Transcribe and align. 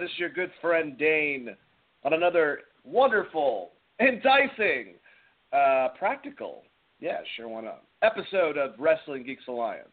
This 0.00 0.10
is 0.10 0.18
your 0.18 0.28
good 0.28 0.50
friend 0.60 0.98
Dane 0.98 1.56
on 2.04 2.12
another 2.12 2.60
wonderful, 2.84 3.70
enticing, 3.98 4.94
uh, 5.54 5.88
practical, 5.98 6.64
yeah, 7.00 7.18
sure, 7.34 7.48
why 7.48 7.62
not, 7.62 7.84
episode 8.02 8.58
of 8.58 8.72
Wrestling 8.78 9.24
Geeks 9.24 9.44
Alliance. 9.48 9.88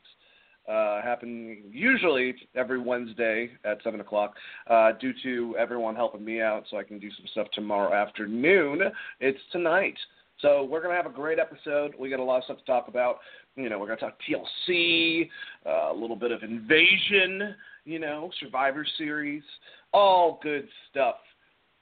Uh, 0.67 1.01
happening 1.01 1.63
usually 1.71 2.35
every 2.55 2.79
Wednesday 2.79 3.49
at 3.63 3.77
7 3.83 4.01
o'clock. 4.01 4.33
Uh, 4.69 4.91
due 4.99 5.13
to 5.23 5.55
everyone 5.57 5.95
helping 5.95 6.23
me 6.23 6.41
out 6.41 6.63
so 6.69 6.77
I 6.77 6.83
can 6.83 6.99
do 6.99 7.09
some 7.11 7.25
stuff 7.31 7.47
tomorrow 7.53 7.93
afternoon, 7.93 8.81
it's 9.21 9.39
tonight. 9.51 9.97
So 10.39 10.63
we're 10.65 10.81
going 10.81 10.95
to 10.95 11.01
have 11.01 11.11
a 11.11 11.15
great 11.15 11.39
episode. 11.39 11.93
We 11.97 12.09
got 12.09 12.19
a 12.19 12.23
lot 12.23 12.39
of 12.39 12.43
stuff 12.45 12.57
to 12.57 12.65
talk 12.65 12.87
about. 12.89 13.19
You 13.55 13.69
know, 13.69 13.79
we're 13.79 13.87
going 13.87 13.99
to 13.99 14.05
talk 14.05 14.17
TLC, 14.27 15.29
uh, 15.65 15.93
a 15.93 15.95
little 15.95 16.15
bit 16.15 16.31
of 16.31 16.43
Invasion, 16.43 17.55
you 17.85 17.99
know, 17.99 18.31
Survivor 18.39 18.85
Series, 18.97 19.43
all 19.93 20.39
good 20.41 20.67
stuff. 20.89 21.15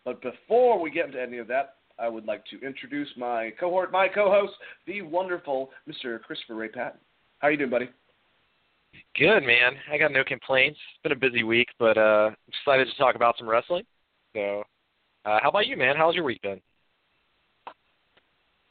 But 0.05 0.21
before 0.21 0.79
we 0.79 0.91
get 0.91 1.07
into 1.07 1.21
any 1.21 1.38
of 1.38 1.47
that, 1.47 1.75
I 1.99 2.09
would 2.09 2.25
like 2.25 2.43
to 2.47 2.59
introduce 2.65 3.09
my 3.15 3.51
cohort, 3.59 3.91
my 3.91 4.07
co-host, 4.07 4.53
the 4.87 5.01
wonderful 5.04 5.70
Mr. 5.87 6.20
Christopher 6.21 6.55
Ray 6.55 6.70
Patton. 6.70 6.99
How 7.39 7.48
are 7.48 7.51
you 7.51 7.57
doing, 7.57 7.70
buddy? 7.70 7.89
Good, 9.17 9.41
man. 9.43 9.73
I 9.91 9.98
got 9.98 10.12
no 10.12 10.23
complaints. 10.23 10.79
It's 10.93 11.04
been 11.04 11.12
a 11.12 11.15
busy 11.15 11.43
week, 11.43 11.67
but 11.79 11.98
uh 11.98 12.32
excited 12.48 12.87
to 12.87 12.98
talk 12.98 13.15
about 13.15 13.37
some 13.37 13.48
wrestling. 13.48 13.84
So, 14.35 14.63
uh 15.26 15.39
how 15.41 15.49
about 15.49 15.67
you, 15.67 15.77
man? 15.77 15.95
How's 15.95 16.15
your 16.15 16.23
week 16.23 16.41
been? 16.41 16.62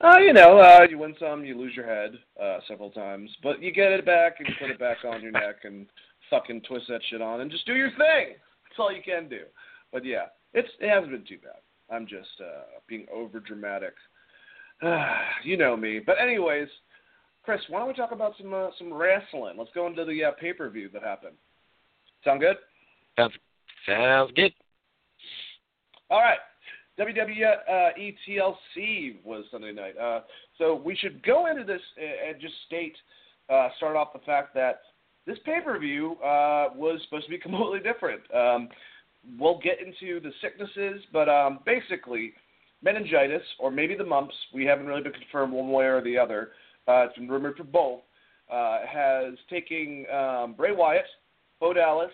Uh, 0.03 0.17
you 0.19 0.33
know, 0.33 0.59
uh, 0.59 0.87
you 0.89 0.97
win 0.97 1.15
some, 1.21 1.45
you 1.45 1.55
lose 1.59 1.75
your 1.77 1.85
head 1.85 2.13
uh, 2.43 2.59
several 2.67 2.91
times, 2.91 3.29
but 3.43 3.63
you 3.63 3.71
get 3.71 3.93
it 3.93 4.07
back 4.07 4.37
and 4.39 4.49
you 4.49 4.55
put 4.59 4.71
it 4.71 4.79
back 4.79 4.97
on 5.07 5.21
your 5.21 5.31
neck 5.31 5.57
and 5.65 5.87
fucking 6.31 6.63
twist 6.63 6.87
that 6.89 7.03
shit 7.11 7.21
on 7.21 7.43
and 7.43 7.51
just 7.51 7.67
do 7.67 7.75
your 7.75 7.91
thing. 7.91 8.37
That's 8.71 8.79
all 8.79 8.93
you 8.93 9.03
can 9.03 9.29
do. 9.29 9.43
But 9.93 10.05
yeah, 10.05 10.27
it's 10.55 10.69
it 10.81 10.89
hasn't 10.89 11.11
been 11.11 11.25
too 11.27 11.39
bad. 11.43 11.61
I'm 11.95 12.07
just 12.07 12.41
uh, 12.41 12.79
being 12.87 13.07
over 13.13 13.41
dramatic. 13.41 13.95
you 15.45 15.57
know 15.57 15.77
me. 15.77 16.01
But 16.05 16.21
anyways, 16.21 16.69
Chris, 17.43 17.61
why 17.69 17.81
don't 17.81 17.89
we 17.89 17.95
talk 17.95 18.13
about 18.13 18.35
some 18.41 18.55
uh, 18.55 18.69
some 18.79 18.93
wrestling? 18.95 19.57
Let's 19.59 19.71
go 19.75 19.89
into 19.89 20.05
the 20.05 20.25
uh, 20.25 20.31
pay 20.41 20.53
per 20.53 20.71
view 20.71 20.89
that 20.93 21.03
happened. 21.03 21.35
Sound 22.25 22.41
good? 22.41 22.57
Sounds 23.17 23.35
sounds 23.87 24.31
good. 24.37 24.53
All 26.11 26.21
right. 26.21 26.39
WWE 26.99 28.15
TLC 28.29 29.25
was 29.25 29.45
Sunday 29.51 29.73
night. 29.73 29.97
Uh, 29.97 30.21
so 30.59 30.75
we 30.75 30.95
should 30.95 31.23
go 31.23 31.47
into 31.47 31.65
this 31.65 31.81
and 31.97 32.39
just 32.39 32.53
state, 32.67 32.95
uh, 33.49 33.69
start 33.79 33.97
off 33.97 34.13
the 34.13 34.19
fact 34.21 34.53
that 34.55 34.83
this 35.27 35.39
pay 35.45 35.61
per 35.65 35.79
view 35.79 36.13
uh, 36.23 36.69
was 36.75 37.01
supposed 37.05 37.27
to 37.27 37.31
be 37.31 37.39
completely 37.43 37.81
different. 37.81 38.21
Um, 38.35 38.69
we'll 39.39 39.61
get 39.61 39.79
into 39.81 40.21
the 40.21 40.33
sicknesses, 40.41 41.03
but 41.13 41.29
um, 41.29 41.61
basically, 41.65 42.33
meningitis 42.83 43.43
or 43.59 43.71
maybe 43.71 43.95
the 43.95 44.05
mumps, 44.05 44.35
we 44.55 44.65
haven't 44.65 44.87
really 44.87 45.03
been 45.03 45.13
confirmed 45.13 45.53
one 45.53 45.71
way 45.71 45.85
or 45.85 46.03
the 46.03 46.17
other. 46.17 46.51
Uh, 46.89 47.07
it's 47.07 47.17
been 47.17 47.29
rumored 47.29 47.57
for 47.57 47.65
both. 47.65 48.01
Uh, 48.51 48.79
has 48.85 49.35
taken 49.49 50.05
um, 50.13 50.55
Bray 50.55 50.73
Wyatt, 50.73 51.05
Bo 51.61 51.73
Dallas 51.73 52.11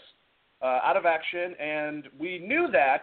uh, 0.60 0.80
out 0.84 0.96
of 0.96 1.06
action, 1.06 1.54
and 1.58 2.08
we 2.20 2.38
knew 2.38 2.68
that 2.72 3.00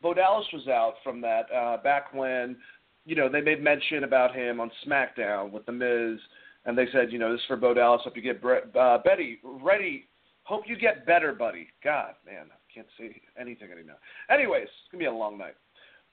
Bo 0.00 0.14
Dallas 0.14 0.46
was 0.52 0.68
out 0.68 0.94
from 1.02 1.20
that 1.22 1.46
uh, 1.52 1.78
back 1.78 2.14
when 2.14 2.56
you 3.04 3.16
know 3.16 3.28
they 3.28 3.40
made 3.40 3.62
mention 3.62 4.04
about 4.04 4.32
him 4.32 4.60
on 4.60 4.70
SmackDown 4.86 5.50
with 5.50 5.66
the 5.66 5.72
Miz, 5.72 6.20
and 6.64 6.76
they 6.76 6.86
said 6.92 7.12
you 7.12 7.18
know 7.18 7.32
this 7.32 7.40
is 7.40 7.46
for 7.46 7.56
Bo 7.56 7.74
Dallas. 7.74 8.02
Hope 8.04 8.16
you 8.16 8.22
get 8.22 8.40
Bre- 8.40 8.78
uh, 8.78 8.98
Betty 8.98 9.38
ready. 9.42 10.04
Hope 10.44 10.64
you 10.66 10.78
get 10.78 11.04
better, 11.04 11.34
buddy. 11.34 11.68
God, 11.84 12.14
man, 12.24 12.46
I 12.50 12.74
can't 12.74 12.86
say 12.98 13.20
anything 13.38 13.70
anymore. 13.70 13.98
Anyways, 14.30 14.64
it's 14.64 14.90
gonna 14.90 15.00
be 15.00 15.06
a 15.06 15.12
long 15.12 15.36
night. 15.36 15.56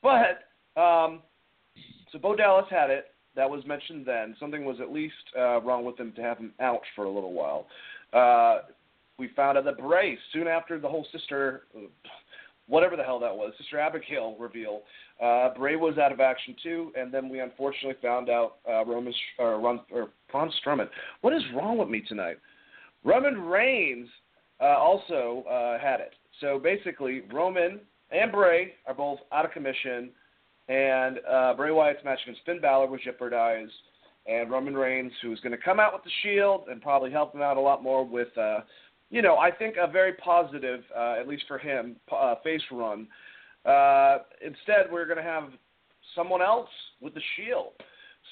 But 0.04 0.80
um, 0.80 1.22
so 2.12 2.20
Bo 2.20 2.36
Dallas 2.36 2.66
had 2.70 2.90
it. 2.90 3.08
That 3.36 3.50
was 3.50 3.66
mentioned 3.66 4.06
then. 4.06 4.36
Something 4.40 4.64
was 4.64 4.78
at 4.82 4.92
least 4.92 5.14
uh, 5.38 5.62
wrong 5.62 5.84
with 5.84 6.00
him 6.00 6.14
to 6.16 6.22
have 6.22 6.38
him 6.38 6.54
out 6.60 6.82
for 6.96 7.06
a 7.06 7.12
little 7.12 7.34
while. 7.34 7.68
Uh, 8.14 8.62
we 9.18 9.30
found 9.36 9.58
out 9.58 9.66
that 9.66 9.78
Bray, 9.78 10.18
soon 10.34 10.48
after 10.48 10.80
the 10.80 10.88
whole 10.88 11.06
sister, 11.12 11.64
whatever 12.68 12.96
the 12.96 13.04
hell 13.04 13.20
that 13.20 13.36
was, 13.36 13.54
Sister 13.58 13.80
Abigail 13.80 14.36
reveal, 14.40 14.82
uh, 15.24 15.50
Bray 15.56 15.76
was 15.76 15.98
out 15.98 16.12
of 16.12 16.20
action 16.20 16.56
too, 16.62 16.92
and 16.98 17.14
then 17.14 17.30
we 17.30 17.40
unfortunately 17.40 17.96
found 18.02 18.30
out 18.30 18.58
uh, 18.70 18.84
Roman 18.86 19.14
or, 19.40 19.60
Ron, 19.60 19.82
or 19.92 20.10
Braun 20.32 20.52
Strowman. 20.64 20.90
What 21.22 21.34
is 21.34 21.44
wrong 21.56 21.78
with 21.78 21.90
me 21.90 22.02
tonight? 22.08 22.38
Roman 23.04 23.40
Reigns 23.40 24.08
uh, 24.60 24.78
also 24.78 25.44
uh, 25.50 25.80
had 25.80 26.00
it. 26.00 26.14
So 26.42 26.60
basically, 26.60 27.22
Roman 27.32 27.80
and 28.12 28.32
Bray 28.32 28.74
are 28.88 28.94
both 28.94 29.20
out 29.32 29.46
of 29.46 29.52
commission 29.52 30.10
and 30.68 31.20
uh, 31.30 31.54
Bray 31.54 31.72
Wyatt's 31.72 32.04
match 32.04 32.20
against 32.24 32.42
Finn 32.46 32.60
Balor 32.60 32.88
was 32.88 33.00
jeopardized, 33.04 33.72
and 34.26 34.50
Roman 34.50 34.76
Reigns, 34.76 35.12
who's 35.22 35.40
going 35.42 35.52
to 35.52 35.64
come 35.64 35.80
out 35.80 35.94
with 35.94 36.04
the 36.04 36.10
Shield 36.24 36.64
and 36.70 36.82
probably 36.82 37.12
help 37.12 37.36
him 37.36 37.42
out 37.42 37.58
a 37.58 37.62
lot 37.62 37.84
more 37.84 38.04
with, 38.04 38.36
uh, 38.38 38.62
you 39.10 39.22
know, 39.22 39.38
I 39.38 39.52
think 39.52 39.76
a 39.82 39.88
very 39.88 40.14
positive, 40.14 40.82
uh, 40.96 41.16
at 41.20 41.28
least 41.28 41.44
for 41.48 41.58
him, 41.58 41.96
uh, 42.12 42.36
face 42.44 42.62
run. 42.72 43.08
Uh, 43.66 44.20
instead, 44.42 44.92
we're 44.92 45.06
going 45.06 45.18
to 45.18 45.24
have 45.24 45.50
someone 46.16 46.42
else 46.42 46.70
with 47.02 47.14
the 47.14 47.22
Shield. 47.36 47.74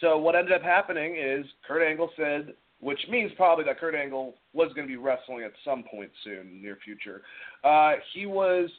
So 0.01 0.17
what 0.17 0.35
ended 0.35 0.53
up 0.53 0.63
happening 0.63 1.15
is 1.17 1.45
Kurt 1.67 1.87
Angle 1.87 2.09
said, 2.17 2.53
which 2.79 2.99
means 3.09 3.31
probably 3.37 3.63
that 3.65 3.79
Kurt 3.79 3.95
Angle 3.95 4.35
was 4.53 4.71
going 4.73 4.87
to 4.87 4.91
be 4.91 4.97
wrestling 4.97 5.43
at 5.43 5.51
some 5.63 5.83
point 5.89 6.11
soon, 6.23 6.61
near 6.61 6.77
future. 6.83 7.21
Uh, 7.63 7.93
he 8.13 8.25
was 8.25 8.69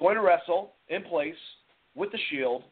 going 0.00 0.14
to 0.14 0.22
wrestle 0.22 0.74
in 0.88 1.02
place 1.02 1.34
with 1.94 2.12
the 2.12 2.18
Shield 2.30 2.62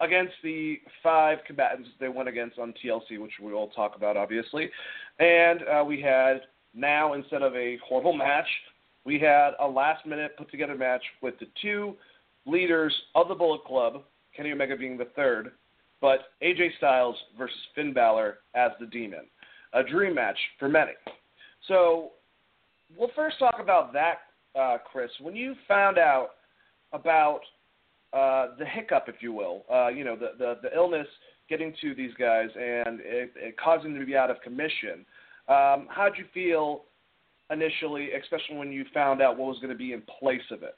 against 0.00 0.32
the 0.42 0.80
five 1.02 1.38
combatants 1.46 1.88
they 2.00 2.08
went 2.08 2.28
against 2.28 2.58
on 2.58 2.74
TLC, 2.84 3.20
which 3.20 3.32
we 3.42 3.52
will 3.52 3.68
talk 3.68 3.96
about, 3.96 4.16
obviously. 4.16 4.70
And 5.18 5.60
uh, 5.62 5.84
we 5.84 6.00
had 6.00 6.40
now, 6.74 7.14
instead 7.14 7.42
of 7.42 7.54
a 7.54 7.78
horrible 7.86 8.12
match, 8.12 8.46
we 9.04 9.18
had 9.18 9.50
a 9.60 9.66
last 9.66 10.06
minute 10.06 10.36
put 10.36 10.50
together 10.50 10.74
match 10.74 11.02
with 11.22 11.38
the 11.38 11.46
two 11.60 11.94
leaders 12.46 12.94
of 13.14 13.28
the 13.28 13.34
Bullet 13.34 13.64
Club, 13.64 14.02
Kenny 14.36 14.52
Omega 14.52 14.76
being 14.76 14.98
the 14.98 15.08
third, 15.16 15.52
but 16.00 16.20
AJ 16.42 16.76
Styles 16.78 17.16
versus 17.38 17.56
Finn 17.74 17.92
Balor 17.92 18.38
as 18.54 18.72
the 18.80 18.86
Demon. 18.86 19.26
A 19.72 19.82
dream 19.82 20.14
match 20.14 20.38
for 20.58 20.68
many. 20.68 20.92
So 21.68 22.10
we'll 22.96 23.10
first 23.14 23.38
talk 23.38 23.56
about 23.60 23.92
that, 23.92 24.18
uh, 24.58 24.78
Chris. 24.90 25.10
When 25.20 25.34
you 25.34 25.54
found 25.66 25.98
out 25.98 26.30
about 26.92 27.40
uh, 28.12 28.48
the 28.58 28.64
hiccup, 28.64 29.04
if 29.08 29.16
you 29.20 29.32
will, 29.32 29.64
uh, 29.72 29.88
you 29.88 30.04
know, 30.04 30.16
the, 30.16 30.32
the, 30.38 30.58
the 30.62 30.74
illness 30.74 31.06
getting 31.48 31.74
to 31.80 31.94
these 31.94 32.12
guys 32.18 32.48
and 32.54 33.00
it, 33.00 33.32
it 33.36 33.56
causing 33.56 33.92
them 33.92 34.00
to 34.00 34.06
be 34.06 34.16
out 34.16 34.30
of 34.30 34.40
commission. 34.42 35.04
Um, 35.48 35.88
how 35.90 36.08
did 36.08 36.18
you 36.18 36.24
feel 36.32 36.84
initially, 37.50 38.10
especially 38.12 38.56
when 38.56 38.72
you 38.72 38.84
found 38.94 39.20
out 39.20 39.36
what 39.36 39.48
was 39.48 39.58
going 39.58 39.72
to 39.72 39.78
be 39.78 39.92
in 39.92 40.02
place 40.18 40.42
of 40.50 40.62
it? 40.62 40.76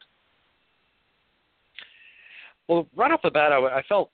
Well, 2.68 2.88
right 2.96 3.12
off 3.12 3.22
the 3.22 3.30
bat, 3.30 3.52
I, 3.52 3.58
I 3.58 3.82
felt 3.88 4.10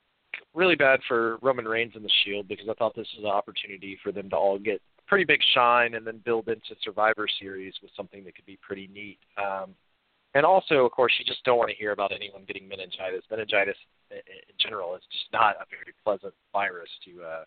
really 0.54 0.76
bad 0.76 1.00
for 1.08 1.38
Roman 1.38 1.64
Reigns 1.66 1.92
and 1.94 2.04
the 2.04 2.10
Shield 2.24 2.48
because 2.48 2.66
I 2.68 2.74
thought 2.74 2.94
this 2.94 3.08
was 3.16 3.24
an 3.24 3.30
opportunity 3.30 3.98
for 4.02 4.12
them 4.12 4.28
to 4.30 4.36
all 4.36 4.58
get 4.58 4.80
pretty 5.06 5.24
big 5.24 5.40
shine 5.54 5.94
and 5.94 6.06
then 6.06 6.20
build 6.24 6.48
into 6.48 6.74
Survivor 6.82 7.26
Series 7.40 7.74
with 7.82 7.90
something 7.96 8.24
that 8.24 8.34
could 8.34 8.46
be 8.46 8.58
pretty 8.62 8.88
neat. 8.92 9.18
Um, 9.38 9.74
and 10.34 10.46
also, 10.46 10.86
of 10.86 10.92
course, 10.92 11.12
you 11.18 11.24
just 11.24 11.44
don't 11.44 11.58
want 11.58 11.70
to 11.70 11.76
hear 11.76 11.92
about 11.92 12.12
anyone 12.12 12.44
getting 12.46 12.68
meningitis. 12.68 13.22
Meningitis, 13.30 13.76
in 14.10 14.56
general, 14.58 14.94
is 14.94 15.02
just 15.10 15.32
not 15.32 15.56
a 15.56 15.66
very 15.68 15.92
pleasant 16.04 16.34
virus 16.52 16.88
to 17.04 17.22
uh, 17.22 17.44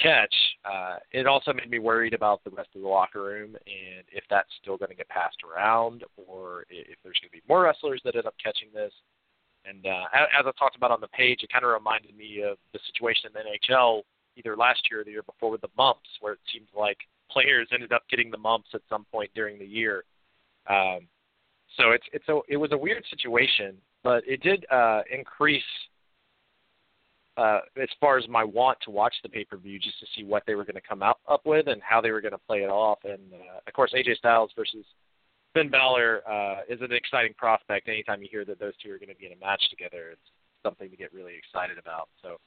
catch. 0.00 0.34
Uh, 0.64 0.96
it 1.12 1.26
also 1.26 1.52
made 1.52 1.70
me 1.70 1.78
worried 1.78 2.14
about 2.14 2.42
the 2.44 2.50
rest 2.50 2.68
of 2.74 2.82
the 2.82 2.88
locker 2.88 3.22
room 3.22 3.56
and 3.66 4.04
if 4.12 4.24
that's 4.30 4.48
still 4.60 4.76
going 4.76 4.90
to 4.90 4.94
get 4.94 5.08
passed 5.08 5.38
around, 5.44 6.04
or 6.16 6.64
if 6.70 6.98
there's 7.02 7.18
going 7.20 7.30
to 7.30 7.32
be 7.32 7.42
more 7.48 7.62
wrestlers 7.62 8.00
that 8.04 8.16
end 8.16 8.26
up 8.26 8.34
catching 8.42 8.68
this. 8.72 8.92
And 9.64 9.86
uh, 9.86 10.04
as 10.14 10.46
I 10.46 10.50
talked 10.58 10.76
about 10.76 10.90
on 10.90 11.00
the 11.00 11.08
page, 11.08 11.40
it 11.42 11.52
kind 11.52 11.64
of 11.64 11.72
reminded 11.72 12.16
me 12.16 12.42
of 12.42 12.56
the 12.72 12.78
situation 12.86 13.30
in 13.30 13.32
the 13.32 13.74
NHL 13.74 14.02
either 14.36 14.56
last 14.56 14.80
year 14.90 15.00
or 15.00 15.04
the 15.04 15.10
year 15.10 15.22
before 15.22 15.50
with 15.50 15.60
the 15.60 15.68
mumps, 15.76 16.08
where 16.20 16.34
it 16.34 16.38
seemed 16.52 16.68
like 16.76 16.98
players 17.30 17.68
ended 17.72 17.92
up 17.92 18.02
getting 18.08 18.30
the 18.30 18.38
mumps 18.38 18.68
at 18.72 18.80
some 18.88 19.04
point 19.10 19.30
during 19.34 19.58
the 19.58 19.66
year. 19.66 20.04
Um, 20.68 21.08
so 21.76 21.90
it's 21.90 22.04
it's 22.12 22.28
a 22.28 22.40
it 22.48 22.56
was 22.56 22.72
a 22.72 22.78
weird 22.78 23.04
situation, 23.10 23.76
but 24.02 24.22
it 24.26 24.42
did 24.42 24.64
uh, 24.70 25.02
increase 25.12 25.62
uh, 27.38 27.60
as 27.80 27.88
far 28.00 28.18
as 28.18 28.28
my 28.28 28.42
want 28.42 28.78
to 28.82 28.90
watch 28.90 29.14
the 29.22 29.28
pay 29.28 29.44
per 29.44 29.56
view 29.56 29.78
just 29.78 29.98
to 30.00 30.06
see 30.16 30.24
what 30.24 30.42
they 30.46 30.54
were 30.54 30.64
going 30.64 30.74
to 30.74 30.88
come 30.88 31.02
out 31.02 31.20
up 31.28 31.46
with 31.46 31.68
and 31.68 31.80
how 31.82 32.00
they 32.00 32.10
were 32.10 32.20
going 32.20 32.32
to 32.32 32.46
play 32.46 32.58
it 32.58 32.70
off. 32.70 32.98
And 33.04 33.32
uh, 33.32 33.60
of 33.66 33.72
course, 33.72 33.94
AJ 33.94 34.16
Styles 34.16 34.50
versus 34.56 34.84
Finn 35.54 35.70
Balor 35.70 36.22
uh, 36.28 36.60
is 36.68 36.80
an 36.80 36.92
exciting 36.92 37.34
prospect. 37.36 37.88
Anytime 37.88 38.22
you 38.22 38.28
hear 38.30 38.44
that 38.44 38.58
those 38.58 38.74
two 38.82 38.92
are 38.92 38.98
going 38.98 39.08
to 39.08 39.14
be 39.14 39.26
in 39.26 39.32
a 39.32 39.40
match 39.40 39.62
together, 39.70 40.10
it's 40.12 40.30
something 40.64 40.90
to 40.90 40.96
get 40.96 41.14
really 41.14 41.34
excited 41.36 41.78
about. 41.78 42.08
So 42.22 42.38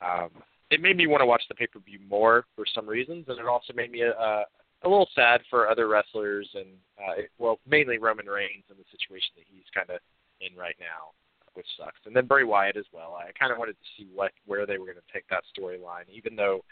um, 0.00 0.30
it 0.70 0.80
made 0.80 0.96
me 0.96 1.06
want 1.06 1.20
to 1.20 1.26
watch 1.26 1.42
the 1.48 1.54
pay 1.54 1.66
per 1.66 1.78
view 1.80 1.98
more 2.08 2.46
for 2.56 2.64
some 2.74 2.88
reasons, 2.88 3.26
and 3.28 3.38
it 3.38 3.46
also 3.46 3.74
made 3.74 3.92
me 3.92 4.02
uh, 4.02 4.42
a 4.82 4.88
little 4.88 5.08
sad 5.14 5.42
for 5.50 5.68
other 5.68 5.88
wrestlers 5.88 6.48
and 6.54 6.68
uh, 6.98 7.22
well, 7.38 7.58
mainly 7.68 7.98
Roman 7.98 8.26
Reigns 8.26 8.64
and 8.70 8.78
the 8.78 8.88
situation 8.90 9.30
that 9.36 9.44
he's 9.46 9.68
kind 9.74 9.90
of 9.90 10.00
in 10.40 10.56
right 10.56 10.76
now, 10.80 11.12
which 11.54 11.66
sucks. 11.76 12.00
And 12.06 12.14
then 12.14 12.26
Bray 12.26 12.44
Wyatt 12.44 12.76
as 12.76 12.86
well. 12.92 13.18
I 13.18 13.32
kind 13.38 13.52
of 13.52 13.58
wanted 13.58 13.76
to 13.78 13.88
see 13.96 14.06
what 14.14 14.32
where 14.46 14.66
they 14.66 14.78
were 14.78 14.86
going 14.86 15.00
to 15.00 15.12
take 15.12 15.28
that 15.28 15.44
storyline, 15.50 16.08
even 16.12 16.36
though 16.36 16.64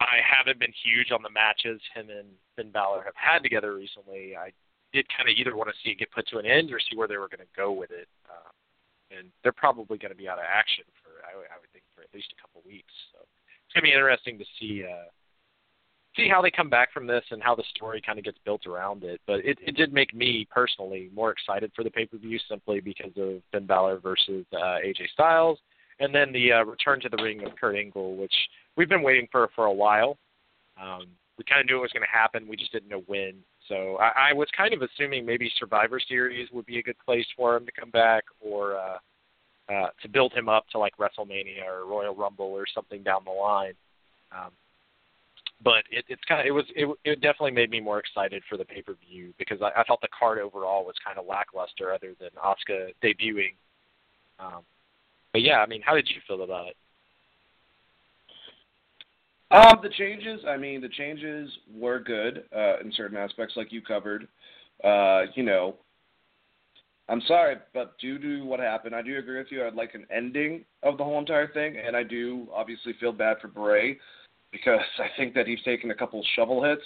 I 0.00 0.18
haven't 0.20 0.58
been 0.58 0.72
huge 0.82 1.12
on 1.12 1.22
the 1.22 1.30
matches 1.30 1.80
him 1.94 2.10
and 2.10 2.28
Finn 2.56 2.70
Balor 2.70 3.04
have 3.04 3.16
had 3.16 3.42
together 3.42 3.74
recently. 3.74 4.36
I 4.36 4.52
did 4.92 5.06
kind 5.08 5.28
of 5.28 5.36
either 5.36 5.56
want 5.56 5.70
to 5.70 5.76
see 5.82 5.90
it 5.94 5.98
get 5.98 6.10
put 6.10 6.26
to 6.28 6.38
an 6.38 6.46
end 6.46 6.72
or 6.72 6.80
see 6.80 6.96
where 6.96 7.08
they 7.08 7.16
were 7.16 7.28
going 7.28 7.44
to 7.44 7.56
go 7.56 7.72
with 7.72 7.90
it. 7.90 8.08
Uh, 8.28 8.50
and 9.16 9.28
they're 9.42 9.52
probably 9.52 9.98
going 9.98 10.12
to 10.12 10.18
be 10.18 10.28
out 10.28 10.38
of 10.38 10.44
action 10.48 10.84
for 11.00 11.22
I 11.24 11.32
I 11.36 11.56
would 11.60 11.70
think 11.72 11.84
for 11.94 12.02
at 12.02 12.12
least 12.12 12.32
a 12.36 12.40
couple 12.40 12.60
weeks. 12.66 12.92
So 13.12 13.22
it's 13.22 13.72
going 13.72 13.86
to 13.86 13.90
be 13.90 13.96
interesting 13.96 14.38
to 14.38 14.48
see 14.58 14.84
uh, 14.84 15.08
see 16.16 16.28
how 16.28 16.42
they 16.42 16.50
come 16.50 16.68
back 16.68 16.92
from 16.92 17.06
this 17.06 17.24
and 17.30 17.42
how 17.42 17.54
the 17.54 17.64
story 17.74 18.02
kind 18.04 18.18
of 18.18 18.24
gets 18.24 18.38
built 18.44 18.66
around 18.66 19.04
it. 19.04 19.20
But 19.26 19.44
it, 19.44 19.58
it 19.66 19.76
did 19.76 19.92
make 19.92 20.14
me 20.14 20.46
personally 20.50 21.10
more 21.14 21.30
excited 21.30 21.72
for 21.74 21.84
the 21.84 21.90
pay 21.90 22.06
per 22.06 22.18
view 22.18 22.38
simply 22.48 22.80
because 22.80 23.12
of 23.16 23.42
Finn 23.50 23.66
Balor 23.66 23.98
versus 24.00 24.44
uh, 24.52 24.78
AJ 24.84 25.08
Styles, 25.12 25.58
and 26.00 26.14
then 26.14 26.32
the 26.32 26.52
uh, 26.52 26.64
return 26.64 27.00
to 27.00 27.08
the 27.08 27.22
ring 27.22 27.44
of 27.44 27.52
Kurt 27.56 27.76
Angle, 27.76 28.16
which 28.16 28.34
we've 28.76 28.88
been 28.88 29.02
waiting 29.02 29.28
for 29.30 29.48
for 29.54 29.66
a 29.66 29.72
while. 29.72 30.18
Um, 30.80 31.06
we 31.38 31.44
kind 31.44 31.60
of 31.60 31.66
knew 31.66 31.78
it 31.78 31.82
was 31.82 31.92
going 31.92 32.02
to 32.02 32.18
happen. 32.18 32.46
We 32.46 32.56
just 32.56 32.72
didn't 32.72 32.88
know 32.88 33.02
when. 33.06 33.34
So 33.68 33.96
I, 33.96 34.30
I 34.30 34.32
was 34.32 34.48
kind 34.56 34.74
of 34.74 34.82
assuming 34.82 35.24
maybe 35.24 35.50
Survivor 35.58 35.98
Series 35.98 36.48
would 36.52 36.66
be 36.66 36.78
a 36.78 36.82
good 36.82 36.98
place 37.04 37.26
for 37.36 37.56
him 37.56 37.64
to 37.64 37.72
come 37.72 37.90
back, 37.90 38.24
or 38.40 38.76
uh, 38.76 38.98
uh, 39.72 39.88
to 40.02 40.08
build 40.08 40.32
him 40.34 40.48
up 40.48 40.68
to 40.70 40.78
like 40.78 40.94
WrestleMania 40.98 41.64
or 41.66 41.86
Royal 41.86 42.14
Rumble 42.14 42.46
or 42.46 42.64
something 42.74 43.02
down 43.02 43.22
the 43.24 43.30
line. 43.30 43.74
Um, 44.32 44.50
but 45.64 45.84
it, 45.90 46.04
it's 46.08 46.22
kind 46.28 46.40
of 46.40 46.46
it 46.46 46.50
was 46.50 46.64
it, 46.74 46.88
it 47.04 47.20
definitely 47.20 47.52
made 47.52 47.70
me 47.70 47.80
more 47.80 47.98
excited 47.98 48.42
for 48.48 48.56
the 48.56 48.64
pay 48.64 48.82
per 48.82 48.94
view 49.08 49.32
because 49.38 49.58
I, 49.62 49.80
I 49.80 49.84
thought 49.84 50.00
the 50.00 50.08
card 50.18 50.38
overall 50.38 50.84
was 50.84 50.94
kind 51.04 51.18
of 51.18 51.26
lackluster 51.26 51.92
other 51.92 52.14
than 52.18 52.30
Asuka 52.42 52.92
debuting. 53.02 53.54
Um, 54.38 54.62
but 55.32 55.42
yeah, 55.42 55.58
I 55.58 55.66
mean, 55.66 55.82
how 55.82 55.94
did 55.94 56.08
you 56.08 56.20
feel 56.26 56.42
about 56.42 56.68
it? 56.68 56.76
Um, 59.50 59.80
the 59.82 59.90
changes, 59.90 60.40
I 60.48 60.56
mean, 60.56 60.80
the 60.80 60.88
changes 60.88 61.50
were 61.74 62.00
good 62.00 62.44
uh, 62.56 62.80
in 62.80 62.90
certain 62.96 63.18
aspects, 63.18 63.54
like 63.54 63.70
you 63.70 63.82
covered. 63.82 64.26
Uh, 64.82 65.24
you 65.34 65.42
know, 65.42 65.76
I'm 67.08 67.20
sorry, 67.28 67.56
but 67.74 67.98
due 67.98 68.18
to 68.18 68.44
what 68.46 68.60
happened, 68.60 68.94
I 68.94 69.02
do 69.02 69.18
agree 69.18 69.36
with 69.36 69.48
you. 69.50 69.66
I'd 69.66 69.74
like 69.74 69.94
an 69.94 70.06
ending 70.14 70.64
of 70.82 70.96
the 70.96 71.04
whole 71.04 71.18
entire 71.18 71.52
thing, 71.52 71.76
and 71.76 71.94
I 71.94 72.02
do 72.02 72.48
obviously 72.52 72.94
feel 72.98 73.12
bad 73.12 73.36
for 73.42 73.48
Bray 73.48 73.98
because 74.52 74.80
I 74.98 75.08
think 75.16 75.34
that 75.34 75.46
he's 75.46 75.62
taken 75.62 75.90
a 75.90 75.94
couple 75.94 76.24
shovel 76.36 76.62
hits 76.62 76.84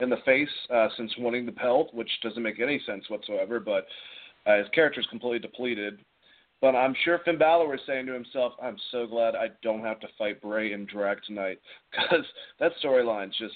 in 0.00 0.10
the 0.10 0.18
face 0.24 0.48
uh, 0.74 0.88
since 0.96 1.12
winning 1.18 1.46
the 1.46 1.52
belt, 1.52 1.94
which 1.94 2.10
doesn't 2.22 2.42
make 2.42 2.60
any 2.60 2.80
sense 2.84 3.08
whatsoever. 3.08 3.60
But 3.60 3.86
uh, 4.46 4.58
his 4.58 4.66
character 4.74 5.00
is 5.00 5.06
completely 5.06 5.38
depleted. 5.38 5.98
But 6.60 6.74
I'm 6.74 6.94
sure 7.04 7.20
Finn 7.24 7.38
Balor 7.38 7.68
was 7.68 7.80
saying 7.86 8.06
to 8.06 8.12
himself, 8.12 8.54
"I'm 8.62 8.76
so 8.90 9.06
glad 9.06 9.34
I 9.34 9.48
don't 9.62 9.84
have 9.84 10.00
to 10.00 10.08
fight 10.18 10.40
Bray 10.40 10.72
in 10.72 10.86
drag 10.86 11.18
tonight 11.26 11.58
because 11.90 12.24
that 12.58 12.72
storyline's 12.82 13.36
just, 13.36 13.54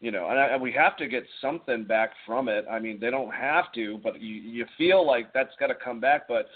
you 0.00 0.10
know, 0.10 0.28
and, 0.30 0.38
I, 0.38 0.46
and 0.46 0.62
we 0.62 0.72
have 0.72 0.96
to 0.98 1.06
get 1.06 1.24
something 1.40 1.84
back 1.84 2.10
from 2.26 2.48
it. 2.48 2.64
I 2.70 2.78
mean, 2.78 2.98
they 2.98 3.10
don't 3.10 3.32
have 3.32 3.72
to, 3.74 3.98
but 4.02 4.20
you 4.20 4.34
you 4.34 4.66
feel 4.76 5.06
like 5.06 5.32
that's 5.32 5.54
got 5.60 5.66
to 5.68 5.74
come 5.74 6.00
back. 6.00 6.22
But 6.26 6.46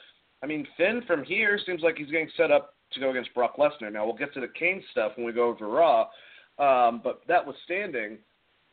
I 0.42 0.46
mean, 0.46 0.66
Finn 0.76 1.02
from 1.06 1.22
here 1.22 1.60
seems 1.64 1.82
like 1.82 1.96
he's 1.96 2.10
getting 2.10 2.30
set 2.36 2.50
up 2.50 2.74
to 2.92 3.00
go 3.00 3.10
against 3.10 3.34
Brock 3.34 3.56
Lesnar. 3.56 3.92
Now 3.92 4.04
we'll 4.04 4.16
get 4.16 4.32
to 4.34 4.40
the 4.40 4.48
Kane 4.48 4.82
stuff 4.90 5.12
when 5.16 5.26
we 5.26 5.32
go 5.32 5.48
over 5.48 5.68
Raw, 5.68 6.02
um, 6.58 7.00
but 7.02 7.22
that 7.28 7.46
was 7.46 7.56
standing. 7.64 8.18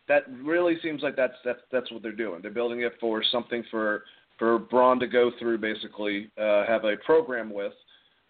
That 0.07 0.23
really 0.43 0.77
seems 0.83 1.01
like 1.01 1.15
that's 1.15 1.33
that's 1.43 1.61
that's 1.71 1.91
what 1.91 2.03
they're 2.03 2.11
doing. 2.11 2.41
They're 2.41 2.51
building 2.51 2.81
it 2.81 2.93
for 2.99 3.23
something 3.31 3.63
for 3.71 4.03
for 4.37 4.59
Braun 4.59 4.99
to 4.99 5.07
go 5.07 5.31
through, 5.39 5.57
basically 5.59 6.29
uh, 6.37 6.65
have 6.65 6.83
a 6.83 6.97
program 7.05 7.51
with. 7.53 7.73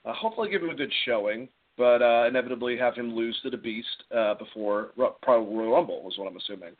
Uh, 0.05 0.13
hopefully, 0.13 0.49
give 0.49 0.61
him 0.61 0.69
a 0.69 0.75
good 0.75 0.93
showing, 1.05 1.49
but 1.77 2.01
uh, 2.01 2.25
inevitably 2.27 2.77
have 2.77 2.95
him 2.95 3.13
lose 3.15 3.37
to 3.43 3.49
the 3.49 3.57
Beast 3.57 4.03
uh, 4.15 4.35
before 4.35 4.91
probably 5.21 5.55
Royal 5.55 5.73
Rumble, 5.73 6.07
is 6.09 6.17
what 6.17 6.27
I'm 6.27 6.37
assuming. 6.37 6.75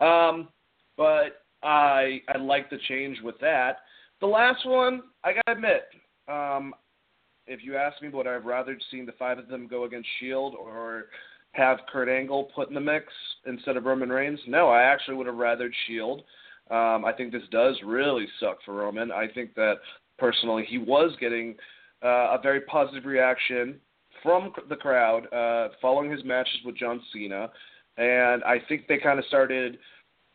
Um, 0.00 0.48
but 0.96 1.42
I 1.62 2.20
I 2.28 2.38
like 2.38 2.70
the 2.70 2.78
change 2.88 3.18
with 3.22 3.38
that. 3.40 3.78
The 4.20 4.26
last 4.26 4.66
one, 4.66 5.02
I 5.24 5.32
gotta 5.32 5.52
admit, 5.52 5.84
um, 6.28 6.74
if 7.48 7.64
you 7.64 7.76
ask 7.76 8.00
me, 8.02 8.08
would 8.10 8.26
I 8.26 8.32
have 8.32 8.44
rather 8.44 8.78
seen 8.90 9.06
the 9.06 9.12
five 9.12 9.38
of 9.38 9.48
them 9.48 9.66
go 9.66 9.84
against 9.84 10.08
Shield 10.20 10.54
or 10.54 11.06
have 11.52 11.78
Kurt 11.90 12.08
Angle 12.08 12.50
put 12.54 12.68
in 12.68 12.74
the 12.74 12.80
mix 12.80 13.06
instead 13.46 13.76
of 13.76 13.84
Roman 13.84 14.10
Reigns? 14.10 14.38
No, 14.46 14.68
I 14.68 14.82
actually 14.82 15.16
would 15.16 15.26
have 15.26 15.36
rathered 15.36 15.72
Shield. 15.86 16.22
Um, 16.70 17.04
I 17.04 17.12
think 17.16 17.32
this 17.32 17.42
does 17.50 17.76
really 17.84 18.26
suck 18.38 18.58
for 18.64 18.74
Roman. 18.74 19.10
I 19.10 19.26
think 19.26 19.54
that 19.54 19.76
personally 20.18 20.66
he 20.68 20.78
was 20.78 21.16
getting 21.18 21.56
uh, 22.04 22.36
a 22.36 22.38
very 22.42 22.60
positive 22.62 23.06
reaction 23.06 23.80
from 24.22 24.52
the 24.68 24.76
crowd 24.76 25.32
uh, 25.32 25.68
following 25.80 26.10
his 26.10 26.24
matches 26.24 26.58
with 26.64 26.76
John 26.76 27.00
Cena, 27.12 27.50
and 27.96 28.44
I 28.44 28.58
think 28.68 28.86
they 28.86 28.98
kind 28.98 29.18
of 29.18 29.24
started, 29.26 29.78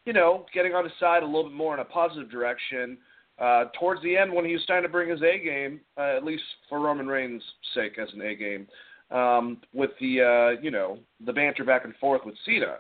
you 0.06 0.13
know, 0.13 0.45
getting 0.54 0.74
on 0.74 0.86
his 0.86 0.94
side 1.00 1.21
a 1.21 1.25
little 1.25 1.44
bit 1.44 1.54
more 1.54 1.74
in 1.74 1.80
a 1.80 1.86
positive 1.86 2.31
direction. 2.31 2.98
Uh, 3.39 3.65
towards 3.80 4.01
the 4.03 4.15
end, 4.15 4.31
when 4.31 4.45
he 4.45 4.53
was 4.53 4.62
starting 4.63 4.88
to 4.88 4.91
bring 4.91 5.09
his 5.09 5.21
A 5.21 5.44
game, 5.44 5.81
uh, 5.97 6.15
at 6.15 6.24
least 6.24 6.44
for 6.69 6.80
Roman 6.80 7.07
Reigns' 7.07 7.44
sake, 7.74 7.97
as 7.97 8.07
an 8.13 8.21
A 8.21 8.35
game, 8.35 8.68
um, 9.12 9.57
with 9.74 9.91
the 10.00 10.21
uh, 10.21 10.62
you 10.62 10.71
know 10.71 11.00
the 11.25 11.33
banter 11.33 11.63
back 11.63 11.85
and 11.85 11.95
forth 11.95 12.21
with 12.25 12.35
Cena. 12.45 12.77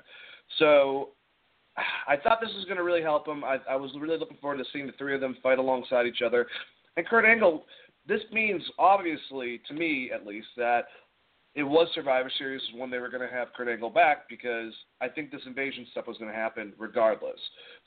So 0.59 1.09
I 2.07 2.17
thought 2.17 2.39
this 2.39 2.53
was 2.55 2.65
going 2.65 2.77
to 2.77 2.83
really 2.83 3.01
help 3.01 3.27
him. 3.27 3.43
I, 3.43 3.57
I 3.69 3.75
was 3.75 3.91
really 3.99 4.17
looking 4.17 4.37
forward 4.37 4.57
to 4.57 4.65
seeing 4.71 4.85
the 4.85 4.93
three 4.93 5.15
of 5.15 5.21
them 5.21 5.37
fight 5.41 5.57
alongside 5.57 6.05
each 6.05 6.21
other. 6.25 6.45
And 6.97 7.07
Kurt 7.07 7.25
Angle, 7.25 7.65
this 8.07 8.21
means 8.31 8.61
obviously 8.77 9.61
to 9.67 9.73
me 9.73 10.11
at 10.13 10.25
least 10.25 10.47
that 10.57 10.85
it 11.55 11.63
was 11.63 11.87
Survivor 11.93 12.31
Series 12.37 12.61
when 12.75 12.89
they 12.89 12.97
were 12.97 13.09
going 13.09 13.27
to 13.27 13.33
have 13.33 13.49
Kurt 13.55 13.67
Angle 13.67 13.91
back 13.91 14.27
because 14.27 14.73
I 15.01 15.07
think 15.07 15.31
this 15.31 15.41
invasion 15.45 15.85
stuff 15.91 16.07
was 16.07 16.17
going 16.17 16.31
to 16.31 16.35
happen 16.37 16.73
regardless. 16.79 17.39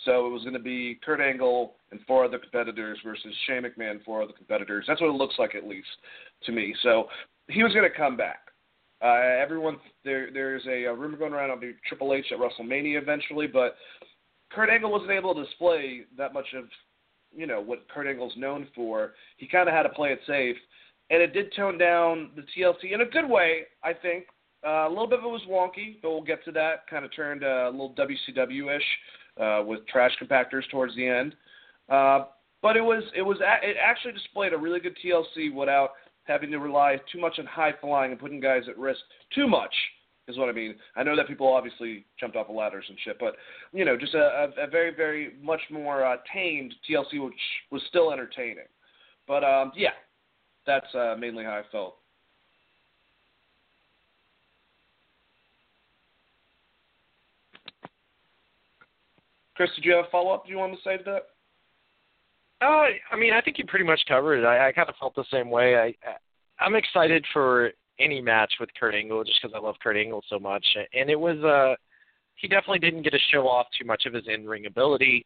So 0.05 0.27
it 0.27 0.31
was 0.31 0.43
going 0.43 0.55
to 0.55 0.61
be 0.61 1.01
Kurt 1.05 1.21
Angle 1.21 1.75
and 1.91 2.01
four 2.07 2.25
other 2.25 2.39
competitors 2.39 2.99
versus 3.05 3.35
Shane 3.47 3.65
McMahon 3.65 4.05
four 4.05 4.23
other 4.23 4.33
competitors. 4.33 4.85
That's 4.87 5.01
what 5.01 5.11
it 5.11 5.17
looks 5.17 5.35
like 5.39 5.57
at 5.57 5.67
least 5.67 5.89
to 6.45 6.53
me. 6.53 6.75
So 6.83 7.09
he 7.49 7.65
was 7.65 7.73
going 7.73 7.91
to 7.91 7.97
come 7.97 8.17
back. 8.17 8.41
Uh, 9.03 9.19
everyone, 9.43 9.79
there, 10.05 10.31
there's 10.33 10.65
a, 10.67 10.85
a 10.85 10.95
rumor 10.95 11.19
going 11.19 11.33
around 11.33 11.61
the 11.61 11.75
Triple 11.89 12.15
H 12.15 12.27
at 12.33 12.39
WrestleMania 12.39 13.03
eventually, 13.03 13.47
but 13.47 13.77
Kurt 14.51 14.71
Angle 14.71 14.93
wasn't 14.93 15.11
able 15.11 15.35
to 15.35 15.45
display 15.45 16.03
that 16.17 16.33
much 16.33 16.47
of, 16.57 16.65
you 17.37 17.47
know, 17.47 17.61
what 17.61 17.89
Kurt 17.89 18.07
Angle's 18.07 18.33
known 18.37 18.69
for. 18.75 19.15
He 19.37 19.47
kind 19.47 19.69
of 19.69 19.75
had 19.75 19.83
to 19.83 19.91
play 19.91 20.13
it 20.13 20.21
safe, 20.27 20.57
and 21.11 21.23
it 21.23 21.33
did 21.33 21.53
tone 21.55 21.79
down 21.79 22.31
the 22.37 22.43
TLC 22.43 22.93
in 22.93 23.01
a 23.01 23.07
good 23.07 23.29
way, 23.29 23.63
I 23.83 23.93
think. 23.93 24.25
Uh, 24.67 24.87
a 24.87 24.89
little 24.89 25.07
bit 25.07 25.21
of 25.21 25.25
it 25.25 25.29
was 25.29 25.43
wonky, 25.49 25.97
but 26.03 26.11
we'll 26.11 26.23
get 26.23 26.45
to 26.45 26.53
that. 26.53 26.87
Kind 26.89 27.05
of 27.05 27.15
turned 27.15 27.45
uh, 27.45 27.69
a 27.69 27.71
little 27.71 27.95
WCW-ish 27.95 28.83
uh, 29.41 29.63
with 29.65 29.87
trash 29.87 30.13
compactors 30.21 30.69
towards 30.71 30.97
the 30.97 31.07
end. 31.07 31.35
Uh, 31.89 32.25
but 32.63 32.77
it 32.77 32.81
was 32.81 33.05
it 33.15 33.23
was 33.23 33.39
a- 33.41 33.69
it 33.69 33.77
actually 33.81 34.13
displayed 34.13 34.53
a 34.53 34.59
really 34.59 34.81
good 34.81 34.97
TLC 35.05 35.55
without 35.55 35.91
having 36.25 36.51
to 36.51 36.59
rely 36.59 36.99
too 37.13 37.21
much 37.21 37.39
on 37.39 37.47
high 37.47 37.75
flying 37.81 38.11
and 38.11 38.21
putting 38.21 38.41
guys 38.41 38.63
at 38.69 38.77
risk 38.77 39.01
too 39.33 39.47
much 39.47 39.73
is 40.29 40.37
what 40.37 40.49
I 40.49 40.53
mean. 40.53 40.75
I 40.97 41.03
know 41.03 41.15
that 41.17 41.29
people 41.29 41.47
obviously 41.47 42.05
jumped 42.19 42.37
off 42.37 42.49
of 42.49 42.57
ladders 42.57 42.85
and 42.89 42.99
shit, 43.05 43.17
but 43.21 43.37
you 43.73 43.85
know, 43.85 43.97
just 43.97 44.15
a, 44.15 44.51
a, 44.59 44.65
a 44.65 44.67
very, 44.67 44.93
very 44.95 45.35
much 45.41 45.61
more 45.71 46.05
uh, 46.05 46.17
tamed 46.33 46.75
TLC, 46.89 47.25
which 47.25 47.35
was 47.71 47.83
still 47.89 48.13
entertaining. 48.13 48.67
But 49.29 49.45
um, 49.45 49.73
yeah, 49.77 49.91
that's 50.67 50.95
uh, 50.95 51.17
mainly 51.19 51.45
how 51.45 51.53
I 51.53 51.63
felt. 51.71 51.97
Chris, 59.57 59.71
did 59.75 59.85
you 59.85 59.93
have 59.95 60.05
a 60.05 60.11
follow 60.11 60.35
up 60.35 60.45
do 60.45 60.53
you 60.53 60.59
wanted 60.59 60.77
to 60.77 60.83
say 60.83 60.99
to 60.99 61.05
that? 61.05 61.23
Uh, 62.61 62.87
I 63.11 63.17
mean, 63.19 63.33
I 63.33 63.41
think 63.41 63.59
you 63.59 63.65
pretty 63.67 63.85
much 63.85 64.01
covered 64.07 64.41
it. 64.41 64.45
I, 64.47 64.69
I 64.69 64.73
kind 64.73 64.89
of 64.89 64.95
felt 64.97 65.15
the 65.15 65.25
same 65.31 65.51
way. 65.51 65.77
I, 65.77 65.95
I'm 66.63 66.75
excited 66.75 67.25
for 67.33 67.71
any 67.99 68.21
match 68.21 68.53
with 68.61 68.71
Kurt 68.79 68.95
Angle 68.95 69.25
just 69.25 69.41
because 69.41 69.55
I 69.57 69.65
love 69.65 69.77
Kurt 69.83 69.97
Angle 69.97 70.23
so 70.29 70.39
much, 70.39 70.65
and 70.95 71.09
it 71.09 71.19
was 71.19 71.39
uh, 71.43 71.75
he 72.37 72.49
definitely 72.49 72.79
didn't 72.79 73.03
get 73.03 73.11
to 73.11 73.19
show 73.33 73.49
off 73.49 73.67
too 73.79 73.87
much 73.87 74.05
of 74.07 74.13
his 74.13 74.25
in-ring 74.27 74.67
ability. 74.67 75.25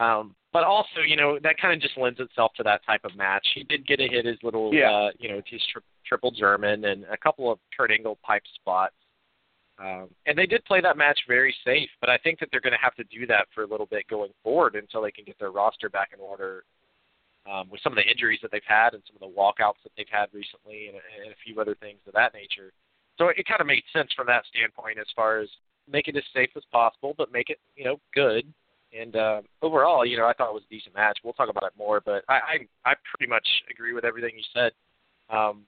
Um, 0.00 0.34
but 0.52 0.64
also, 0.64 1.00
you 1.06 1.14
know, 1.14 1.38
that 1.42 1.60
kind 1.60 1.74
of 1.74 1.80
just 1.80 1.96
lends 1.96 2.18
itself 2.18 2.52
to 2.56 2.62
that 2.64 2.84
type 2.84 3.04
of 3.04 3.14
match. 3.16 3.46
He 3.54 3.62
did 3.64 3.86
get 3.86 3.96
to 3.96 4.08
hit 4.08 4.24
his 4.24 4.38
little, 4.42 4.74
yeah. 4.74 4.90
uh, 4.90 5.10
you 5.18 5.28
know, 5.28 5.40
his 5.46 5.60
tri- 5.72 5.82
triple 6.04 6.32
German 6.32 6.86
and 6.86 7.04
a 7.04 7.16
couple 7.16 7.52
of 7.52 7.58
Kurt 7.76 7.92
Angle 7.92 8.18
pipe 8.22 8.42
spots. 8.56 8.94
Um, 9.78 10.08
and 10.26 10.36
they 10.36 10.46
did 10.46 10.64
play 10.64 10.80
that 10.80 10.96
match 10.96 11.20
very 11.28 11.54
safe, 11.64 11.88
but 12.00 12.10
I 12.10 12.18
think 12.18 12.40
that 12.40 12.48
they're 12.50 12.60
going 12.60 12.74
to 12.74 12.82
have 12.82 12.94
to 12.96 13.04
do 13.04 13.26
that 13.28 13.46
for 13.54 13.62
a 13.62 13.66
little 13.66 13.86
bit 13.86 14.08
going 14.08 14.32
forward 14.42 14.74
until 14.74 15.02
they 15.02 15.12
can 15.12 15.24
get 15.24 15.38
their 15.38 15.52
roster 15.52 15.88
back 15.88 16.10
in 16.12 16.20
order 16.20 16.64
um, 17.50 17.68
with 17.70 17.80
some 17.82 17.92
of 17.92 17.96
the 17.96 18.10
injuries 18.10 18.40
that 18.42 18.50
they've 18.50 18.60
had 18.66 18.92
and 18.92 19.02
some 19.06 19.16
of 19.16 19.20
the 19.20 19.40
walkouts 19.40 19.80
that 19.84 19.92
they've 19.96 20.10
had 20.10 20.26
recently 20.32 20.88
and, 20.88 20.96
and 20.96 21.32
a 21.32 21.40
few 21.44 21.60
other 21.60 21.74
things 21.76 21.98
of 22.06 22.12
that 22.12 22.34
nature. 22.34 22.72
So 23.16 23.28
it 23.28 23.46
kind 23.46 23.60
of 23.60 23.66
made 23.66 23.82
sense 23.92 24.10
from 24.16 24.26
that 24.26 24.44
standpoint 24.52 24.98
as 24.98 25.06
far 25.14 25.40
as 25.40 25.48
make 25.90 26.08
it 26.08 26.16
as 26.16 26.24
safe 26.34 26.50
as 26.56 26.62
possible, 26.72 27.14
but 27.16 27.32
make 27.32 27.50
it 27.50 27.58
you 27.76 27.84
know 27.84 28.00
good. 28.14 28.44
And 28.98 29.14
uh, 29.14 29.42
overall, 29.62 30.04
you 30.04 30.16
know, 30.16 30.26
I 30.26 30.32
thought 30.32 30.50
it 30.50 30.54
was 30.54 30.64
a 30.68 30.74
decent 30.74 30.94
match. 30.94 31.18
We'll 31.22 31.34
talk 31.34 31.48
about 31.48 31.64
it 31.64 31.72
more, 31.78 32.00
but 32.04 32.24
I 32.28 32.66
I, 32.84 32.90
I 32.90 32.94
pretty 33.14 33.30
much 33.30 33.46
agree 33.70 33.92
with 33.92 34.04
everything 34.04 34.32
you 34.36 34.44
said. 34.52 34.72
Um, 35.30 35.62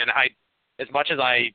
and 0.00 0.10
I, 0.10 0.30
as 0.80 0.86
much 0.92 1.08
as 1.10 1.18
I 1.18 1.50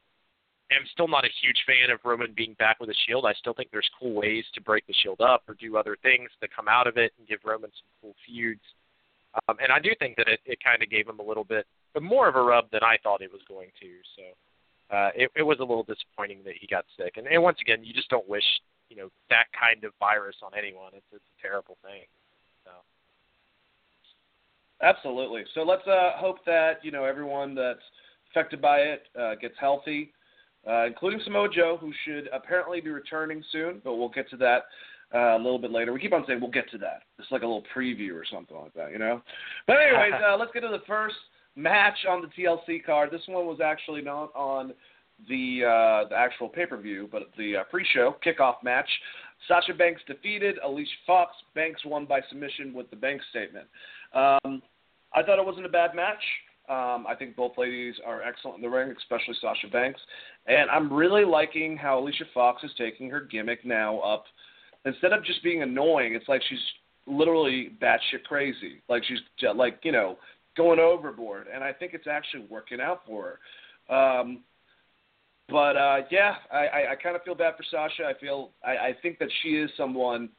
am 0.71 0.83
still 0.91 1.07
not 1.07 1.23
a 1.23 1.29
huge 1.41 1.63
fan 1.65 1.89
of 1.91 1.99
Roman 2.03 2.33
being 2.35 2.55
back 2.59 2.79
with 2.79 2.89
a 2.89 2.95
Shield, 3.05 3.25
I 3.25 3.33
still 3.33 3.53
think 3.53 3.69
there's 3.71 3.89
cool 3.99 4.13
ways 4.13 4.43
to 4.53 4.61
break 4.61 4.85
the 4.87 4.93
Shield 5.01 5.21
up 5.21 5.43
or 5.47 5.55
do 5.55 5.77
other 5.77 5.95
things 6.03 6.29
to 6.41 6.47
come 6.53 6.67
out 6.67 6.87
of 6.87 6.97
it 6.97 7.13
and 7.17 7.27
give 7.27 7.39
Roman 7.45 7.69
some 7.71 7.87
cool 8.01 8.15
feuds. 8.25 8.61
Um, 9.47 9.57
and 9.61 9.71
I 9.71 9.79
do 9.79 9.91
think 9.99 10.17
that 10.17 10.27
it, 10.27 10.39
it 10.45 10.59
kind 10.63 10.83
of 10.83 10.89
gave 10.89 11.07
him 11.07 11.19
a 11.19 11.23
little 11.23 11.43
bit 11.43 11.65
but 11.93 12.03
more 12.03 12.27
of 12.27 12.35
a 12.35 12.41
rub 12.41 12.69
than 12.71 12.83
I 12.83 12.97
thought 13.01 13.21
it 13.21 13.31
was 13.31 13.41
going 13.47 13.69
to. 13.79 13.87
So 14.15 14.23
uh, 14.91 15.09
it, 15.15 15.31
it 15.35 15.43
was 15.43 15.57
a 15.59 15.63
little 15.63 15.83
disappointing 15.83 16.39
that 16.45 16.55
he 16.59 16.67
got 16.67 16.85
sick. 16.97 17.17
And, 17.17 17.27
and 17.27 17.41
once 17.43 17.57
again, 17.61 17.83
you 17.83 17.93
just 17.93 18.09
don't 18.09 18.27
wish 18.27 18.43
you 18.89 18.95
know 18.95 19.09
that 19.29 19.45
kind 19.57 19.83
of 19.83 19.91
virus 19.99 20.35
on 20.43 20.51
anyone. 20.57 20.91
It's 20.93 21.05
it's 21.11 21.23
a 21.37 21.41
terrible 21.41 21.77
thing. 21.83 22.03
So. 22.63 22.71
Absolutely. 24.81 25.43
So 25.53 25.63
let's 25.63 25.85
uh, 25.87 26.11
hope 26.15 26.37
that 26.45 26.83
you 26.83 26.91
know 26.91 27.03
everyone 27.03 27.55
that's 27.55 27.83
affected 28.31 28.61
by 28.61 28.77
it 28.79 29.03
uh, 29.19 29.35
gets 29.35 29.55
healthy, 29.59 30.13
uh, 30.67 30.85
including 30.85 31.19
Samoa 31.23 31.49
Joe, 31.49 31.77
who 31.79 31.91
should 32.05 32.29
apparently 32.33 32.81
be 32.81 32.89
returning 32.89 33.43
soon. 33.51 33.81
But 33.83 33.95
we'll 33.95 34.09
get 34.09 34.29
to 34.31 34.37
that 34.37 34.63
uh, 35.13 35.35
a 35.35 35.37
little 35.37 35.59
bit 35.59 35.71
later. 35.71 35.93
We 35.93 35.99
keep 35.99 36.13
on 36.13 36.23
saying 36.27 36.39
we'll 36.39 36.51
get 36.51 36.69
to 36.71 36.77
that. 36.79 37.03
It's 37.19 37.31
like 37.31 37.41
a 37.41 37.47
little 37.47 37.63
preview 37.75 38.13
or 38.13 38.25
something 38.31 38.57
like 38.57 38.73
that, 38.73 38.91
you 38.91 38.99
know. 38.99 39.21
But 39.65 39.77
anyways, 39.77 40.13
uh, 40.27 40.37
let's 40.37 40.51
get 40.53 40.61
to 40.61 40.69
the 40.69 40.83
first 40.87 41.15
match 41.57 41.97
on 42.07 42.21
the 42.21 42.27
TLC 42.27 42.85
card. 42.85 43.09
This 43.11 43.21
one 43.27 43.45
was 43.45 43.59
actually 43.61 44.01
not 44.01 44.33
on 44.35 44.73
the 45.27 45.63
uh, 45.65 46.09
the 46.09 46.15
actual 46.15 46.47
pay 46.47 46.65
per 46.65 46.77
view, 46.77 47.09
but 47.11 47.23
the 47.37 47.57
uh, 47.57 47.63
pre 47.69 47.85
show 47.93 48.15
kickoff 48.25 48.63
match. 48.63 48.87
Sasha 49.47 49.73
Banks 49.73 50.01
defeated 50.07 50.57
Alicia 50.63 50.89
Fox. 51.05 51.31
Banks 51.55 51.81
won 51.85 52.05
by 52.05 52.21
submission 52.29 52.73
with 52.73 52.89
the 52.89 52.95
Banks 52.95 53.25
statement. 53.29 53.65
Um, 54.13 54.61
I 55.13 55.23
thought 55.23 55.39
it 55.39 55.45
wasn't 55.45 55.65
a 55.65 55.69
bad 55.69 55.95
match. 55.95 56.21
Um, 56.69 57.05
I 57.07 57.15
think 57.17 57.35
both 57.35 57.53
ladies 57.57 57.95
are 58.05 58.21
excellent 58.21 58.57
in 58.57 58.61
the 58.61 58.69
ring, 58.69 58.93
especially 58.97 59.35
Sasha 59.39 59.67
Banks. 59.71 60.01
And 60.47 60.69
I'm 60.69 60.91
really 60.91 61.23
liking 61.23 61.77
how 61.77 61.99
Alicia 61.99 62.25
Fox 62.33 62.63
is 62.63 62.71
taking 62.77 63.09
her 63.09 63.21
gimmick 63.21 63.65
now 63.65 63.99
up. 63.99 64.25
Instead 64.85 65.13
of 65.13 65.23
just 65.23 65.41
being 65.43 65.63
annoying, 65.63 66.13
it's 66.13 66.27
like 66.27 66.41
she's 66.49 66.59
literally 67.07 67.71
batshit 67.81 68.23
crazy. 68.27 68.81
Like 68.89 69.03
she's 69.05 69.19
like 69.55 69.79
you 69.83 69.91
know 69.91 70.17
going 70.57 70.79
overboard, 70.79 71.47
and 71.53 71.63
I 71.63 71.71
think 71.71 71.93
it's 71.93 72.07
actually 72.07 72.45
working 72.49 72.81
out 72.81 73.01
for 73.05 73.39
her. 73.89 73.95
Um, 73.95 74.41
but 75.49 75.77
uh, 75.77 75.97
yeah, 76.11 76.35
I, 76.51 76.57
I, 76.57 76.91
I 76.91 76.95
kind 77.01 77.15
of 77.15 77.23
feel 77.23 77.35
bad 77.35 77.53
for 77.55 77.63
Sasha. 77.71 78.03
I 78.03 78.19
feel 78.19 78.51
I, 78.65 78.71
I 78.71 78.95
think 79.01 79.19
that 79.19 79.29
she 79.41 79.49
is 79.49 79.69
someone 79.77 80.29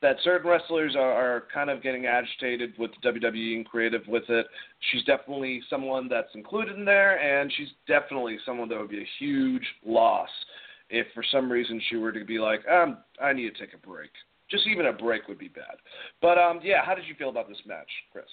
that 0.00 0.16
certain 0.22 0.48
wrestlers 0.48 0.94
are, 0.94 1.12
are 1.12 1.44
kind 1.52 1.70
of 1.70 1.82
getting 1.82 2.06
agitated 2.06 2.72
with 2.78 2.92
WWE 3.04 3.56
and 3.56 3.66
creative 3.66 4.02
with 4.06 4.22
it. 4.28 4.46
She's 4.92 5.02
definitely 5.04 5.60
someone 5.68 6.08
that's 6.08 6.32
included 6.34 6.76
in 6.76 6.84
there, 6.84 7.18
and 7.18 7.52
she's 7.56 7.68
definitely 7.88 8.38
someone 8.46 8.68
that 8.68 8.78
would 8.78 8.90
be 8.90 9.00
a 9.00 9.08
huge 9.18 9.66
loss 9.84 10.28
if 10.90 11.06
for 11.14 11.24
some 11.32 11.50
reason 11.50 11.80
she 11.88 11.96
were 11.96 12.12
to 12.12 12.24
be 12.24 12.38
like, 12.38 12.60
um, 12.68 12.98
I 13.20 13.32
need 13.32 13.52
to 13.52 13.58
take 13.58 13.74
a 13.74 13.86
break. 13.86 14.10
Just 14.50 14.66
even 14.66 14.86
a 14.86 14.92
break 14.92 15.26
would 15.28 15.38
be 15.38 15.48
bad. 15.48 15.76
But 16.22 16.38
um, 16.38 16.60
yeah, 16.62 16.84
how 16.84 16.94
did 16.94 17.06
you 17.06 17.14
feel 17.16 17.28
about 17.28 17.48
this 17.48 17.58
match, 17.66 17.90
Chris? 18.12 18.24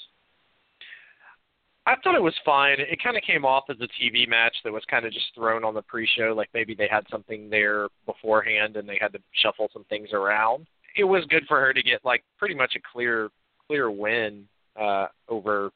I 1.87 1.95
thought 2.03 2.15
it 2.15 2.21
was 2.21 2.33
fine. 2.43 2.77
It 2.79 3.03
kind 3.03 3.15
of 3.15 3.23
came 3.23 3.45
off 3.45 3.65
as 3.69 3.77
a 3.79 3.87
TV 4.01 4.27
match 4.27 4.55
that 4.63 4.73
was 4.73 4.83
kind 4.89 5.05
of 5.05 5.13
just 5.13 5.27
thrown 5.35 5.63
on 5.63 5.75
the 5.75 5.83
pre-show, 5.83 6.33
like 6.35 6.49
maybe 6.53 6.73
they 6.73 6.87
had 6.89 7.05
something 7.11 7.49
there 7.49 7.87
beforehand 8.05 8.75
and 8.75 8.89
they 8.89 8.97
had 8.99 9.13
to 9.13 9.19
shuffle 9.33 9.69
some 9.71 9.83
things 9.85 10.09
around. 10.11 10.65
It 10.97 11.03
was 11.03 11.25
good 11.29 11.43
for 11.47 11.59
her 11.59 11.73
to 11.73 11.83
get 11.83 12.03
like 12.03 12.23
pretty 12.39 12.55
much 12.55 12.73
a 12.75 12.79
clear, 12.91 13.29
clear 13.67 13.91
win 13.91 14.45
uh, 14.79 15.07
over 15.29 15.69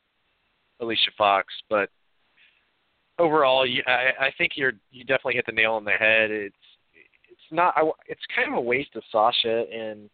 Alicia 0.80 1.12
Fox, 1.18 1.54
but 1.70 1.90
overall, 3.20 3.66
you, 3.66 3.84
I, 3.86 4.28
I 4.28 4.32
think 4.38 4.54
you're 4.56 4.74
you 4.92 5.04
definitely 5.04 5.36
hit 5.36 5.46
the 5.46 5.52
nail 5.52 5.74
on 5.74 5.84
the 5.84 5.92
head. 5.92 6.32
It's 6.32 6.56
it's 7.30 7.52
not. 7.52 7.76
It's 8.08 8.22
kind 8.36 8.52
of 8.52 8.58
a 8.58 8.62
waste 8.62 8.96
of 8.96 9.04
Sasha 9.12 9.66
and 9.72 10.10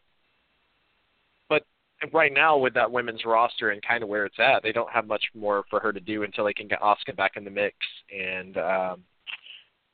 right 2.13 2.33
now 2.33 2.57
with 2.57 2.73
that 2.73 2.91
women's 2.91 3.25
roster 3.25 3.71
and 3.71 3.81
kind 3.81 4.03
of 4.03 4.09
where 4.09 4.25
it's 4.25 4.39
at, 4.39 4.63
they 4.63 4.71
don't 4.71 4.91
have 4.91 5.07
much 5.07 5.23
more 5.33 5.63
for 5.69 5.79
her 5.79 5.93
to 5.93 5.99
do 5.99 6.23
until 6.23 6.45
they 6.45 6.53
can 6.53 6.67
get 6.67 6.81
Asuka 6.81 7.15
back 7.15 7.33
in 7.35 7.43
the 7.43 7.49
mix 7.49 7.75
and 8.11 8.57
um, 8.57 9.03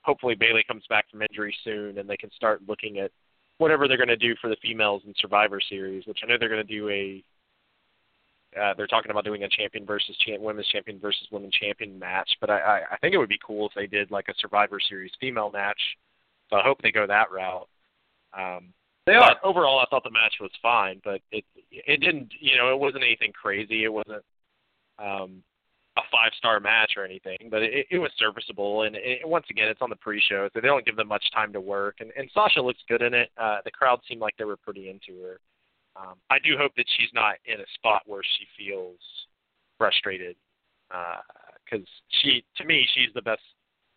hopefully 0.01 0.35
Bayley 0.35 0.63
comes 0.67 0.83
back 0.89 1.09
from 1.09 1.21
injury 1.21 1.55
soon 1.63 1.97
and 1.97 2.09
they 2.09 2.17
can 2.17 2.31
start 2.31 2.61
looking 2.67 2.99
at 2.99 3.11
whatever 3.57 3.87
they're 3.87 3.97
going 3.97 4.07
to 4.09 4.17
do 4.17 4.35
for 4.41 4.49
the 4.49 4.57
females 4.61 5.03
in 5.05 5.13
Survivor 5.17 5.59
Series, 5.69 6.05
which 6.07 6.19
I 6.23 6.27
know 6.27 6.37
they're 6.39 6.49
going 6.49 6.65
to 6.65 6.73
do 6.73 6.89
a. 6.89 7.23
Uh, 8.59 8.73
they're 8.75 8.87
talking 8.87 9.11
about 9.11 9.23
doing 9.23 9.43
a 9.43 9.49
champion 9.49 9.85
versus 9.85 10.13
champ, 10.25 10.41
women's 10.41 10.67
champion 10.67 10.99
versus 10.99 11.25
women's 11.31 11.53
champion 11.53 11.97
match, 11.97 12.29
but 12.41 12.49
I, 12.49 12.59
I, 12.59 12.81
I 12.91 12.97
think 12.97 13.13
it 13.13 13.17
would 13.17 13.29
be 13.29 13.39
cool 13.45 13.67
if 13.67 13.73
they 13.73 13.87
did 13.87 14.11
like 14.11 14.27
a 14.27 14.33
Survivor 14.39 14.77
Series 14.89 15.11
female 15.21 15.49
match. 15.51 15.79
So 16.49 16.57
I 16.57 16.63
hope 16.63 16.81
they 16.81 16.91
go 16.91 17.07
that 17.07 17.31
route. 17.31 17.69
Um, 18.37 18.73
they 19.11 19.17
are. 19.17 19.35
Overall, 19.43 19.79
I 19.79 19.85
thought 19.89 20.03
the 20.03 20.11
match 20.11 20.35
was 20.39 20.51
fine, 20.61 21.01
but 21.03 21.21
it 21.31 21.43
it 21.71 21.99
didn't. 21.99 22.31
You 22.39 22.57
know, 22.57 22.71
it 22.73 22.79
wasn't 22.79 23.03
anything 23.03 23.31
crazy. 23.33 23.83
It 23.83 23.93
wasn't 23.93 24.23
um, 24.99 25.43
a 25.97 26.01
five 26.11 26.31
star 26.37 26.59
match 26.59 26.93
or 26.97 27.03
anything, 27.03 27.37
but 27.49 27.61
it, 27.61 27.87
it 27.91 27.99
was 27.99 28.11
serviceable. 28.17 28.83
And 28.83 28.95
it, 28.95 29.27
once 29.27 29.45
again, 29.49 29.67
it's 29.67 29.81
on 29.81 29.89
the 29.89 29.95
pre-show, 29.97 30.49
so 30.53 30.59
they 30.61 30.67
don't 30.67 30.85
give 30.85 30.95
them 30.95 31.07
much 31.07 31.25
time 31.33 31.51
to 31.53 31.61
work. 31.61 31.97
And, 31.99 32.11
and 32.17 32.29
Sasha 32.33 32.61
looks 32.61 32.79
good 32.87 33.01
in 33.01 33.13
it. 33.13 33.29
Uh, 33.37 33.57
the 33.65 33.71
crowd 33.71 33.99
seemed 34.07 34.21
like 34.21 34.35
they 34.37 34.45
were 34.45 34.57
pretty 34.57 34.89
into 34.89 35.21
her. 35.21 35.39
Um, 35.97 36.15
I 36.29 36.37
do 36.39 36.57
hope 36.57 36.71
that 36.77 36.85
she's 36.97 37.09
not 37.13 37.35
in 37.45 37.59
a 37.59 37.65
spot 37.75 38.03
where 38.05 38.21
she 38.23 38.45
feels 38.57 38.97
frustrated, 39.77 40.37
because 40.87 41.85
uh, 41.85 42.21
she, 42.21 42.43
to 42.55 42.65
me, 42.65 42.87
she's 42.93 43.13
the 43.13 43.21
best 43.21 43.41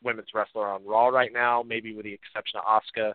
women's 0.02 0.28
wrestler 0.34 0.68
on 0.68 0.84
Raw 0.84 1.08
right 1.08 1.32
now, 1.32 1.62
maybe 1.62 1.94
with 1.94 2.04
the 2.04 2.12
exception 2.12 2.58
of 2.58 2.64
Asuka. 2.66 3.12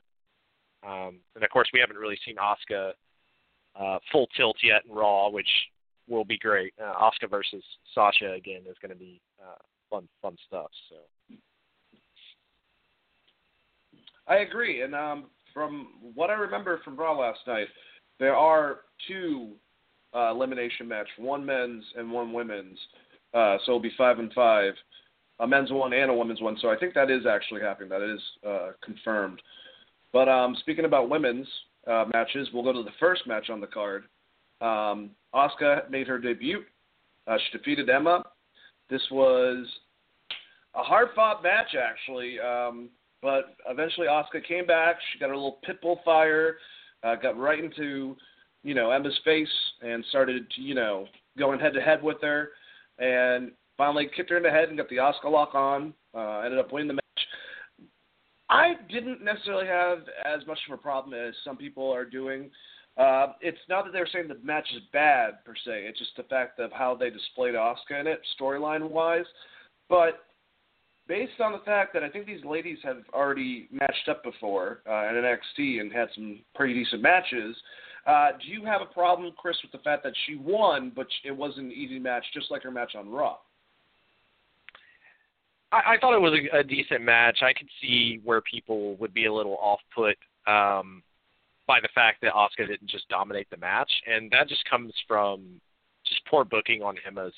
Um, 0.88 1.20
and 1.36 1.44
of 1.44 1.50
course, 1.50 1.70
we 1.74 1.80
haven't 1.80 1.98
really 1.98 2.20
seen 2.26 2.36
Asuka 2.36 2.92
uh, 3.80 4.00
full 4.12 4.28
tilt 4.36 4.58
yet 4.64 4.84
in 4.88 4.96
Raw, 4.96 5.30
which 5.30 5.50
will 6.08 6.26
be 6.26 6.38
great. 6.38 6.74
Uh, 6.82 6.94
Asuka 6.94 7.30
versus 7.30 7.64
Sasha 7.94 8.34
again 8.34 8.62
is 8.70 8.78
going 8.82 8.92
to 8.92 8.98
be 8.98 9.22
uh, 9.42 9.58
fun, 9.90 10.08
fun 10.22 10.36
stuff. 10.48 10.70
So. 10.90 11.36
I 14.28 14.38
agree, 14.38 14.84
and 14.84 14.94
um, 14.94 15.26
from 15.54 15.90
what 16.14 16.30
I 16.30 16.34
remember 16.34 16.80
from 16.84 16.96
Raw 16.96 17.18
last 17.18 17.40
night, 17.48 17.68
there 18.20 18.36
are 18.36 18.82
two 19.08 19.54
uh, 20.16 20.32
elimination 20.32 20.88
match, 20.88 21.08
one 21.18 21.46
men's 21.46 21.84
and 21.98 22.12
one 22.12 22.34
women's. 22.34 22.78
Uh, 23.34 23.58
so 23.66 23.72
it'll 23.72 23.80
be 23.80 23.92
five 23.98 24.20
and 24.20 24.32
five, 24.34 24.74
a 25.40 25.48
men's 25.48 25.72
one 25.72 25.94
and 25.94 26.12
a 26.12 26.14
women's 26.14 26.42
one. 26.42 26.58
So 26.62 26.70
I 26.70 26.78
think 26.78 26.94
that 26.94 27.10
is 27.10 27.26
actually 27.26 27.62
happening. 27.62 27.90
That 27.90 28.02
is 28.02 28.22
uh, 28.48 28.72
confirmed. 28.84 29.42
But 30.12 30.28
um, 30.28 30.56
speaking 30.60 30.86
about 30.86 31.10
women's 31.10 31.48
uh, 31.88 32.06
matches, 32.14 32.48
we'll 32.54 32.64
go 32.64 32.74
to 32.74 32.84
the 32.84 32.96
first 33.00 33.28
match 33.28 33.50
on 33.50 33.62
the 33.62 33.68
card. 33.68 34.04
Um, 34.62 35.12
Asuka 35.34 35.90
made 35.90 36.08
her 36.08 36.18
debut. 36.18 36.62
Uh, 37.28 37.38
she 37.38 37.58
defeated 37.58 37.90
Emma. 37.90 38.26
This 38.90 39.02
was 39.12 39.68
a 40.76 40.82
hard-fought 40.82 41.44
match, 41.44 41.76
actually. 41.80 42.40
Um, 42.40 42.90
but 43.22 43.56
eventually, 43.68 44.08
Asuka 44.08 44.46
came 44.48 44.66
back. 44.66 44.98
She 45.14 45.20
got 45.20 45.30
a 45.30 45.36
little 45.36 45.60
pitbull 45.68 46.04
fire, 46.04 46.58
uh, 47.04 47.16
got 47.16 47.38
right 47.38 47.64
into, 47.64 48.16
you 48.64 48.74
know, 48.74 48.92
Emma's 48.92 49.18
face, 49.24 49.48
and 49.82 50.04
started, 50.10 50.46
you 50.56 50.74
know, 50.74 51.06
going 51.38 51.60
head-to-head 51.60 52.02
with 52.02 52.18
her, 52.22 52.50
and 52.98 53.52
finally 53.78 54.10
kicked 54.16 54.30
her 54.30 54.38
in 54.38 54.44
the 54.44 54.50
head 54.50 54.70
and 54.70 54.78
got 54.78 54.90
the 54.90 54.98
Asuka 54.98 55.32
lock 55.32 55.54
on. 55.54 55.94
Uh, 56.14 56.40
ended 56.40 56.60
up 56.60 56.72
winning 56.74 56.88
the 56.88 56.94
match. 56.96 57.04
I 58.50 58.74
didn't 58.92 59.24
necessarily 59.24 59.68
have 59.68 60.00
as 60.26 60.46
much 60.48 60.60
of 60.68 60.74
a 60.74 60.82
problem 60.82 61.14
as 61.14 61.36
some 61.44 61.56
people 61.56 61.92
are 61.92 62.06
doing. 62.06 62.50
Uh, 62.98 63.34
it's 63.42 63.60
not 63.70 63.86
that 63.86 63.94
they're 63.94 64.10
saying 64.12 64.28
the 64.28 64.40
match 64.44 64.68
is 64.76 64.82
bad 64.92 65.44
per 65.46 65.54
se. 65.56 65.86
It's 65.88 66.00
just 66.00 66.16
the 66.18 66.24
fact 66.24 66.60
of 66.60 66.72
how 66.72 66.96
they 66.96 67.10
displayed 67.10 67.54
Asuka 67.54 68.02
in 68.02 68.08
it, 68.08 68.20
storyline 68.40 68.90
wise. 68.90 69.26
But 69.88 70.26
based 71.08 71.40
on 71.40 71.52
the 71.52 71.60
fact 71.60 71.94
that 71.94 72.04
I 72.04 72.10
think 72.10 72.26
these 72.26 72.44
ladies 72.44 72.80
have 72.84 73.04
already 73.14 73.70
matched 73.72 74.10
up 74.10 74.24
before 74.24 74.82
uh, 74.90 75.08
in 75.10 75.16
NXT 75.16 75.80
and 75.80 75.94
had 75.94 76.10
some 76.16 76.40
pretty 76.56 76.74
decent 76.74 77.02
matches, 77.02 77.56
uh, 78.06 78.30
do 78.42 78.52
you 78.52 78.66
have 78.66 78.82
a 78.82 78.92
problem, 78.94 79.34
Chris, 79.38 79.58
with 79.62 79.72
the 79.72 79.84
fact 79.84 80.04
that 80.04 80.14
she 80.26 80.36
won, 80.36 80.92
but 80.96 81.08
it 81.24 81.32
wasn't 81.32 81.68
an 81.68 81.72
easy 81.72 82.00
match, 82.00 82.26
just 82.34 82.50
like 82.50 82.64
her 82.64 82.72
match 82.72 82.96
on 82.98 83.10
Raw? 83.10 83.38
I, 85.72 85.94
I 85.94 85.98
thought 86.00 86.16
it 86.16 86.22
was 86.22 86.34
a, 86.34 86.60
a 86.60 86.64
decent 86.64 87.02
match. 87.02 87.40
I 87.42 87.54
could 87.54 87.70
see 87.82 88.20
where 88.24 88.42
people 88.42 88.96
would 88.98 89.14
be 89.14 89.26
a 89.26 89.34
little 89.34 89.58
off 89.62 89.80
put 89.94 90.18
um, 90.48 91.04
by 91.68 91.80
the 91.82 91.90
fact 91.94 92.22
that 92.22 92.34
Asuka 92.34 92.68
didn't 92.68 92.90
just 92.90 93.08
dominate 93.10 93.50
the 93.50 93.58
match, 93.58 93.92
and 94.08 94.32
that 94.32 94.48
just 94.48 94.68
comes 94.70 94.94
from 95.08 95.62
just 96.08 96.22
poor 96.26 96.44
booking 96.44 96.82
on 96.82 96.96
Emma's. 97.06 97.34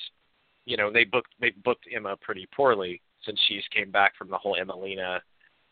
You 0.66 0.78
know, 0.78 0.92
they 0.92 1.04
booked 1.04 1.34
they 1.40 1.52
booked 1.64 1.88
Emma 1.94 2.16
pretty 2.22 2.48
poorly 2.56 3.02
since 3.26 3.40
she's 3.48 3.64
came 3.76 3.92
back 3.92 4.16
from 4.18 4.30
the 4.30 4.38
whole 4.38 4.58
Emmalina 4.62 5.20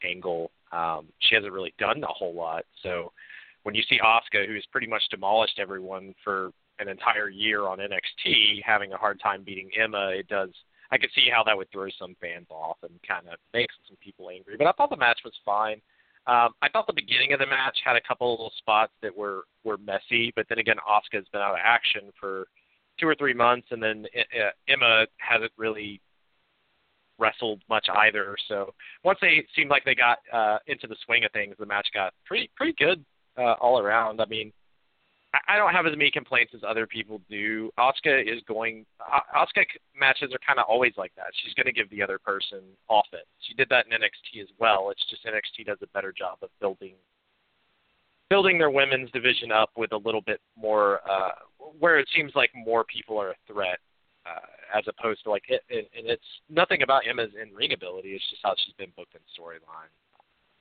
angle. 0.04 0.52
Um, 0.72 1.08
she 1.20 1.36
hasn't 1.36 1.54
really 1.54 1.74
done 1.80 2.04
a 2.04 2.08
whole 2.08 2.34
lot, 2.34 2.66
so 2.84 3.12
when 3.64 3.76
you 3.76 3.84
see 3.90 4.00
Asuka, 4.04 4.48
who's 4.48 4.66
pretty 4.72 4.88
much 4.88 5.04
demolished 5.10 5.60
everyone 5.60 6.14
for 6.24 6.52
an 6.80 6.88
entire 6.88 7.30
year 7.30 7.68
on 7.68 7.80
NXT, 7.80 8.64
having 8.64 8.94
a 8.94 8.98
hard 8.98 9.20
time 9.20 9.44
beating 9.44 9.70
Emma, 9.80 10.10
it 10.10 10.28
does. 10.28 10.50
I 10.92 10.98
could 10.98 11.12
see 11.14 11.28
how 11.32 11.44
that 11.44 11.56
would 11.56 11.72
throw 11.72 11.88
some 12.00 12.16
fans 12.20 12.48
off 12.50 12.78
and 12.84 13.00
kind 13.08 13.28
of 13.28 13.38
make 13.54 13.68
some 13.88 13.98
people 14.04 14.30
angry. 14.30 14.56
But 14.58 14.68
I 14.68 14.72
thought 14.72 14.90
the 14.90 14.98
match 14.98 15.20
was 15.24 15.34
fine. 15.46 15.82
Um, 16.28 16.50
I 16.62 16.70
thought 16.70 16.88
the 16.88 16.94
beginning 16.94 17.34
of 17.34 17.40
the 17.40 17.48
match 17.48 17.78
had 17.84 17.96
a 17.96 18.02
couple 18.02 18.34
of 18.34 18.40
little 18.40 18.54
spots 18.58 18.92
that 19.02 19.16
were 19.16 19.44
were 19.64 19.78
messy, 19.78 20.32
but 20.36 20.46
then 20.50 20.60
again, 20.60 20.76
Asuka's 20.88 21.28
been 21.32 21.42
out 21.42 21.54
of 21.54 21.60
action 21.64 22.12
for 22.20 22.48
two 23.00 23.08
or 23.08 23.16
three 23.16 23.34
months, 23.34 23.68
and 23.72 23.82
then 23.82 24.06
uh, 24.16 24.50
Emma 24.68 25.06
hasn't 25.18 25.52
really 25.58 26.02
wrestled 27.18 27.62
much 27.70 27.88
either. 27.90 28.36
So 28.48 28.74
once 29.04 29.20
they 29.22 29.46
seemed 29.56 29.70
like 29.70 29.86
they 29.86 29.96
got 29.96 30.20
uh, 30.32 30.58
into 30.68 30.88
the 30.88 30.96
swing 31.06 31.26
of 31.26 31.32
things, 31.32 31.56
the 31.60 31.66
match 31.66 31.88
got 31.94 32.14
pretty 32.26 32.50
pretty 32.56 32.74
good 32.78 33.04
uh, 33.38 33.54
all 33.54 33.80
around. 33.80 34.22
I 34.22 34.26
mean, 34.26 34.52
I, 35.48 35.58
don't 35.58 35.74
have 35.74 35.86
as 35.86 35.96
many 35.96 36.10
complaints 36.10 36.54
as 36.56 36.62
other 36.68 36.88
people 36.88 37.22
do. 37.30 37.70
Asuka 37.78 38.22
is 38.22 38.42
going. 38.48 38.86
Asuka 39.00 39.64
matches 39.96 40.32
are 40.34 40.40
kind 40.46 40.60
of 40.60 40.66
always 40.68 40.94
like 40.98 41.14
that. 41.16 41.28
She's 41.44 41.54
going 41.54 41.68
to 41.68 41.72
give 41.72 41.90
the 41.92 42.02
other 42.02 42.18
person 42.18 42.62
offense. 42.90 43.30
She 43.48 43.54
did 43.54 43.70
that 43.70 43.86
in 43.86 43.92
NXT 43.92 44.42
as 44.42 44.50
well. 44.60 44.90
It's 44.90 45.06
just 45.10 45.26
NXT 45.26 45.68
does 45.68 45.78
a 45.84 45.88
better 45.88 46.12
job 46.12 46.40
of 46.42 46.50
building 46.60 46.96
building 48.30 48.60
their 48.60 48.70
women's 48.70 49.10
division 49.12 49.52
up 49.52 49.72
with 49.76 49.92
a 49.92 49.98
little 49.98 50.22
bit 50.22 50.40
more 50.56 51.00
uh 51.10 51.32
where 51.80 51.98
it 51.98 52.08
seems 52.16 52.32
like 52.36 52.52
more 52.54 52.84
people 52.84 53.20
are 53.20 53.32
a 53.32 53.36
threat 53.52 53.80
uh, 54.26 54.78
as 54.78 54.84
opposed 54.88 55.24
to 55.24 55.30
like 55.32 55.44
it, 55.50 55.62
and, 55.70 55.86
and 55.98 56.06
it's 56.10 56.26
nothing 56.50 56.82
about 56.82 57.08
Emma's 57.08 57.32
in 57.40 57.54
ring 57.56 57.74
ability. 57.74 58.10
It's 58.10 58.30
just 58.30 58.42
how 58.44 58.54
she's 58.66 58.76
been 58.76 58.92
booked 58.96 59.16
in 59.16 59.22
storyline. 59.34 59.90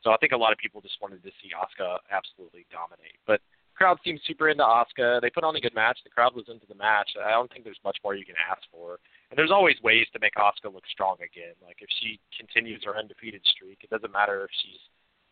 So 0.03 0.11
I 0.11 0.17
think 0.19 0.33
a 0.33 0.37
lot 0.37 0.53
of 0.53 0.59
people 0.59 0.81
just 0.81 0.97
wanted 1.03 1.23
to 1.23 1.31
see 1.43 1.51
Asuka 1.53 1.99
absolutely 2.11 2.67
dominate. 2.71 3.19
But 3.27 3.41
crowd 3.78 3.99
seems 4.04 4.20
super 4.26 4.50
into 4.50 4.64
Asuka. 4.66 5.23
They 5.23 5.30
put 5.30 5.44
on 5.44 5.54
a 5.54 5.61
good 5.61 5.75
match. 5.75 5.99
The 6.02 6.11
crowd 6.11 6.35
was 6.35 6.50
into 6.50 6.66
the 6.66 6.75
match. 6.75 7.14
I 7.14 7.30
don't 7.30 7.50
think 7.50 7.62
there's 7.62 7.80
much 7.87 7.97
more 8.02 8.18
you 8.18 8.26
can 8.26 8.35
ask 8.50 8.61
for. 8.75 8.99
And 9.30 9.38
there's 9.38 9.54
always 9.54 9.78
ways 9.82 10.06
to 10.12 10.18
make 10.18 10.35
Asuka 10.35 10.75
look 10.75 10.85
strong 10.90 11.16
again. 11.23 11.54
Like 11.62 11.78
if 11.80 11.88
she 12.02 12.18
continues 12.37 12.82
her 12.85 12.99
undefeated 12.99 13.47
streak, 13.47 13.78
it 13.87 13.90
doesn't 13.90 14.12
matter 14.12 14.42
if 14.44 14.50
she's 14.61 14.82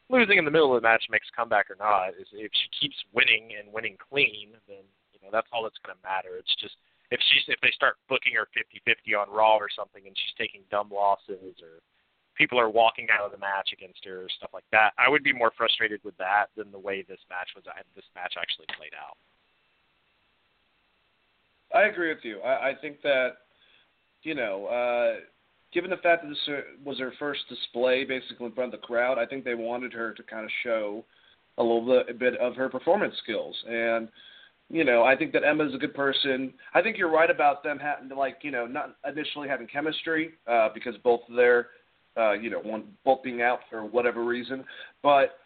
losing 0.08 0.38
in 0.38 0.46
the 0.46 0.54
middle 0.54 0.70
of 0.70 0.80
the 0.80 0.86
match, 0.86 1.02
makes 1.10 1.26
a 1.26 1.36
comeback 1.36 1.66
or 1.68 1.76
not. 1.76 2.14
Is 2.14 2.30
if 2.32 2.52
she 2.54 2.68
keeps 2.78 2.96
winning 3.12 3.58
and 3.58 3.72
winning 3.74 3.98
clean, 3.98 4.54
then 4.70 4.86
you 5.10 5.18
know 5.20 5.34
that's 5.34 5.50
all 5.52 5.66
that's 5.66 5.80
going 5.82 5.98
to 5.98 6.06
matter. 6.06 6.38
It's 6.38 6.54
just 6.62 6.78
if 7.10 7.18
she's 7.30 7.42
if 7.50 7.58
they 7.60 7.74
start 7.74 7.98
booking 8.08 8.38
her 8.38 8.46
50-50 8.54 9.18
on 9.18 9.26
Raw 9.34 9.58
or 9.58 9.68
something, 9.68 10.06
and 10.06 10.14
she's 10.14 10.38
taking 10.38 10.62
dumb 10.70 10.90
losses 10.94 11.58
or 11.58 11.82
people 12.36 12.60
are 12.60 12.70
walking 12.70 13.08
out 13.12 13.24
of 13.24 13.32
the 13.32 13.38
match 13.38 13.70
against 13.72 14.04
her 14.04 14.22
or 14.22 14.28
stuff 14.36 14.50
like 14.52 14.68
that, 14.72 14.92
I 14.98 15.08
would 15.08 15.24
be 15.24 15.32
more 15.32 15.52
frustrated 15.56 16.00
with 16.04 16.16
that 16.18 16.46
than 16.56 16.70
the 16.70 16.78
way 16.78 17.02
this 17.02 17.20
match 17.28 17.48
was. 17.54 17.64
This 17.94 18.04
match 18.14 18.34
actually 18.40 18.66
played 18.76 18.92
out. 18.94 19.16
I 21.74 21.88
agree 21.88 22.08
with 22.08 22.24
you. 22.24 22.40
I, 22.40 22.70
I 22.70 22.72
think 22.80 23.02
that 23.02 23.38
you 24.22 24.34
know, 24.34 24.66
uh, 24.66 25.20
given 25.72 25.90
the 25.90 25.96
fact 25.98 26.24
that 26.24 26.28
this 26.28 26.64
was 26.84 26.98
her 26.98 27.12
first 27.18 27.40
display 27.48 28.04
basically 28.04 28.46
in 28.46 28.52
front 28.52 28.74
of 28.74 28.80
the 28.80 28.86
crowd, 28.86 29.18
I 29.18 29.26
think 29.26 29.44
they 29.44 29.54
wanted 29.54 29.92
her 29.92 30.12
to 30.14 30.22
kind 30.24 30.44
of 30.44 30.50
show 30.64 31.04
a 31.58 31.62
little 31.62 32.04
bit, 32.18 32.36
of 32.38 32.54
her 32.56 32.68
performance 32.68 33.14
skills 33.22 33.56
and 33.68 34.08
you 34.68 34.82
know, 34.82 35.04
I 35.04 35.14
think 35.14 35.32
that 35.32 35.44
Emma's 35.44 35.72
a 35.74 35.78
good 35.78 35.94
person. 35.94 36.52
I 36.74 36.82
think 36.82 36.98
you're 36.98 37.08
right 37.08 37.30
about 37.30 37.62
them 37.62 37.78
having 37.78 38.08
like, 38.16 38.38
you 38.42 38.50
know, 38.50 38.66
not 38.66 38.96
initially 39.08 39.48
having 39.48 39.68
chemistry 39.68 40.32
uh, 40.48 40.70
because 40.74 40.96
both 41.04 41.20
of 41.30 41.36
their, 41.36 41.68
uh, 42.16 42.32
you 42.32 42.50
know, 42.50 42.60
one 42.60 42.84
being 43.22 43.42
out 43.42 43.60
for 43.70 43.84
whatever 43.84 44.24
reason. 44.24 44.64
But 45.02 45.38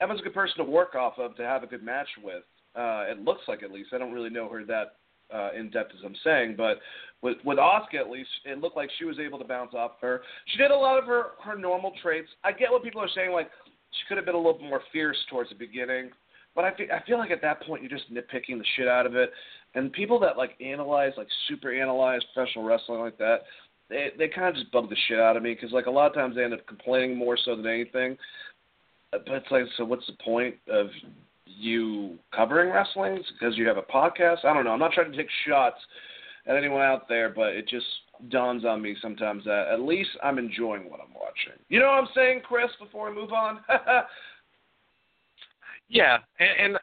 Emma's 0.00 0.20
a 0.20 0.22
good 0.22 0.34
person 0.34 0.58
to 0.58 0.64
work 0.64 0.94
off 0.94 1.18
of 1.18 1.36
to 1.36 1.42
have 1.42 1.62
a 1.62 1.66
good 1.66 1.82
match 1.82 2.08
with. 2.22 2.42
Uh, 2.74 3.04
it 3.08 3.22
looks 3.22 3.42
like 3.48 3.62
at 3.62 3.70
least. 3.70 3.90
I 3.92 3.98
don't 3.98 4.12
really 4.12 4.30
know 4.30 4.48
her 4.48 4.64
that 4.64 4.96
uh, 5.32 5.50
in 5.58 5.70
depth 5.70 5.92
as 5.96 6.04
I'm 6.04 6.16
saying, 6.24 6.54
but 6.56 6.78
with 7.22 7.38
with 7.44 7.58
Asuka 7.58 8.00
at 8.00 8.10
least, 8.10 8.30
it 8.44 8.58
looked 8.58 8.76
like 8.76 8.90
she 8.98 9.04
was 9.04 9.18
able 9.18 9.38
to 9.38 9.44
bounce 9.44 9.74
off 9.74 9.92
her. 10.00 10.22
She 10.46 10.58
did 10.58 10.70
a 10.70 10.76
lot 10.76 10.98
of 10.98 11.04
her 11.04 11.32
her 11.44 11.56
normal 11.56 11.92
traits. 12.02 12.28
I 12.44 12.52
get 12.52 12.70
what 12.70 12.82
people 12.82 13.02
are 13.02 13.08
saying, 13.14 13.32
like 13.32 13.50
she 13.92 14.08
could 14.08 14.16
have 14.16 14.26
been 14.26 14.34
a 14.34 14.38
little 14.38 14.58
more 14.60 14.82
fierce 14.92 15.18
towards 15.30 15.50
the 15.50 15.56
beginning. 15.56 16.10
But 16.54 16.64
I 16.64 16.74
feel, 16.76 16.86
I 16.92 17.02
feel 17.06 17.18
like 17.18 17.30
at 17.30 17.40
that 17.42 17.62
point 17.62 17.82
you're 17.82 17.90
just 17.90 18.12
nitpicking 18.12 18.58
the 18.58 18.64
shit 18.76 18.88
out 18.88 19.06
of 19.06 19.16
it. 19.16 19.30
And 19.74 19.92
people 19.92 20.18
that 20.20 20.36
like 20.36 20.50
analyze, 20.60 21.12
like 21.16 21.28
super 21.48 21.72
analyze 21.72 22.20
professional 22.34 22.64
wrestling 22.64 23.00
like 23.00 23.16
that, 23.18 23.40
they 23.92 24.08
they 24.18 24.28
kind 24.28 24.48
of 24.48 24.54
just 24.54 24.72
bug 24.72 24.88
the 24.88 24.96
shit 25.06 25.20
out 25.20 25.36
of 25.36 25.42
me 25.42 25.54
because 25.54 25.72
like 25.72 25.86
a 25.86 25.90
lot 25.90 26.06
of 26.06 26.14
times 26.14 26.36
they 26.36 26.44
end 26.44 26.54
up 26.54 26.66
complaining 26.66 27.16
more 27.16 27.36
so 27.36 27.54
than 27.54 27.66
anything. 27.66 28.16
But 29.10 29.22
it's 29.28 29.50
like, 29.50 29.64
so 29.76 29.84
what's 29.84 30.06
the 30.06 30.16
point 30.24 30.54
of 30.68 30.86
you 31.44 32.18
covering 32.34 32.72
wrestling 32.72 33.22
because 33.38 33.58
you 33.58 33.68
have 33.68 33.76
a 33.76 33.82
podcast? 33.82 34.44
I 34.44 34.54
don't 34.54 34.64
know. 34.64 34.70
I'm 34.70 34.78
not 34.78 34.92
trying 34.92 35.12
to 35.12 35.16
take 35.16 35.28
shots 35.46 35.76
at 36.46 36.56
anyone 36.56 36.80
out 36.80 37.08
there, 37.08 37.28
but 37.28 37.48
it 37.48 37.68
just 37.68 37.86
dawns 38.30 38.64
on 38.64 38.80
me 38.80 38.96
sometimes 39.02 39.44
that 39.44 39.68
at 39.70 39.80
least 39.80 40.10
I'm 40.22 40.38
enjoying 40.38 40.88
what 40.88 41.00
I'm 41.00 41.12
watching. 41.12 41.60
You 41.68 41.80
know 41.80 41.86
what 41.86 42.04
I'm 42.04 42.08
saying, 42.14 42.40
Chris? 42.42 42.70
Before 42.80 43.10
I 43.10 43.12
move 43.12 43.32
on. 43.32 43.60
Yeah, 45.92 46.18
and, 46.40 46.72
and 46.74 46.78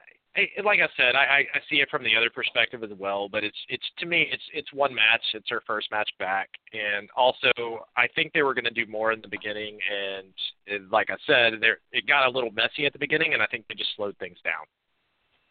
Like 0.63 0.79
I 0.79 0.87
said, 0.95 1.15
I, 1.15 1.43
I 1.53 1.59
see 1.69 1.77
it 1.77 1.89
from 1.89 2.03
the 2.03 2.15
other 2.15 2.29
perspective 2.29 2.83
as 2.83 2.91
well. 2.97 3.27
But 3.27 3.43
it's 3.43 3.57
it's 3.67 3.83
to 3.97 4.05
me, 4.05 4.27
it's 4.31 4.43
it's 4.53 4.71
one 4.71 4.93
match. 4.93 5.23
It's 5.33 5.49
her 5.49 5.61
first 5.65 5.89
match 5.91 6.09
back, 6.19 6.49
and 6.71 7.09
also 7.15 7.51
I 7.97 8.07
think 8.15 8.31
they 8.31 8.43
were 8.43 8.53
going 8.53 8.65
to 8.65 8.71
do 8.71 8.85
more 8.89 9.11
in 9.11 9.21
the 9.21 9.27
beginning. 9.27 9.79
And 9.91 10.27
it, 10.67 10.89
like 10.91 11.09
I 11.09 11.17
said, 11.25 11.59
there 11.59 11.79
it 11.91 12.07
got 12.07 12.27
a 12.27 12.31
little 12.31 12.51
messy 12.51 12.85
at 12.85 12.93
the 12.93 12.99
beginning, 12.99 13.33
and 13.33 13.41
I 13.41 13.47
think 13.47 13.65
they 13.67 13.75
just 13.75 13.95
slowed 13.95 14.17
things 14.17 14.37
down. 14.43 14.65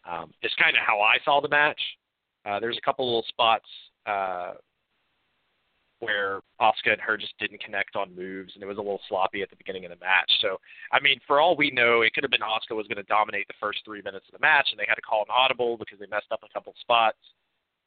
Um, 0.07 0.31
it's 0.41 0.55
kind 0.55 0.75
of 0.75 0.81
how 0.85 1.01
I 1.01 1.17
saw 1.25 1.41
the 1.41 1.49
match. 1.49 1.81
Uh, 2.45 2.59
there's 2.59 2.77
a 2.77 2.85
couple 2.85 3.05
little 3.05 3.25
spots 3.27 3.67
uh, 4.05 4.53
where 5.99 6.39
Asuka 6.61 6.93
and 6.93 7.01
her 7.01 7.17
just 7.17 7.37
didn't 7.39 7.61
connect 7.61 7.95
on 7.95 8.15
moves, 8.15 8.53
and 8.53 8.63
it 8.63 8.67
was 8.67 8.77
a 8.77 8.81
little 8.81 9.01
sloppy 9.09 9.41
at 9.41 9.49
the 9.49 9.55
beginning 9.55 9.85
of 9.85 9.91
the 9.91 9.99
match. 9.99 10.31
So, 10.39 10.57
I 10.93 10.99
mean, 10.99 11.19
for 11.27 11.41
all 11.41 11.57
we 11.57 11.71
know, 11.71 12.01
it 12.01 12.13
could 12.13 12.23
have 12.23 12.31
been 12.31 12.41
Asuka 12.41 12.75
was 12.75 12.87
going 12.87 13.03
to 13.03 13.03
dominate 13.03 13.47
the 13.47 13.59
first 13.59 13.79
three 13.83 14.01
minutes 14.01 14.25
of 14.27 14.39
the 14.39 14.45
match, 14.45 14.69
and 14.71 14.79
they 14.79 14.85
had 14.87 14.95
to 14.95 15.01
call 15.01 15.21
an 15.21 15.33
audible 15.35 15.77
because 15.77 15.99
they 15.99 16.07
messed 16.07 16.31
up 16.31 16.39
a 16.43 16.53
couple 16.53 16.73
spots. 16.79 17.17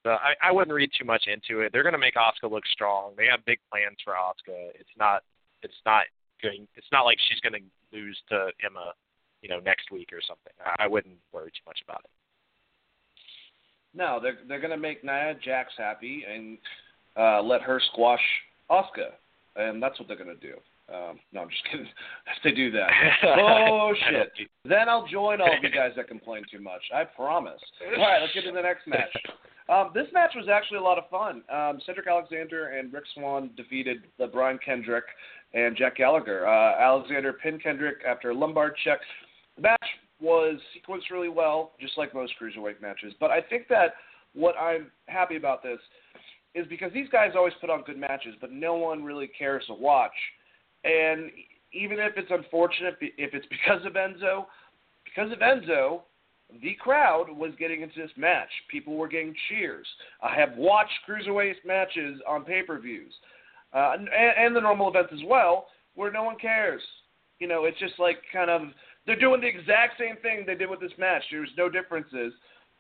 So 0.05 0.11
I, 0.11 0.35
I 0.43 0.53
wouldn't 0.53 0.75
read 0.75 0.91
too 0.99 1.07
much 1.07 1.25
into 1.27 1.61
it. 1.61 1.73
They're 1.73 1.85
going 1.85 1.95
to 1.95 1.99
make 1.99 2.17
Asuka 2.17 2.51
look 2.51 2.67
strong. 2.67 3.13
They 3.17 3.27
have 3.31 3.45
big 3.47 3.59
plans 3.71 3.97
for 4.05 4.15
Asuka. 4.15 4.75
It's 4.75 4.97
not, 4.99 5.23
it's 5.63 5.81
not 5.87 6.05
going. 6.43 6.67
It's 6.75 6.91
not 6.93 7.03
like 7.03 7.19
she's 7.29 7.41
going 7.41 7.55
to 7.55 7.97
lose 7.97 8.19
to 8.29 8.51
Emma, 8.67 8.93
you 9.41 9.49
know, 9.49 9.61
next 9.61 9.91
week 9.91 10.11
or 10.13 10.21
something. 10.27 10.53
I, 10.61 10.85
I 10.85 10.87
wouldn't 10.89 11.17
worry 11.33 11.51
too 11.51 11.65
much 11.67 11.79
about 11.87 12.01
it. 12.05 12.11
No, 13.95 14.19
they're 14.21 14.39
they're 14.49 14.61
going 14.61 14.71
to 14.71 14.77
make 14.77 15.05
Nia 15.05 15.35
Jax 15.45 15.73
happy, 15.79 16.25
and 16.29 16.59
uh, 17.19 17.43
let 17.43 17.63
her 17.63 17.81
squash 17.93 18.21
Asuka, 18.71 19.13
and 19.57 19.83
that's 19.83 19.99
what 19.99 20.09
they're 20.09 20.17
going 20.17 20.37
to 20.37 20.47
do. 20.47 20.55
Um, 20.93 21.19
no, 21.33 21.43
I'm 21.43 21.49
just 21.49 21.65
kidding. 21.71 21.87
if 21.87 22.43
they 22.45 22.53
do 22.53 22.71
that, 22.73 22.91
oh 23.25 23.95
shit, 24.11 24.49
then 24.65 24.89
I'll 24.89 25.07
join 25.07 25.41
all 25.41 25.47
of 25.57 25.63
you 25.63 25.71
guys 25.71 25.93
that 25.97 26.09
complain 26.09 26.43
too 26.51 26.61
much. 26.61 26.83
I 26.95 27.05
promise. 27.05 27.61
All 27.97 28.03
right, 28.03 28.21
let's 28.21 28.35
get 28.35 28.45
to 28.45 28.53
the 28.53 28.63
next 28.63 28.87
match. 28.87 29.17
Um, 29.69 29.91
this 29.95 30.07
match 30.13 30.33
was 30.35 30.49
actually 30.53 30.79
a 30.79 30.83
lot 30.83 30.99
of 30.99 31.09
fun. 31.09 31.43
Um, 31.51 31.81
Cedric 31.87 32.07
Alexander 32.07 32.69
and 32.79 32.93
Rick 32.93 33.05
Swann 33.15 33.51
defeated 33.57 34.03
the 34.19 34.27
Brian 34.27 34.59
Kendrick 34.63 35.05
and 35.55 35.77
Jack 35.77 35.97
Gallagher. 35.97 36.47
Uh, 36.47 36.81
Alexander 36.81 37.33
pinned 37.33 37.63
Kendrick 37.63 37.99
after 38.07 38.31
a 38.31 38.35
lumbar 38.35 38.75
check. 38.85 38.99
The 39.57 39.63
match 39.63 39.87
was 40.21 40.59
sequenced 40.77 41.11
really 41.11 41.29
well, 41.29 41.73
just 41.81 41.97
like 41.97 42.13
most 42.15 42.33
cruiserweight 42.41 42.83
matches. 42.83 43.15
But 43.21 43.31
I 43.31 43.41
think 43.41 43.69
that 43.69 43.95
what 44.35 44.57
I'm 44.57 44.91
happy 45.07 45.37
about 45.37 45.63
this 45.63 45.79
is 46.55 46.67
because 46.69 46.93
these 46.93 47.09
guys 47.11 47.33
always 47.35 47.55
put 47.61 47.71
on 47.71 47.83
good 47.83 47.99
matches, 47.99 48.35
but 48.41 48.53
no 48.53 48.75
one 48.75 49.03
really 49.05 49.27
cares 49.27 49.65
to 49.67 49.75
watch. 49.75 50.13
And 50.85 51.31
even 51.73 51.99
if 51.99 52.13
it's 52.17 52.31
unfortunate, 52.31 52.97
if 53.01 53.35
it's 53.35 53.47
because 53.51 53.85
of 53.87 53.95
Enzo, 53.95 54.47
because 55.05 55.33
of 55.33 55.39
Enzo, 55.39 56.03
the 56.63 56.75
crowd 56.81 57.31
was 57.31 57.53
getting 57.59 57.81
into 57.81 58.01
this 58.01 58.11
match. 58.17 58.51
People 58.71 58.97
were 58.97 59.09
getting 59.09 59.35
cheers. 59.49 59.87
I 60.23 60.35
have 60.35 60.57
watched 60.57 60.93
cruiserweight 61.09 61.65
matches 61.65 62.21
on 62.29 62.45
pay-per-views 62.45 63.13
uh, 63.73 63.93
and, 63.95 64.09
and 64.09 64.55
the 64.55 64.61
normal 64.61 64.89
events 64.89 65.13
as 65.15 65.25
well, 65.27 65.67
where 65.95 66.13
no 66.13 66.25
one 66.25 66.37
cares. 66.39 66.83
You 67.39 67.49
know, 67.49 67.65
it's 67.65 67.79
just 67.79 67.95
like 67.99 68.19
kind 68.33 68.51
of 68.51 68.63
they're 69.07 69.19
doing 69.19 69.41
the 69.41 69.49
exact 69.49 69.99
same 69.99 70.17
thing 70.23 70.45
they 70.47 70.55
did 70.55 70.71
with 70.71 70.81
this 70.81 70.93
match. 70.99 71.23
There's 71.31 71.51
no 71.57 71.69
differences. 71.69 72.33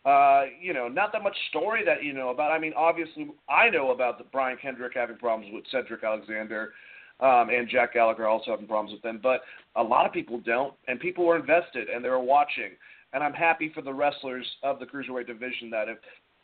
Uh, 0.05 0.45
you 0.61 0.75
know, 0.75 0.88
not 0.88 1.12
that 1.12 1.23
much 1.23 1.37
story 1.49 1.85
that 1.85 2.03
you 2.03 2.12
know 2.12 2.31
about. 2.31 2.51
I 2.51 2.59
mean, 2.59 2.73
obviously, 2.77 3.29
I 3.49 3.71
know 3.71 3.93
about 3.93 4.19
the 4.19 4.25
Brian 4.25 4.59
Kendrick 4.61 4.93
having 4.95 5.17
problems 5.17 5.53
with 5.55 5.65
Cedric 5.71 6.03
Alexander, 6.03 6.73
um, 7.21 7.51
and 7.51 7.69
Jack 7.69 7.95
Gallagher 7.95 8.27
also 8.27 8.51
having 8.51 8.67
problems 8.67 8.93
with 8.93 9.03
them. 9.03 9.21
But 9.23 9.43
a 9.77 9.83
lot 9.83 10.07
of 10.07 10.12
people 10.12 10.41
don't, 10.45 10.75
and 10.88 10.99
people 10.99 11.25
were 11.25 11.37
invested 11.37 11.88
and 11.88 12.05
they 12.05 12.09
were 12.09 12.19
watching. 12.19 12.73
And 13.12 13.23
I'm 13.23 13.33
happy 13.33 13.71
for 13.75 13.83
the 13.83 13.93
wrestlers 13.93 14.47
of 14.62 14.81
the 14.81 14.87
cruiserweight 14.87 15.27
division 15.27 15.71
that 15.71 15.87
if 15.88 15.99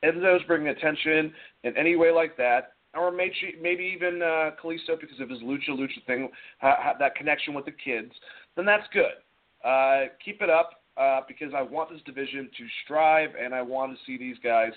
Enzo's 0.05 0.44
bringing 0.47 0.68
attention 0.68 1.33
in 1.64 1.77
any 1.77 1.97
way 1.97 2.12
like 2.12 2.37
that, 2.37 2.75
or 2.94 3.11
maybe 3.11 3.35
maybe 3.61 3.85
even 3.85 4.23
uh, 4.23 4.51
Kalisto 4.62 4.99
because 5.01 5.21
of 5.21 5.29
his 5.29 5.40
lucha 5.40 5.71
lucha 5.71 6.05
thing, 6.07 6.31
ha, 6.61 6.77
ha, 6.79 6.92
that 6.99 7.14
connection 7.16 7.55
with 7.55 7.64
the 7.64 7.73
kids, 7.73 8.12
then 8.57 8.64
that's 8.64 8.87
good. 8.92 9.18
Uh, 9.64 10.07
keep 10.25 10.40
it 10.42 10.51
up. 10.51 10.83
Uh, 10.99 11.21
because 11.29 11.53
I 11.55 11.63
want 11.63 11.91
this 11.91 12.01
division 12.05 12.51
to 12.59 12.67
strive, 12.85 13.31
and 13.41 13.55
I 13.55 13.63
want 13.63 13.93
to 13.93 13.99
see 14.05 14.19
these 14.19 14.37
guys 14.43 14.73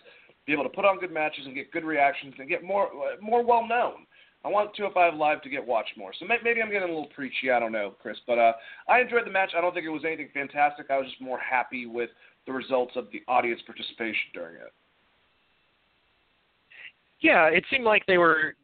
be 0.46 0.54
able 0.54 0.64
to 0.64 0.70
put 0.70 0.86
on 0.86 1.00
good 1.00 1.12
matches 1.14 1.46
and 1.46 1.56
get 1.56 1.72
good 1.72 1.84
reactions 1.84 2.34
and 2.40 2.50
get 2.50 2.64
more 2.64 2.90
more 3.22 3.46
well 3.46 3.68
known. 3.68 4.06
I 4.44 4.48
want 4.48 4.76
205 4.76 5.20
Live 5.20 5.42
to 5.44 5.50
get 5.50 5.66
watched 5.66 5.96
more. 5.98 6.14
So 6.20 6.26
maybe 6.26 6.62
I'm 6.62 6.72
getting 6.72 6.90
a 6.90 6.92
little 6.92 7.12
preachy. 7.14 7.52
I 7.52 7.60
don't 7.60 7.72
know, 7.72 7.94
Chris. 8.02 8.18
But 8.26 8.40
uh, 8.40 8.54
I 8.90 9.02
enjoyed 9.02 9.26
the 9.26 9.32
match. 9.32 9.52
I 9.56 9.62
don't 9.62 9.72
think 9.72 9.86
it 9.86 9.90
was 9.90 10.04
anything 10.04 10.30
fantastic. 10.34 10.88
I 10.90 10.98
was 10.98 11.08
just 11.08 11.22
more 11.22 11.38
happy 11.38 11.86
with 11.86 12.10
the 12.48 12.52
results 12.52 12.94
of 12.96 13.06
the 13.12 13.22
audience 13.28 13.62
participation 13.68 14.34
during 14.34 14.56
it. 14.56 14.74
Yeah, 17.20 17.50
it 17.50 17.64
seemed 17.70 17.84
like 17.84 18.04
they 18.08 18.18
were 18.18 18.56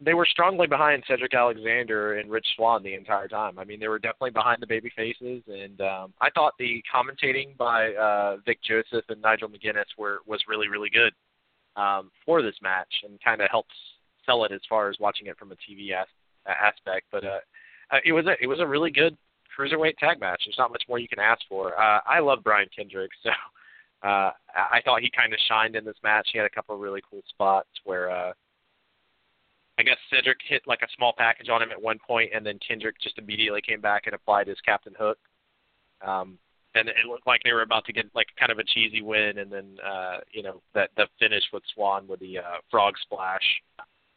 they 0.00 0.14
were 0.14 0.26
strongly 0.26 0.66
behind 0.66 1.02
Cedric 1.06 1.34
Alexander 1.34 2.18
and 2.18 2.30
Rich 2.30 2.46
Swann 2.56 2.82
the 2.82 2.94
entire 2.94 3.28
time. 3.28 3.58
I 3.58 3.64
mean, 3.64 3.80
they 3.80 3.88
were 3.88 3.98
definitely 3.98 4.30
behind 4.30 4.60
the 4.60 4.66
baby 4.66 4.90
faces, 4.94 5.42
and 5.46 5.80
um, 5.80 6.14
I 6.20 6.30
thought 6.30 6.54
the 6.58 6.82
commentating 6.92 7.56
by 7.56 7.94
uh, 7.94 8.36
Vic 8.44 8.58
Joseph 8.62 9.04
and 9.08 9.20
Nigel 9.22 9.48
McGuinness 9.48 9.86
were 9.96 10.18
was 10.26 10.40
really 10.48 10.68
really 10.68 10.90
good 10.90 11.12
um, 11.80 12.10
for 12.24 12.42
this 12.42 12.56
match, 12.62 12.92
and 13.04 13.22
kind 13.22 13.40
of 13.40 13.50
helps 13.50 13.74
sell 14.26 14.44
it 14.44 14.52
as 14.52 14.60
far 14.68 14.90
as 14.90 14.96
watching 15.00 15.26
it 15.26 15.38
from 15.38 15.52
a 15.52 15.56
TV 15.56 15.92
as- 15.92 16.06
aspect. 16.46 17.06
But 17.10 17.24
uh, 17.24 17.40
uh, 17.90 17.98
it 18.04 18.12
was 18.12 18.26
a 18.26 18.34
it 18.42 18.46
was 18.46 18.60
a 18.60 18.66
really 18.66 18.90
good 18.90 19.16
cruiserweight 19.58 19.96
tag 19.96 20.20
match. 20.20 20.42
There's 20.46 20.58
not 20.58 20.70
much 20.70 20.84
more 20.88 20.98
you 20.98 21.08
can 21.08 21.18
ask 21.18 21.42
for. 21.48 21.78
Uh, 21.80 22.00
I 22.06 22.20
love 22.20 22.44
Brian 22.44 22.68
Kendrick, 22.74 23.10
so 23.22 23.30
uh, 24.08 24.30
I 24.54 24.80
thought 24.84 25.00
he 25.00 25.10
kind 25.10 25.32
of 25.32 25.38
shined 25.48 25.76
in 25.76 25.84
this 25.84 25.96
match. 26.02 26.28
He 26.32 26.38
had 26.38 26.46
a 26.46 26.50
couple 26.50 26.74
of 26.74 26.80
really 26.80 27.02
cool 27.10 27.22
spots 27.28 27.70
where. 27.84 28.10
Uh, 28.10 28.32
I 29.78 29.82
guess 29.82 29.96
Cedric 30.10 30.38
hit 30.46 30.62
like 30.66 30.82
a 30.82 30.88
small 30.96 31.14
package 31.16 31.48
on 31.48 31.62
him 31.62 31.70
at 31.70 31.80
one 31.80 31.98
point, 32.04 32.32
and 32.34 32.44
then 32.44 32.58
Kendrick 32.66 32.96
just 33.00 33.18
immediately 33.18 33.60
came 33.60 33.80
back 33.80 34.02
and 34.06 34.14
applied 34.14 34.48
his 34.48 34.58
Captain 34.66 34.94
Hook. 34.98 35.18
Um, 36.04 36.38
and 36.74 36.88
it 36.88 36.94
looked 37.08 37.26
like 37.26 37.40
they 37.44 37.52
were 37.52 37.62
about 37.62 37.84
to 37.86 37.92
get 37.92 38.06
like 38.14 38.26
kind 38.38 38.52
of 38.52 38.58
a 38.58 38.64
cheesy 38.64 39.02
win, 39.02 39.38
and 39.38 39.50
then 39.50 39.76
uh, 39.84 40.18
you 40.32 40.42
know 40.42 40.60
that 40.74 40.90
the 40.96 41.06
finish 41.18 41.44
with 41.52 41.62
Swann 41.74 42.06
with 42.06 42.20
the 42.20 42.38
uh, 42.38 42.58
frog 42.70 42.94
splash 43.02 43.42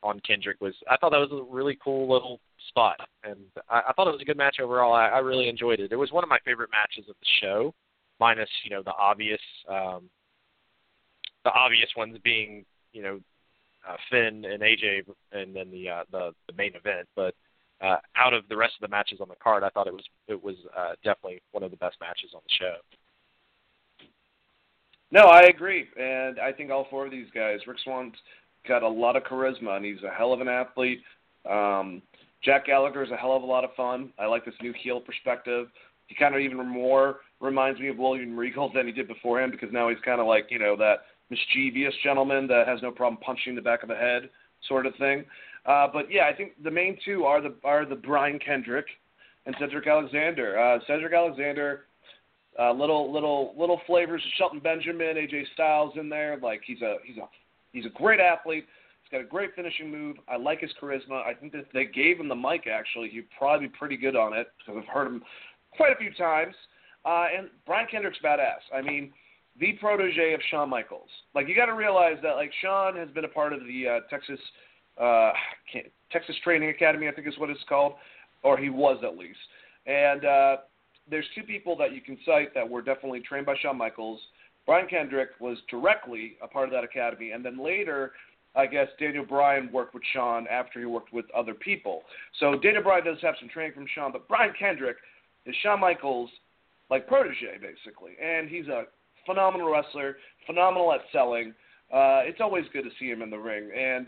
on 0.03 0.19
Kendrick 0.21 0.59
was. 0.61 0.73
I 0.89 0.97
thought 0.97 1.11
that 1.11 1.17
was 1.17 1.31
a 1.31 1.53
really 1.53 1.77
cool 1.83 2.11
little 2.11 2.39
spot, 2.69 2.99
and 3.23 3.37
I, 3.69 3.81
I 3.89 3.93
thought 3.93 4.07
it 4.07 4.11
was 4.11 4.21
a 4.21 4.25
good 4.25 4.37
match 4.37 4.57
overall. 4.59 4.93
I, 4.93 5.07
I 5.07 5.19
really 5.19 5.47
enjoyed 5.47 5.79
it. 5.79 5.91
It 5.91 5.95
was 5.95 6.11
one 6.11 6.23
of 6.23 6.29
my 6.29 6.39
favorite 6.43 6.69
matches 6.71 7.09
of 7.09 7.15
the 7.19 7.27
show, 7.41 7.73
minus 8.19 8.49
you 8.63 8.71
know 8.71 8.83
the 8.83 8.93
obvious 8.93 9.41
um, 9.69 10.09
the 11.43 11.51
obvious 11.51 11.89
ones 11.95 12.17
being 12.23 12.65
you 12.93 13.03
know 13.03 13.19
uh, 13.87 13.95
Finn 14.09 14.45
and 14.45 14.61
AJ, 14.61 15.03
and 15.31 15.55
then 15.55 15.71
the 15.71 15.89
uh, 15.89 16.03
the, 16.11 16.31
the 16.47 16.53
main 16.57 16.73
event. 16.75 17.07
But 17.15 17.35
uh, 17.81 17.97
out 18.15 18.33
of 18.33 18.47
the 18.49 18.57
rest 18.57 18.73
of 18.81 18.87
the 18.87 18.95
matches 18.95 19.19
on 19.21 19.29
the 19.29 19.35
card, 19.35 19.63
I 19.63 19.69
thought 19.69 19.87
it 19.87 19.93
was 19.93 20.05
it 20.27 20.41
was 20.41 20.55
uh, 20.77 20.93
definitely 21.03 21.41
one 21.51 21.63
of 21.63 21.71
the 21.71 21.77
best 21.77 21.97
matches 21.99 22.31
on 22.33 22.41
the 22.43 22.53
show. 22.59 22.75
No, 25.11 25.23
I 25.23 25.41
agree, 25.43 25.87
and 25.99 26.39
I 26.39 26.53
think 26.53 26.71
all 26.71 26.87
four 26.89 27.05
of 27.05 27.11
these 27.11 27.27
guys, 27.35 27.59
Rick 27.67 27.79
Swann's 27.83 28.15
got 28.67 28.83
a 28.83 28.87
lot 28.87 29.17
of 29.17 29.23
charisma, 29.23 29.75
and 29.75 29.83
he's 29.83 30.03
a 30.03 30.09
hell 30.09 30.31
of 30.31 30.39
an 30.39 30.47
athlete. 30.47 31.01
Um, 31.49 32.01
Jack 32.43 32.67
Gallagher 32.67 33.03
is 33.03 33.11
a 33.11 33.17
hell 33.17 33.35
of 33.35 33.43
a 33.43 33.45
lot 33.45 33.63
of 33.63 33.73
fun. 33.75 34.13
I 34.17 34.25
like 34.25 34.45
this 34.45 34.55
new 34.61 34.73
heel 34.81 35.01
perspective. 35.01 35.67
He 36.07 36.15
kind 36.15 36.33
of 36.33 36.41
even 36.41 36.65
more 36.67 37.17
reminds 37.39 37.79
me 37.79 37.89
of 37.89 37.97
William 37.97 38.37
Regal 38.37 38.71
than 38.73 38.85
he 38.85 38.93
did 38.93 39.07
before 39.07 39.41
him 39.41 39.51
because 39.51 39.69
now 39.71 39.89
he's 39.89 39.97
kind 40.03 40.21
of 40.21 40.27
like 40.27 40.47
you 40.49 40.59
know 40.59 40.75
that 40.77 41.01
mischievous 41.31 41.95
gentleman 42.03 42.45
that 42.47 42.67
has 42.67 42.81
no 42.81 42.91
problem 42.91 43.19
punching 43.25 43.55
the 43.55 43.61
back 43.61 43.81
of 43.81 43.89
the 43.89 43.95
head, 43.95 44.29
sort 44.67 44.85
of 44.85 44.93
thing. 44.97 45.23
Uh, 45.65 45.87
but 45.91 46.11
yeah, 46.11 46.25
I 46.27 46.33
think 46.33 46.61
the 46.63 46.71
main 46.71 46.97
two 47.03 47.23
are 47.23 47.41
the 47.41 47.55
are 47.63 47.85
the 47.85 47.95
Brian 47.95 48.37
Kendrick 48.39 48.85
and 49.45 49.55
Cedric 49.59 49.87
Alexander. 49.87 50.59
Uh, 50.59 50.79
Cedric 50.87 51.13
Alexander, 51.13 51.85
uh, 52.59 52.71
little 52.71 53.11
little 53.11 53.55
little 53.57 53.79
flavors 53.87 54.21
of 54.23 54.31
Shelton 54.37 54.59
Benjamin, 54.59 55.15
AJ 55.15 55.43
Styles 55.53 55.93
in 55.97 56.09
there. 56.09 56.37
Like 56.41 56.61
he's 56.65 56.81
a 56.81 56.97
he's 57.05 57.17
a 57.17 57.27
he's 57.71 57.85
a 57.85 57.89
great 57.89 58.19
athlete. 58.19 58.65
He's 59.03 59.17
got 59.17 59.25
a 59.25 59.29
great 59.29 59.51
finishing 59.55 59.91
move. 59.91 60.17
I 60.27 60.37
like 60.37 60.61
his 60.61 60.71
charisma. 60.81 61.23
I 61.23 61.33
think 61.33 61.53
that 61.53 61.65
they 61.73 61.85
gave 61.85 62.19
him 62.19 62.27
the 62.27 62.35
mic. 62.35 62.67
Actually, 62.67 63.09
he'd 63.09 63.29
probably 63.37 63.67
be 63.67 63.73
pretty 63.77 63.97
good 63.97 64.15
on 64.15 64.33
it 64.33 64.47
because 64.57 64.81
I've 64.81 64.93
heard 64.93 65.07
him 65.07 65.23
quite 65.75 65.93
a 65.93 65.97
few 65.97 66.13
times. 66.13 66.55
Uh, 67.03 67.25
and 67.35 67.49
Brian 67.65 67.87
Kendrick's 67.89 68.19
badass. 68.23 68.61
I 68.73 68.81
mean, 68.81 69.11
the 69.61 69.73
protege 69.73 70.33
of 70.33 70.41
Shawn 70.49 70.69
Michaels. 70.69 71.07
Like 71.33 71.47
you 71.47 71.55
got 71.55 71.67
to 71.67 71.75
realize 71.75 72.17
that 72.23 72.33
like 72.33 72.51
Shawn 72.61 72.97
has 72.97 73.09
been 73.11 73.23
a 73.23 73.29
part 73.29 73.53
of 73.53 73.59
the 73.61 73.87
uh, 73.87 73.99
Texas 74.09 74.39
uh, 74.99 75.31
Texas 76.11 76.35
Training 76.43 76.69
Academy, 76.69 77.07
I 77.07 77.11
think 77.11 77.27
is 77.27 77.37
what 77.37 77.49
it's 77.49 77.63
called, 77.69 77.93
or 78.43 78.57
he 78.57 78.69
was 78.69 78.97
at 79.05 79.17
least. 79.17 79.39
And 79.85 80.25
uh, 80.25 80.57
there's 81.09 81.25
two 81.33 81.43
people 81.43 81.77
that 81.77 81.93
you 81.93 82.01
can 82.01 82.17
cite 82.25 82.53
that 82.53 82.67
were 82.67 82.81
definitely 82.81 83.21
trained 83.21 83.45
by 83.45 83.55
Shawn 83.61 83.77
Michaels. 83.77 84.19
Brian 84.65 84.87
Kendrick 84.87 85.29
was 85.39 85.57
directly 85.69 86.37
a 86.43 86.47
part 86.47 86.67
of 86.67 86.73
that 86.73 86.83
academy, 86.83 87.31
and 87.31 87.43
then 87.43 87.63
later, 87.63 88.11
I 88.55 88.65
guess 88.65 88.87
Daniel 88.99 89.25
Bryan 89.25 89.69
worked 89.71 89.93
with 89.93 90.03
Shawn 90.13 90.45
after 90.47 90.79
he 90.79 90.85
worked 90.85 91.13
with 91.13 91.25
other 91.35 91.53
people. 91.53 92.03
So 92.39 92.57
Daniel 92.57 92.83
Bryan 92.83 93.05
does 93.05 93.17
have 93.21 93.35
some 93.39 93.49
training 93.49 93.73
from 93.73 93.87
Shawn, 93.95 94.11
but 94.11 94.27
Brian 94.27 94.53
Kendrick 94.57 94.97
is 95.45 95.55
Shawn 95.63 95.79
Michaels' 95.79 96.29
like 96.89 97.07
protege 97.07 97.57
basically, 97.61 98.11
and 98.21 98.49
he's 98.49 98.67
a 98.67 98.83
phenomenal 99.25 99.71
wrestler, 99.71 100.17
phenomenal 100.45 100.93
at 100.93 101.01
selling. 101.11 101.53
Uh, 101.91 102.23
it's 102.23 102.39
always 102.39 102.65
good 102.71 102.83
to 102.83 102.89
see 102.99 103.07
him 103.07 103.21
in 103.21 103.29
the 103.29 103.37
ring, 103.37 103.69
and 103.77 104.07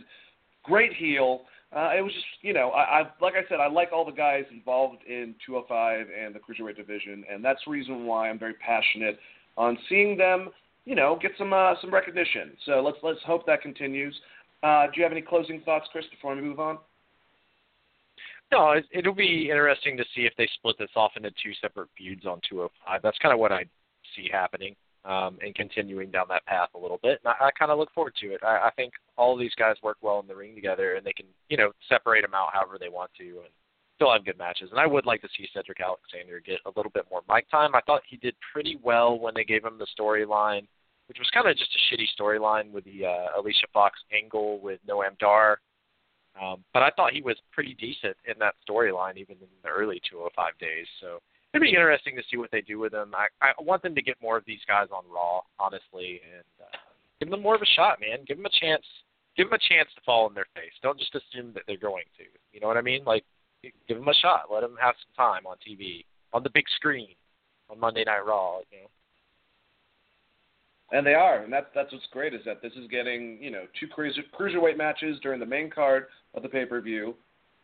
great 0.64 0.94
heel. 0.94 1.42
Uh, 1.76 1.92
it 1.98 2.02
was 2.02 2.14
just, 2.14 2.26
you 2.42 2.54
know, 2.54 2.70
I, 2.70 3.02
I 3.02 3.12
like 3.20 3.34
I 3.34 3.48
said, 3.50 3.60
I 3.60 3.68
like 3.68 3.90
all 3.92 4.06
the 4.06 4.12
guys 4.12 4.44
involved 4.52 5.04
in 5.08 5.36
205 5.46 6.08
and 6.18 6.34
the 6.34 6.40
cruiserweight 6.40 6.78
division, 6.78 7.26
and 7.32 7.44
that's 7.44 7.60
the 7.66 7.72
reason 7.72 8.06
why 8.06 8.30
I'm 8.30 8.40
very 8.40 8.54
passionate 8.54 9.18
on 9.58 9.78
seeing 9.90 10.18
them, 10.18 10.50
you 10.86 10.96
know, 10.96 11.18
get 11.22 11.32
some 11.38 11.52
uh, 11.52 11.74
some 11.82 11.94
recognition. 11.94 12.52
So 12.66 12.82
let's 12.82 12.98
let's 13.04 13.22
hope 13.26 13.46
that 13.48 13.62
continues. 13.62 14.16
Uh, 14.62 14.86
do 14.86 14.94
you 14.96 15.04
have 15.04 15.12
any 15.12 15.22
closing 15.22 15.62
thoughts, 15.62 15.88
Chris, 15.92 16.06
before 16.10 16.36
we 16.36 16.42
move 16.42 16.60
on? 16.60 16.78
No, 18.52 18.76
it'll 18.92 19.16
be 19.16 19.50
interesting 19.50 19.98
to 19.98 20.06
see 20.16 20.22
if 20.22 20.34
they 20.38 20.48
split 20.54 20.78
this 20.78 20.92
off 20.96 21.14
into 21.18 21.32
two 21.32 21.54
separate 21.60 21.90
feuds 21.98 22.26
on 22.26 22.40
205. 22.48 23.02
That's 23.02 23.18
kind 23.18 23.34
of 23.34 23.40
what 23.40 23.52
I 23.52 23.66
see 24.16 24.30
happening 24.32 24.76
um, 25.06 25.38
and 25.42 25.54
continuing 25.56 26.12
down 26.12 26.26
that 26.30 26.46
path 26.46 26.70
a 26.76 26.80
little 26.80 27.00
bit. 27.04 27.20
And 27.24 27.34
I, 27.40 27.48
I 27.48 27.52
kind 27.58 27.72
of 27.72 27.78
look 27.78 27.92
forward 27.94 28.14
to 28.22 28.34
it. 28.34 28.42
I, 28.44 28.68
I 28.68 28.72
think 28.76 28.94
all 29.18 29.34
of 29.34 29.40
these 29.40 29.56
guys 29.56 29.76
work 29.84 29.98
well 30.02 30.20
in 30.20 30.28
the 30.28 30.36
ring 30.36 30.56
together, 30.56 30.96
and 30.96 31.06
they 31.06 31.14
can, 31.14 31.26
you 31.50 31.58
know, 31.58 31.72
separate 31.90 32.22
them 32.22 32.34
out 32.34 32.54
however 32.54 32.78
they 32.80 32.90
want 32.90 33.12
to, 33.20 33.24
and 33.24 33.54
still 33.96 34.12
have 34.12 34.26
good 34.26 34.38
matches. 34.38 34.70
And 34.72 34.80
I 34.80 34.88
would 34.88 35.06
like 35.06 35.22
to 35.22 35.30
see 35.38 35.48
Cedric 35.54 35.82
Alexander 35.82 36.40
get 36.40 36.60
a 36.66 36.72
little 36.76 36.92
bit 36.94 37.06
more 37.12 37.22
mic 37.30 37.50
time. 37.50 37.76
I 37.76 37.82
thought 37.82 38.02
he 38.08 38.18
did 38.18 38.36
pretty 38.54 38.80
well 38.82 39.20
when 39.20 39.34
they 39.34 39.44
gave 39.44 39.64
him 39.64 39.78
the 39.78 39.88
storyline, 40.00 40.66
which 41.08 41.20
was 41.20 41.30
kind 41.34 41.48
of 41.48 41.58
just 41.58 41.72
a 41.76 41.94
shitty 41.94 42.08
storyline 42.20 42.72
with 42.72 42.86
the 42.86 43.06
uh, 43.06 43.40
Alicia 43.40 43.68
Fox 43.74 44.00
angle 44.14 44.60
with 44.62 44.80
Noam 44.88 45.18
Dar. 45.20 45.60
Um, 46.42 46.64
but 46.74 46.82
I 46.82 46.90
thought 46.96 47.14
he 47.14 47.22
was 47.22 47.36
pretty 47.52 47.76
decent 47.76 48.18
in 48.26 48.34
that 48.40 48.56
storyline, 48.68 49.18
even 49.18 49.36
in 49.36 49.48
the 49.64 49.70
early 49.70 50.02
205 50.10 50.58
days. 50.58 50.88
So 51.00 51.20
it'd 51.54 51.62
be 51.62 51.70
interesting 51.70 52.16
to 52.16 52.24
see 52.30 52.38
what 52.38 52.52
they 52.52 52.62
do 52.62 52.80
with 52.80 52.92
them. 52.92 53.14
I, 53.16 53.28
I 53.42 53.54
want 53.62 53.84
them 53.84 53.96
to 53.96 54.02
get 54.02 54.18
more 54.22 54.38
of 54.38 54.44
these 54.46 54.62
guys 54.68 54.88
on 54.92 55.04
Raw, 55.14 55.42
honestly, 55.60 56.22
and 56.36 56.44
uh, 56.60 56.78
give 57.20 57.30
them 57.30 57.42
more 57.42 57.56
of 57.56 57.62
a 57.62 57.74
shot, 57.76 58.00
man. 58.02 58.26
Give 58.28 58.38
them 58.38 58.46
a 58.46 58.60
chance. 58.60 58.84
Give 59.38 59.48
them 59.48 59.60
a 59.60 59.74
chance 59.74 59.90
to 59.96 60.02
fall 60.06 60.28
in 60.28 60.34
their 60.34 60.48
face. 60.56 60.74
Don't 60.82 61.00
just 61.00 61.16
assume 61.16 61.54
that 61.54 61.64
they're 61.68 61.78
going 61.78 62.06
to. 62.18 62.24
You 62.52 62.60
know 62.60 62.68
what 62.68 62.78
I 62.78 62.82
mean? 62.82 63.04
Like, 63.06 63.24
give 63.88 63.98
them 63.98 64.08
a 64.08 64.14
shot. 64.16 64.46
Let 64.52 64.62
them 64.62 64.76
have 64.82 64.96
some 64.98 65.26
time 65.26 65.46
on 65.46 65.58
TV, 65.58 66.06
on 66.34 66.44
the 66.44 66.50
big 66.54 66.66
screen, 66.76 67.16
on 67.70 67.80
Monday 67.80 68.04
Night 68.04 68.26
Raw. 68.26 68.60
You 68.72 68.82
know. 68.82 68.88
And 70.92 71.06
they 71.06 71.14
are, 71.14 71.44
and 71.44 71.52
that's 71.52 71.68
that's 71.74 71.92
what's 71.92 72.06
great 72.12 72.34
is 72.34 72.42
that 72.46 72.62
this 72.62 72.74
is 72.74 72.88
getting 72.90 73.38
you 73.42 73.52
know 73.52 73.64
two 73.80 73.88
cruiser, 73.88 74.22
cruiserweight 74.40 74.78
matches 74.78 75.20
during 75.22 75.40
the 75.40 75.46
main 75.46 75.70
card 75.70 76.06
of 76.34 76.44
the 76.44 76.50
pay 76.50 76.66
per 76.66 76.82
view, 76.82 77.16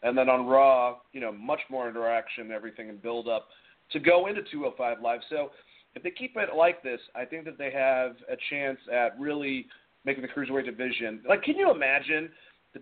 and 0.04 0.18
then 0.18 0.30
on 0.30 0.48
Raw, 0.48 0.98
you 1.12 1.22
know, 1.22 1.32
much 1.32 1.60
more 1.70 1.90
interaction, 1.90 2.52
everything, 2.52 2.90
and 2.90 3.02
build 3.02 3.28
up 3.28 3.50
to 3.92 4.00
go 4.00 4.28
into 4.28 4.42
205 4.52 5.02
Live. 5.02 5.22
So 5.30 5.52
if 5.96 6.04
they 6.04 6.12
keep 6.12 6.36
it 6.36 6.56
like 6.56 6.84
this, 6.84 7.00
I 7.16 7.26
think 7.26 7.46
that 7.46 7.58
they 7.58 7.72
have 7.72 8.16
a 8.32 8.36
chance 8.50 8.80
at 8.92 9.20
really 9.20 9.68
making 10.06 10.22
the 10.22 10.28
cruiserweight 10.28 10.66
division. 10.66 11.22
Like, 11.28 11.44
can 11.44 11.56
you 11.56 11.72
imagine, 11.72 12.30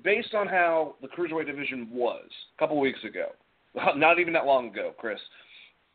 based 0.03 0.33
on 0.33 0.47
how 0.47 0.95
the 1.01 1.07
cruiserweight 1.07 1.47
division 1.47 1.89
was 1.91 2.27
a 2.55 2.59
couple 2.59 2.79
weeks 2.79 3.03
ago, 3.03 3.27
not 3.95 4.19
even 4.19 4.33
that 4.33 4.45
long 4.45 4.69
ago, 4.69 4.93
Chris, 4.97 5.19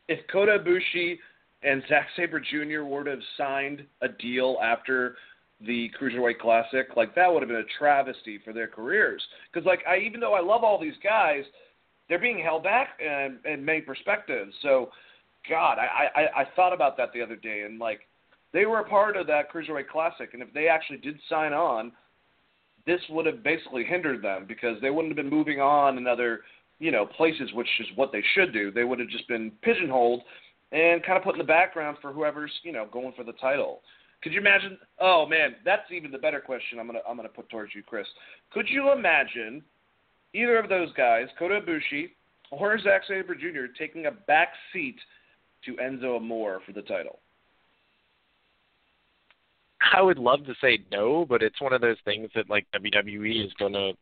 if 0.07 0.19
Kota 0.31 0.57
Ibushi 0.59 1.17
and 1.63 1.81
Zack 1.87 2.07
Sabre 2.15 2.39
Jr. 2.41 2.83
were 2.83 3.03
to 3.03 3.11
have 3.11 3.19
signed 3.37 3.85
a 4.01 4.09
deal 4.09 4.57
after 4.61 5.15
the 5.65 5.89
Cruiserweight 5.99 6.39
Classic, 6.39 6.87
like 6.97 7.15
that 7.15 7.31
would 7.31 7.41
have 7.41 7.49
been 7.49 7.57
a 7.57 7.77
travesty 7.79 8.39
for 8.43 8.51
their 8.51 8.67
careers. 8.67 9.23
Because 9.51 9.65
like 9.65 9.79
I, 9.87 9.97
even 9.99 10.19
though 10.19 10.33
I 10.33 10.41
love 10.41 10.63
all 10.63 10.79
these 10.79 10.97
guys, 11.01 11.43
they're 12.09 12.19
being 12.19 12.39
held 12.39 12.63
back 12.63 12.99
in, 12.99 13.39
in 13.45 13.63
many 13.63 13.81
perspectives. 13.81 14.53
So, 14.61 14.89
God, 15.49 15.77
I, 15.77 16.07
I 16.15 16.41
I 16.41 16.45
thought 16.55 16.73
about 16.73 16.97
that 16.97 17.11
the 17.13 17.21
other 17.21 17.35
day, 17.35 17.63
and 17.65 17.79
like 17.79 18.01
they 18.53 18.65
were 18.65 18.79
a 18.79 18.87
part 18.87 19.17
of 19.17 19.27
that 19.27 19.51
cruiserweight 19.51 19.87
classic, 19.87 20.33
and 20.33 20.41
if 20.41 20.53
they 20.53 20.67
actually 20.67 20.97
did 20.97 21.19
sign 21.27 21.53
on, 21.53 21.91
this 22.85 23.01
would 23.09 23.25
have 23.25 23.43
basically 23.43 23.83
hindered 23.83 24.21
them 24.21 24.45
because 24.47 24.79
they 24.81 24.89
wouldn't 24.89 25.15
have 25.15 25.23
been 25.23 25.33
moving 25.33 25.59
on 25.59 25.97
in 25.97 26.07
other 26.07 26.41
you 26.79 26.91
know 26.91 27.05
places, 27.05 27.51
which 27.53 27.67
is 27.79 27.87
what 27.95 28.11
they 28.11 28.23
should 28.35 28.53
do. 28.53 28.71
They 28.71 28.83
would 28.83 28.99
have 28.99 29.09
just 29.09 29.27
been 29.27 29.51
pigeonholed 29.61 30.21
and 30.71 31.03
kind 31.03 31.17
of 31.17 31.23
put 31.23 31.35
in 31.35 31.39
the 31.39 31.45
background 31.45 31.97
for 32.01 32.11
whoever's 32.11 32.51
you 32.63 32.71
know 32.71 32.87
going 32.91 33.13
for 33.15 33.23
the 33.23 33.33
title. 33.33 33.81
Could 34.21 34.33
you 34.33 34.39
imagine? 34.39 34.77
Oh 34.99 35.25
man, 35.25 35.55
that's 35.65 35.91
even 35.91 36.11
the 36.11 36.17
better 36.17 36.39
question. 36.39 36.79
I'm 36.79 36.87
gonna 36.87 36.99
I'm 37.07 37.17
gonna 37.17 37.29
put 37.29 37.49
towards 37.49 37.73
you, 37.75 37.83
Chris. 37.83 38.07
Could 38.51 38.67
you 38.69 38.91
imagine 38.91 39.63
either 40.33 40.57
of 40.57 40.69
those 40.69 40.91
guys, 40.93 41.27
Kota 41.37 41.61
Ibushi 41.61 42.11
or 42.51 42.77
Zack 42.79 43.01
Sabre 43.07 43.35
Jr., 43.35 43.71
taking 43.77 44.05
a 44.05 44.11
back 44.11 44.49
seat 44.71 44.97
to 45.65 45.73
Enzo 45.75 46.17
Amore 46.17 46.61
for 46.65 46.73
the 46.73 46.81
title? 46.81 47.19
I 49.93 50.01
would 50.01 50.17
love 50.17 50.45
to 50.45 50.55
say 50.61 50.79
no, 50.91 51.25
but 51.25 51.43
it's 51.43 51.61
one 51.61 51.73
of 51.73 51.81
those 51.81 51.97
things 52.05 52.29
that 52.35 52.49
like 52.49 52.65
WWE 52.73 53.45
is 53.45 53.53
going 53.59 53.73
to 53.73 53.93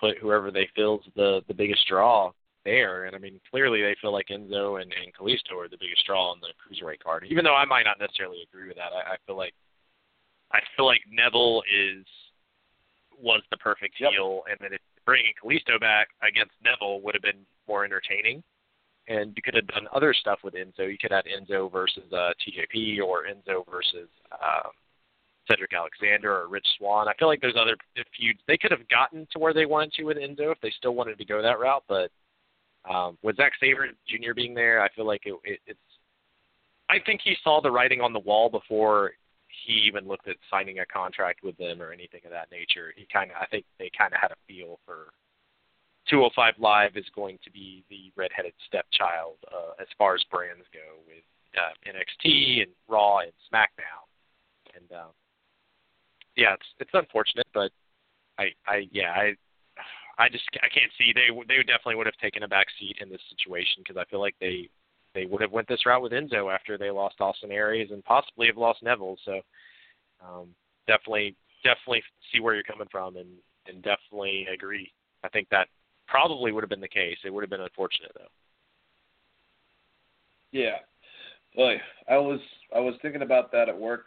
put 0.00 0.18
whoever 0.18 0.50
they 0.50 0.68
feel 0.74 1.00
is 1.06 1.12
the 1.14 1.42
the 1.48 1.54
biggest 1.54 1.86
draw 1.86 2.32
there. 2.64 3.04
And 3.04 3.14
I 3.14 3.18
mean, 3.18 3.40
clearly 3.50 3.82
they 3.82 3.96
feel 4.00 4.12
like 4.12 4.28
Enzo 4.28 4.80
and, 4.80 4.92
and 4.92 5.14
Kalisto 5.14 5.56
are 5.58 5.68
the 5.68 5.78
biggest 5.78 6.06
draw 6.06 6.30
on 6.30 6.40
the 6.40 6.48
cruiserweight 6.58 7.02
card. 7.02 7.26
Even 7.28 7.44
though 7.44 7.54
I 7.54 7.64
might 7.64 7.84
not 7.84 8.00
necessarily 8.00 8.38
agree 8.42 8.68
with 8.68 8.76
that, 8.76 8.92
I, 8.92 9.12
I 9.12 9.16
feel 9.26 9.36
like 9.36 9.54
I 10.52 10.60
feel 10.76 10.86
like 10.86 11.02
Neville 11.10 11.62
is 11.72 12.04
was 13.20 13.42
the 13.50 13.56
perfect 13.58 13.96
yep. 14.00 14.10
heel, 14.12 14.42
and 14.50 14.58
that 14.60 14.72
if 14.72 14.80
bringing 15.04 15.32
Kalisto 15.42 15.80
back 15.80 16.08
against 16.26 16.52
Neville 16.64 17.00
would 17.00 17.14
have 17.14 17.22
been 17.22 17.46
more 17.68 17.84
entertaining. 17.84 18.42
And 19.08 19.32
you 19.36 19.42
could 19.42 19.54
have 19.54 19.66
done 19.66 19.88
other 19.92 20.14
stuff 20.14 20.40
with 20.44 20.54
Enzo. 20.54 20.90
You 20.90 20.98
could 21.00 21.10
have 21.10 21.24
Enzo 21.24 21.70
versus 21.70 22.04
uh, 22.12 22.32
TJP 22.40 23.02
or 23.04 23.24
Enzo 23.24 23.68
versus 23.68 24.08
um, 24.32 24.70
Cedric 25.50 25.72
Alexander 25.74 26.32
or 26.42 26.48
Rich 26.48 26.66
Swann. 26.78 27.08
I 27.08 27.14
feel 27.18 27.28
like 27.28 27.40
there's 27.40 27.56
other 27.60 27.76
if 27.96 28.06
feuds 28.16 28.38
they 28.46 28.56
could 28.56 28.70
have 28.70 28.88
gotten 28.88 29.26
to 29.32 29.38
where 29.38 29.52
they 29.52 29.66
wanted 29.66 29.92
to 29.94 30.04
with 30.04 30.18
Enzo 30.18 30.52
if 30.52 30.60
they 30.60 30.72
still 30.76 30.94
wanted 30.94 31.18
to 31.18 31.24
go 31.24 31.42
that 31.42 31.58
route. 31.58 31.82
But 31.88 32.10
um, 32.88 33.18
with 33.22 33.36
Zack 33.36 33.52
Sabre 33.60 33.88
Jr. 34.06 34.34
being 34.34 34.54
there, 34.54 34.82
I 34.82 34.88
feel 34.90 35.06
like 35.06 35.22
it, 35.24 35.34
it, 35.44 35.60
it's. 35.66 35.78
I 36.88 36.96
think 37.04 37.20
he 37.24 37.34
saw 37.42 37.60
the 37.60 37.70
writing 37.70 38.00
on 38.00 38.12
the 38.12 38.20
wall 38.20 38.50
before 38.50 39.12
he 39.64 39.74
even 39.86 40.08
looked 40.08 40.28
at 40.28 40.36
signing 40.50 40.80
a 40.80 40.86
contract 40.86 41.42
with 41.42 41.56
them 41.58 41.82
or 41.82 41.92
anything 41.92 42.20
of 42.24 42.30
that 42.30 42.50
nature. 42.50 42.92
He 42.96 43.06
kind 43.12 43.30
of, 43.30 43.36
I 43.40 43.46
think 43.46 43.64
they 43.78 43.90
kind 43.96 44.12
of 44.12 44.20
had 44.20 44.32
a 44.32 44.40
feel 44.46 44.78
for 44.84 45.12
205 46.08 46.54
Live 46.58 46.96
is 46.96 47.04
going 47.14 47.38
to 47.44 47.50
be 47.50 47.84
the 47.88 48.12
redheaded 48.16 48.54
stepchild 48.66 49.36
uh, 49.52 49.80
as 49.80 49.86
far 49.98 50.14
as 50.14 50.22
brands 50.30 50.64
go 50.72 51.00
with 51.06 51.22
uh, 51.56 51.72
NXT 51.86 52.62
and 52.62 52.72
Raw 52.88 53.20
and 53.20 53.32
SmackDown. 53.52 54.08
And 54.74 54.90
um, 54.92 55.12
yeah, 56.36 56.54
it's 56.54 56.66
it's 56.80 56.90
unfortunate, 56.94 57.46
but 57.52 57.70
I 58.38 58.50
I 58.66 58.88
yeah 58.90 59.12
I 59.12 59.34
I 60.18 60.28
just 60.28 60.44
I 60.62 60.68
can't 60.68 60.90
see 60.98 61.12
they 61.12 61.28
they 61.46 61.62
definitely 61.62 61.96
would 61.96 62.06
have 62.06 62.16
taken 62.16 62.42
a 62.42 62.48
back 62.48 62.66
seat 62.80 62.96
in 63.00 63.10
this 63.10 63.20
situation 63.28 63.82
because 63.82 63.96
I 63.96 64.08
feel 64.10 64.20
like 64.20 64.34
they 64.40 64.68
they 65.14 65.26
would 65.26 65.40
have 65.40 65.52
went 65.52 65.68
this 65.68 65.84
route 65.86 66.02
with 66.02 66.12
Enzo 66.12 66.52
after 66.52 66.76
they 66.78 66.90
lost 66.90 67.20
Austin 67.20 67.52
Aries 67.52 67.90
and 67.90 68.04
possibly 68.04 68.46
have 68.46 68.56
lost 68.56 68.82
Neville. 68.82 69.16
So 69.24 69.40
um, 70.24 70.48
definitely 70.86 71.36
definitely 71.64 72.02
see 72.32 72.40
where 72.40 72.54
you're 72.54 72.64
coming 72.64 72.88
from 72.90 73.16
and 73.16 73.28
and 73.66 73.82
definitely 73.82 74.46
agree. 74.52 74.92
I 75.24 75.28
think 75.28 75.48
that 75.50 75.68
probably 76.08 76.52
would 76.52 76.62
have 76.62 76.70
been 76.70 76.80
the 76.80 76.88
case. 76.88 77.18
It 77.24 77.32
would 77.32 77.42
have 77.42 77.50
been 77.50 77.60
unfortunate 77.60 78.12
though. 78.14 78.30
Yeah. 80.50 80.78
Boy, 81.54 81.76
I 82.08 82.16
was 82.16 82.40
I 82.74 82.80
was 82.80 82.94
thinking 83.02 83.22
about 83.22 83.52
that 83.52 83.68
at 83.68 83.78
work 83.78 84.06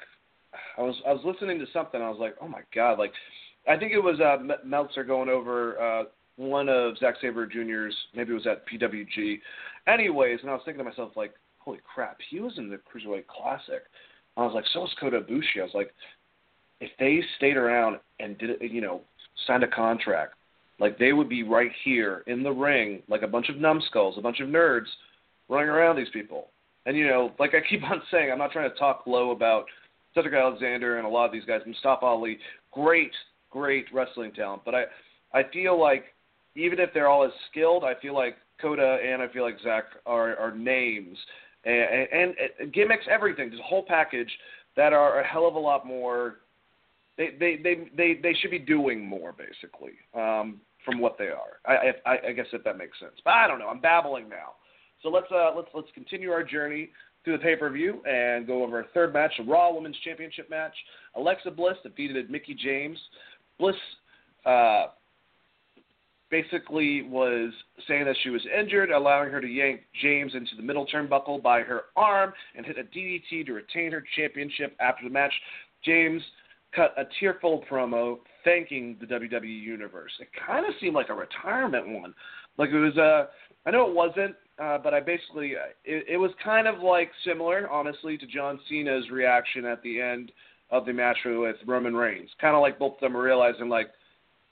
I 0.77 0.81
was 0.81 0.95
I 1.07 1.13
was 1.13 1.21
listening 1.23 1.59
to 1.59 1.65
something. 1.73 2.01
I 2.01 2.09
was 2.09 2.19
like, 2.19 2.35
oh 2.41 2.47
my 2.47 2.61
god! 2.73 2.99
Like, 2.99 3.13
I 3.67 3.77
think 3.77 3.91
it 3.91 3.99
was 3.99 4.19
uh, 4.19 4.37
Meltzer 4.65 5.03
going 5.03 5.29
over 5.29 5.79
uh, 5.79 6.03
one 6.37 6.69
of 6.69 6.97
Zack 6.97 7.15
Sabre 7.21 7.45
Jr.'s. 7.45 7.95
Maybe 8.13 8.31
it 8.31 8.35
was 8.35 8.47
at 8.47 8.67
PWG. 8.67 9.39
Anyways, 9.87 10.39
and 10.41 10.49
I 10.49 10.53
was 10.53 10.61
thinking 10.65 10.83
to 10.83 10.89
myself 10.89 11.11
like, 11.15 11.33
holy 11.59 11.79
crap, 11.83 12.17
he 12.29 12.39
was 12.39 12.57
in 12.57 12.69
the 12.69 12.77
Cruiserweight 12.77 13.27
Classic. 13.27 13.83
I 14.37 14.41
was 14.41 14.53
like, 14.53 14.65
so 14.73 14.81
was 14.81 14.93
Kota 14.99 15.21
Ibushi. 15.21 15.59
I 15.59 15.63
was 15.63 15.73
like, 15.73 15.93
if 16.81 16.91
they 16.99 17.21
stayed 17.37 17.57
around 17.57 17.99
and 18.19 18.37
did 18.37 18.61
you 18.61 18.81
know, 18.81 19.01
signed 19.47 19.63
a 19.63 19.67
contract, 19.67 20.33
like 20.79 20.97
they 20.97 21.13
would 21.13 21.29
be 21.29 21.43
right 21.43 21.71
here 21.83 22.23
in 22.27 22.43
the 22.43 22.51
ring, 22.51 23.01
like 23.07 23.21
a 23.21 23.27
bunch 23.27 23.49
of 23.49 23.57
numbskulls, 23.57 24.17
a 24.17 24.21
bunch 24.21 24.39
of 24.39 24.49
nerds 24.49 24.87
running 25.47 25.69
around 25.69 25.95
these 25.95 26.09
people. 26.11 26.47
And 26.85 26.97
you 26.97 27.07
know, 27.07 27.31
like 27.39 27.53
I 27.55 27.67
keep 27.67 27.83
on 27.89 28.01
saying, 28.11 28.31
I'm 28.31 28.37
not 28.37 28.51
trying 28.51 28.69
to 28.69 28.77
talk 28.77 29.03
low 29.07 29.31
about 29.31 29.65
Cedric 30.13 30.33
Alexander 30.33 30.97
and 30.97 31.05
a 31.05 31.09
lot 31.09 31.25
of 31.25 31.31
these 31.31 31.45
guys, 31.45 31.61
Mustafa 31.65 32.05
Ali, 32.05 32.39
great, 32.71 33.11
great 33.49 33.85
wrestling 33.93 34.31
talent. 34.31 34.63
But 34.65 34.75
I, 34.75 34.83
I 35.33 35.43
feel 35.51 35.79
like 35.79 36.05
even 36.55 36.79
if 36.79 36.93
they're 36.93 37.07
all 37.07 37.25
as 37.25 37.31
skilled, 37.51 37.83
I 37.83 37.93
feel 38.01 38.13
like 38.13 38.35
Kota 38.61 38.97
and 39.05 39.21
I 39.21 39.27
feel 39.29 39.43
like 39.43 39.57
Zack 39.63 39.85
are, 40.05 40.35
are 40.37 40.55
names 40.55 41.17
and, 41.65 42.07
and, 42.11 42.35
and 42.59 42.73
gimmicks, 42.73 43.05
everything, 43.09 43.49
just 43.49 43.61
a 43.61 43.65
whole 43.65 43.85
package 43.87 44.31
that 44.77 44.93
are 44.93 45.19
a 45.19 45.27
hell 45.27 45.47
of 45.47 45.55
a 45.55 45.59
lot 45.59 45.85
more. 45.85 46.37
They 47.17 47.29
they 47.39 47.57
they 47.63 47.89
they, 47.95 48.19
they 48.21 48.33
should 48.41 48.51
be 48.51 48.59
doing 48.59 49.05
more 49.05 49.33
basically 49.33 49.93
um, 50.13 50.59
from 50.83 50.99
what 50.99 51.17
they 51.17 51.29
are. 51.29 51.59
I, 51.65 51.93
I 52.05 52.27
I 52.29 52.31
guess 52.33 52.47
if 52.51 52.63
that 52.65 52.77
makes 52.77 52.99
sense, 52.99 53.13
but 53.23 53.31
I 53.31 53.47
don't 53.47 53.59
know. 53.59 53.69
I'm 53.69 53.79
babbling 53.79 54.29
now. 54.29 54.53
So 55.01 55.09
let's 55.09 55.27
uh 55.31 55.51
let's 55.55 55.69
let's 55.73 55.87
continue 55.93 56.31
our 56.31 56.43
journey 56.43 56.89
through 57.23 57.37
the 57.37 57.43
pay 57.43 57.55
per 57.55 57.69
view 57.69 58.03
and 58.05 58.45
go 58.45 58.63
over 58.63 58.81
a 58.81 58.87
third 58.93 59.13
match, 59.13 59.33
a 59.39 59.43
Raw 59.43 59.73
Women's 59.73 59.97
Championship 60.03 60.49
match. 60.49 60.73
Alexa 61.15 61.51
Bliss 61.51 61.75
defeated 61.83 62.29
Mickie 62.29 62.53
James. 62.53 62.97
Bliss 63.59 63.75
uh, 64.45 64.87
basically 66.41 67.03
was 67.03 67.53
saying 67.87 68.05
that 68.05 68.15
she 68.23 68.29
was 68.29 68.41
injured, 68.59 68.91
allowing 68.91 69.29
her 69.31 69.39
to 69.39 69.47
yank 69.47 69.81
James 70.01 70.33
into 70.35 70.55
the 70.57 70.61
middle 70.63 70.85
turnbuckle 70.87 71.41
by 71.41 71.61
her 71.61 71.83
arm 71.95 72.33
and 72.55 72.65
hit 72.65 72.77
a 72.77 72.83
DDT 72.83 73.45
to 73.45 73.53
retain 73.53 73.91
her 73.91 74.03
championship 74.15 74.75
after 74.79 75.03
the 75.03 75.09
match. 75.09 75.33
James 75.83 76.21
cut 76.75 76.93
a 76.97 77.03
tearful 77.19 77.63
promo 77.69 78.17
thanking 78.43 78.97
the 78.99 79.05
WWE 79.05 79.61
Universe. 79.61 80.11
It 80.19 80.27
kind 80.45 80.65
of 80.65 80.73
seemed 80.81 80.95
like 80.95 81.09
a 81.09 81.13
retirement 81.13 81.87
one. 81.87 82.13
Like 82.57 82.69
it 82.69 82.79
was 82.79 82.97
a, 82.97 83.01
uh, 83.01 83.27
I 83.65 83.71
know 83.71 83.87
it 83.89 83.95
wasn't 83.95 84.35
uh, 84.57 84.77
but 84.77 84.93
I 84.93 85.01
basically 85.01 85.55
uh, 85.55 85.71
it, 85.83 86.05
it 86.11 86.17
was 86.17 86.31
kind 86.43 86.67
of 86.67 86.79
like 86.79 87.11
similar, 87.25 87.69
honestly, 87.69 88.17
to 88.17 88.25
John 88.25 88.59
Cena's 88.69 89.09
reaction 89.09 89.65
at 89.65 89.81
the 89.83 89.99
end 89.99 90.31
of 90.71 90.85
the 90.85 90.93
match 90.93 91.17
with 91.25 91.57
Roman 91.65 91.93
Reigns. 91.93 92.29
Kind 92.39 92.55
of 92.55 92.61
like 92.61 92.79
both 92.79 92.93
of 92.93 92.99
them 93.01 93.13
were 93.13 93.23
realizing, 93.23 93.67
like, 93.67 93.87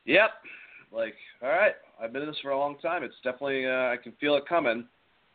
yep, 0.05 0.31
like, 0.93 1.15
all 1.41 1.49
right, 1.49 1.73
I've 2.01 2.13
been 2.13 2.21
in 2.21 2.27
this 2.27 2.37
for 2.41 2.51
a 2.51 2.59
long 2.59 2.77
time. 2.79 3.03
It's 3.03 3.15
definitely 3.23 3.65
uh, 3.65 3.91
I 3.91 3.97
can 4.01 4.13
feel 4.19 4.35
it 4.35 4.47
coming, 4.47 4.85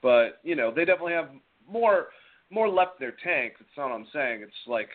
but 0.03 0.41
you 0.43 0.57
know 0.57 0.73
they 0.75 0.85
definitely 0.85 1.15
have 1.15 1.31
more 1.71 2.09
more 2.51 2.69
left 2.69 3.01
in 3.01 3.07
their 3.07 3.17
tank. 3.23 3.55
That's 3.59 3.71
not 3.77 3.91
what 3.91 3.97
I'm 3.97 4.07
saying. 4.13 4.43
It's 4.43 4.53
like 4.67 4.89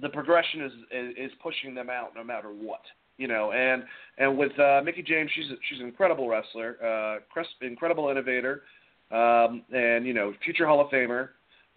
the 0.00 0.08
progression 0.08 0.62
is 0.62 0.72
is, 0.90 1.14
is 1.16 1.32
pushing 1.42 1.74
them 1.74 1.90
out 1.90 2.10
no 2.14 2.24
matter 2.24 2.48
what 2.48 2.82
you 3.20 3.28
know, 3.28 3.52
and 3.52 3.84
and 4.16 4.36
with 4.36 4.58
uh, 4.58 4.80
Mickie 4.82 5.02
James, 5.02 5.30
she's 5.34 5.50
a, 5.50 5.56
she's 5.68 5.78
an 5.78 5.86
incredible 5.86 6.26
wrestler, 6.26 6.76
uh, 6.82 7.18
incredible 7.60 8.08
innovator, 8.08 8.62
um, 9.10 9.62
and 9.72 10.06
you 10.06 10.14
know, 10.14 10.32
future 10.42 10.66
Hall 10.66 10.80
of 10.80 10.90
Famer. 10.90 11.28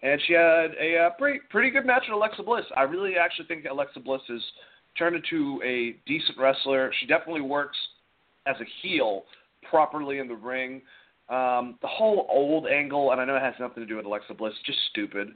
And 0.02 0.20
she 0.26 0.32
had 0.32 0.70
a 0.80 0.96
uh, 0.96 1.10
pretty 1.18 1.40
pretty 1.50 1.70
good 1.70 1.84
match 1.84 2.04
with 2.08 2.16
Alexa 2.16 2.42
Bliss. 2.42 2.64
I 2.74 2.82
really 2.84 3.16
actually 3.16 3.46
think 3.46 3.66
Alexa 3.70 4.00
Bliss 4.00 4.22
has 4.28 4.40
turned 4.98 5.16
into 5.16 5.60
a 5.64 5.96
decent 6.06 6.38
wrestler. 6.38 6.92
She 7.00 7.06
definitely 7.06 7.42
works 7.42 7.76
as 8.46 8.56
a 8.60 8.64
heel 8.82 9.24
properly 9.68 10.18
in 10.18 10.28
the 10.28 10.34
ring. 10.34 10.82
Um, 11.28 11.78
the 11.80 11.88
whole 11.88 12.26
old 12.30 12.66
angle, 12.66 13.12
and 13.12 13.20
I 13.20 13.24
know 13.24 13.36
it 13.36 13.42
has 13.42 13.54
nothing 13.58 13.82
to 13.82 13.86
do 13.86 13.96
with 13.96 14.06
Alexa 14.06 14.34
Bliss, 14.34 14.52
just 14.66 14.78
stupid. 14.90 15.28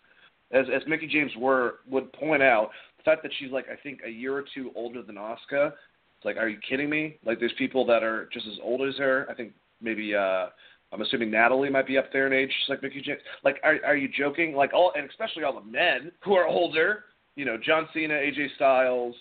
As 0.50 0.66
as 0.74 0.82
Mickie 0.86 1.06
James 1.06 1.32
were 1.36 1.76
would 1.88 2.12
point 2.12 2.42
out, 2.42 2.70
the 2.98 3.02
fact 3.04 3.22
that 3.22 3.32
she's 3.38 3.50
like 3.50 3.66
I 3.70 3.76
think 3.82 4.00
a 4.06 4.10
year 4.10 4.36
or 4.36 4.44
two 4.54 4.70
older 4.74 5.02
than 5.02 5.16
Asuka, 5.16 5.72
it's 6.18 6.24
like, 6.24 6.36
are 6.36 6.48
you 6.48 6.58
kidding 6.68 6.90
me? 6.90 7.18
Like, 7.24 7.38
there's 7.38 7.52
people 7.58 7.86
that 7.86 8.02
are 8.02 8.28
just 8.32 8.46
as 8.46 8.58
old 8.62 8.82
as 8.86 8.96
her. 8.96 9.26
I 9.30 9.34
think 9.34 9.52
maybe 9.80 10.14
uh 10.14 10.46
I'm 10.90 11.02
assuming 11.02 11.30
Natalie 11.30 11.70
might 11.70 11.86
be 11.86 11.98
up 11.98 12.10
there 12.12 12.26
in 12.26 12.32
age, 12.32 12.48
just 12.48 12.70
like 12.70 12.82
Mickie 12.82 13.02
James. 13.02 13.20
Like, 13.44 13.56
are 13.62 13.78
are 13.86 13.96
you 13.96 14.08
joking? 14.08 14.54
Like, 14.54 14.72
all 14.74 14.92
and 14.96 15.08
especially 15.08 15.44
all 15.44 15.58
the 15.58 15.70
men 15.70 16.12
who 16.24 16.34
are 16.34 16.46
older. 16.46 17.04
You 17.36 17.44
know, 17.44 17.56
John 17.56 17.88
Cena, 17.94 18.14
AJ 18.14 18.56
Styles, 18.56 19.14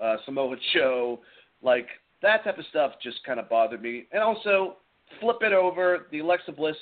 uh, 0.00 0.16
Samoa 0.24 0.56
Joe. 0.74 1.20
Like 1.62 1.86
that 2.22 2.44
type 2.44 2.58
of 2.58 2.64
stuff 2.70 2.92
just 3.02 3.24
kind 3.24 3.40
of 3.40 3.48
bothered 3.48 3.82
me. 3.82 4.06
And 4.12 4.22
also, 4.22 4.76
flip 5.20 5.38
it 5.42 5.52
over 5.52 6.06
the 6.10 6.20
Alexa 6.20 6.52
Bliss. 6.52 6.76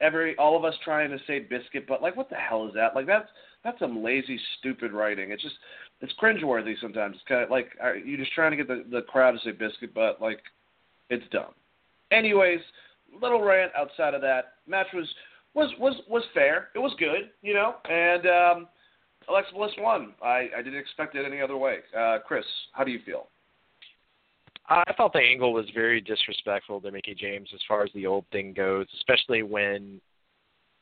Every 0.00 0.36
all 0.38 0.56
of 0.56 0.64
us 0.64 0.74
trying 0.82 1.10
to 1.10 1.18
say 1.26 1.40
biscuit, 1.40 1.84
but 1.86 2.00
like, 2.00 2.16
what 2.16 2.30
the 2.30 2.36
hell 2.36 2.66
is 2.66 2.74
that? 2.74 2.94
Like 2.94 3.06
that's 3.06 3.28
that's 3.62 3.78
some 3.78 4.02
lazy, 4.02 4.40
stupid 4.58 4.92
writing. 4.92 5.30
It's 5.30 5.42
just 5.42 5.56
it's 6.00 6.12
cringeworthy 6.20 6.74
sometimes. 6.80 7.16
It's 7.16 7.28
kind 7.28 7.42
of 7.42 7.50
like 7.50 7.72
you're 8.04 8.18
just 8.18 8.32
trying 8.32 8.52
to 8.52 8.56
get 8.56 8.68
the 8.68 8.84
the 8.90 9.02
crowd 9.02 9.32
to 9.32 9.38
say 9.40 9.52
biscuit 9.52 9.92
but 9.94 10.20
Like 10.20 10.40
it's 11.10 11.24
dumb. 11.30 11.52
Anyways, 12.10 12.60
little 13.20 13.42
rant 13.42 13.72
outside 13.76 14.14
of 14.14 14.22
that. 14.22 14.54
Match 14.66 14.86
was 14.94 15.06
was 15.54 15.70
was 15.78 15.94
was 16.08 16.22
fair. 16.32 16.68
It 16.74 16.78
was 16.78 16.94
good, 16.98 17.30
you 17.42 17.54
know, 17.54 17.74
and 17.88 18.26
um, 18.26 18.68
Alexa 19.30 19.54
Bliss 19.54 19.72
won. 19.78 20.12
I 20.22 20.48
I 20.56 20.62
didn't 20.62 20.80
expect 20.80 21.14
it 21.14 21.24
any 21.24 21.40
other 21.40 21.56
way. 21.56 21.78
Uh, 21.96 22.18
Chris, 22.26 22.44
how 22.72 22.84
do 22.84 22.90
you 22.90 23.00
feel? 23.06 23.28
I 24.68 24.92
thought 24.96 25.12
the 25.12 25.18
angle 25.18 25.52
was 25.52 25.66
very 25.74 26.00
disrespectful 26.00 26.80
to 26.80 26.92
Mickie 26.92 27.14
James 27.14 27.48
as 27.52 27.60
far 27.66 27.82
as 27.82 27.90
the 27.92 28.06
old 28.06 28.24
thing 28.30 28.52
goes, 28.52 28.86
especially 28.94 29.42
when 29.42 30.00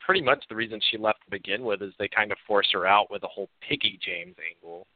pretty 0.04 0.20
much 0.22 0.44
the 0.48 0.56
reason 0.56 0.80
she 0.90 0.98
left 0.98 1.20
to 1.24 1.30
begin 1.30 1.62
with 1.64 1.82
is 1.82 1.92
they 1.98 2.08
kind 2.08 2.30
of 2.32 2.38
force 2.46 2.68
her 2.72 2.87
out 2.87 3.11
with 3.11 3.22
the 3.22 3.28
whole 3.28 3.48
Piggy 3.66 3.98
James 4.04 4.37
angle, 4.54 4.87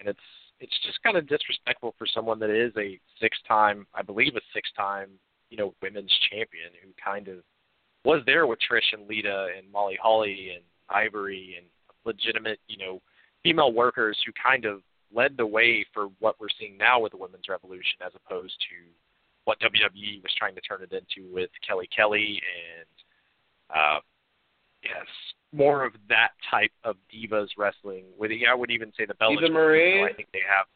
and 0.00 0.08
it's 0.08 0.20
it's 0.60 0.78
just 0.86 1.02
kind 1.02 1.16
of 1.16 1.28
disrespectful 1.28 1.94
for 1.98 2.06
someone 2.06 2.38
that 2.38 2.50
is 2.50 2.72
a 2.76 2.98
six-time, 3.20 3.84
I 3.96 4.02
believe, 4.02 4.36
a 4.36 4.40
six-time, 4.54 5.08
you 5.50 5.56
know, 5.56 5.74
women's 5.82 6.12
champion 6.30 6.70
who 6.80 6.90
kind 7.04 7.26
of 7.26 7.38
was 8.04 8.22
there 8.26 8.46
with 8.46 8.60
Trish 8.60 8.92
and 8.92 9.08
Lita 9.08 9.48
and 9.56 9.70
Molly 9.72 9.98
Holly 10.00 10.52
and 10.54 10.62
Ivory 10.88 11.56
and 11.58 11.66
legitimate, 12.04 12.58
you 12.68 12.76
know, 12.76 13.00
female 13.42 13.72
workers 13.72 14.18
who 14.24 14.32
kind 14.42 14.64
of 14.64 14.80
led 15.14 15.36
the 15.36 15.46
way 15.46 15.84
for 15.92 16.08
what 16.20 16.36
we're 16.40 16.48
seeing 16.58 16.76
now 16.76 17.00
with 17.00 17.12
the 17.12 17.18
women's 17.18 17.48
revolution 17.48 18.00
as 18.04 18.12
opposed 18.14 18.54
to 18.60 18.76
what 19.44 19.58
WWE 19.60 20.22
was 20.22 20.32
trying 20.38 20.54
to 20.54 20.60
turn 20.60 20.82
it 20.82 20.92
into 20.92 21.32
with 21.32 21.50
Kelly 21.66 21.88
Kelly 21.94 22.40
and 22.78 23.76
uh 23.78 24.00
yes, 24.82 25.06
more 25.52 25.84
of 25.84 25.92
that 26.08 26.30
type 26.50 26.72
of 26.84 26.96
divas 27.12 27.48
wrestling. 27.56 28.04
With 28.18 28.30
I 28.48 28.54
would 28.54 28.70
even 28.70 28.92
say 28.98 29.06
the 29.06 29.14
Bella 29.14 29.34
Eva 29.34 29.48
Marie. 29.52 30.04
I 30.04 30.12
think 30.12 30.28
they 30.32 30.40
have. 30.48 30.66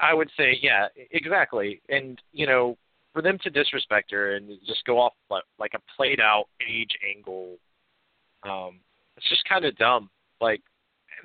I 0.00 0.14
would 0.14 0.30
say 0.36 0.58
yeah, 0.60 0.88
exactly. 1.10 1.80
And 1.88 2.20
you 2.32 2.46
know, 2.46 2.76
for 3.12 3.22
them 3.22 3.38
to 3.42 3.50
disrespect 3.50 4.10
her 4.10 4.36
and 4.36 4.50
just 4.66 4.84
go 4.84 4.98
off 4.98 5.12
like 5.30 5.72
a 5.74 5.80
played 5.96 6.20
out 6.20 6.46
age 6.66 6.92
angle, 7.16 7.56
um, 8.44 8.80
it's 9.18 9.28
just 9.28 9.44
kind 9.48 9.64
of 9.64 9.76
dumb. 9.76 10.08
Like 10.40 10.62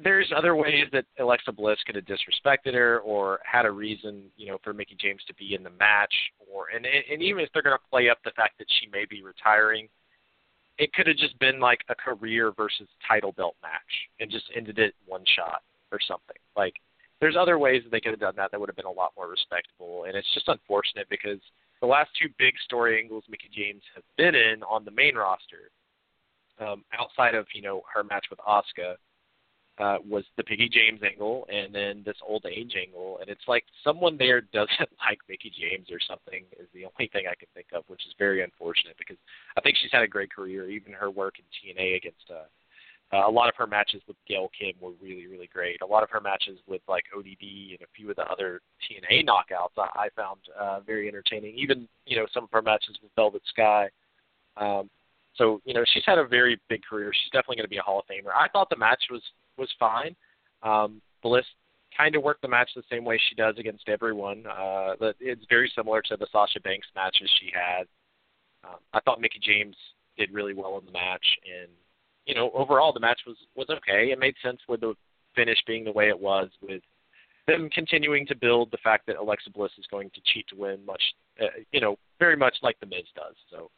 there's 0.03 0.31
other 0.35 0.55
ways 0.55 0.85
that 0.91 1.05
Alexa 1.19 1.51
Bliss 1.51 1.77
could 1.85 1.95
have 1.95 2.05
disrespected 2.05 2.73
her 2.73 2.99
or 2.99 3.39
had 3.45 3.65
a 3.65 3.71
reason, 3.71 4.23
you 4.35 4.47
know, 4.47 4.57
for 4.63 4.73
Mickie 4.73 4.97
James 4.99 5.21
to 5.27 5.33
be 5.35 5.53
in 5.53 5.63
the 5.63 5.69
match, 5.69 6.13
or 6.51 6.69
and 6.75 6.85
and 6.85 7.21
even 7.21 7.43
if 7.43 7.49
they're 7.53 7.61
going 7.61 7.77
to 7.77 7.89
play 7.89 8.09
up 8.09 8.17
the 8.25 8.31
fact 8.31 8.57
that 8.57 8.67
she 8.79 8.87
may 8.87 9.05
be 9.05 9.21
retiring, 9.21 9.87
it 10.79 10.91
could 10.93 11.07
have 11.07 11.17
just 11.17 11.37
been 11.39 11.59
like 11.59 11.81
a 11.89 11.95
career 11.95 12.51
versus 12.57 12.87
title 13.07 13.31
belt 13.33 13.55
match 13.61 13.81
and 14.19 14.31
just 14.31 14.45
ended 14.55 14.79
it 14.79 14.95
one 15.05 15.23
shot 15.35 15.61
or 15.91 15.99
something. 16.07 16.37
Like 16.57 16.73
there's 17.21 17.37
other 17.39 17.59
ways 17.59 17.83
that 17.83 17.91
they 17.91 18.01
could 18.01 18.11
have 18.11 18.19
done 18.19 18.35
that 18.37 18.51
that 18.51 18.59
would 18.59 18.69
have 18.69 18.75
been 18.75 18.85
a 18.85 18.91
lot 18.91 19.13
more 19.15 19.29
respectable, 19.29 20.05
and 20.05 20.15
it's 20.17 20.33
just 20.33 20.47
unfortunate 20.47 21.07
because 21.09 21.39
the 21.81 21.87
last 21.87 22.09
two 22.19 22.29
big 22.39 22.55
story 22.65 22.99
angles 22.99 23.25
Mickie 23.29 23.51
James 23.53 23.83
has 23.93 24.03
been 24.17 24.33
in 24.33 24.63
on 24.63 24.83
the 24.85 24.91
main 24.91 25.15
roster, 25.15 25.69
um, 26.59 26.83
outside 26.97 27.35
of 27.35 27.47
you 27.53 27.61
know 27.61 27.81
her 27.93 28.03
match 28.03 28.25
with 28.29 28.39
Asuka 28.39 28.95
uh, 29.79 29.97
was 30.07 30.23
the 30.37 30.43
Piggy 30.43 30.69
James 30.69 31.01
angle 31.03 31.47
and 31.51 31.73
then 31.73 32.03
this 32.05 32.17
old 32.27 32.45
age 32.45 32.73
angle, 32.79 33.17
and 33.19 33.29
it's 33.29 33.47
like 33.47 33.63
someone 33.83 34.17
there 34.17 34.41
doesn't 34.53 34.89
like 35.05 35.19
Mickie 35.27 35.51
James 35.59 35.87
or 35.91 35.99
something 36.07 36.43
is 36.59 36.67
the 36.73 36.85
only 36.85 37.09
thing 37.11 37.25
I 37.29 37.35
can 37.35 37.47
think 37.53 37.67
of, 37.73 37.83
which 37.87 38.05
is 38.05 38.13
very 38.19 38.43
unfortunate 38.43 38.95
because 38.97 39.17
I 39.57 39.61
think 39.61 39.77
she's 39.81 39.91
had 39.91 40.03
a 40.03 40.07
great 40.07 40.33
career. 40.33 40.69
Even 40.69 40.93
her 40.93 41.09
work 41.09 41.35
in 41.39 41.45
TNA 41.49 41.97
against 41.97 42.29
uh, 42.29 42.45
uh, 43.13 43.27
a 43.27 43.31
lot 43.31 43.47
of 43.47 43.55
her 43.55 43.67
matches 43.67 44.01
with 44.07 44.17
Gail 44.27 44.49
Kim 44.57 44.73
were 44.79 44.93
really 45.01 45.27
really 45.27 45.49
great. 45.51 45.81
A 45.81 45.85
lot 45.85 46.03
of 46.03 46.09
her 46.09 46.21
matches 46.21 46.59
with 46.67 46.81
like 46.87 47.03
ODB 47.15 47.71
and 47.71 47.81
a 47.81 47.91
few 47.95 48.09
of 48.09 48.15
the 48.15 48.25
other 48.25 48.61
TNA 48.81 49.25
knockouts 49.25 49.77
I, 49.77 50.05
I 50.05 50.09
found 50.15 50.39
uh, 50.59 50.79
very 50.81 51.07
entertaining. 51.07 51.55
Even 51.57 51.87
you 52.05 52.17
know 52.17 52.25
some 52.33 52.43
of 52.43 52.51
her 52.51 52.61
matches 52.61 52.97
with 53.01 53.11
Velvet 53.15 53.41
Sky. 53.47 53.89
Um, 54.57 54.89
so 55.35 55.61
you 55.65 55.73
know 55.73 55.83
she's 55.93 56.03
had 56.05 56.17
a 56.17 56.27
very 56.27 56.59
big 56.69 56.81
career. 56.83 57.11
She's 57.13 57.31
definitely 57.31 57.57
going 57.57 57.65
to 57.65 57.69
be 57.69 57.77
a 57.77 57.81
Hall 57.81 57.99
of 57.99 58.05
Famer. 58.05 58.31
I 58.33 58.47
thought 58.49 58.69
the 58.69 58.77
match 58.77 59.03
was 59.09 59.21
was 59.57 59.69
fine. 59.79 60.15
Um, 60.61 61.01
Bliss 61.21 61.45
kind 61.95 62.15
of 62.15 62.23
worked 62.23 62.41
the 62.41 62.47
match 62.47 62.69
the 62.75 62.83
same 62.89 63.05
way 63.05 63.19
she 63.29 63.35
does 63.35 63.55
against 63.57 63.87
everyone. 63.87 64.45
Uh, 64.47 64.93
it's 65.19 65.45
very 65.49 65.71
similar 65.75 66.01
to 66.01 66.17
the 66.17 66.27
Sasha 66.31 66.59
Banks 66.61 66.87
matches 66.95 67.29
she 67.39 67.51
had. 67.53 67.83
Um, 68.63 68.79
I 68.93 68.99
thought 69.01 69.21
Mickie 69.21 69.41
James 69.41 69.75
did 70.17 70.33
really 70.33 70.53
well 70.53 70.77
in 70.79 70.85
the 70.85 70.91
match, 70.91 71.25
and 71.45 71.69
you 72.25 72.35
know 72.35 72.51
overall 72.53 72.93
the 72.93 72.99
match 72.99 73.21
was 73.27 73.37
was 73.55 73.69
okay. 73.69 74.11
It 74.11 74.19
made 74.19 74.35
sense 74.43 74.59
with 74.67 74.81
the 74.81 74.93
finish 75.35 75.57
being 75.65 75.83
the 75.83 75.91
way 75.91 76.09
it 76.09 76.19
was, 76.19 76.49
with 76.61 76.81
them 77.47 77.69
continuing 77.73 78.25
to 78.27 78.35
build 78.35 78.69
the 78.71 78.77
fact 78.83 79.07
that 79.07 79.17
Alexa 79.17 79.49
Bliss 79.49 79.71
is 79.77 79.85
going 79.89 80.09
to 80.11 80.21
cheat 80.31 80.47
to 80.49 80.55
win, 80.55 80.85
much 80.85 81.01
uh, 81.41 81.47
you 81.71 81.81
know 81.81 81.97
very 82.19 82.37
much 82.37 82.55
like 82.61 82.79
the 82.79 82.85
Miz 82.85 83.05
does. 83.15 83.35
So 83.49 83.69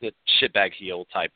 the 0.00 0.12
shitbag 0.40 0.72
heel 0.72 1.06
type 1.12 1.32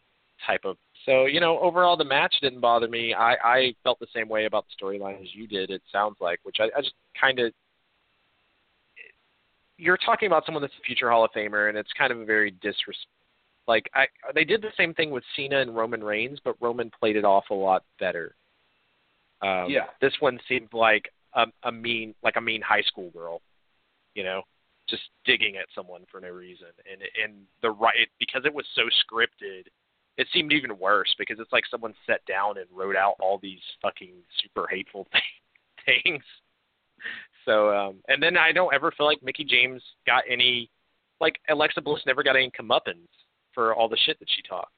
type 0.46 0.64
of 0.64 0.77
so 1.05 1.27
you 1.27 1.40
know, 1.40 1.59
overall 1.61 1.96
the 1.96 2.05
match 2.05 2.35
didn't 2.40 2.61
bother 2.61 2.88
me. 2.88 3.14
I 3.14 3.35
I 3.44 3.74
felt 3.83 3.98
the 4.00 4.07
same 4.14 4.29
way 4.29 4.46
about 4.46 4.64
the 4.66 4.85
storyline 4.85 5.20
as 5.20 5.35
you 5.35 5.46
did. 5.46 5.70
It 5.70 5.83
sounds 5.92 6.16
like, 6.20 6.40
which 6.42 6.57
I, 6.61 6.64
I 6.77 6.81
just 6.81 6.94
kind 7.18 7.38
of. 7.38 7.53
You're 9.77 9.98
talking 9.98 10.29
about 10.29 10.46
someone 10.46 10.62
that's 10.62 10.74
a 10.81 10.87
future 10.87 11.11
Hall 11.11 11.24
of 11.24 11.33
Famer, 11.33 11.68
and 11.68 11.77
it's 11.77 11.90
kind 11.98 12.12
of 12.12 12.20
a 12.20 12.24
very 12.24 12.53
disres. 12.53 12.96
Like 13.66 13.90
I, 13.94 14.07
they 14.35 14.44
did 14.44 14.62
the 14.62 14.72
same 14.77 14.94
thing 14.94 15.11
with 15.11 15.24
Cena 15.37 15.61
and 15.61 15.74
Roman 15.74 16.03
Reigns, 16.03 16.38
but 16.44 16.57
Roman 16.61 16.90
played 16.98 17.16
it 17.16 17.24
off 17.24 17.44
a 17.50 17.55
lot 17.55 17.85
better. 17.98 18.35
Um, 19.42 19.68
yeah. 19.68 19.87
This 20.00 20.12
one 20.20 20.38
seemed 20.48 20.72
like 20.72 21.11
a, 21.35 21.46
a 21.64 21.72
mean, 21.72 22.14
like 22.22 22.37
a 22.37 22.40
mean 22.40 22.62
high 22.62 22.83
school 22.83 23.11
girl, 23.11 23.42
you 24.14 24.22
know, 24.22 24.42
just 24.88 25.02
digging 25.24 25.56
at 25.56 25.66
someone 25.74 26.02
for 26.10 26.20
no 26.20 26.28
reason, 26.28 26.68
and 26.90 27.02
and 27.22 27.42
the 27.62 27.70
right 27.70 28.08
because 28.18 28.42
it 28.44 28.54
was 28.54 28.66
so 28.74 28.82
scripted 29.04 29.64
it 30.16 30.28
seemed 30.32 30.52
even 30.52 30.78
worse 30.78 31.14
because 31.18 31.38
it's 31.40 31.52
like 31.52 31.64
someone 31.70 31.94
sat 32.06 32.24
down 32.26 32.58
and 32.58 32.66
wrote 32.72 32.96
out 32.96 33.14
all 33.20 33.38
these 33.38 33.60
fucking 33.82 34.14
super 34.40 34.66
hateful 34.70 35.06
things. 35.86 36.22
So, 37.44 37.70
um, 37.76 37.96
and 38.08 38.22
then 38.22 38.36
I 38.36 38.52
don't 38.52 38.72
ever 38.72 38.92
feel 38.92 39.06
like 39.06 39.22
Mickie 39.22 39.44
James 39.44 39.82
got 40.06 40.22
any, 40.30 40.70
like 41.20 41.38
Alexa 41.50 41.80
Bliss 41.80 42.02
never 42.06 42.22
got 42.22 42.36
any 42.36 42.50
comeuppance 42.58 43.08
for 43.52 43.74
all 43.74 43.88
the 43.88 43.98
shit 44.06 44.18
that 44.20 44.28
she 44.34 44.42
talked. 44.42 44.72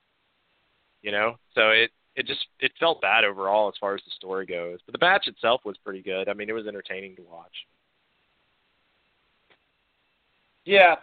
You 1.02 1.12
know, 1.12 1.36
so 1.54 1.70
it 1.70 1.90
it 2.16 2.26
just 2.26 2.46
it 2.58 2.72
felt 2.80 3.00
bad 3.00 3.22
overall 3.22 3.68
as 3.68 3.74
far 3.78 3.94
as 3.94 4.00
the 4.04 4.10
story 4.16 4.46
goes. 4.46 4.80
But 4.86 4.98
the 4.98 5.06
match 5.06 5.28
itself 5.28 5.60
was 5.64 5.76
pretty 5.84 6.02
good. 6.02 6.28
I 6.28 6.32
mean, 6.32 6.48
it 6.48 6.54
was 6.54 6.66
entertaining 6.66 7.14
to 7.16 7.22
watch. 7.22 7.52
Yeah, 10.66 10.96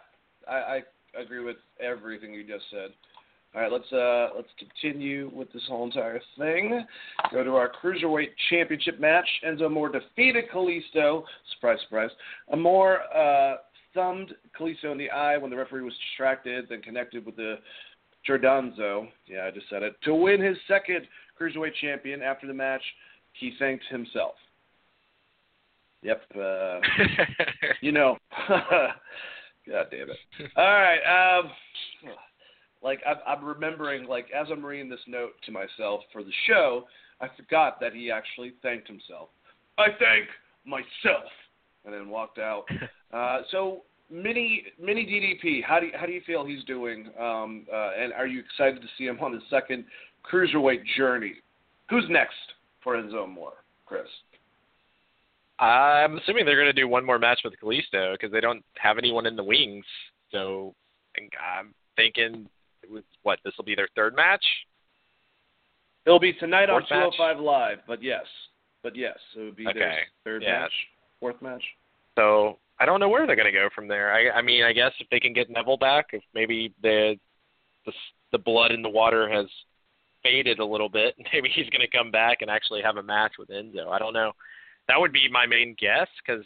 I, 0.47 0.83
I 1.15 1.19
agree 1.19 1.43
with 1.43 1.55
everything 1.79 2.33
you 2.33 2.43
just 2.45 2.65
said. 2.69 2.89
All 3.55 3.61
right, 3.61 3.71
let's 3.71 3.91
uh, 3.93 4.29
let's 4.35 4.49
continue 4.59 5.31
with 5.33 5.51
this 5.53 5.61
whole 5.67 5.85
entire 5.85 6.19
thing. 6.37 6.85
Go 7.31 7.43
to 7.43 7.51
our 7.51 7.71
cruiserweight 7.71 8.31
championship 8.49 8.99
match. 8.99 9.27
Enzo 9.47 9.67
Amore 9.67 9.89
defeated 9.89 10.45
Kalisto. 10.53 11.23
Surprise, 11.53 11.77
surprise. 11.83 12.09
Amore 12.51 12.99
uh, 13.15 13.57
thumbed 13.93 14.33
Kalisto 14.59 14.91
in 14.91 14.97
the 14.97 15.09
eye 15.09 15.37
when 15.37 15.49
the 15.49 15.55
referee 15.55 15.83
was 15.83 15.93
distracted, 16.09 16.65
then 16.69 16.81
connected 16.81 17.25
with 17.25 17.35
the 17.35 17.55
Giordano. 18.25 19.07
Yeah, 19.27 19.45
I 19.45 19.51
just 19.51 19.69
said 19.69 19.83
it 19.83 19.95
to 20.03 20.15
win 20.15 20.41
his 20.41 20.57
second 20.67 21.07
cruiserweight 21.39 21.75
champion. 21.79 22.21
After 22.23 22.47
the 22.47 22.53
match, 22.53 22.83
he 23.33 23.53
thanked 23.59 23.85
himself. 23.89 24.33
Yep. 26.01 26.21
Uh, 26.35 26.79
you 27.81 27.93
know. 27.93 28.17
God 29.67 29.87
damn 29.91 30.09
it. 30.09 30.51
All 30.55 30.65
right. 30.65 31.39
Um, 31.39 31.51
like 32.83 33.01
I'm, 33.07 33.17
I'm 33.25 33.45
remembering, 33.45 34.05
like 34.05 34.27
as 34.35 34.47
I'm 34.51 34.65
reading 34.65 34.89
this 34.89 34.99
note 35.07 35.31
to 35.45 35.51
myself 35.51 36.01
for 36.11 36.23
the 36.23 36.33
show, 36.47 36.85
I 37.21 37.27
forgot 37.37 37.79
that 37.79 37.93
he 37.93 38.11
actually 38.11 38.53
thanked 38.61 38.87
himself. 38.87 39.29
I 39.77 39.87
thank 39.87 40.27
myself, 40.65 41.29
and 41.85 41.93
then 41.93 42.09
walked 42.09 42.39
out. 42.39 42.65
uh, 43.13 43.41
so 43.51 43.83
mini 44.11 44.63
mini 44.79 45.05
DDP, 45.05 45.63
how 45.63 45.79
do 45.79 45.87
you, 45.87 45.91
how 45.95 46.05
do 46.05 46.11
you 46.11 46.21
feel 46.27 46.45
he's 46.45 46.63
doing? 46.65 47.09
Um, 47.19 47.65
uh, 47.73 47.91
and 47.97 48.13
are 48.13 48.27
you 48.27 48.41
excited 48.41 48.81
to 48.81 48.87
see 48.97 49.05
him 49.05 49.19
on 49.21 49.33
his 49.33 49.43
second 49.49 49.85
cruiserweight 50.29 50.83
journey? 50.97 51.35
Who's 51.89 52.05
next 52.09 52.35
for 52.83 52.95
Enzo 52.95 53.23
Amore, 53.23 53.63
Chris? 53.85 54.07
I'm 55.59 56.17
assuming 56.17 56.45
they're 56.45 56.55
going 56.55 56.65
to 56.65 56.73
do 56.73 56.87
one 56.87 57.05
more 57.05 57.19
match 57.19 57.41
with 57.43 57.53
Kalisto 57.61 58.13
because 58.13 58.31
they 58.31 58.41
don't 58.41 58.63
have 58.77 58.97
anyone 58.97 59.25
in 59.25 59.35
the 59.35 59.43
wings. 59.43 59.85
So 60.31 60.73
I'm 61.17 61.73
thinking 61.95 62.47
what 63.21 63.39
this 63.45 63.53
will 63.57 63.65
be 63.65 63.75
their 63.75 63.89
third 63.95 64.15
match. 64.15 64.43
It'll 66.05 66.19
be 66.19 66.33
tonight 66.33 66.67
Fourth 66.67 66.83
on 66.91 67.11
205 67.11 67.37
match? 67.37 67.37
Oh 67.39 67.43
Live, 67.43 67.77
but 67.87 68.03
yes, 68.03 68.25
but 68.81 68.95
yes, 68.95 69.17
it 69.37 69.39
would 69.39 69.55
be 69.55 69.67
okay. 69.67 69.79
their 69.79 69.97
third 70.25 70.43
yeah. 70.43 70.61
match, 70.61 70.71
fourth 71.19 71.41
match. 71.41 71.63
So 72.15 72.59
I 72.79 72.85
don't 72.85 72.99
know 72.99 73.07
where 73.07 73.25
they're 73.25 73.37
going 73.37 73.51
to 73.51 73.57
go 73.57 73.69
from 73.73 73.87
there. 73.87 74.13
I, 74.13 74.37
I 74.37 74.41
mean, 74.41 74.63
I 74.63 74.73
guess 74.73 74.91
if 74.99 75.07
they 75.09 75.19
can 75.19 75.33
get 75.33 75.49
Neville 75.49 75.77
back, 75.77 76.07
if 76.11 76.23
maybe 76.33 76.73
the 76.81 77.15
the, 77.85 77.93
the 78.31 78.37
blood 78.37 78.71
in 78.71 78.81
the 78.81 78.89
water 78.89 79.29
has 79.29 79.45
faded 80.23 80.59
a 80.59 80.65
little 80.65 80.89
bit, 80.89 81.15
maybe 81.33 81.49
he's 81.53 81.69
going 81.69 81.81
to 81.81 81.97
come 81.97 82.11
back 82.11 82.41
and 82.41 82.49
actually 82.49 82.81
have 82.81 82.97
a 82.97 83.03
match 83.03 83.33
with 83.39 83.49
Enzo. 83.49 83.87
I 83.87 83.99
don't 83.99 84.13
know. 84.13 84.31
That 84.87 84.99
would 84.99 85.13
be 85.13 85.29
my 85.31 85.45
main 85.45 85.75
guess 85.79 86.07
because 86.25 86.45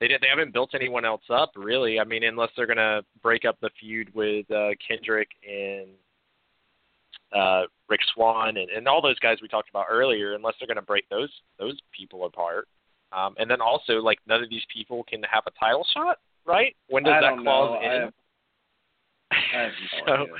they 0.00 0.08
did, 0.08 0.20
they 0.20 0.28
haven't 0.28 0.52
built 0.52 0.70
anyone 0.74 1.04
else 1.04 1.22
up 1.30 1.52
really. 1.56 2.00
I 2.00 2.04
mean, 2.04 2.24
unless 2.24 2.50
they're 2.56 2.66
gonna 2.66 3.02
break 3.22 3.44
up 3.44 3.58
the 3.60 3.70
feud 3.78 4.14
with 4.14 4.50
uh, 4.50 4.70
Kendrick 4.86 5.28
and 5.48 5.88
uh, 7.34 7.62
Rich 7.88 8.02
Swann 8.14 8.56
and, 8.56 8.70
and 8.70 8.88
all 8.88 9.02
those 9.02 9.18
guys 9.18 9.38
we 9.42 9.48
talked 9.48 9.70
about 9.70 9.86
earlier. 9.90 10.34
Unless 10.34 10.54
they're 10.58 10.68
gonna 10.68 10.82
break 10.82 11.08
those 11.08 11.30
those 11.58 11.78
people 11.96 12.26
apart. 12.26 12.68
Um, 13.12 13.34
and 13.38 13.50
then 13.50 13.60
also, 13.60 13.94
like, 13.94 14.18
none 14.26 14.42
of 14.42 14.50
these 14.50 14.62
people 14.72 15.04
can 15.04 15.22
have 15.24 15.42
a 15.46 15.50
title 15.58 15.84
shot, 15.92 16.18
right? 16.46 16.76
When 16.88 17.02
does 17.02 17.14
I 17.16 17.20
that 17.22 17.42
clause 17.42 17.80
know. 17.82 17.90
end? 17.90 18.12
I 19.32 19.34
have, 19.34 19.42
I 19.52 19.56
have 19.56 19.72
no 19.72 19.98
so, 20.06 20.22
idea. 20.22 20.34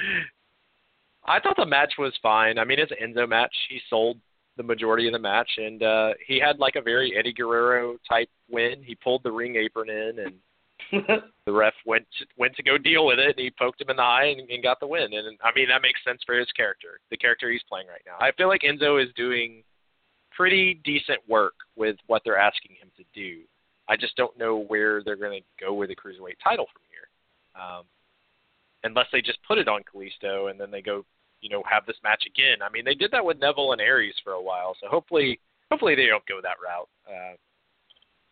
I 1.26 1.40
thought 1.40 1.56
the 1.56 1.66
match 1.66 1.94
was 1.98 2.12
fine. 2.22 2.58
I 2.58 2.64
mean, 2.64 2.78
it's 2.78 2.92
an 2.92 3.12
Enzo 3.14 3.28
match. 3.28 3.54
He 3.68 3.80
sold 3.90 4.18
the 4.56 4.62
majority 4.62 5.06
of 5.06 5.12
the 5.12 5.18
match, 5.18 5.50
and 5.56 5.82
uh, 5.82 6.10
he 6.26 6.38
had 6.38 6.58
like 6.58 6.76
a 6.76 6.82
very 6.82 7.16
Eddie 7.16 7.32
Guerrero 7.32 7.96
type 8.08 8.28
win. 8.50 8.82
He 8.84 8.94
pulled 8.94 9.22
the 9.22 9.32
ring 9.32 9.56
apron 9.56 9.88
in, 9.88 10.18
and 10.18 10.34
the 11.46 11.52
ref 11.52 11.74
went 11.86 12.06
to, 12.18 12.26
went 12.36 12.54
to 12.56 12.62
go 12.62 12.76
deal 12.76 13.06
with 13.06 13.18
it. 13.18 13.36
And 13.36 13.38
he 13.38 13.50
poked 13.50 13.80
him 13.80 13.90
in 13.90 13.96
the 13.96 14.02
eye 14.02 14.34
and, 14.36 14.48
and 14.50 14.62
got 14.62 14.80
the 14.80 14.86
win. 14.86 15.12
And 15.12 15.38
I 15.42 15.50
mean, 15.54 15.68
that 15.68 15.82
makes 15.82 16.00
sense 16.04 16.20
for 16.26 16.38
his 16.38 16.50
character, 16.52 17.00
the 17.10 17.16
character 17.16 17.50
he's 17.50 17.62
playing 17.68 17.86
right 17.86 18.02
now. 18.04 18.16
I 18.20 18.32
feel 18.32 18.48
like 18.48 18.62
Enzo 18.62 19.02
is 19.02 19.10
doing 19.16 19.62
pretty 20.30 20.80
decent 20.84 21.20
work 21.28 21.54
with 21.76 21.96
what 22.06 22.22
they're 22.24 22.38
asking 22.38 22.76
him 22.80 22.90
to 22.96 23.04
do. 23.14 23.40
I 23.88 23.96
just 23.96 24.16
don't 24.16 24.38
know 24.38 24.64
where 24.68 25.02
they're 25.02 25.16
going 25.16 25.40
to 25.40 25.64
go 25.64 25.74
with 25.74 25.88
the 25.88 25.96
cruiserweight 25.96 26.38
title 26.42 26.66
from 26.72 26.82
here, 26.88 27.62
um, 27.62 27.84
unless 28.84 29.06
they 29.12 29.20
just 29.20 29.38
put 29.46 29.58
it 29.58 29.68
on 29.68 29.82
Kalisto 29.82 30.50
and 30.50 30.60
then 30.60 30.70
they 30.70 30.80
go 30.80 31.04
you 31.40 31.48
know 31.48 31.62
have 31.68 31.86
this 31.86 31.96
match 32.02 32.24
again. 32.26 32.62
I 32.62 32.70
mean, 32.70 32.84
they 32.84 32.94
did 32.94 33.10
that 33.12 33.24
with 33.24 33.38
Neville 33.38 33.72
and 33.72 33.80
Aries 33.80 34.14
for 34.22 34.32
a 34.32 34.42
while, 34.42 34.76
so 34.80 34.88
hopefully 34.88 35.40
hopefully 35.70 35.94
they 35.94 36.06
don't 36.06 36.26
go 36.26 36.40
that 36.42 36.60
route 36.62 36.88
uh, 37.08 37.36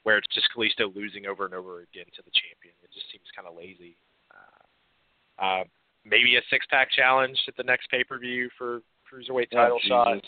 where 0.03 0.19
it's 0.19 0.35
just 0.35 0.49
Kalisto 0.57 0.95
losing 0.95 1.27
over 1.27 1.45
and 1.45 1.55
over 1.55 1.81
again 1.81 2.07
to 2.17 2.23
the 2.23 2.33
champion. 2.35 2.75
It 2.83 2.91
just 2.93 3.07
seems 3.13 3.25
kind 3.35 3.49
of 3.49 3.57
lazy. 3.57 3.97
Uh, 4.31 5.45
uh, 5.45 5.65
maybe 6.05 6.37
a 6.37 6.43
six 6.51 6.67
pack 6.71 6.91
challenge 6.91 7.39
at 7.49 7.57
the 7.57 7.63
next 7.63 7.91
pay 7.91 8.05
per 8.05 8.19
view 8.19 8.49
for 8.57 8.81
cruiserweight 9.07 9.49
oh, 9.53 9.57
title 9.57 9.81
oh, 9.83 9.89
shot 9.89 10.25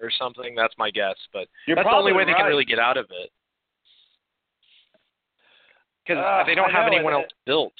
or 0.00 0.10
something. 0.18 0.54
That's 0.54 0.74
my 0.78 0.90
guess, 0.90 1.16
but 1.32 1.48
You're 1.66 1.76
that's 1.76 1.88
the 1.88 1.94
only 1.94 2.12
way 2.12 2.18
right. 2.18 2.26
they 2.26 2.34
can 2.34 2.46
really 2.46 2.64
get 2.64 2.78
out 2.78 2.96
of 2.96 3.06
it 3.10 3.30
because 6.04 6.22
uh, 6.22 6.44
they 6.46 6.54
don't 6.54 6.70
have 6.70 6.86
anyone 6.86 7.12
else 7.12 7.30
built. 7.46 7.72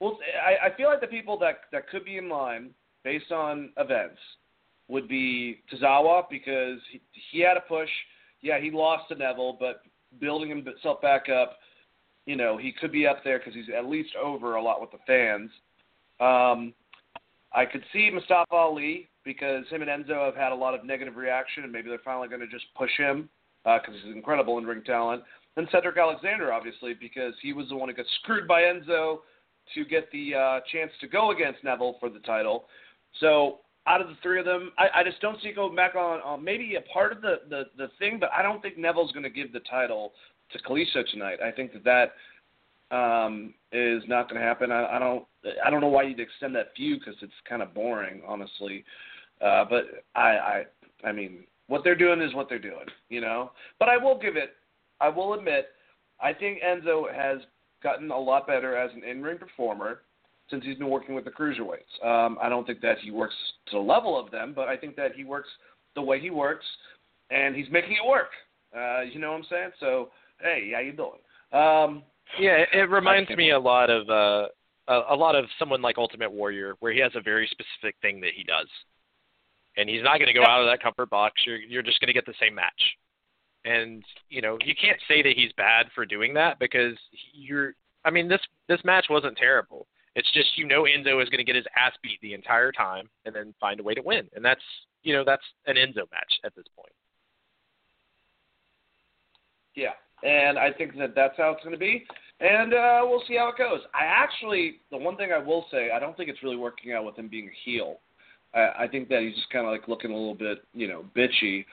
Well, 0.00 0.18
I, 0.44 0.68
I 0.68 0.76
feel 0.76 0.88
like 0.88 1.00
the 1.00 1.06
people 1.06 1.38
that 1.38 1.62
that 1.72 1.88
could 1.88 2.04
be 2.04 2.18
in 2.18 2.28
line 2.28 2.70
based 3.04 3.32
on 3.32 3.70
events 3.76 4.18
would 4.88 5.08
be 5.08 5.62
Tozawa 5.72 6.24
because 6.30 6.78
he, 6.90 7.00
he 7.32 7.40
had 7.40 7.56
a 7.56 7.60
push. 7.60 7.90
Yeah, 8.40 8.60
he 8.60 8.70
lost 8.70 9.08
to 9.08 9.14
Neville, 9.14 9.56
but 9.58 9.82
building 10.20 10.48
himself 10.48 11.00
back 11.02 11.28
up, 11.28 11.58
you 12.26 12.36
know, 12.36 12.56
he 12.56 12.72
could 12.72 12.92
be 12.92 13.06
up 13.06 13.24
there 13.24 13.38
because 13.38 13.54
he's 13.54 13.66
at 13.76 13.86
least 13.86 14.10
over 14.22 14.54
a 14.54 14.62
lot 14.62 14.80
with 14.80 14.90
the 14.90 14.98
fans. 15.06 15.50
Um, 16.20 16.74
I 17.52 17.64
could 17.64 17.82
see 17.92 18.10
Mustafa 18.12 18.54
Ali 18.54 19.08
because 19.24 19.64
him 19.68 19.82
and 19.82 19.90
Enzo 19.90 20.24
have 20.24 20.36
had 20.36 20.52
a 20.52 20.54
lot 20.54 20.74
of 20.74 20.84
negative 20.84 21.16
reaction, 21.16 21.64
and 21.64 21.72
maybe 21.72 21.88
they're 21.88 21.98
finally 22.04 22.28
going 22.28 22.40
to 22.40 22.46
just 22.46 22.66
push 22.76 22.90
him 22.96 23.28
because 23.64 23.82
uh, 23.88 24.06
he's 24.06 24.14
incredible 24.14 24.58
in 24.58 24.64
ring 24.64 24.82
talent. 24.84 25.22
Then 25.56 25.66
Cedric 25.72 25.96
Alexander, 25.96 26.52
obviously, 26.52 26.94
because 26.94 27.34
he 27.42 27.52
was 27.52 27.68
the 27.68 27.76
one 27.76 27.88
who 27.88 27.94
got 27.94 28.06
screwed 28.22 28.46
by 28.46 28.62
Enzo 28.62 29.18
to 29.74 29.84
get 29.84 30.10
the 30.12 30.34
uh, 30.34 30.60
chance 30.72 30.90
to 31.00 31.08
go 31.08 31.30
against 31.30 31.62
Neville 31.64 31.96
for 32.00 32.08
the 32.10 32.20
title. 32.20 32.66
So 33.20 33.60
out 33.86 34.00
of 34.00 34.08
the 34.08 34.16
three 34.22 34.38
of 34.38 34.44
them, 34.44 34.72
I, 34.78 35.00
I 35.00 35.04
just 35.04 35.20
don't 35.20 35.40
see 35.42 35.52
going 35.52 35.74
back 35.74 35.94
on, 35.94 36.20
on 36.20 36.44
maybe 36.44 36.76
a 36.76 36.92
part 36.92 37.12
of 37.12 37.22
the, 37.22 37.36
the, 37.48 37.64
the 37.76 37.88
thing, 37.98 38.18
but 38.20 38.30
I 38.36 38.42
don't 38.42 38.60
think 38.60 38.76
Neville's 38.76 39.12
going 39.12 39.24
to 39.24 39.30
give 39.30 39.52
the 39.52 39.60
title 39.60 40.12
to 40.52 40.58
Kalisto 40.62 41.06
tonight. 41.10 41.38
I 41.44 41.50
think 41.50 41.72
that 41.72 41.84
that 41.84 42.12
um, 42.90 43.54
is 43.72 44.02
not 44.06 44.28
going 44.28 44.40
to 44.40 44.46
happen. 44.46 44.72
I, 44.72 44.96
I 44.96 44.98
don't 44.98 45.24
I 45.64 45.70
don't 45.70 45.80
know 45.80 45.88
why 45.88 46.02
you'd 46.04 46.20
extend 46.20 46.54
that 46.56 46.72
feud 46.76 47.00
because 47.00 47.20
it's 47.22 47.32
kind 47.48 47.62
of 47.62 47.74
boring, 47.74 48.22
honestly. 48.26 48.84
Uh, 49.40 49.64
but 49.68 49.84
I, 50.14 50.20
I 50.20 50.64
I 51.04 51.12
mean 51.12 51.44
what 51.68 51.84
they're 51.84 51.94
doing 51.94 52.20
is 52.20 52.34
what 52.34 52.48
they're 52.48 52.58
doing, 52.58 52.86
you 53.08 53.20
know. 53.20 53.52
But 53.78 53.88
I 53.88 53.96
will 53.96 54.18
give 54.18 54.36
it. 54.36 54.56
I 55.00 55.08
will 55.08 55.34
admit, 55.34 55.68
I 56.20 56.32
think 56.32 56.60
Enzo 56.62 57.12
has 57.14 57.38
gotten 57.82 58.10
a 58.10 58.18
lot 58.18 58.46
better 58.46 58.76
as 58.76 58.90
an 58.94 59.04
in-ring 59.04 59.38
performer 59.38 60.00
since 60.50 60.64
he's 60.64 60.78
been 60.78 60.88
working 60.88 61.14
with 61.14 61.24
the 61.24 61.30
cruiserweights. 61.30 62.04
Um, 62.04 62.38
I 62.40 62.48
don't 62.48 62.66
think 62.66 62.80
that 62.80 62.98
he 62.98 63.10
works 63.10 63.34
to 63.70 63.76
the 63.76 63.82
level 63.82 64.18
of 64.18 64.30
them, 64.30 64.52
but 64.54 64.68
I 64.68 64.76
think 64.76 64.96
that 64.96 65.14
he 65.14 65.24
works 65.24 65.48
the 65.94 66.02
way 66.02 66.20
he 66.20 66.30
works, 66.30 66.64
and 67.30 67.54
he's 67.54 67.66
making 67.70 67.92
it 67.92 68.08
work. 68.08 68.30
Uh, 68.76 69.02
you 69.02 69.18
know 69.18 69.32
what 69.32 69.38
I'm 69.38 69.46
saying? 69.50 69.70
So, 69.80 70.10
hey, 70.40 70.70
how 70.74 70.80
you 70.80 70.92
doing? 70.92 71.20
Um, 71.52 72.02
yeah, 72.38 72.64
it, 72.72 72.90
reminds 72.90 73.30
me 73.30 73.52
a 73.52 73.58
lot 73.58 73.90
of 73.90 74.08
uh, 74.08 74.48
a, 74.88 75.14
a 75.14 75.16
lot 75.16 75.34
of 75.34 75.46
someone 75.58 75.80
like 75.80 75.96
Ultimate 75.98 76.30
Warrior, 76.30 76.74
where 76.80 76.92
he 76.92 77.00
has 77.00 77.12
a 77.14 77.20
very 77.20 77.48
specific 77.50 77.96
thing 78.02 78.20
that 78.20 78.32
he 78.36 78.44
does, 78.44 78.68
and 79.76 79.88
he's 79.88 80.02
not 80.02 80.18
going 80.18 80.28
to 80.28 80.34
go 80.34 80.44
out 80.44 80.60
of 80.60 80.66
that 80.66 80.82
comfort 80.82 81.08
box. 81.10 81.40
You're 81.46 81.56
you're 81.56 81.82
just 81.82 82.00
going 82.00 82.08
to 82.08 82.12
get 82.12 82.26
the 82.26 82.34
same 82.40 82.54
match. 82.54 82.80
And 83.68 84.02
you 84.28 84.40
know 84.40 84.56
you 84.64 84.74
can't 84.80 84.98
say 85.08 85.22
that 85.22 85.34
he's 85.36 85.52
bad 85.56 85.86
for 85.94 86.06
doing 86.06 86.32
that 86.34 86.58
because 86.58 86.96
you're. 87.32 87.74
I 88.04 88.10
mean 88.10 88.28
this 88.28 88.40
this 88.68 88.80
match 88.84 89.06
wasn't 89.10 89.36
terrible. 89.36 89.86
It's 90.14 90.30
just 90.32 90.56
you 90.56 90.66
know 90.66 90.84
Enzo 90.84 91.22
is 91.22 91.28
going 91.28 91.38
to 91.38 91.44
get 91.44 91.56
his 91.56 91.66
ass 91.76 91.92
beat 92.02 92.18
the 92.22 92.34
entire 92.34 92.72
time 92.72 93.08
and 93.24 93.34
then 93.34 93.54
find 93.60 93.80
a 93.80 93.82
way 93.82 93.94
to 93.94 94.02
win, 94.02 94.28
and 94.34 94.44
that's 94.44 94.62
you 95.02 95.14
know 95.14 95.24
that's 95.24 95.42
an 95.66 95.76
Enzo 95.76 96.10
match 96.10 96.40
at 96.44 96.54
this 96.56 96.64
point. 96.74 96.92
Yeah, 99.74 99.92
and 100.22 100.58
I 100.58 100.72
think 100.72 100.96
that 100.98 101.14
that's 101.14 101.36
how 101.36 101.50
it's 101.50 101.62
going 101.62 101.74
to 101.74 101.78
be, 101.78 102.04
and 102.40 102.72
uh, 102.72 103.00
we'll 103.02 103.22
see 103.28 103.36
how 103.36 103.48
it 103.48 103.58
goes. 103.58 103.80
I 103.94 104.04
actually, 104.04 104.80
the 104.90 104.96
one 104.96 105.16
thing 105.16 105.30
I 105.32 105.38
will 105.38 105.66
say, 105.70 105.90
I 105.90 105.98
don't 105.98 106.16
think 106.16 106.28
it's 106.28 106.42
really 106.42 106.56
working 106.56 106.92
out 106.92 107.04
with 107.04 107.16
him 107.16 107.28
being 107.28 107.48
a 107.48 107.56
heel. 107.64 107.98
I, 108.54 108.84
I 108.84 108.88
think 108.88 109.08
that 109.08 109.22
he's 109.22 109.34
just 109.34 109.50
kind 109.50 109.66
of 109.66 109.72
like 109.72 109.88
looking 109.88 110.10
a 110.10 110.16
little 110.16 110.34
bit, 110.34 110.58
you 110.72 110.88
know, 110.88 111.04
bitchy. 111.16 111.64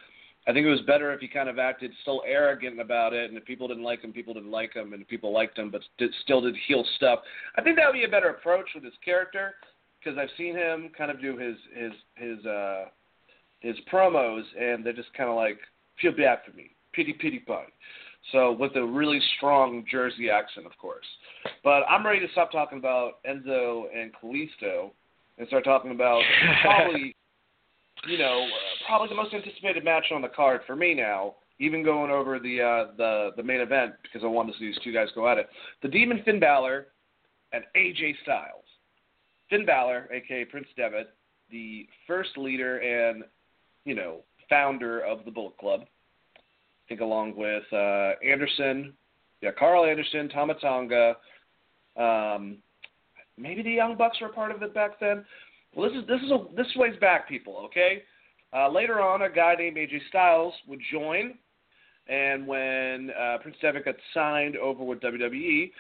I 0.47 0.53
think 0.53 0.65
it 0.65 0.69
was 0.69 0.81
better 0.81 1.11
if 1.11 1.19
he 1.21 1.27
kind 1.27 1.49
of 1.49 1.57
acted 1.57 1.91
still 2.01 2.21
arrogant 2.27 2.79
about 2.79 3.13
it, 3.13 3.29
and 3.29 3.37
if 3.37 3.45
people 3.45 3.67
didn't 3.67 3.83
like 3.83 4.03
him, 4.03 4.13
people 4.13 4.33
didn't 4.33 4.51
like 4.51 4.73
him, 4.73 4.93
and 4.93 5.01
if 5.01 5.07
people 5.07 5.33
liked 5.33 5.57
him, 5.57 5.71
but 5.71 5.81
did, 5.97 6.11
still 6.23 6.41
did 6.41 6.55
heel 6.67 6.85
stuff. 6.97 7.19
I 7.57 7.61
think 7.61 7.77
that 7.77 7.87
would 7.87 7.93
be 7.93 8.03
a 8.03 8.09
better 8.09 8.29
approach 8.29 8.67
with 8.75 8.83
his 8.83 8.93
character, 9.03 9.55
because 9.99 10.19
I've 10.19 10.29
seen 10.37 10.55
him 10.55 10.91
kind 10.95 11.09
of 11.09 11.19
do 11.19 11.37
his 11.37 11.55
his 11.75 11.91
his 12.15 12.45
uh 12.45 12.85
his 13.59 13.75
promos, 13.91 14.43
and 14.59 14.85
they're 14.85 14.93
just 14.93 15.13
kind 15.15 15.29
of 15.29 15.35
like 15.35 15.57
feel 15.99 16.11
bad 16.11 16.39
for 16.45 16.55
me, 16.55 16.71
pity 16.93 17.13
pity 17.13 17.39
pun. 17.39 17.65
So 18.31 18.51
with 18.51 18.75
a 18.75 18.83
really 18.83 19.19
strong 19.37 19.85
Jersey 19.89 20.29
accent, 20.29 20.65
of 20.65 20.77
course. 20.77 21.05
But 21.63 21.83
I'm 21.89 22.05
ready 22.05 22.19
to 22.19 22.31
stop 22.31 22.51
talking 22.51 22.77
about 22.77 23.23
Enzo 23.23 23.85
and 23.95 24.11
Kalisto 24.13 24.91
and 25.37 25.47
start 25.47 25.63
talking 25.63 25.91
about 25.91 26.21
probably 26.61 27.15
you 28.07 28.17
know, 28.17 28.43
uh, 28.43 28.87
probably 28.87 29.09
the 29.09 29.15
most 29.15 29.33
anticipated 29.33 29.83
match 29.83 30.05
on 30.13 30.21
the 30.21 30.27
card 30.27 30.61
for 30.67 30.75
me 30.75 30.93
now. 30.93 31.35
Even 31.59 31.83
going 31.83 32.11
over 32.11 32.37
the 32.37 32.61
uh, 32.61 32.91
the 32.97 33.29
the 33.37 33.43
main 33.43 33.61
event 33.61 33.93
because 34.03 34.23
I 34.23 34.27
wanted 34.27 34.53
to 34.53 34.59
see 34.59 34.65
these 34.67 34.79
two 34.83 34.91
guys 34.91 35.07
go 35.15 35.29
at 35.29 35.37
it. 35.37 35.47
The 35.81 35.87
Demon 35.87 36.21
Finn 36.25 36.39
Balor 36.39 36.87
and 37.53 37.63
AJ 37.77 38.15
Styles. 38.23 38.65
Finn 39.49 39.65
Balor, 39.65 40.09
aka 40.11 40.43
Prince 40.45 40.67
Devitt, 40.75 41.13
the 41.49 41.87
first 42.07 42.37
leader 42.37 42.79
and 42.79 43.23
you 43.85 43.95
know 43.95 44.19
founder 44.49 44.99
of 44.99 45.23
the 45.23 45.31
Bullet 45.31 45.57
Club. 45.57 45.81
I 46.35 46.89
think 46.89 47.01
along 47.01 47.35
with 47.37 47.63
uh, 47.71 48.13
Anderson, 48.23 48.93
yeah, 49.41 49.51
Karl 49.57 49.85
Anderson, 49.85 50.29
Tama 50.29 50.55
um, 51.97 52.57
maybe 53.37 53.61
the 53.61 53.71
Young 53.71 53.95
Bucks 53.95 54.19
were 54.21 54.29
part 54.29 54.51
of 54.51 54.61
it 54.61 54.73
back 54.73 54.99
then. 54.99 55.25
Well, 55.75 55.89
this 55.89 56.01
is 56.01 56.07
this 56.07 56.21
is 56.21 56.31
a, 56.31 56.45
this 56.55 56.67
ways 56.75 56.95
back, 57.01 57.27
people. 57.27 57.57
Okay. 57.65 58.03
Uh, 58.53 58.69
later 58.69 59.01
on, 59.01 59.23
a 59.23 59.29
guy 59.29 59.55
named 59.57 59.75
AJ 59.75 59.99
Styles 60.07 60.53
would 60.67 60.79
join, 60.91 61.33
and 62.07 62.47
when 62.47 63.11
uh, 63.11 63.37
Prince 63.41 63.57
Devitt 63.61 63.83
got 63.83 63.95
signed 64.13 64.55
over 64.55 64.83
with 64.83 65.01
WWE, 65.01 65.71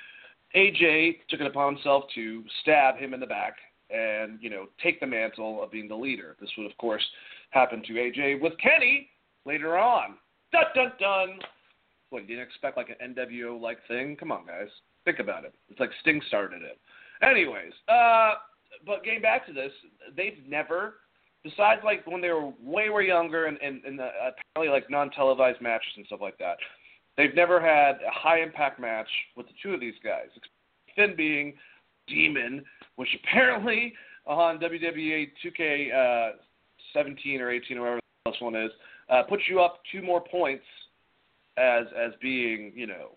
AJ 0.55 1.19
took 1.29 1.39
it 1.39 1.47
upon 1.47 1.75
himself 1.75 2.03
to 2.15 2.43
stab 2.61 2.97
him 2.97 3.13
in 3.13 3.19
the 3.19 3.25
back 3.25 3.55
and 3.89 4.39
you 4.41 4.49
know 4.49 4.65
take 4.81 4.99
the 4.99 5.05
mantle 5.05 5.63
of 5.63 5.71
being 5.71 5.87
the 5.87 5.95
leader. 5.95 6.35
This 6.39 6.49
would, 6.57 6.69
of 6.69 6.77
course, 6.77 7.05
happen 7.51 7.81
to 7.83 7.93
AJ 7.93 8.41
with 8.41 8.53
Kenny 8.57 9.09
later 9.45 9.77
on. 9.77 10.15
Dun 10.51 10.63
dun 10.73 10.91
dun. 10.99 11.39
What 12.09 12.23
you 12.23 12.27
didn't 12.27 12.43
expect 12.43 12.77
like 12.77 12.89
an 12.89 13.15
NWO 13.15 13.59
like 13.59 13.77
thing? 13.87 14.15
Come 14.15 14.31
on, 14.31 14.45
guys, 14.45 14.67
think 15.05 15.19
about 15.19 15.43
it. 15.43 15.53
It's 15.69 15.79
like 15.79 15.91
Sting 16.01 16.21
started 16.27 16.61
it. 16.61 16.79
Anyways, 17.25 17.73
uh, 17.89 18.33
but 18.85 19.03
getting 19.03 19.21
back 19.21 19.45
to 19.47 19.53
this, 19.53 19.71
they've 20.15 20.37
never, 20.47 20.95
besides 21.43 21.81
like 21.83 22.05
when 22.07 22.21
they 22.21 22.29
were 22.29 22.51
way 22.61 22.89
way 22.89 23.07
younger 23.07 23.45
and 23.45 23.57
and, 23.61 23.83
and 23.85 23.99
uh, 23.99 24.09
apparently 24.55 24.73
like 24.73 24.89
non 24.89 25.09
televised 25.11 25.61
matches 25.61 25.91
and 25.97 26.05
stuff 26.05 26.21
like 26.21 26.37
that, 26.37 26.57
they've 27.17 27.35
never 27.35 27.61
had 27.61 27.95
a 28.05 28.11
high 28.11 28.41
impact 28.41 28.79
match 28.79 29.09
with 29.35 29.47
the 29.47 29.53
two 29.61 29.73
of 29.73 29.79
these 29.79 29.95
guys. 30.03 30.27
Finn 30.95 31.15
being 31.15 31.53
Demon, 32.07 32.63
which 32.95 33.09
apparently 33.23 33.93
on 34.25 34.59
WWE 34.59 35.31
2K 35.43 36.31
uh, 36.33 36.35
17 36.93 37.41
or 37.41 37.51
18 37.51 37.77
or 37.77 37.81
whatever 37.81 37.99
this 38.25 38.35
one 38.39 38.55
is, 38.55 38.71
uh, 39.09 39.23
puts 39.23 39.43
you 39.49 39.61
up 39.61 39.81
two 39.91 40.01
more 40.01 40.21
points 40.21 40.63
as 41.57 41.85
as 41.97 42.11
being 42.21 42.73
you 42.75 42.87
know 42.87 43.11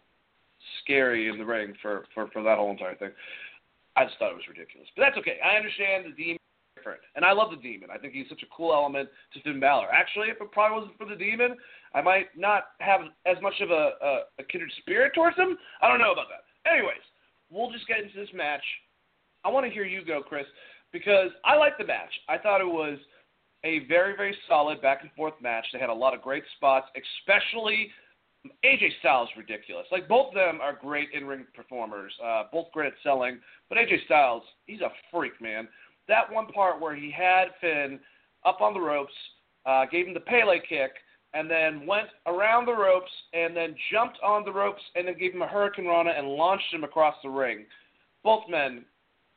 scary 0.82 1.28
in 1.28 1.38
the 1.38 1.44
ring 1.44 1.74
for 1.80 2.04
for 2.14 2.28
for 2.28 2.42
that 2.42 2.58
whole 2.58 2.70
entire 2.70 2.96
thing. 2.96 3.10
I 3.98 4.04
just 4.06 4.18
thought 4.18 4.30
it 4.30 4.38
was 4.38 4.46
ridiculous. 4.48 4.88
But 4.94 5.02
that's 5.02 5.18
okay. 5.18 5.38
I 5.42 5.56
understand 5.56 6.06
the 6.06 6.14
demon 6.14 6.38
different. 6.76 7.00
And 7.16 7.24
I 7.24 7.32
love 7.32 7.50
the 7.50 7.58
demon. 7.58 7.90
I 7.92 7.98
think 7.98 8.14
he's 8.14 8.28
such 8.28 8.42
a 8.42 8.50
cool 8.54 8.72
element 8.72 9.08
to 9.34 9.42
Finn 9.42 9.58
Balor. 9.58 9.88
Actually, 9.90 10.28
if 10.28 10.40
it 10.40 10.52
probably 10.52 10.78
wasn't 10.78 10.98
for 10.98 11.06
the 11.06 11.16
demon, 11.16 11.56
I 11.94 12.00
might 12.00 12.30
not 12.36 12.78
have 12.78 13.00
as 13.26 13.36
much 13.42 13.58
of 13.60 13.70
a, 13.70 13.98
a, 14.00 14.12
a 14.38 14.44
kindred 14.44 14.70
spirit 14.78 15.12
towards 15.14 15.36
him. 15.36 15.58
I 15.82 15.88
don't 15.88 15.98
know 15.98 16.12
about 16.12 16.30
that. 16.30 16.46
Anyways, 16.70 17.02
we'll 17.50 17.72
just 17.72 17.88
get 17.88 17.98
into 17.98 18.14
this 18.14 18.30
match. 18.32 18.62
I 19.44 19.50
want 19.50 19.66
to 19.66 19.72
hear 19.72 19.84
you 19.84 20.04
go, 20.04 20.22
Chris. 20.22 20.46
because 20.92 21.30
I 21.44 21.56
liked 21.56 21.78
the 21.78 21.86
match. 21.86 22.12
I 22.28 22.38
thought 22.38 22.60
it 22.60 22.66
was 22.66 22.98
a 23.64 23.80
very, 23.86 24.16
very 24.16 24.36
solid 24.48 24.80
back 24.80 25.02
and 25.02 25.10
forth 25.12 25.34
match. 25.40 25.66
They 25.72 25.78
had 25.78 25.90
a 25.90 25.94
lot 25.94 26.14
of 26.14 26.22
great 26.22 26.44
spots, 26.56 26.86
especially 26.96 27.90
AJ 28.64 28.90
Styles 29.00 29.28
ridiculous. 29.36 29.86
Like 29.90 30.08
both 30.08 30.28
of 30.28 30.34
them 30.34 30.60
are 30.60 30.78
great 30.80 31.08
in 31.12 31.26
ring 31.26 31.46
performers, 31.54 32.12
uh, 32.24 32.44
both 32.52 32.70
great 32.72 32.88
at 32.88 32.98
selling. 33.02 33.38
But 33.68 33.78
AJ 33.78 34.04
Styles, 34.04 34.42
he's 34.66 34.80
a 34.80 34.90
freak, 35.10 35.40
man. 35.40 35.68
That 36.06 36.32
one 36.32 36.46
part 36.46 36.80
where 36.80 36.94
he 36.94 37.10
had 37.10 37.48
Finn 37.60 38.00
up 38.44 38.60
on 38.60 38.74
the 38.74 38.80
ropes, 38.80 39.12
uh, 39.66 39.84
gave 39.90 40.06
him 40.06 40.14
the 40.14 40.20
Pele 40.20 40.58
kick, 40.68 40.92
and 41.34 41.50
then 41.50 41.86
went 41.86 42.08
around 42.26 42.66
the 42.66 42.72
ropes 42.72 43.10
and 43.34 43.54
then 43.54 43.74
jumped 43.92 44.18
on 44.24 44.44
the 44.44 44.52
ropes 44.52 44.82
and 44.94 45.06
then 45.06 45.18
gave 45.18 45.34
him 45.34 45.42
a 45.42 45.46
hurricanrana 45.46 46.18
and 46.18 46.26
launched 46.26 46.72
him 46.72 46.84
across 46.84 47.14
the 47.22 47.28
ring. 47.28 47.66
Both 48.24 48.44
men, 48.48 48.84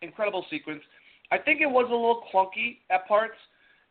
incredible 0.02 0.45
sequence. 0.49 0.82
I 1.32 1.38
think 1.38 1.62
it 1.62 1.70
was 1.70 1.88
a 1.89 1.93
little 1.93 2.24
clunky 2.34 2.78
at 2.89 3.08
parts. 3.08 3.36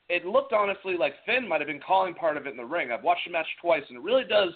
It 0.08 0.24
looked 0.24 0.52
honestly 0.52 0.96
like 0.98 1.14
Finn 1.26 1.48
might 1.48 1.60
have 1.60 1.68
been 1.68 1.80
calling 1.80 2.14
part 2.14 2.36
of 2.36 2.46
it 2.46 2.50
in 2.50 2.56
the 2.56 2.64
ring. 2.64 2.90
I've 2.90 3.04
watched 3.04 3.26
the 3.26 3.32
match 3.32 3.46
twice, 3.60 3.82
and 3.88 3.98
it 3.98 4.02
really 4.02 4.24
does 4.24 4.50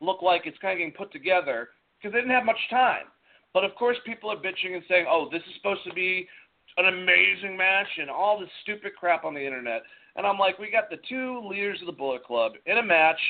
look 0.00 0.22
like 0.22 0.42
it's 0.46 0.58
kind 0.58 0.72
of 0.72 0.78
getting 0.78 0.94
put 0.94 1.12
together 1.12 1.68
because 1.98 2.12
they 2.12 2.20
didn't 2.20 2.34
have 2.34 2.44
much 2.44 2.60
time. 2.70 3.04
But 3.52 3.64
of 3.64 3.74
course, 3.74 3.96
people 4.06 4.30
are 4.30 4.36
bitching 4.36 4.74
and 4.74 4.84
saying, 4.88 5.06
"Oh, 5.08 5.28
this 5.30 5.42
is 5.42 5.54
supposed 5.56 5.84
to 5.84 5.92
be 5.92 6.28
an 6.76 6.86
amazing 6.86 7.56
match," 7.56 7.88
and 7.98 8.08
all 8.08 8.38
this 8.38 8.50
stupid 8.62 8.94
crap 8.96 9.24
on 9.24 9.34
the 9.34 9.44
internet. 9.44 9.82
And 10.16 10.26
I'm 10.26 10.38
like, 10.38 10.58
we 10.58 10.70
got 10.70 10.90
the 10.90 10.98
two 11.08 11.40
leaders 11.48 11.80
of 11.80 11.86
the 11.86 11.92
Bullet 11.92 12.24
Club 12.24 12.52
in 12.66 12.78
a 12.78 12.82
match. 12.82 13.20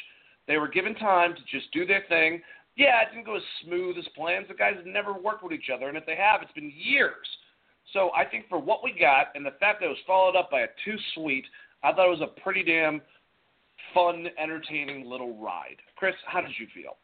They 0.46 0.58
were 0.58 0.68
given 0.68 0.94
time 0.94 1.34
to 1.34 1.40
just 1.50 1.70
do 1.72 1.86
their 1.86 2.04
thing. 2.08 2.42
Yeah, 2.76 3.02
it 3.02 3.12
didn't 3.12 3.26
go 3.26 3.36
as 3.36 3.42
smooth 3.64 3.98
as 3.98 4.08
planned. 4.16 4.46
The 4.48 4.54
guys 4.54 4.76
have 4.76 4.86
never 4.86 5.12
worked 5.12 5.42
with 5.42 5.52
each 5.52 5.70
other, 5.72 5.88
and 5.88 5.96
if 5.96 6.06
they 6.06 6.16
have, 6.16 6.42
it's 6.42 6.52
been 6.52 6.72
years. 6.74 7.26
So 7.92 8.10
I 8.14 8.24
think 8.24 8.48
for 8.48 8.58
what 8.58 8.82
we 8.84 8.92
got 8.92 9.28
and 9.34 9.44
the 9.44 9.56
fact 9.60 9.80
that 9.80 9.86
it 9.86 9.90
was 9.90 9.98
followed 10.06 10.36
up 10.36 10.50
by 10.50 10.60
a 10.60 10.68
too 10.84 10.96
sweet, 11.14 11.44
I 11.82 11.92
thought 11.92 12.06
it 12.06 12.18
was 12.18 12.20
a 12.20 12.40
pretty 12.40 12.62
damn 12.62 13.02
fun, 13.94 14.26
entertaining 14.38 15.08
little 15.08 15.36
ride. 15.36 15.76
Chris, 15.96 16.14
how 16.26 16.40
did 16.40 16.52
you 16.58 16.66
feel? 16.74 16.96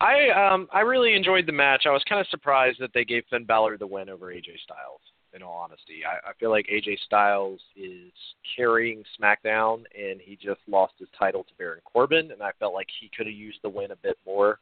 I 0.00 0.28
um 0.30 0.68
I 0.72 0.80
really 0.80 1.14
enjoyed 1.14 1.46
the 1.46 1.52
match. 1.52 1.84
I 1.86 1.90
was 1.90 2.04
kind 2.08 2.20
of 2.20 2.26
surprised 2.28 2.78
that 2.80 2.90
they 2.92 3.04
gave 3.04 3.24
Finn 3.30 3.44
Balor 3.44 3.78
the 3.78 3.86
win 3.86 4.08
over 4.08 4.26
AJ 4.26 4.60
Styles. 4.62 5.00
In 5.32 5.42
all 5.42 5.56
honesty, 5.56 6.02
I, 6.06 6.30
I 6.30 6.32
feel 6.38 6.50
like 6.50 6.66
AJ 6.72 6.96
Styles 7.06 7.60
is 7.74 8.12
carrying 8.56 9.02
SmackDown, 9.20 9.82
and 9.92 10.20
he 10.20 10.36
just 10.40 10.60
lost 10.68 10.92
his 10.96 11.08
title 11.18 11.42
to 11.42 11.50
Baron 11.58 11.80
Corbin, 11.84 12.30
and 12.30 12.40
I 12.40 12.52
felt 12.60 12.72
like 12.72 12.86
he 13.00 13.10
could 13.16 13.26
have 13.26 13.34
used 13.34 13.58
the 13.64 13.68
win 13.68 13.90
a 13.90 13.96
bit 13.96 14.16
more 14.24 14.60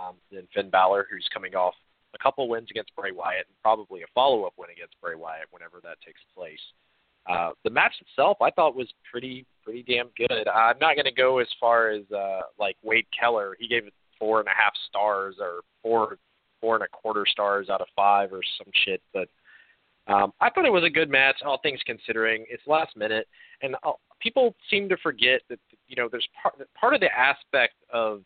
um, 0.00 0.14
than 0.32 0.48
Finn 0.54 0.70
Balor, 0.70 1.08
who's 1.10 1.28
coming 1.34 1.54
off 1.54 1.74
a 2.14 2.18
couple 2.18 2.48
wins 2.48 2.68
against 2.70 2.94
Bray 2.96 3.12
Wyatt 3.12 3.46
and 3.48 3.56
probably 3.62 4.02
a 4.02 4.06
follow-up 4.14 4.54
win 4.56 4.70
against 4.70 5.00
Bray 5.00 5.14
Wyatt 5.14 5.48
whenever 5.50 5.80
that 5.82 6.00
takes 6.04 6.20
place. 6.34 6.60
Uh, 7.28 7.50
the 7.64 7.70
match 7.70 7.94
itself, 8.00 8.36
I 8.40 8.50
thought 8.50 8.74
was 8.74 8.88
pretty 9.10 9.46
pretty 9.64 9.84
damn 9.84 10.08
good. 10.16 10.48
I'm 10.48 10.78
not 10.80 10.96
going 10.96 11.04
to 11.04 11.12
go 11.12 11.38
as 11.38 11.46
far 11.60 11.90
as 11.90 12.02
uh, 12.10 12.40
like 12.58 12.76
Wade 12.82 13.06
Keller. 13.18 13.56
He 13.58 13.68
gave 13.68 13.86
it 13.86 13.94
four 14.18 14.40
and 14.40 14.48
a 14.48 14.52
half 14.52 14.72
stars 14.88 15.36
or 15.40 15.60
four 15.82 16.18
four 16.60 16.74
and 16.74 16.84
a 16.84 16.88
quarter 16.88 17.24
stars 17.26 17.68
out 17.68 17.80
of 17.80 17.88
five 17.94 18.32
or 18.32 18.40
some 18.58 18.70
shit. 18.84 19.02
But 19.12 19.28
um, 20.12 20.32
I 20.40 20.50
thought 20.50 20.64
it 20.64 20.72
was 20.72 20.84
a 20.84 20.90
good 20.90 21.10
match, 21.10 21.36
all 21.44 21.58
things 21.62 21.80
considering. 21.86 22.44
It's 22.48 22.62
last 22.66 22.96
minute, 22.96 23.28
and 23.62 23.76
uh, 23.84 23.92
people 24.20 24.54
seem 24.68 24.88
to 24.88 24.96
forget 24.96 25.42
that 25.48 25.60
you 25.86 25.96
know 25.96 26.08
there's 26.10 26.26
part 26.42 26.54
part 26.74 26.94
of 26.94 27.00
the 27.00 27.16
aspect 27.16 27.74
of 27.92 28.22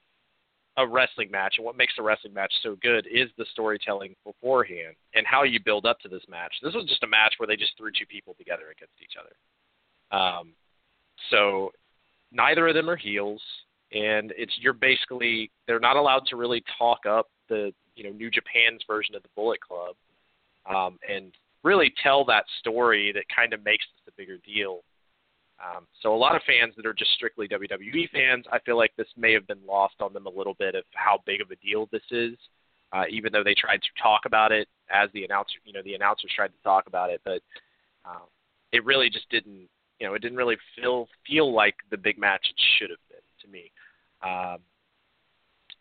a 0.78 0.86
wrestling 0.86 1.30
match 1.30 1.54
and 1.56 1.64
what 1.64 1.76
makes 1.76 1.94
a 1.98 2.02
wrestling 2.02 2.34
match 2.34 2.52
so 2.62 2.76
good 2.82 3.06
is 3.10 3.30
the 3.38 3.46
storytelling 3.52 4.14
beforehand 4.24 4.94
and 5.14 5.26
how 5.26 5.42
you 5.42 5.58
build 5.64 5.86
up 5.86 5.98
to 6.00 6.08
this 6.08 6.22
match. 6.28 6.52
This 6.62 6.74
was 6.74 6.86
just 6.86 7.02
a 7.02 7.06
match 7.06 7.34
where 7.38 7.46
they 7.46 7.56
just 7.56 7.76
threw 7.78 7.90
two 7.90 8.06
people 8.06 8.34
together 8.34 8.64
against 8.70 8.94
each 9.02 9.14
other. 9.18 10.20
Um, 10.20 10.52
so 11.30 11.72
neither 12.30 12.68
of 12.68 12.74
them 12.74 12.90
are 12.90 12.96
heels, 12.96 13.40
and 13.92 14.32
it's 14.36 14.52
you're 14.60 14.74
basically 14.74 15.50
they're 15.66 15.80
not 15.80 15.96
allowed 15.96 16.26
to 16.26 16.36
really 16.36 16.62
talk 16.78 17.06
up 17.08 17.28
the 17.48 17.72
you 17.94 18.04
know 18.04 18.10
New 18.10 18.30
Japan's 18.30 18.82
version 18.86 19.14
of 19.14 19.22
the 19.22 19.28
Bullet 19.34 19.60
Club, 19.60 19.96
um, 20.68 20.98
and 21.08 21.32
really 21.62 21.92
tell 22.02 22.24
that 22.26 22.44
story 22.60 23.12
that 23.12 23.24
kind 23.34 23.52
of 23.54 23.64
makes 23.64 23.84
this 23.94 24.12
a 24.12 24.16
bigger 24.16 24.38
deal 24.44 24.82
um, 25.64 25.86
so 26.02 26.14
a 26.14 26.16
lot 26.16 26.36
of 26.36 26.42
fans 26.46 26.74
that 26.76 26.86
are 26.86 26.92
just 26.92 27.12
strictly 27.12 27.48
WWE 27.48 28.10
fans, 28.10 28.44
I 28.52 28.58
feel 28.60 28.76
like 28.76 28.92
this 28.96 29.08
may 29.16 29.32
have 29.32 29.46
been 29.46 29.64
lost 29.66 29.94
on 30.00 30.12
them 30.12 30.26
a 30.26 30.30
little 30.30 30.54
bit 30.54 30.74
of 30.74 30.84
how 30.92 31.20
big 31.24 31.40
of 31.40 31.50
a 31.50 31.56
deal 31.56 31.88
this 31.90 32.02
is. 32.10 32.34
Uh, 32.92 33.02
even 33.10 33.32
though 33.32 33.42
they 33.42 33.54
tried 33.54 33.82
to 33.82 33.88
talk 34.00 34.22
about 34.26 34.52
it 34.52 34.68
as 34.90 35.10
the 35.12 35.24
announcer, 35.24 35.54
you 35.64 35.72
know, 35.72 35.82
the 35.82 35.94
announcers 35.94 36.30
tried 36.34 36.48
to 36.48 36.62
talk 36.62 36.86
about 36.86 37.10
it, 37.10 37.20
but 37.24 37.42
um, 38.04 38.22
it 38.72 38.84
really 38.84 39.10
just 39.10 39.28
didn't, 39.28 39.68
you 39.98 40.06
know, 40.06 40.14
it 40.14 40.22
didn't 40.22 40.38
really 40.38 40.56
feel 40.76 41.08
feel 41.26 41.52
like 41.52 41.74
the 41.90 41.96
big 41.96 42.16
match 42.16 42.46
it 42.48 42.56
should 42.78 42.90
have 42.90 42.98
been 43.10 43.18
to 43.42 43.48
me. 43.48 43.72
Um, 44.22 44.58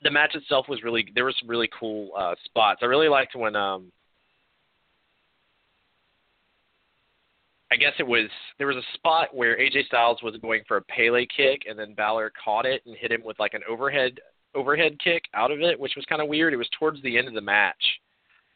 the 0.02 0.10
match 0.10 0.34
itself 0.34 0.66
was 0.68 0.84
really 0.84 1.06
there 1.14 1.26
were 1.26 1.34
some 1.40 1.50
really 1.50 1.70
cool 1.80 2.10
uh, 2.18 2.34
spots. 2.44 2.80
I 2.82 2.86
really 2.86 3.08
liked 3.08 3.36
when 3.36 3.56
um, 3.56 3.92
I 7.72 7.78
guess 7.78 7.94
it 7.98 8.08
was 8.08 8.30
there 8.58 8.68
was 8.68 8.78
a 8.78 8.94
spot 8.94 9.36
where 9.36 9.58
AJ 9.58 9.88
Styles 9.88 10.22
was 10.22 10.36
going 10.38 10.62
for 10.68 10.78
a 10.78 10.82
Pele 10.84 11.26
kick 11.36 11.64
and 11.68 11.78
then 11.78 11.94
Balor 11.94 12.32
caught 12.44 12.66
it 12.66 12.82
and 12.86 12.96
hit 12.96 13.12
him 13.12 13.24
with 13.24 13.40
like 13.40 13.54
an 13.54 13.62
overhead 13.68 14.20
overhead 14.54 14.98
kick 15.04 15.24
out 15.34 15.52
of 15.52 15.62
it, 15.62 15.80
which 15.80 15.94
was 15.96 16.06
kind 16.06 16.22
of 16.22 16.28
weird. 16.28 16.54
It 16.54 16.58
was 16.58 16.70
towards 16.80 17.02
the 17.02 17.18
end 17.18 17.28
of 17.28 17.34
the 17.34 17.42
match. 17.42 17.84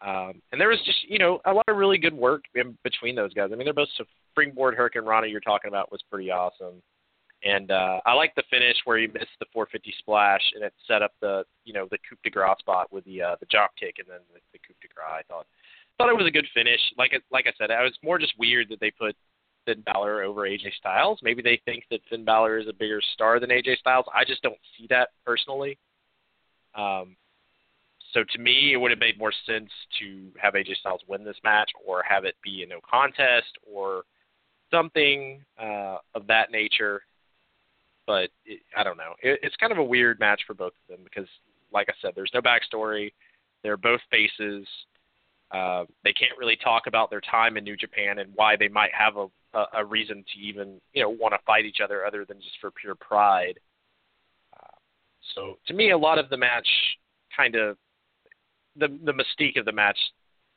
Um, 0.01 0.41
and 0.51 0.62
there 0.62 0.70
was 0.70 0.80
just, 0.86 0.99
you 1.10 1.20
know, 1.20 1.41
a 1.45 1.51
lot 1.51 1.66
of 1.68 1.76
really 1.76 1.97
good 1.97 2.14
work 2.14 2.43
in 2.55 2.78
between 2.84 3.16
those 3.16 3.34
guys. 3.34 3.49
I 3.51 3.55
mean, 3.55 3.66
they're 3.66 3.74
both 3.74 3.89
springboard 4.32 4.78
hurricanrana 4.78 5.30
you're 5.30 5.41
talking 5.41 5.68
about 5.68 5.91
was 5.91 6.01
pretty 6.10 6.32
awesome. 6.32 6.82
And 7.43 7.72
uh, 7.72 7.99
I 8.05 8.14
like 8.14 8.36
the 8.36 8.43
finish 8.49 8.76
where 8.86 8.97
he 8.97 9.07
missed 9.07 9.36
the 9.39 9.45
450 9.53 9.93
splash 9.99 10.41
and 10.55 10.64
it 10.64 10.74
set 10.88 11.01
up 11.01 11.14
the, 11.22 11.43
you 11.64 11.74
know, 11.74 11.88
the 11.91 11.97
coup 11.97 12.18
de 12.24 12.30
grace 12.30 12.60
spot 12.60 12.91
with 12.91 13.05
the 13.05 13.22
uh, 13.22 13.36
the 13.39 13.45
drop 13.49 13.72
kick 13.80 13.95
and 13.99 14.07
then 14.10 14.20
the, 14.34 14.39
the 14.51 14.60
coup 14.60 14.74
de 14.82 14.88
grace. 14.93 15.07
I 15.07 15.24
thought 15.28 15.47
thought 16.00 16.10
it 16.10 16.18
was 16.18 16.28
a 16.28 16.32
good 16.32 16.47
finish. 16.54 16.80
Like 16.97 17.12
like 17.30 17.45
I 17.47 17.52
said, 17.58 17.72
I 17.72 17.84
was 17.84 17.93
more 18.04 18.18
just 18.18 18.34
weird 18.39 18.70
that 18.70 18.80
they 18.80 18.91
put 18.91 19.16
Finn 19.66 19.82
Balor 19.82 20.24
over 20.24 20.41
AJ 20.41 20.74
Styles. 20.78 21.20
Maybe 21.22 21.41
they 21.41 21.62
think 21.66 21.84
that 21.91 22.00
Finn 22.10 22.26
Balor 22.26 22.58
is 22.60 22.68
a 22.68 22.74
bigger 22.74 23.02
star 23.14 23.39
than 23.39 23.50
AJ 23.50 23.78
Styles. 23.78 24.06
I 24.14 24.24
just 24.24 24.41
don't 24.41 24.58
see 24.78 24.88
that 24.89 25.10
personally. 25.26 25.78
Um, 26.76 27.16
so 28.14 28.24
to 28.24 28.39
me, 28.39 28.74
it 28.74 28.78
would 28.78 28.91
have 28.91 29.00
made 29.00 29.20
more 29.20 29.34
sense 29.45 29.70
to 30.00 30.32
have 30.41 30.56
AJ 30.56 30.78
Styles 30.78 31.02
win 31.08 31.24
this 31.24 31.38
match, 31.43 31.70
or 31.86 32.02
have 32.04 32.26
it 32.26 32.36
be 32.43 32.64
a 32.64 32.68
no 32.68 32.80
contest, 32.89 33.58
or 33.72 34.04
something 34.72 35.41
uh, 35.62 35.97
of 36.16 36.26
that 36.28 36.52
nature. 36.52 37.02
But 38.08 38.30
it, 38.45 38.62
I 38.76 38.84
don't 38.84 38.97
know. 38.97 39.14
It, 39.22 39.39
it's 39.43 39.56
kind 39.58 39.72
of 39.72 39.78
a 39.78 39.84
weird 39.84 40.20
match 40.20 40.41
for 40.47 40.54
both 40.54 40.74
of 40.74 40.95
them 40.95 41.04
because, 41.04 41.28
like 41.72 41.89
I 41.89 41.93
said, 42.02 42.14
there's 42.16 42.32
no 42.34 42.41
backstory. 42.41 43.12
They're 43.62 43.78
both 43.78 44.02
faces. 44.10 44.66
Uh, 45.52 45.86
they 46.04 46.14
can't 46.14 46.38
really 46.38 46.58
talk 46.64 46.84
about 46.88 47.10
their 47.10 47.22
time 47.22 47.58
in 47.58 47.64
New 47.64 47.76
Japan 47.76 48.20
and 48.20 48.32
why 48.36 48.56
they 48.56 48.68
might 48.68 48.91
have 48.93 49.18
a, 49.18 49.28
a, 49.54 49.66
a 49.78 49.86
reason 49.86 50.24
to 50.34 50.39
even 50.39 50.80
you 50.93 51.02
know 51.02 51.10
want 51.10 51.34
to 51.34 51.39
fight 51.45 51.66
each 51.66 51.80
other 51.84 52.06
other 52.06 52.26
than 52.26 52.38
just 52.38 52.58
for 52.62 52.72
pure 52.72 52.95
pride. 52.95 53.60
Uh, 54.54 54.78
so 55.36 55.58
to 55.68 55.74
me, 55.74 55.91
a 55.91 55.97
lot 55.97 56.20
of 56.20 56.30
the 56.30 56.38
match 56.38 56.68
kind 57.36 57.56
of 57.56 57.78
the 58.76 58.88
the 59.06 59.14
mystique 59.14 59.60
of 59.60 59.66
the 59.66 59.72
match 59.72 59.97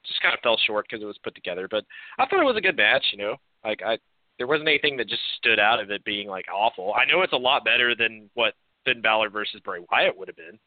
just 0.06 0.20
kind 0.20 0.34
of 0.34 0.40
fell 0.40 0.58
short 0.66 0.86
because 0.88 1.02
it 1.02 1.06
was 1.06 1.18
put 1.22 1.34
together. 1.34 1.68
But 1.70 1.84
I 2.18 2.26
thought 2.26 2.40
it 2.40 2.44
was 2.44 2.56
a 2.56 2.62
good 2.62 2.76
match. 2.76 3.04
You 3.12 3.18
know, 3.18 3.36
like 3.64 3.80
I 3.84 3.98
there 4.38 4.46
wasn't 4.46 4.68
anything 4.68 4.96
that 4.96 5.08
just 5.08 5.22
stood 5.38 5.58
out 5.58 5.80
of 5.80 5.90
it 5.90 6.04
being 6.04 6.28
like 6.28 6.46
awful. 6.52 6.94
I 6.94 7.04
know 7.04 7.22
it's 7.22 7.32
a 7.32 7.36
lot 7.36 7.64
better 7.64 7.94
than 7.94 8.28
what 8.34 8.54
Finn 8.84 9.00
Balor 9.00 9.30
versus 9.30 9.60
Bray 9.64 9.78
Wyatt 9.90 10.16
would 10.16 10.28
have 10.28 10.36
been 10.36 10.58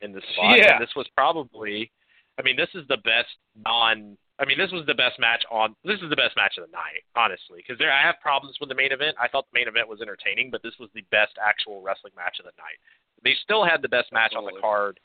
in 0.00 0.12
this 0.12 0.24
spot. 0.34 0.58
Yeah. 0.58 0.74
And 0.74 0.82
this 0.82 0.94
was 0.94 1.06
probably 1.16 1.90
I 2.38 2.42
mean, 2.42 2.56
this 2.56 2.70
is 2.74 2.86
the 2.88 2.98
best 2.98 3.34
non. 3.64 4.16
I 4.38 4.44
mean, 4.44 4.58
this 4.58 4.72
was 4.72 4.84
the 4.86 4.94
best 4.94 5.20
match 5.20 5.44
on. 5.50 5.76
This 5.84 6.00
is 6.02 6.10
the 6.10 6.16
best 6.16 6.34
match 6.36 6.58
of 6.58 6.66
the 6.66 6.72
night, 6.72 7.06
honestly. 7.14 7.62
Because 7.62 7.78
there, 7.78 7.92
I 7.92 8.02
have 8.02 8.16
problems 8.20 8.56
with 8.58 8.68
the 8.68 8.74
main 8.74 8.90
event. 8.90 9.16
I 9.20 9.28
thought 9.28 9.46
the 9.52 9.58
main 9.58 9.68
event 9.68 9.88
was 9.88 10.00
entertaining, 10.00 10.50
but 10.50 10.62
this 10.62 10.74
was 10.80 10.90
the 10.94 11.04
best 11.10 11.38
actual 11.38 11.82
wrestling 11.82 12.12
match 12.16 12.40
of 12.40 12.46
the 12.46 12.56
night. 12.58 12.78
They 13.22 13.34
still 13.44 13.64
had 13.64 13.80
the 13.80 13.88
best 13.88 14.12
match 14.12 14.32
Absolutely. 14.34 14.52
on 14.52 14.54
the 14.56 14.60
card, 14.60 15.00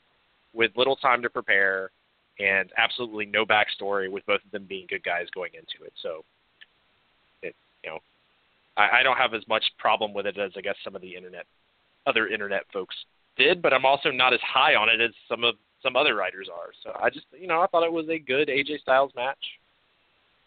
with 0.52 0.72
little 0.76 0.96
time 0.96 1.22
to 1.22 1.30
prepare, 1.30 1.90
and 2.40 2.70
absolutely 2.76 3.26
no 3.26 3.46
backstory, 3.46 4.10
with 4.10 4.26
both 4.26 4.44
of 4.44 4.50
them 4.50 4.66
being 4.68 4.86
good 4.88 5.04
guys 5.04 5.26
going 5.32 5.52
into 5.54 5.86
it. 5.86 5.92
So, 6.02 6.24
it 7.42 7.54
you 7.84 7.90
know, 7.90 7.98
I, 8.76 9.00
I 9.00 9.02
don't 9.02 9.16
have 9.16 9.32
as 9.34 9.46
much 9.48 9.64
problem 9.78 10.12
with 10.12 10.26
it 10.26 10.38
as 10.38 10.52
I 10.56 10.60
guess 10.60 10.76
some 10.82 10.96
of 10.96 11.02
the 11.02 11.14
internet, 11.14 11.46
other 12.06 12.26
internet 12.26 12.62
folks 12.72 12.96
did. 13.36 13.62
But 13.62 13.72
I'm 13.72 13.86
also 13.86 14.10
not 14.10 14.34
as 14.34 14.40
high 14.40 14.74
on 14.74 14.88
it 14.88 15.00
as 15.00 15.12
some 15.28 15.44
of 15.44 15.54
some 15.82 15.96
other 15.96 16.14
writers 16.14 16.48
are. 16.52 16.70
So 16.82 16.98
I 17.00 17.10
just, 17.10 17.26
you 17.38 17.46
know, 17.46 17.60
I 17.60 17.66
thought 17.66 17.84
it 17.84 17.92
was 17.92 18.08
a 18.08 18.18
good 18.18 18.48
AJ 18.48 18.80
Styles 18.80 19.12
match. 19.16 19.38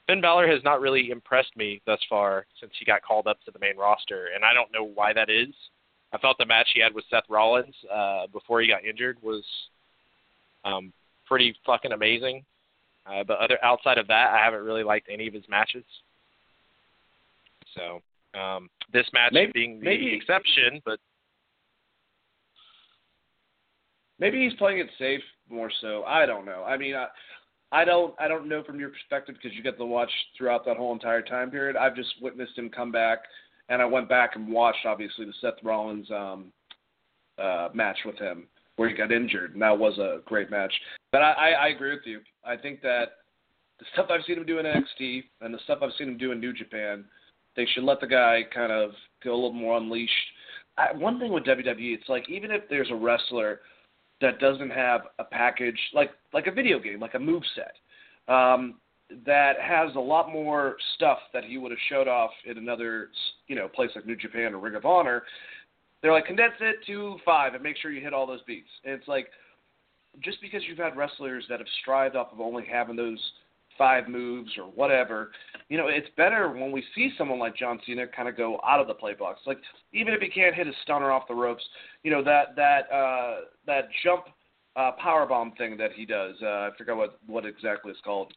Finn 0.08 0.22
Balor 0.22 0.48
has 0.48 0.64
not 0.64 0.82
really 0.82 1.12
impressed 1.12 1.56
me 1.56 1.82
thus 1.86 2.00
far 2.10 2.46
since 2.60 2.74
he 2.78 2.86
got 2.86 3.02
called 3.02 3.28
up 3.28 3.38
to 3.46 3.52
the 3.52 3.60
main 3.60 3.78
roster, 3.78 4.30
and 4.36 4.44
I 4.44 4.54
don't 4.54 4.72
know 4.72 4.84
why 4.84 5.14
that 5.14 5.30
is. 5.30 5.54
I 6.12 6.18
thought 6.18 6.38
the 6.38 6.46
match 6.46 6.68
he 6.74 6.82
had 6.82 6.94
with 6.94 7.06
Seth 7.10 7.24
Rollins 7.30 7.74
uh, 7.92 8.28
before 8.32 8.62
he 8.62 8.68
got 8.68 8.84
injured 8.84 9.18
was 9.24 9.44
um, 10.66 10.94
pretty 11.26 11.56
fucking 11.66 11.94
amazing. 11.94 12.44
Uh, 13.06 13.24
but 13.24 13.38
other 13.40 13.58
outside 13.64 13.98
of 13.98 14.08
that, 14.08 14.32
I 14.32 14.44
haven't 14.44 14.64
really 14.64 14.84
liked 14.84 15.08
any 15.12 15.28
of 15.28 15.34
his 15.34 15.44
matches. 15.50 15.84
So 17.76 18.02
um, 18.40 18.70
this 18.92 19.06
match 19.14 19.32
maybe, 19.34 19.52
being 19.54 19.80
the 19.80 19.86
maybe, 19.86 20.14
exception, 20.14 20.82
but 20.86 21.00
maybe 24.20 24.44
he's 24.44 24.58
playing 24.58 24.80
it 24.80 24.90
safe 24.98 25.22
more 25.50 25.72
so. 25.82 26.04
I 26.04 26.26
don't 26.26 26.46
know. 26.46 26.64
I 26.64 26.78
mean, 26.78 26.96
I, 26.96 27.08
I 27.72 27.86
don't 27.86 28.14
I 28.20 28.28
don't 28.28 28.48
know 28.48 28.64
from 28.64 28.80
your 28.80 28.90
perspective 28.90 29.36
because 29.36 29.56
you 29.56 29.64
get 29.64 29.78
to 29.78 29.86
watch 29.86 30.12
throughout 30.38 30.66
that 30.66 30.78
whole 30.78 30.94
entire 30.94 31.22
time 31.22 31.50
period. 31.50 31.76
I've 31.76 31.96
just 31.96 32.14
witnessed 32.22 32.58
him 32.58 32.70
come 32.70 32.92
back, 32.92 33.20
and 33.70 33.82
I 33.82 33.86
went 33.86 34.08
back 34.08 34.36
and 34.36 34.48
watched 34.52 34.86
obviously 34.86 35.26
the 35.26 35.34
Seth 35.42 35.64
Rollins 35.64 36.10
um, 36.12 36.52
uh, 37.38 37.70
match 37.74 37.98
with 38.06 38.18
him 38.18 38.48
where 38.76 38.90
he 38.90 38.96
got 38.96 39.12
injured, 39.12 39.54
and 39.54 39.62
that 39.62 39.78
was 39.78 39.98
a 39.98 40.22
great 40.26 40.50
match. 40.50 40.74
But 41.12 41.22
I, 41.22 41.32
I, 41.32 41.50
I 41.50 41.68
agree 41.68 41.92
with 41.92 42.06
you. 42.06 42.22
I 42.44 42.58
think 42.58 42.82
that 42.82 43.06
the 43.80 43.86
stuff 43.94 44.08
I've 44.10 44.26
seen 44.26 44.38
him 44.38 44.46
do 44.46 44.60
in 44.60 44.66
NXT 44.66 45.24
and 45.42 45.54
the 45.54 45.60
stuff 45.64 45.80
I've 45.82 45.92
seen 45.98 46.10
him 46.10 46.18
do 46.18 46.32
in 46.32 46.40
New 46.40 46.54
Japan, 46.54 47.06
they 47.56 47.68
should 47.74 47.84
let 47.84 48.00
the 48.00 48.08
guy 48.08 48.42
kind 48.54 48.72
of 48.72 48.92
go 49.24 49.34
a 49.34 49.36
little 49.36 49.54
more 49.54 49.78
unleashed. 49.78 50.12
I, 50.78 50.96
one 50.96 51.20
thing 51.20 51.32
with 51.32 51.44
WWE, 51.44 51.96
it's 51.96 52.10
like 52.10 52.28
even 52.30 52.50
if 52.50 52.64
there's 52.70 52.90
a 52.90 52.96
wrestler 52.96 53.60
that 54.24 54.40
doesn't 54.40 54.70
have 54.72 55.02
a 55.20 55.24
package 55.26 55.78
like 55.94 56.12
like 56.34 56.48
a 56.48 56.52
video 56.52 56.80
game, 56.80 57.00
like 57.00 57.14
a 57.14 57.20
move 57.20 57.44
set, 57.54 58.34
um, 58.34 58.76
that 59.26 59.60
has 59.62 59.94
a 59.96 60.00
lot 60.00 60.32
more 60.32 60.78
stuff 60.96 61.20
that 61.34 61.44
he 61.44 61.58
would 61.58 61.72
have 61.72 61.80
showed 61.90 62.08
off 62.08 62.32
in 62.46 62.58
another 62.58 63.10
you 63.48 63.56
know 63.56 63.68
place 63.68 63.92
like 63.96 64.08
New 64.08 64.16
Japan 64.16 64.54
or 64.54 64.60
Ring 64.60 64.76
of 64.76 64.86
Honor. 64.86 65.24
They're 66.02 66.14
like 66.14 66.26
condense 66.26 66.54
it 66.62 66.78
to 66.88 67.18
five 67.26 67.54
and 67.54 67.62
make 67.62 67.76
sure 67.78 67.92
you 67.92 68.02
hit 68.02 68.14
all 68.14 68.26
those 68.26 68.42
beats. 68.48 68.70
And 68.86 68.94
it's 68.94 69.08
like 69.08 69.28
just 70.24 70.42
because 70.42 70.62
you've 70.68 70.78
had 70.78 70.96
wrestlers 70.96 71.44
that 71.50 71.60
have 71.60 71.68
strived 71.82 72.16
off 72.16 72.32
of 72.32 72.40
only 72.40 72.64
having 72.66 72.96
those 72.96 73.20
five 73.78 74.08
moves 74.08 74.52
or 74.58 74.66
whatever, 74.66 75.32
you 75.70 75.78
know, 75.78 75.88
it's 75.88 76.10
better 76.18 76.50
when 76.50 76.72
we 76.72 76.84
see 76.96 77.12
someone 77.18 77.40
like 77.40 77.56
John 77.56 77.80
Cena 77.86 78.06
kind 78.08 78.30
of 78.30 78.38
go 78.38 78.60
out 78.68 78.80
of 78.80 78.88
the 78.88 78.94
play 78.94 79.14
box. 79.14 79.42
Like 79.46 79.60
even 79.94 80.14
if 80.14 80.22
he 80.22 80.30
can't 80.30 80.56
hit 80.56 80.68
a 80.68 80.74
stunner 80.84 81.12
off 81.12 81.28
the 81.28 81.36
ropes, 81.36 81.64
you 82.04 82.12
know 82.12 82.24
that 82.24 82.56
that 82.56 82.92
uh, 82.92 83.42
that 83.66 83.90
jump 84.04 84.26
uh, 84.76 84.92
power 85.02 85.26
bomb 85.26 85.54
thing 85.54 85.78
that 85.78 85.92
he 85.94 86.06
does. 86.06 86.36
Uh, 86.42 86.46
I 86.46 86.70
forgot 86.78 86.98
what 86.98 87.20
what 87.28 87.46
exactly 87.46 87.92
it's 87.92 88.02
called. 88.02 88.34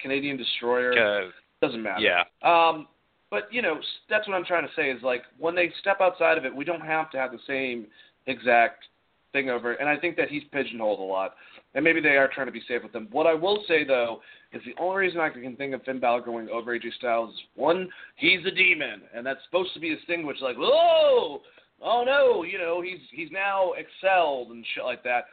Canadian 0.00 0.36
Destroyer. 0.36 0.92
Uh, 0.92 1.30
Doesn't 1.60 1.82
matter. 1.82 2.00
Yeah. 2.02 2.24
Um, 2.42 2.88
but 3.30 3.44
you 3.50 3.62
know 3.62 3.78
that's 4.10 4.26
what 4.26 4.34
I'm 4.34 4.44
trying 4.44 4.66
to 4.66 4.72
say 4.74 4.90
is 4.90 5.02
like 5.02 5.22
when 5.38 5.54
they 5.54 5.72
step 5.80 6.00
outside 6.00 6.38
of 6.38 6.44
it, 6.44 6.54
we 6.54 6.64
don't 6.64 6.80
have 6.80 7.10
to 7.12 7.18
have 7.18 7.32
the 7.32 7.38
same 7.46 7.86
exact 8.26 8.84
thing 9.32 9.48
over. 9.48 9.72
And 9.74 9.88
I 9.88 9.96
think 9.96 10.16
that 10.16 10.28
he's 10.28 10.42
pigeonholed 10.52 11.00
a 11.00 11.02
lot, 11.02 11.34
and 11.74 11.84
maybe 11.84 12.00
they 12.00 12.16
are 12.16 12.28
trying 12.28 12.46
to 12.46 12.52
be 12.52 12.62
safe 12.68 12.82
with 12.82 12.94
him. 12.94 13.08
What 13.10 13.26
I 13.26 13.34
will 13.34 13.64
say 13.66 13.84
though 13.84 14.20
is 14.52 14.62
the 14.64 14.80
only 14.80 14.96
reason 14.96 15.20
I 15.20 15.30
can 15.30 15.56
think 15.56 15.74
of 15.74 15.82
Finn 15.82 16.00
Balor 16.00 16.22
going 16.22 16.48
over 16.48 16.78
AJ 16.78 16.94
Styles 16.98 17.34
is 17.34 17.40
one, 17.54 17.88
he's 18.16 18.44
a 18.46 18.50
demon, 18.50 19.02
and 19.14 19.24
that's 19.24 19.40
supposed 19.44 19.72
to 19.74 19.80
be 19.80 19.90
his 19.90 19.98
thing, 20.06 20.26
which 20.26 20.40
like 20.40 20.56
whoa, 20.56 21.40
oh 21.82 22.04
no, 22.04 22.42
you 22.42 22.58
know 22.58 22.82
he's 22.82 23.00
he's 23.10 23.30
now 23.30 23.72
excelled 23.72 24.50
and 24.50 24.64
shit 24.74 24.84
like 24.84 25.02
that. 25.04 25.24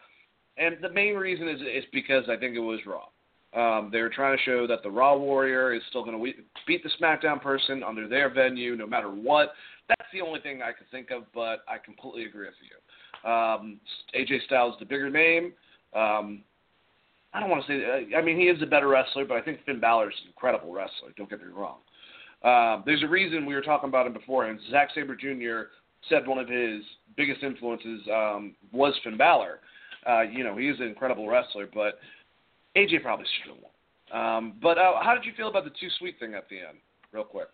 And 0.57 0.77
the 0.81 0.89
main 0.89 1.15
reason 1.15 1.47
is 1.47 1.61
is 1.61 1.85
because 1.93 2.23
I 2.29 2.37
think 2.37 2.55
it 2.55 2.59
was 2.59 2.79
Raw. 2.85 3.05
Um, 3.51 3.89
they 3.91 4.01
were 4.01 4.09
trying 4.09 4.37
to 4.37 4.43
show 4.43 4.67
that 4.67 4.83
the 4.83 4.91
Raw 4.91 5.17
Warrior 5.17 5.73
is 5.73 5.81
still 5.89 6.03
going 6.03 6.23
to 6.23 6.33
beat 6.67 6.83
the 6.83 6.91
SmackDown 7.01 7.41
person 7.41 7.81
under 7.83 8.07
their 8.07 8.31
venue, 8.31 8.75
no 8.75 8.85
matter 8.85 9.09
what. 9.09 9.53
That's 9.87 10.09
the 10.13 10.21
only 10.21 10.39
thing 10.39 10.61
I 10.61 10.71
could 10.71 10.89
think 10.91 11.09
of, 11.09 11.23
but 11.33 11.63
I 11.67 11.79
completely 11.83 12.25
agree 12.25 12.45
with 12.45 12.53
you. 12.61 13.29
Um, 13.29 13.79
AJ 14.15 14.45
Styles, 14.45 14.75
the 14.79 14.85
bigger 14.85 15.09
name. 15.09 15.53
Um, 15.93 16.43
I 17.33 17.39
don't 17.39 17.49
want 17.49 17.65
to 17.65 17.67
say. 17.67 18.15
I 18.15 18.21
mean, 18.21 18.37
he 18.39 18.47
is 18.47 18.61
a 18.61 18.65
better 18.65 18.87
wrestler, 18.87 19.25
but 19.25 19.37
I 19.37 19.41
think 19.41 19.59
Finn 19.65 19.79
Balor 19.79 20.09
is 20.09 20.15
an 20.23 20.29
incredible 20.29 20.73
wrestler. 20.73 21.09
Don't 21.15 21.29
get 21.29 21.39
me 21.39 21.47
wrong. 21.53 21.77
Um, 22.43 22.83
there's 22.85 23.03
a 23.03 23.07
reason 23.07 23.45
we 23.45 23.53
were 23.53 23.61
talking 23.61 23.89
about 23.89 24.07
him 24.07 24.13
before, 24.13 24.45
and 24.45 24.59
Zack 24.71 24.89
Sabre 24.95 25.15
Jr. 25.15 25.69
said 26.09 26.27
one 26.27 26.39
of 26.39 26.47
his 26.47 26.81
biggest 27.17 27.43
influences 27.43 28.01
um, 28.11 28.55
was 28.71 28.93
Finn 29.03 29.17
Balor. 29.17 29.59
Uh, 30.07 30.21
you 30.21 30.43
know, 30.43 30.55
he 30.55 30.69
is 30.69 30.79
an 30.79 30.87
incredible 30.87 31.27
wrestler, 31.27 31.67
but 31.73 31.99
AJ 32.77 33.03
probably 33.03 33.25
should 33.37 33.53
have 33.53 33.61
won. 33.61 33.69
Um, 34.11 34.53
but 34.61 34.77
uh, 34.77 34.93
how 35.03 35.13
did 35.13 35.25
you 35.25 35.33
feel 35.35 35.49
about 35.49 35.65
the 35.65 35.71
too 35.71 35.89
sweet 35.99 36.19
thing 36.19 36.33
at 36.33 36.49
the 36.49 36.57
end, 36.57 36.77
real 37.11 37.23
quick? 37.23 37.49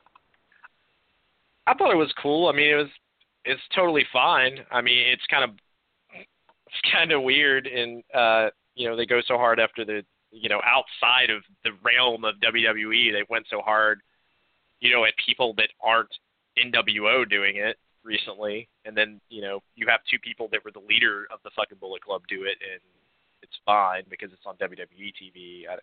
I 1.67 1.73
thought 1.73 1.91
it 1.91 1.97
was 1.97 2.13
cool. 2.21 2.47
I 2.47 2.53
mean, 2.53 2.69
it 2.69 2.75
was 2.75 2.87
it's 3.43 3.61
totally 3.75 4.05
fine. 4.13 4.59
I 4.71 4.81
mean, 4.81 5.07
it's 5.07 5.25
kind 5.29 5.43
of 5.43 5.51
it's 6.67 6.91
kind 6.91 7.11
of 7.11 7.21
weird, 7.23 7.67
and 7.67 8.03
uh, 8.13 8.49
you 8.75 8.87
know, 8.87 8.95
they 8.95 9.05
go 9.05 9.21
so 9.27 9.37
hard 9.37 9.59
after 9.59 9.85
the 9.85 10.03
you 10.31 10.49
know 10.49 10.61
outside 10.65 11.29
of 11.29 11.43
the 11.63 11.71
realm 11.83 12.25
of 12.25 12.35
WWE, 12.35 13.11
they 13.11 13.23
went 13.29 13.45
so 13.49 13.61
hard, 13.61 14.01
you 14.79 14.91
know, 14.93 15.05
at 15.05 15.13
people 15.25 15.53
that 15.57 15.69
aren't 15.81 16.09
NWO 16.57 17.29
doing 17.29 17.57
it 17.57 17.77
recently, 18.03 18.67
and 18.85 18.95
then 18.95 19.19
you 19.29 19.41
know 19.41 19.61
you 19.75 19.87
have 19.87 20.01
two 20.09 20.19
people 20.19 20.47
that 20.51 20.63
were 20.63 20.71
the 20.71 20.85
leader 20.87 21.27
of 21.31 21.39
the 21.43 21.51
fucking 21.55 21.77
Bullet 21.79 22.03
Club 22.03 22.21
do 22.27 22.43
it, 22.43 22.57
and 22.61 22.81
it's 23.41 23.57
fine 23.65 24.03
because 24.09 24.31
it's 24.33 24.45
on 24.45 24.55
WWE 24.57 25.13
TV. 25.21 25.63
I, 25.69 25.77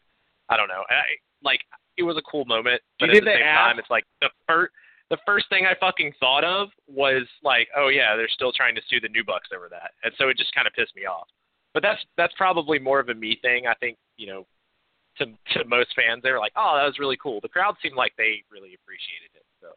I 0.52 0.56
don't 0.56 0.68
know. 0.68 0.82
I, 0.88 1.16
like 1.42 1.60
it 1.96 2.02
was 2.02 2.16
a 2.16 2.22
cool 2.22 2.44
moment, 2.44 2.80
but 2.98 3.10
at 3.10 3.14
the 3.14 3.20
same 3.20 3.42
ask? 3.42 3.58
time, 3.58 3.78
it's 3.78 3.90
like 3.90 4.04
the 4.20 4.28
first 4.48 4.72
the 5.12 5.18
first 5.26 5.44
thing 5.50 5.66
I 5.68 5.76
fucking 5.78 6.14
thought 6.18 6.42
of 6.42 6.68
was 6.88 7.28
like, 7.44 7.68
oh 7.76 7.88
yeah, 7.88 8.16
they're 8.16 8.32
still 8.32 8.50
trying 8.50 8.74
to 8.74 8.80
sue 8.88 8.98
the 8.98 9.12
New 9.12 9.22
Bucks 9.22 9.50
over 9.54 9.68
that, 9.68 9.92
and 10.02 10.12
so 10.16 10.30
it 10.30 10.38
just 10.38 10.54
kind 10.54 10.66
of 10.66 10.72
pissed 10.72 10.96
me 10.96 11.04
off. 11.04 11.28
But 11.74 11.82
that's 11.82 12.00
that's 12.16 12.32
probably 12.34 12.78
more 12.78 12.98
of 12.98 13.10
a 13.10 13.14
me 13.14 13.38
thing. 13.42 13.66
I 13.68 13.74
think 13.74 13.98
you 14.16 14.26
know, 14.26 14.46
to 15.18 15.26
to 15.52 15.68
most 15.68 15.92
fans, 15.94 16.22
they 16.24 16.32
were 16.32 16.40
like, 16.40 16.56
oh, 16.56 16.80
that 16.80 16.88
was 16.88 16.98
really 16.98 17.18
cool. 17.22 17.40
The 17.42 17.52
crowd 17.52 17.76
seemed 17.82 17.94
like 17.94 18.16
they 18.16 18.40
really 18.50 18.72
appreciated 18.72 19.36
it. 19.36 19.44
So. 19.60 19.68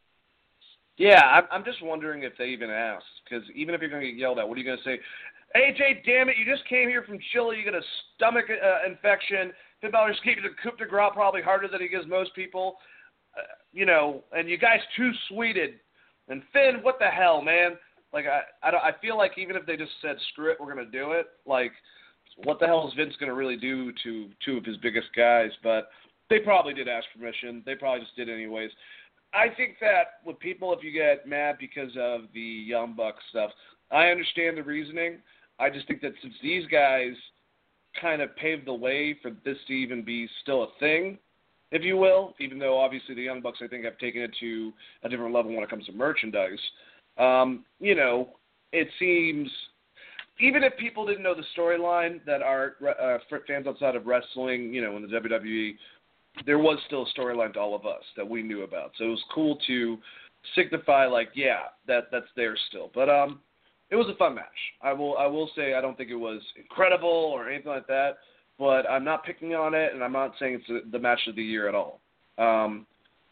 Yeah, 0.98 1.20
I'm, 1.20 1.44
I'm 1.52 1.66
just 1.66 1.84
wondering 1.84 2.24
if 2.24 2.32
they 2.40 2.46
even 2.56 2.70
asked, 2.70 3.20
because 3.28 3.44
even 3.54 3.76
if 3.76 3.82
you're 3.82 3.90
going 3.90 4.02
to 4.02 4.08
get 4.08 4.16
yelled 4.16 4.40
at, 4.40 4.48
what 4.48 4.56
are 4.56 4.62
you 4.62 4.66
going 4.66 4.78
to 4.78 4.84
say? 4.88 4.98
AJ, 5.52 6.06
damn 6.06 6.30
it, 6.30 6.38
you 6.40 6.46
just 6.46 6.66
came 6.70 6.88
here 6.88 7.04
from 7.04 7.20
Chile. 7.34 7.58
You 7.60 7.70
got 7.70 7.78
a 7.78 7.84
stomach 8.16 8.46
uh, 8.48 8.90
infection. 8.90 9.52
Finn 9.82 9.92
Balor 9.92 10.12
just 10.12 10.24
gave 10.24 10.38
you 10.38 10.44
the 10.44 10.56
coup 10.64 10.72
de 10.78 10.88
grace 10.88 11.12
probably 11.14 11.42
harder 11.42 11.68
than 11.68 11.82
he 11.82 11.90
gives 11.90 12.08
most 12.08 12.34
people. 12.34 12.78
You 13.74 13.86
know, 13.86 14.24
and 14.32 14.50
you 14.50 14.58
guys 14.58 14.80
too 14.96 15.12
sweeted. 15.30 15.76
And 16.28 16.42
Finn, 16.54 16.80
what 16.82 16.98
the 17.00 17.08
hell, 17.08 17.42
man? 17.42 17.78
Like 18.14 18.26
I, 18.26 18.42
I, 18.68 18.72
don't, 18.72 18.84
I 18.84 18.92
feel 19.02 19.18
like 19.18 19.34
even 19.38 19.56
if 19.56 19.66
they 19.66 19.76
just 19.76 19.92
said 20.02 20.16
screw 20.32 20.52
it, 20.52 20.58
we're 20.60 20.74
gonna 20.74 20.90
do 20.90 21.12
it. 21.12 21.28
Like, 21.46 21.72
what 22.44 22.60
the 22.60 22.66
hell 22.66 22.88
is 22.88 22.94
Vince 22.96 23.14
gonna 23.20 23.34
really 23.34 23.58
do 23.58 23.92
to 24.04 24.30
two 24.44 24.58
of 24.58 24.66
his 24.66 24.78
biggest 24.78 25.08
guys? 25.16 25.52
But 25.62 25.90
they 26.30 26.40
probably 26.40 26.74
did 26.74 26.88
ask 26.88 27.06
permission. 27.16 27.62
They 27.66 27.76
probably 27.76 28.02
just 28.02 28.16
did 28.16 28.30
anyways. 28.30 28.72
I 29.34 29.50
think 29.56 29.76
that 29.82 30.22
with 30.26 30.40
people, 30.40 30.74
if 30.74 30.84
you 30.84 30.92
get 30.92 31.28
mad 31.28 31.58
because 31.60 31.92
of 32.00 32.22
the 32.34 32.40
Young 32.40 32.94
Bucks 32.96 33.24
stuff, 33.30 33.52
I 33.92 34.08
understand 34.08 34.58
the 34.58 34.64
reasoning. 34.64 35.18
I 35.60 35.70
just 35.70 35.88
think 35.88 36.02
that 36.02 36.14
since 36.22 36.34
these 36.42 36.66
guys 36.68 37.14
kind 38.00 38.22
of 38.22 38.36
paved 38.36 38.68
the 38.68 38.74
way 38.74 39.18
for 39.22 39.32
this 39.44 39.58
to 39.68 39.74
even 39.74 40.04
be 40.04 40.28
still 40.42 40.64
a 40.64 40.68
thing, 40.80 41.18
if 41.76 41.84
you 41.84 41.98
will, 41.98 42.34
even 42.40 42.58
though 42.58 42.78
obviously 42.78 43.16
the 43.16 43.22
Young 43.22 43.42
Bucks 43.42 43.60
I 43.62 43.68
think 43.68 43.84
have 43.84 43.98
taken 43.98 44.22
it 44.22 44.32
to 44.40 44.72
a 45.04 45.10
different 45.10 45.34
level 45.34 45.54
when 45.54 45.64
it 45.64 45.70
comes 45.70 45.86
to 45.88 45.92
merchandise. 45.92 46.60
Um, 47.18 47.66
you 47.80 47.96
know, 47.96 48.30
it 48.72 48.88
seems 48.98 49.50
even 50.40 50.64
if 50.64 50.78
people 50.78 51.06
didn't 51.06 51.24
know 51.24 51.36
the 51.36 51.44
storyline 51.58 52.24
that 52.26 52.42
are 52.42 52.76
uh, 53.02 53.18
fans 53.48 53.68
outside 53.68 53.96
of 53.96 54.06
wrestling, 54.06 54.74
you 54.74 54.82
know, 54.82 54.96
in 54.98 55.02
the 55.02 55.08
WWE, 55.08 55.76
there 56.46 56.60
was 56.60 56.78
still 56.88 57.06
a 57.06 57.20
storyline 57.20 57.54
to 57.54 57.60
all 57.60 57.76
of 57.76 57.86
us 57.86 58.04
that 58.18 58.28
we 58.28 58.42
knew 58.42 58.64
about. 58.64 58.92
So 58.98 59.06
it 59.06 59.10
was 59.10 59.24
cool 59.34 59.58
to 59.68 59.98
signify 60.56 61.06
like, 61.06 61.30
yeah, 61.36 61.64
that 61.88 62.06
that's 62.12 62.26
there 62.36 62.58
still. 62.70 62.92
But 62.94 63.10
um, 63.10 63.40
it 63.90 63.96
was 63.96 64.08
a 64.10 64.18
fun 64.18 64.36
match. 64.36 64.46
I 64.82 64.94
will 64.94 65.18
I 65.18 65.28
will 65.28 65.50
say 65.56 65.74
I 65.74 65.82
don't 65.82 65.98
think 65.98 66.10
it 66.10 66.16
was 66.16 66.42
incredible 66.58 67.10
or 67.10 67.50
anything 67.50 67.72
like 67.72 67.88
that, 67.88 68.18
but 68.58 68.90
I'm 68.90 69.04
not 69.04 69.26
picking 69.26 69.54
on 69.54 69.74
it, 69.74 69.94
and 69.94 70.04
I'm 70.04 70.14
not 70.14 70.34
saying 70.40 70.62
it's 70.68 70.92
the 70.92 71.00
match 71.00 71.20
of 71.28 71.36
the 71.36 71.44
year 71.44 71.68
at 71.68 71.76
all. 71.76 72.00
Um, 72.38 72.86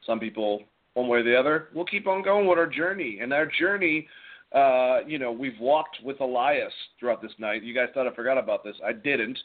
some 0.06 0.20
people, 0.20 0.64
one 0.94 1.08
way 1.08 1.20
or 1.20 1.24
the 1.24 1.38
other, 1.38 1.70
will 1.74 1.86
keep 1.86 2.08
on 2.08 2.24
going 2.24 2.48
with 2.48 2.58
our 2.58 2.68
journey, 2.68 3.20
and 3.22 3.34
our 3.34 3.50
journey. 3.60 4.08
Uh, 4.54 5.00
you 5.08 5.18
know, 5.18 5.32
we've 5.32 5.60
walked 5.60 5.98
with 6.04 6.20
Elias 6.22 6.72
throughout 7.00 7.24
this 7.24 7.32
night. 7.40 7.64
You 7.64 7.74
guys 7.74 7.88
thought 7.94 8.06
I 8.06 8.14
forgot 8.14 8.38
about 8.38 8.64
this. 8.64 8.76
I 8.86 8.94
didn't. 8.94 9.40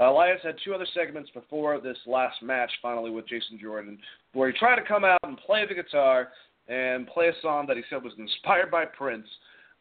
Uh, 0.00 0.10
Elias 0.10 0.38
had 0.44 0.54
two 0.64 0.72
other 0.72 0.86
segments 0.94 1.30
before 1.30 1.80
this 1.80 1.96
last 2.06 2.40
match, 2.42 2.70
finally 2.80 3.10
with 3.10 3.26
Jason 3.26 3.58
Jordan, 3.60 3.98
where 4.34 4.52
he 4.52 4.56
tried 4.56 4.76
to 4.76 4.86
come 4.86 5.04
out 5.04 5.18
and 5.24 5.36
play 5.38 5.66
the 5.66 5.74
guitar 5.74 6.28
and 6.68 7.08
play 7.08 7.26
a 7.26 7.32
song 7.42 7.66
that 7.66 7.76
he 7.76 7.82
said 7.90 8.04
was 8.04 8.12
inspired 8.18 8.70
by 8.70 8.84
Prince. 8.84 9.26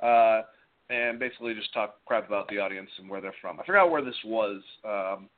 Uh, 0.02 0.42
and 0.92 1.20
basically 1.20 1.54
just 1.54 1.74
talk 1.74 1.96
crap 2.06 2.28
about 2.28 2.48
the 2.50 2.60
audience 2.60 2.90
and 3.00 3.10
where 3.10 3.22
they're 3.22 3.34
from. 3.42 3.60
I 3.60 3.66
forgot 3.66 3.90
where 3.90 4.04
this 4.04 4.16
was. 4.26 4.62
Um, 4.84 5.30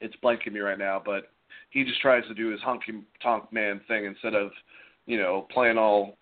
it's 0.00 0.14
blanking 0.22 0.52
me 0.52 0.60
right 0.60 0.78
now, 0.78 1.00
but 1.04 1.30
he 1.70 1.84
just 1.84 2.00
tries 2.00 2.26
to 2.26 2.34
do 2.34 2.50
his 2.50 2.60
honky 2.60 3.02
tonk 3.22 3.52
man 3.52 3.80
thing 3.88 4.04
instead 4.04 4.34
of, 4.34 4.50
you 5.06 5.18
know, 5.18 5.46
playing 5.52 5.78
all 5.78 6.16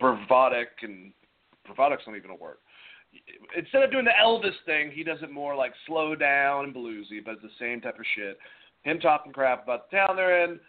bravadic 0.00 0.66
and 0.82 1.12
bravadic's 1.66 2.02
not 2.06 2.16
even 2.16 2.30
a 2.30 2.34
word. 2.34 2.56
instead 3.56 3.82
of 3.82 3.92
doing 3.92 4.04
the 4.04 4.10
Elvis 4.22 4.54
thing, 4.66 4.90
he 4.92 5.04
does 5.04 5.18
it 5.22 5.30
more 5.30 5.54
like 5.54 5.72
slow 5.86 6.14
down 6.14 6.64
and 6.64 6.74
bluesy, 6.74 7.24
but 7.24 7.34
it's 7.34 7.42
the 7.42 7.48
same 7.60 7.80
type 7.80 7.98
of 7.98 8.04
shit. 8.16 8.38
Him 8.82 8.98
talking 9.00 9.32
crap 9.32 9.64
about 9.64 9.90
the 9.90 9.96
town 9.96 10.16
they're 10.16 10.44
in, 10.44 10.60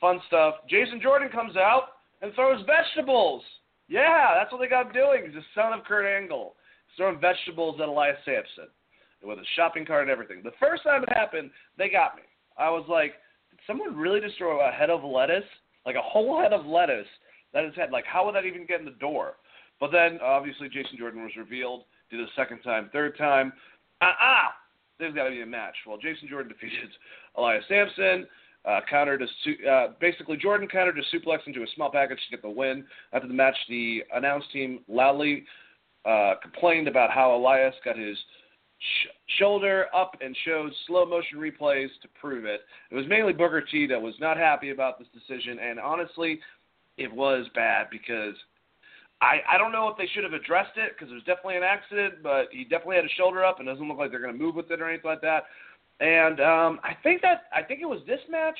fun 0.00 0.20
stuff. 0.26 0.54
Jason 0.68 1.00
Jordan 1.02 1.28
comes 1.28 1.56
out 1.56 1.88
and 2.22 2.32
throws 2.34 2.64
vegetables. 2.66 3.42
Yeah, 3.88 4.34
that's 4.36 4.50
what 4.50 4.60
they 4.60 4.68
got 4.68 4.92
doing. 4.94 5.24
He's 5.26 5.34
the 5.34 5.42
son 5.54 5.72
of 5.72 5.84
Kurt 5.84 6.06
Angle. 6.06 6.54
He's 6.88 6.96
throwing 6.96 7.20
vegetables 7.20 7.80
at 7.80 7.88
Elias 7.88 8.16
Samson 8.24 8.68
with 9.22 9.38
a 9.38 9.46
shopping 9.56 9.84
cart 9.84 10.02
and 10.02 10.10
everything. 10.10 10.40
The 10.42 10.52
first 10.60 10.82
time 10.82 11.02
it 11.02 11.12
happened, 11.12 11.50
they 11.78 11.88
got 11.88 12.16
me. 12.16 12.22
I 12.58 12.70
was 12.70 12.84
like, 12.88 13.12
did 13.50 13.60
someone 13.66 13.96
really 13.96 14.20
throw 14.38 14.66
a 14.66 14.70
head 14.70 14.90
of 14.90 15.04
lettuce? 15.04 15.44
Like 15.86 15.96
a 15.96 16.02
whole 16.02 16.40
head 16.40 16.52
of 16.52 16.66
lettuce 16.66 17.06
that 17.52 17.64
is 17.64 17.74
head. 17.74 17.90
Like, 17.90 18.06
how 18.06 18.24
would 18.26 18.34
that 18.34 18.44
even 18.44 18.66
get 18.66 18.80
in 18.80 18.86
the 18.86 18.92
door? 18.92 19.34
But 19.80 19.92
then, 19.92 20.18
obviously, 20.22 20.68
Jason 20.68 20.96
Jordan 20.98 21.22
was 21.22 21.32
revealed. 21.36 21.84
Did 22.10 22.20
a 22.20 22.26
second 22.36 22.60
time, 22.60 22.90
third 22.92 23.16
time. 23.16 23.52
Ah, 24.00 24.16
ah! 24.20 24.54
There's 24.98 25.14
got 25.14 25.24
to 25.24 25.30
be 25.30 25.42
a 25.42 25.46
match. 25.46 25.74
Well, 25.86 25.96
Jason 25.96 26.28
Jordan 26.28 26.52
defeated 26.52 26.90
Elias 27.36 27.64
Samson. 27.68 28.26
Uh, 28.64 28.78
countered 28.88 29.20
a, 29.20 29.68
uh, 29.68 29.88
basically 30.00 30.36
Jordan 30.36 30.68
countered 30.68 30.96
a 30.96 31.16
suplex 31.16 31.38
into 31.48 31.62
a 31.62 31.66
small 31.74 31.90
package 31.90 32.18
to 32.18 32.36
get 32.36 32.42
the 32.42 32.48
win. 32.48 32.84
After 33.12 33.26
the 33.26 33.34
match, 33.34 33.56
the 33.68 34.04
announce 34.14 34.44
team 34.52 34.80
loudly 34.86 35.44
uh, 36.04 36.34
complained 36.40 36.86
about 36.86 37.10
how 37.10 37.34
Elias 37.34 37.74
got 37.84 37.98
his 37.98 38.16
sh- 38.82 39.36
shoulder 39.38 39.86
up 39.94 40.16
and 40.20 40.36
showed 40.44 40.72
slow 40.86 41.06
motion 41.06 41.38
replays 41.38 41.88
to 42.02 42.08
prove 42.20 42.44
it. 42.44 42.62
It 42.90 42.94
was 42.94 43.06
mainly 43.08 43.32
Booker 43.32 43.60
T 43.62 43.86
that 43.86 44.00
was 44.00 44.14
not 44.20 44.36
happy 44.36 44.70
about 44.70 44.98
this 44.98 45.08
decision, 45.14 45.58
and 45.58 45.78
honestly, 45.78 46.40
it 46.98 47.12
was 47.12 47.46
bad 47.54 47.86
because 47.90 48.34
I 49.20 49.40
I 49.48 49.58
don't 49.58 49.72
know 49.72 49.88
if 49.88 49.96
they 49.96 50.08
should 50.12 50.24
have 50.24 50.32
addressed 50.32 50.76
it 50.76 50.92
because 50.94 51.10
it 51.10 51.14
was 51.14 51.24
definitely 51.24 51.56
an 51.56 51.62
accident, 51.62 52.22
but 52.22 52.48
he 52.50 52.64
definitely 52.64 52.96
had 52.96 53.04
his 53.04 53.12
shoulder 53.12 53.44
up 53.44 53.58
and 53.58 53.66
doesn't 53.66 53.86
look 53.86 53.98
like 53.98 54.10
they're 54.10 54.20
going 54.20 54.36
to 54.36 54.42
move 54.42 54.54
with 54.54 54.70
it 54.70 54.80
or 54.80 54.88
anything 54.88 55.10
like 55.10 55.22
that. 55.22 55.44
And 56.00 56.40
um, 56.40 56.80
I 56.82 56.96
think 57.02 57.22
that 57.22 57.44
I 57.54 57.62
think 57.62 57.80
it 57.80 57.86
was 57.86 58.00
this 58.06 58.20
match 58.28 58.58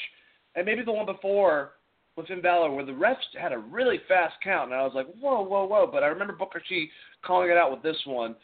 and 0.54 0.64
maybe 0.64 0.82
the 0.82 0.92
one 0.92 1.06
before 1.06 1.72
with 2.16 2.26
Finn 2.26 2.42
Balor 2.42 2.70
where 2.72 2.84
the 2.84 2.92
refs 2.92 3.16
had 3.40 3.52
a 3.52 3.58
really 3.58 4.00
fast 4.06 4.34
count, 4.44 4.70
and 4.70 4.78
I 4.78 4.84
was 4.84 4.92
like, 4.94 5.06
whoa, 5.20 5.42
whoa, 5.42 5.64
whoa. 5.64 5.88
But 5.90 6.02
I 6.02 6.06
remember 6.06 6.34
Booker 6.34 6.62
T 6.68 6.90
calling 7.24 7.50
it 7.50 7.56
out 7.56 7.70
with 7.70 7.82
this 7.82 7.96
one. 8.06 8.36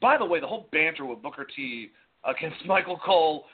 By 0.00 0.18
the 0.18 0.24
way, 0.24 0.40
the 0.40 0.46
whole 0.46 0.68
banter 0.72 1.04
with 1.04 1.22
Booker 1.22 1.46
T 1.56 1.90
against 2.24 2.56
Michael 2.66 2.98
Cole 3.04 3.44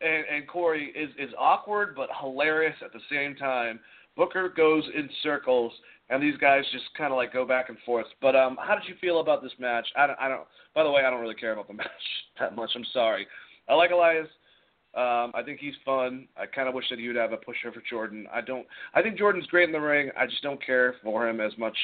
and, 0.00 0.24
and 0.32 0.48
Corey 0.48 0.92
is 0.96 1.10
is 1.18 1.34
awkward 1.38 1.94
but 1.94 2.08
hilarious 2.20 2.76
at 2.84 2.92
the 2.92 3.00
same 3.10 3.34
time. 3.36 3.80
Booker 4.16 4.48
goes 4.54 4.84
in 4.94 5.08
circles, 5.22 5.72
and 6.08 6.22
these 6.22 6.36
guys 6.38 6.64
just 6.72 6.84
kind 6.96 7.12
of 7.12 7.16
like 7.16 7.32
go 7.32 7.46
back 7.46 7.68
and 7.68 7.78
forth. 7.86 8.06
But 8.20 8.34
um, 8.34 8.58
how 8.60 8.74
did 8.74 8.88
you 8.88 8.94
feel 9.00 9.20
about 9.20 9.42
this 9.42 9.52
match? 9.58 9.86
I 9.96 10.06
don't, 10.06 10.18
I 10.18 10.28
don't. 10.28 10.46
By 10.74 10.82
the 10.82 10.90
way, 10.90 11.02
I 11.04 11.10
don't 11.10 11.20
really 11.20 11.34
care 11.34 11.52
about 11.52 11.68
the 11.68 11.74
match 11.82 11.88
that 12.38 12.56
much. 12.56 12.70
I'm 12.74 12.84
sorry. 12.92 13.26
I 13.68 13.74
like 13.74 13.90
Elias. 13.90 14.28
Um, 14.92 15.30
I 15.34 15.42
think 15.44 15.60
he's 15.60 15.74
fun. 15.84 16.26
I 16.36 16.46
kind 16.46 16.68
of 16.68 16.74
wish 16.74 16.86
that 16.90 16.98
he 16.98 17.06
would 17.06 17.16
have 17.16 17.32
a 17.32 17.36
pusher 17.36 17.70
for 17.72 17.80
Jordan. 17.88 18.26
I 18.32 18.40
don't. 18.40 18.66
I 18.94 19.02
think 19.02 19.16
Jordan's 19.16 19.46
great 19.46 19.68
in 19.68 19.72
the 19.72 19.80
ring. 19.80 20.10
I 20.18 20.26
just 20.26 20.42
don't 20.42 20.64
care 20.64 20.96
for 21.02 21.28
him 21.28 21.40
as 21.40 21.52
much. 21.58 21.76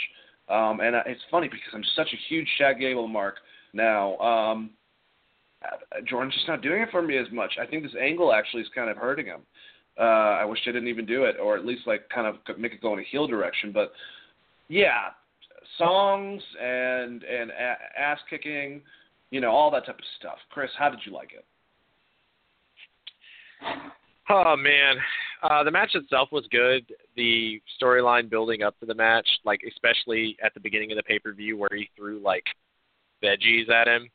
Um, 0.48 0.80
and 0.80 0.96
uh, 0.96 1.02
it's 1.06 1.20
funny 1.30 1.48
because 1.48 1.72
I'm 1.72 1.84
such 1.94 2.08
a 2.12 2.16
huge 2.28 2.48
Chad 2.58 2.78
Gable 2.80 3.08
mark 3.08 3.36
now. 3.76 4.16
Um, 4.18 4.70
uh, 5.64 6.00
Jordan's 6.06 6.34
just 6.34 6.48
not 6.48 6.62
doing 6.62 6.82
it 6.82 6.88
for 6.90 7.02
me 7.02 7.16
as 7.16 7.26
much. 7.32 7.54
I 7.60 7.66
think 7.66 7.82
this 7.82 7.94
angle 8.00 8.32
actually 8.32 8.62
is 8.62 8.68
kind 8.74 8.90
of 8.90 8.96
hurting 8.96 9.26
him. 9.26 9.40
Uh, 9.98 10.02
I 10.40 10.44
wish 10.44 10.58
they 10.66 10.72
didn't 10.72 10.88
even 10.88 11.06
do 11.06 11.24
it, 11.24 11.36
or 11.42 11.56
at 11.56 11.64
least 11.64 11.86
like 11.86 12.08
kind 12.10 12.26
of 12.26 12.36
make 12.58 12.72
it 12.72 12.82
go 12.82 12.92
in 12.92 12.98
a 12.98 13.02
heel 13.02 13.26
direction. 13.26 13.72
But 13.72 13.92
yeah, 14.68 15.08
songs 15.78 16.42
and 16.60 17.22
and 17.22 17.50
ass 17.98 18.18
kicking, 18.28 18.82
you 19.30 19.40
know, 19.40 19.50
all 19.50 19.70
that 19.70 19.86
type 19.86 19.98
of 19.98 20.04
stuff. 20.18 20.36
Chris, 20.50 20.70
how 20.78 20.90
did 20.90 21.00
you 21.04 21.12
like 21.12 21.30
it? 21.32 21.44
Oh 24.28 24.56
man, 24.56 24.96
uh, 25.42 25.62
the 25.64 25.70
match 25.70 25.94
itself 25.94 26.28
was 26.32 26.46
good. 26.50 26.84
The 27.16 27.60
storyline 27.80 28.28
building 28.28 28.62
up 28.62 28.78
to 28.80 28.86
the 28.86 28.94
match, 28.94 29.26
like 29.44 29.60
especially 29.66 30.36
at 30.44 30.52
the 30.52 30.60
beginning 30.60 30.92
of 30.92 30.96
the 30.96 31.02
pay 31.02 31.18
per 31.18 31.32
view 31.32 31.56
where 31.56 31.70
he 31.74 31.88
threw 31.96 32.18
like 32.18 32.44
veggies 33.22 33.70
at 33.70 33.88
him, 33.88 34.08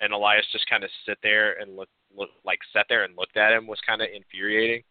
and 0.00 0.12
Elias 0.12 0.46
just 0.52 0.68
kind 0.68 0.84
of 0.84 0.90
sit 1.06 1.18
there 1.22 1.60
and 1.60 1.76
look, 1.76 1.88
look 2.16 2.30
like 2.44 2.58
sat 2.72 2.86
there 2.88 3.04
and 3.04 3.16
looked 3.16 3.36
at 3.36 3.52
him 3.52 3.66
was 3.66 3.78
kind 3.86 4.02
of 4.02 4.08
infuriating. 4.14 4.82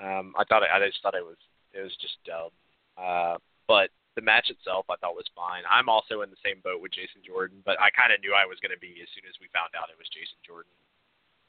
Um, 0.00 0.32
I 0.38 0.44
thought 0.44 0.62
I 0.62 0.78
just 0.86 1.02
thought 1.02 1.14
it 1.14 1.24
was 1.24 1.38
it 1.72 1.82
was 1.82 1.96
just 2.00 2.16
dumb. 2.24 2.50
Uh, 2.96 3.36
but 3.66 3.90
the 4.16 4.22
match 4.22 4.50
itself 4.50 4.86
I 4.90 4.96
thought 4.96 5.14
was 5.14 5.28
fine. 5.34 5.62
I'm 5.70 5.88
also 5.88 6.22
in 6.22 6.30
the 6.30 6.42
same 6.44 6.62
boat 6.62 6.80
with 6.80 6.92
Jason 6.92 7.22
Jordan, 7.26 7.58
but 7.64 7.80
I 7.80 7.90
kind 7.90 8.12
of 8.12 8.20
knew 8.20 8.34
I 8.34 8.46
was 8.46 8.58
going 8.62 8.74
to 8.74 8.80
be 8.80 8.98
as 9.02 9.10
soon 9.14 9.26
as 9.28 9.34
we 9.40 9.50
found 9.54 9.74
out 9.74 9.90
it 9.90 9.98
was 9.98 10.10
Jason 10.10 10.38
Jordan. 10.46 10.74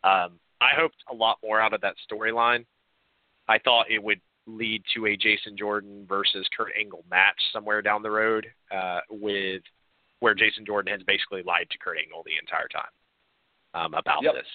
Um, 0.03 0.39
I 0.61 0.75
hoped 0.75 1.01
a 1.09 1.15
lot 1.15 1.37
more 1.43 1.61
out 1.61 1.73
of 1.73 1.81
that 1.81 1.95
storyline. 2.09 2.65
I 3.47 3.57
thought 3.59 3.89
it 3.89 4.01
would 4.01 4.21
lead 4.45 4.83
to 4.95 5.07
a 5.07 5.17
Jason 5.17 5.57
Jordan 5.57 6.05
versus 6.07 6.47
Kurt 6.55 6.71
Angle 6.77 7.03
match 7.09 7.39
somewhere 7.53 7.81
down 7.81 8.03
the 8.03 8.11
road 8.11 8.47
uh, 8.71 9.01
with 9.09 9.61
where 10.19 10.35
Jason 10.35 10.65
Jordan 10.65 10.93
has 10.93 11.03
basically 11.03 11.43
lied 11.43 11.67
to 11.71 11.77
Kurt 11.77 11.97
Angle 11.97 12.23
the 12.25 12.39
entire 12.39 12.67
time 12.67 12.93
um, 13.73 13.93
about 13.93 14.23
yep. 14.23 14.33
this. 14.33 14.47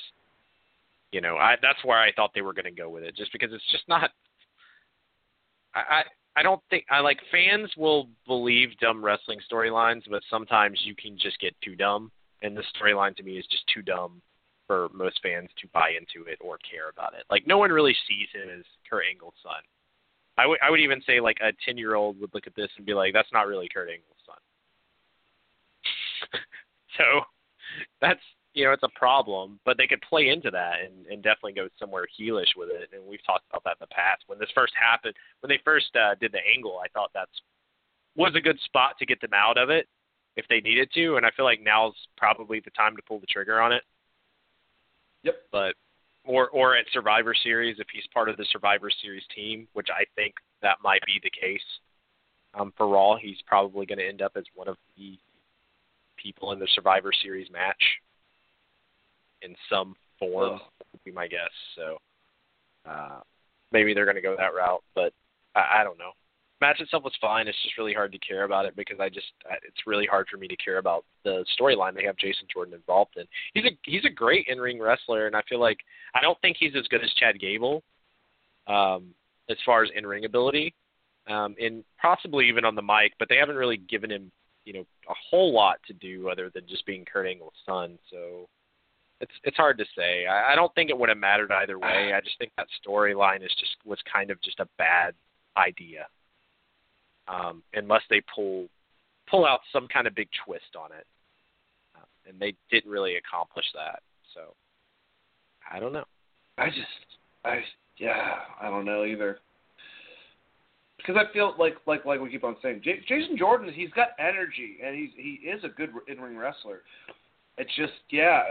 You 1.12 1.20
know, 1.20 1.36
I, 1.36 1.56
that's 1.62 1.84
where 1.84 1.98
I 1.98 2.12
thought 2.12 2.32
they 2.34 2.42
were 2.42 2.52
going 2.52 2.64
to 2.64 2.70
go 2.70 2.90
with 2.90 3.04
it, 3.04 3.16
just 3.16 3.32
because 3.32 3.52
it's 3.52 3.70
just 3.70 3.84
not. 3.88 4.10
I, 5.74 5.80
I 5.80 6.02
I 6.36 6.42
don't 6.42 6.60
think 6.70 6.84
I 6.90 7.00
like 7.00 7.20
fans 7.30 7.70
will 7.76 8.08
believe 8.26 8.76
dumb 8.80 9.04
wrestling 9.04 9.38
storylines, 9.50 10.02
but 10.10 10.22
sometimes 10.28 10.80
you 10.84 10.94
can 10.96 11.16
just 11.16 11.38
get 11.40 11.54
too 11.62 11.76
dumb, 11.76 12.10
and 12.42 12.56
this 12.56 12.66
storyline 12.74 13.16
to 13.16 13.22
me 13.22 13.38
is 13.38 13.46
just 13.50 13.64
too 13.72 13.82
dumb 13.82 14.20
for 14.66 14.88
most 14.92 15.20
fans 15.22 15.50
to 15.60 15.68
buy 15.68 15.90
into 15.90 16.28
it 16.28 16.38
or 16.40 16.58
care 16.58 16.88
about 16.90 17.14
it. 17.14 17.24
Like 17.30 17.46
no 17.46 17.58
one 17.58 17.70
really 17.70 17.94
sees 18.08 18.28
him 18.32 18.48
as 18.58 18.64
Kurt 18.88 19.04
Angle's 19.08 19.34
son. 19.42 19.62
I 20.36 20.46
would 20.46 20.58
I 20.60 20.70
would 20.70 20.80
even 20.80 21.00
say 21.06 21.20
like 21.20 21.38
a 21.40 21.52
ten 21.64 21.78
year 21.78 21.94
old 21.94 22.20
would 22.20 22.34
look 22.34 22.48
at 22.48 22.56
this 22.56 22.70
and 22.76 22.86
be 22.86 22.94
like, 22.94 23.12
that's 23.12 23.32
not 23.32 23.46
really 23.46 23.68
Kurt 23.72 23.88
Angle's 23.88 24.18
son. 24.26 24.36
so 26.99 27.20
that's 28.01 28.20
you 28.55 28.64
know 28.64 28.72
it's 28.72 28.82
a 28.82 28.99
problem, 28.99 29.59
but 29.64 29.76
they 29.76 29.87
could 29.87 30.01
play 30.09 30.28
into 30.28 30.51
that 30.51 30.80
and, 30.85 31.07
and 31.07 31.22
definitely 31.22 31.53
go 31.53 31.68
somewhere 31.78 32.07
heelish 32.18 32.57
with 32.57 32.68
it. 32.70 32.91
And 32.93 33.05
we've 33.07 33.24
talked 33.26 33.45
about 33.51 33.64
that 33.64 33.76
in 33.80 33.87
the 33.89 33.95
past. 33.95 34.22
When 34.26 34.39
this 34.39 34.51
first 34.55 34.72
happened, 34.80 35.14
when 35.41 35.49
they 35.49 35.61
first 35.64 35.95
uh, 35.97 36.14
did 36.20 36.32
the 36.32 36.41
angle, 36.55 36.80
I 36.82 36.89
thought 36.89 37.11
that's 37.14 37.43
was 38.16 38.35
a 38.37 38.41
good 38.41 38.59
spot 38.64 38.97
to 38.99 39.07
get 39.07 39.20
them 39.20 39.35
out 39.35 39.59
of 39.59 39.70
it 39.70 39.89
if 40.37 40.47
they 40.49 40.61
needed 40.61 40.89
to, 40.95 41.16
and 41.16 41.26
I 41.26 41.30
feel 41.37 41.45
like 41.45 41.61
now's 41.62 41.95
probably 42.16 42.61
the 42.61 42.70
time 42.70 42.97
to 42.97 43.03
pull 43.03 43.20
the 43.20 43.26
trigger 43.26 43.61
on 43.61 43.72
it. 43.72 43.82
Yep. 45.22 45.37
But 45.51 45.74
or 46.24 46.49
or 46.49 46.76
at 46.76 46.87
Survivor 46.93 47.35
Series 47.35 47.76
if 47.78 47.87
he's 47.93 48.07
part 48.12 48.28
of 48.28 48.37
the 48.37 48.47
Survivor 48.51 48.91
Series 49.03 49.24
team, 49.35 49.68
which 49.72 49.89
I 49.91 50.05
think 50.14 50.35
that 50.62 50.78
might 50.82 51.03
be 51.07 51.20
the 51.22 51.30
case. 51.30 51.64
Um, 52.55 52.72
for 52.76 52.87
Raw, 52.87 53.16
he's 53.16 53.39
probably 53.47 53.85
going 53.85 53.99
to 53.99 54.07
end 54.07 54.22
up 54.22 54.32
as 54.37 54.45
one 54.55 54.68
of 54.68 54.76
the 54.97 55.18
people 56.24 56.52
in 56.52 56.58
the 56.58 56.68
Survivor 56.74 57.12
Series 57.22 57.50
match 57.52 57.82
in 59.42 59.54
some 59.70 59.94
form. 60.18 60.58
Would 60.92 61.04
be 61.04 61.12
my 61.12 61.28
guess. 61.28 61.50
So 61.76 61.98
uh, 62.88 63.20
maybe 63.72 63.94
they're 63.94 64.06
going 64.06 64.16
to 64.16 64.22
go 64.22 64.34
that 64.36 64.54
route, 64.54 64.82
but 64.94 65.12
I, 65.54 65.80
I 65.80 65.84
don't 65.84 65.98
know. 65.98 66.12
Match 66.60 66.80
itself 66.80 67.04
was 67.04 67.12
fine. 67.20 67.46
It's 67.46 67.62
just 67.62 67.76
really 67.76 67.92
hard 67.92 68.12
to 68.12 68.18
care 68.18 68.44
about 68.44 68.64
it 68.64 68.74
because 68.74 68.98
I 68.98 69.08
just 69.10 69.26
it's 69.66 69.86
really 69.86 70.06
hard 70.06 70.26
for 70.30 70.38
me 70.38 70.48
to 70.48 70.56
care 70.56 70.78
about 70.78 71.04
the 71.24 71.44
storyline 71.60 71.94
they 71.94 72.04
have 72.04 72.16
Jason 72.16 72.46
Jordan 72.50 72.74
involved 72.74 73.16
in. 73.16 73.24
He's 73.52 73.64
a 73.64 73.76
he's 73.82 74.04
a 74.06 74.10
great 74.10 74.46
in 74.48 74.58
ring 74.58 74.80
wrestler, 74.80 75.26
and 75.26 75.36
I 75.36 75.42
feel 75.48 75.60
like 75.60 75.78
I 76.14 76.22
don't 76.22 76.40
think 76.40 76.56
he's 76.58 76.74
as 76.78 76.86
good 76.88 77.04
as 77.04 77.12
Chad 77.14 77.38
Gable, 77.38 77.82
um, 78.66 79.08
as 79.50 79.58
far 79.66 79.82
as 79.82 79.90
in 79.94 80.06
ring 80.06 80.24
ability, 80.24 80.72
um, 81.28 81.54
and 81.60 81.84
possibly 82.00 82.48
even 82.48 82.64
on 82.64 82.76
the 82.76 82.82
mic. 82.82 83.12
But 83.18 83.28
they 83.28 83.36
haven't 83.36 83.56
really 83.56 83.76
given 83.76 84.10
him 84.10 84.30
you 84.64 84.72
know 84.72 84.86
a 85.08 85.14
whole 85.30 85.52
lot 85.52 85.78
to 85.86 85.92
do 85.92 86.28
other 86.28 86.50
than 86.52 86.66
just 86.68 86.86
being 86.86 87.04
Kurt 87.04 87.26
Angle's 87.26 87.52
son. 87.66 87.98
So 88.10 88.48
it's 89.20 89.32
it's 89.44 89.56
hard 89.56 89.78
to 89.78 89.84
say. 89.96 90.26
I, 90.26 90.52
I 90.52 90.54
don't 90.54 90.74
think 90.74 90.90
it 90.90 90.98
would 90.98 91.08
have 91.08 91.18
mattered 91.18 91.52
either 91.52 91.78
way. 91.78 92.12
I 92.14 92.20
just 92.20 92.38
think 92.38 92.52
that 92.56 92.66
storyline 92.86 93.44
is 93.44 93.54
just 93.58 93.76
was 93.84 93.98
kind 94.10 94.30
of 94.30 94.40
just 94.42 94.60
a 94.60 94.68
bad 94.78 95.14
idea, 95.56 96.06
um, 97.28 97.62
unless 97.74 98.02
they 98.10 98.22
pull 98.34 98.66
pull 99.30 99.46
out 99.46 99.60
some 99.72 99.88
kind 99.88 100.06
of 100.06 100.14
big 100.14 100.28
twist 100.44 100.76
on 100.78 100.90
it, 100.92 101.06
uh, 101.96 102.04
and 102.28 102.38
they 102.40 102.54
didn't 102.70 102.90
really 102.90 103.16
accomplish 103.16 103.66
that. 103.74 104.02
So 104.34 104.54
I 105.70 105.78
don't 105.78 105.92
know. 105.92 106.04
I 106.58 106.66
just 106.66 107.18
I 107.44 107.60
yeah 107.98 108.36
I 108.60 108.68
don't 108.68 108.84
know 108.84 109.04
either 109.04 109.38
because 111.05 111.20
I 111.20 111.32
feel 111.32 111.55
like 111.59 111.76
like 111.86 112.05
like 112.05 112.20
we 112.20 112.30
keep 112.30 112.44
on 112.44 112.57
saying, 112.62 112.80
J- 112.82 113.05
Jason 113.07 113.36
Jordan, 113.36 113.72
he's 113.72 113.90
got 113.90 114.09
energy 114.18 114.78
and 114.84 114.96
he's 114.96 115.11
he 115.16 115.46
is 115.46 115.62
a 115.64 115.68
good 115.68 115.90
in 116.09 116.20
ring 116.20 116.36
wrestler. 116.36 116.82
It's 117.59 117.74
just 117.76 117.92
yeah, 118.11 118.42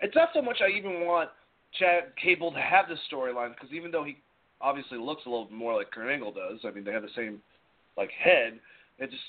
it's 0.00 0.14
not 0.14 0.28
so 0.34 0.42
much 0.42 0.58
I 0.60 0.76
even 0.76 1.06
want 1.06 1.30
Chad 1.78 2.12
Gable 2.22 2.52
to 2.52 2.60
have 2.60 2.88
this 2.88 2.98
storyline 3.10 3.54
because 3.54 3.72
even 3.72 3.90
though 3.90 4.04
he 4.04 4.18
obviously 4.60 4.98
looks 4.98 5.22
a 5.26 5.28
little 5.28 5.50
more 5.50 5.76
like 5.76 5.90
Kurt 5.90 6.10
Angle 6.10 6.32
does, 6.32 6.60
I 6.64 6.70
mean 6.70 6.84
they 6.84 6.92
have 6.92 7.02
the 7.02 7.08
same 7.16 7.40
like 7.96 8.10
head. 8.10 8.60
It 8.98 9.10
just 9.10 9.22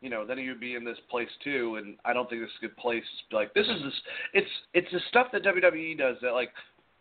you 0.00 0.10
know, 0.10 0.24
then 0.24 0.38
he 0.38 0.48
would 0.48 0.60
be 0.60 0.76
in 0.76 0.84
this 0.84 0.98
place 1.10 1.28
too. 1.42 1.76
And 1.82 1.96
I 2.04 2.12
don't 2.12 2.28
think 2.30 2.42
this 2.42 2.50
is 2.50 2.56
a 2.62 2.66
good 2.66 2.76
place. 2.76 3.04
Like 3.32 3.54
this 3.54 3.66
is 3.66 3.82
this, 3.82 3.94
it's 4.34 4.50
it's 4.74 4.92
the 4.92 5.00
stuff 5.08 5.28
that 5.32 5.44
WWE 5.44 5.98
does 5.98 6.16
that 6.22 6.32
like, 6.32 6.50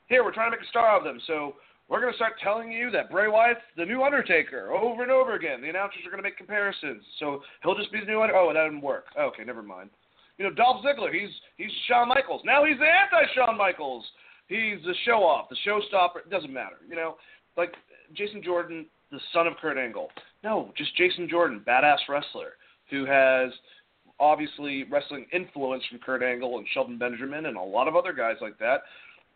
here 0.08 0.24
we're 0.24 0.34
trying 0.34 0.52
to 0.52 0.58
make 0.58 0.66
a 0.66 0.70
star 0.70 0.98
of 0.98 1.04
them, 1.04 1.20
so 1.28 1.56
we're 1.90 2.02
going 2.02 2.12
to 2.12 2.18
start 2.18 2.34
telling 2.44 2.72
you 2.72 2.92
that 2.92 3.10
Bray 3.10 3.28
Wyatt's 3.28 3.62
the 3.78 3.86
new 3.86 4.04
Undertaker 4.04 4.72
over 4.72 5.04
and 5.04 5.12
over 5.12 5.36
again. 5.36 5.62
The 5.62 5.70
announcers 5.70 6.00
are 6.06 6.12
going 6.12 6.22
to 6.22 6.28
make 6.28 6.38
comparisons, 6.38 7.04
so 7.20 7.42
he'll 7.64 7.78
just 7.78 7.92
be 7.92 8.00
the 8.00 8.06
new 8.06 8.22
Undertaker. 8.22 8.40
Oh, 8.40 8.54
that 8.54 8.64
didn't 8.64 8.82
work. 8.82 9.06
Okay, 9.18 9.44
never 9.44 9.64
mind. 9.64 9.90
You 10.38 10.46
know, 10.46 10.54
Dolph 10.54 10.84
Ziggler, 10.86 11.12
he's 11.14 11.32
he's 11.58 11.72
Shawn 11.88 12.10
Michaels. 12.10 12.42
Now 12.46 12.64
he's 12.66 12.78
the 12.78 12.86
anti-Shawn 12.86 13.58
Michaels. 13.58 14.06
He's 14.48 14.84
the 14.86 14.94
show 15.06 15.24
off, 15.24 15.50
the 15.50 15.58
showstopper. 15.66 16.26
It 16.26 16.30
doesn't 16.30 16.54
matter. 16.54 16.78
You 16.88 16.96
know, 16.96 17.16
like 17.58 17.74
Jason 18.14 18.44
Jordan, 18.44 18.86
the 19.12 19.20
son 19.34 19.48
of 19.48 19.54
Kurt 19.62 19.78
Angle. 19.78 20.10
No, 20.44 20.72
just 20.78 20.96
Jason 20.96 21.28
Jordan, 21.30 21.64
badass 21.68 21.98
wrestler 22.08 22.54
who 22.90 23.06
has 23.06 23.52
obviously 24.20 24.84
wrestling 24.86 25.26
influence 25.34 25.84
from 25.90 26.00
Kurt 26.00 26.24
Angle 26.24 26.58
and 26.58 26.68
Shelton 26.74 26.98
Benjamin 26.98 27.48
and 27.48 27.58
a 27.58 27.62
lot 27.62 27.88
of 27.88 27.96
other 27.96 28.14
guys 28.14 28.38
like 28.42 28.58
that. 28.60 28.82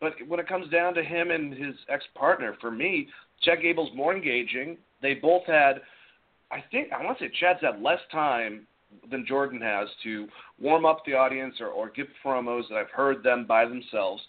But 0.02 0.14
when 0.26 0.40
it 0.40 0.48
comes 0.48 0.68
down 0.68 0.94
to 0.94 1.02
him 1.04 1.30
and 1.30 1.54
his 1.54 1.76
ex 1.88 2.04
partner, 2.16 2.56
for 2.60 2.72
me, 2.72 3.06
Chad 3.40 3.62
Gable's 3.62 3.94
more 3.94 4.12
engaging. 4.12 4.76
They 5.00 5.14
both 5.14 5.46
had, 5.46 5.80
I 6.50 6.62
think, 6.72 6.92
I 6.92 7.02
want 7.04 7.18
to 7.18 7.24
say 7.24 7.32
Chad's 7.38 7.60
had 7.62 7.80
less 7.80 8.00
time 8.10 8.66
than 9.12 9.24
Jordan 9.26 9.60
has 9.60 9.88
to 10.02 10.26
warm 10.60 10.84
up 10.84 11.02
the 11.06 11.14
audience 11.14 11.54
or, 11.60 11.68
or 11.68 11.88
give 11.88 12.08
promos 12.24 12.68
that 12.68 12.78
I've 12.78 12.90
heard 12.90 13.22
them 13.22 13.46
by 13.46 13.64
themselves. 13.64 14.20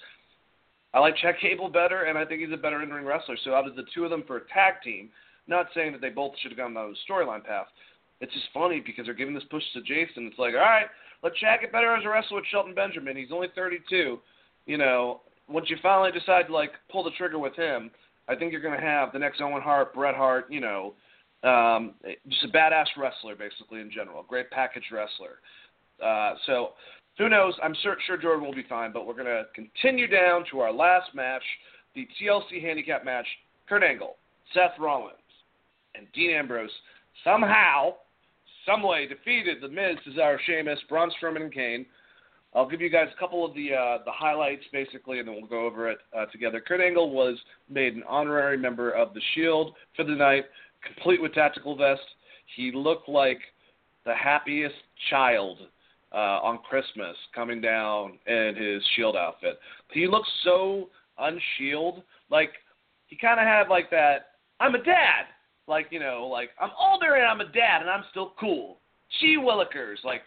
I 0.93 0.99
like 0.99 1.17
Chad 1.17 1.36
Gable 1.41 1.69
better, 1.69 2.03
and 2.03 2.19
I 2.19 2.26
think 2.26 2.41
he's 2.41 2.53
a 2.53 2.57
better 2.57 2.84
in-ring 2.84 3.03
wrestler. 3.03 3.36
So 3.43 3.55
out 3.55 3.67
of 3.67 3.76
the 3.76 3.86
two 3.95 4.03
of 4.03 4.11
them 4.11 4.24
for 4.28 4.38
a 4.38 4.47
tag 4.53 4.76
team, 4.84 5.09
not 5.47 5.69
saying 5.74 5.91
that 5.93 6.01
they 6.01 6.09
both 6.09 6.34
should 6.39 6.51
have 6.51 6.57
gone 6.57 6.76
down 6.76 6.93
the 6.93 7.13
storyline 7.13 7.43
path. 7.43 7.65
It's 8.21 8.32
just 8.32 8.45
funny 8.53 8.80
because 8.80 9.05
they're 9.05 9.15
giving 9.15 9.34
this 9.34 9.43
push 9.49 9.63
to 9.74 9.82
Jason. 9.82 10.28
It's 10.28 10.38
like, 10.38 10.53
all 10.53 10.59
right, 10.59 10.86
let 11.24 11.34
Chad 11.34 11.61
get 11.61 11.71
better 11.71 11.95
as 11.95 12.05
a 12.05 12.09
wrestler 12.09 12.38
with 12.38 12.45
Shelton 12.51 12.76
Benjamin. 12.76 13.17
He's 13.17 13.32
only 13.32 13.47
32. 13.55 14.19
You 14.65 14.78
know, 14.78 15.21
once 15.48 15.70
you 15.70 15.78
finally 15.82 16.12
decide 16.12 16.48
to 16.48 16.54
like 16.54 16.72
pull 16.91 17.04
the 17.04 17.12
trigger 17.12 17.39
with 17.39 17.56
him, 17.56 17.91
I 18.28 18.36
think 18.36 18.52
you're 18.52 18.62
going 18.62 18.80
to 18.80 18.86
have 18.86 19.12
the 19.12 19.20
next 19.20 19.41
Owen 19.41 19.62
Hart, 19.62 19.94
Bret 19.94 20.16
Hart. 20.16 20.46
You 20.50 20.62
know, 20.62 20.94
um, 21.44 21.96
just 22.30 22.46
a 22.46 22.48
badass 22.48 22.88
wrestler 22.98 23.36
basically 23.36 23.82
in 23.82 23.91
general, 23.91 24.24
great 24.28 24.50
package 24.52 24.86
wrestler. 24.91 25.39
Uh, 26.04 26.36
so 26.46 26.70
who 27.18 27.30
knows? 27.30 27.54
I'm 27.62 27.76
sure, 27.82 27.98
sure 28.08 28.18
Jordan 28.18 28.46
will 28.46 28.56
be 28.56 28.66
fine, 28.68 28.91
but 28.91 29.06
we're 29.06 29.14
going 29.14 29.26
to 29.26 29.44
continue 29.54 30.08
down 30.08 30.46
to 30.52 30.60
our 30.60 30.72
last 30.72 31.14
match, 31.14 31.44
the 31.96 32.08
TLC 32.22 32.62
handicap 32.62 33.06
match. 33.06 33.28
Kurt 33.70 33.84
Angle, 33.84 34.18
Seth 34.54 34.78
Rollins, 34.78 35.16
and 35.96 36.06
Dean 36.14 36.32
Ambrose 36.32 36.70
somehow, 37.24 37.94
some 38.66 38.84
way 38.84 39.08
defeated 39.08 39.58
The 39.62 39.70
Miz, 39.70 39.98
Cesaro, 40.08 40.38
Sheamus, 40.46 40.80
Braun 40.89 41.12
Strowman, 41.12 41.44
and 41.44 41.54
Kane. 41.54 41.86
I'll 42.56 42.70
give 42.70 42.82
you 42.82 42.89
guys 42.89 43.08
a 43.16 43.20
couple 43.20 43.45
of 43.45 43.54
the 43.56 43.74
uh, 43.74 43.97
the 44.06 44.12
highlights 44.12 44.64
basically, 44.72 45.20
and 45.20 45.28
then 45.28 45.36
we'll 45.36 45.47
go 45.47 45.66
over 45.66 45.89
it 45.89 45.99
uh, 46.16 46.26
together. 46.28 46.62
Kurt 46.66 46.82
Angle 46.82 47.10
was 47.12 47.38
made 47.70 47.95
an 47.95 48.04
honorary 48.08 48.58
member 48.58 48.91
of 48.91 49.14
the 49.14 49.22
Shield 49.34 49.74
for 49.95 50.04
the 50.04 50.12
night, 50.12 50.45
complete 50.86 51.22
with 51.22 51.34
tactical 51.34 51.76
vest. 51.76 52.01
He 52.56 52.72
looked 52.72 53.10
like 53.10 53.39
the 54.06 54.14
happiest 54.14 54.76
child 55.10 55.58
uh, 56.14 56.39
on 56.43 56.60
Christmas 56.70 57.16
coming 57.34 57.60
down 57.60 58.20
in 58.28 58.56
his 58.56 58.84
Shield 58.95 59.16
outfit. 59.16 59.60
He 59.91 60.08
looked 60.08 60.30
so 60.43 60.89
unshield, 61.20 62.04
like 62.30 62.51
he 63.08 63.16
kind 63.16 63.39
of 63.39 63.47
had 63.47 63.68
like 63.70 63.89
that. 63.91 64.28
I'm 64.60 64.76
a 64.76 64.84
dad, 64.84 65.26
like 65.68 65.88
you 65.89 65.99
know, 65.99 66.30
like 66.32 66.51
I'm 66.62 66.72
older 66.80 67.16
and 67.16 67.26
I'm 67.26 67.41
a 67.41 67.51
dad 67.51 67.82
and 67.82 67.89
I'm 67.89 68.04
still 68.12 68.34
cool. 68.39 68.78
Gee 69.20 69.38
willikers, 69.38 70.04
like 70.04 70.22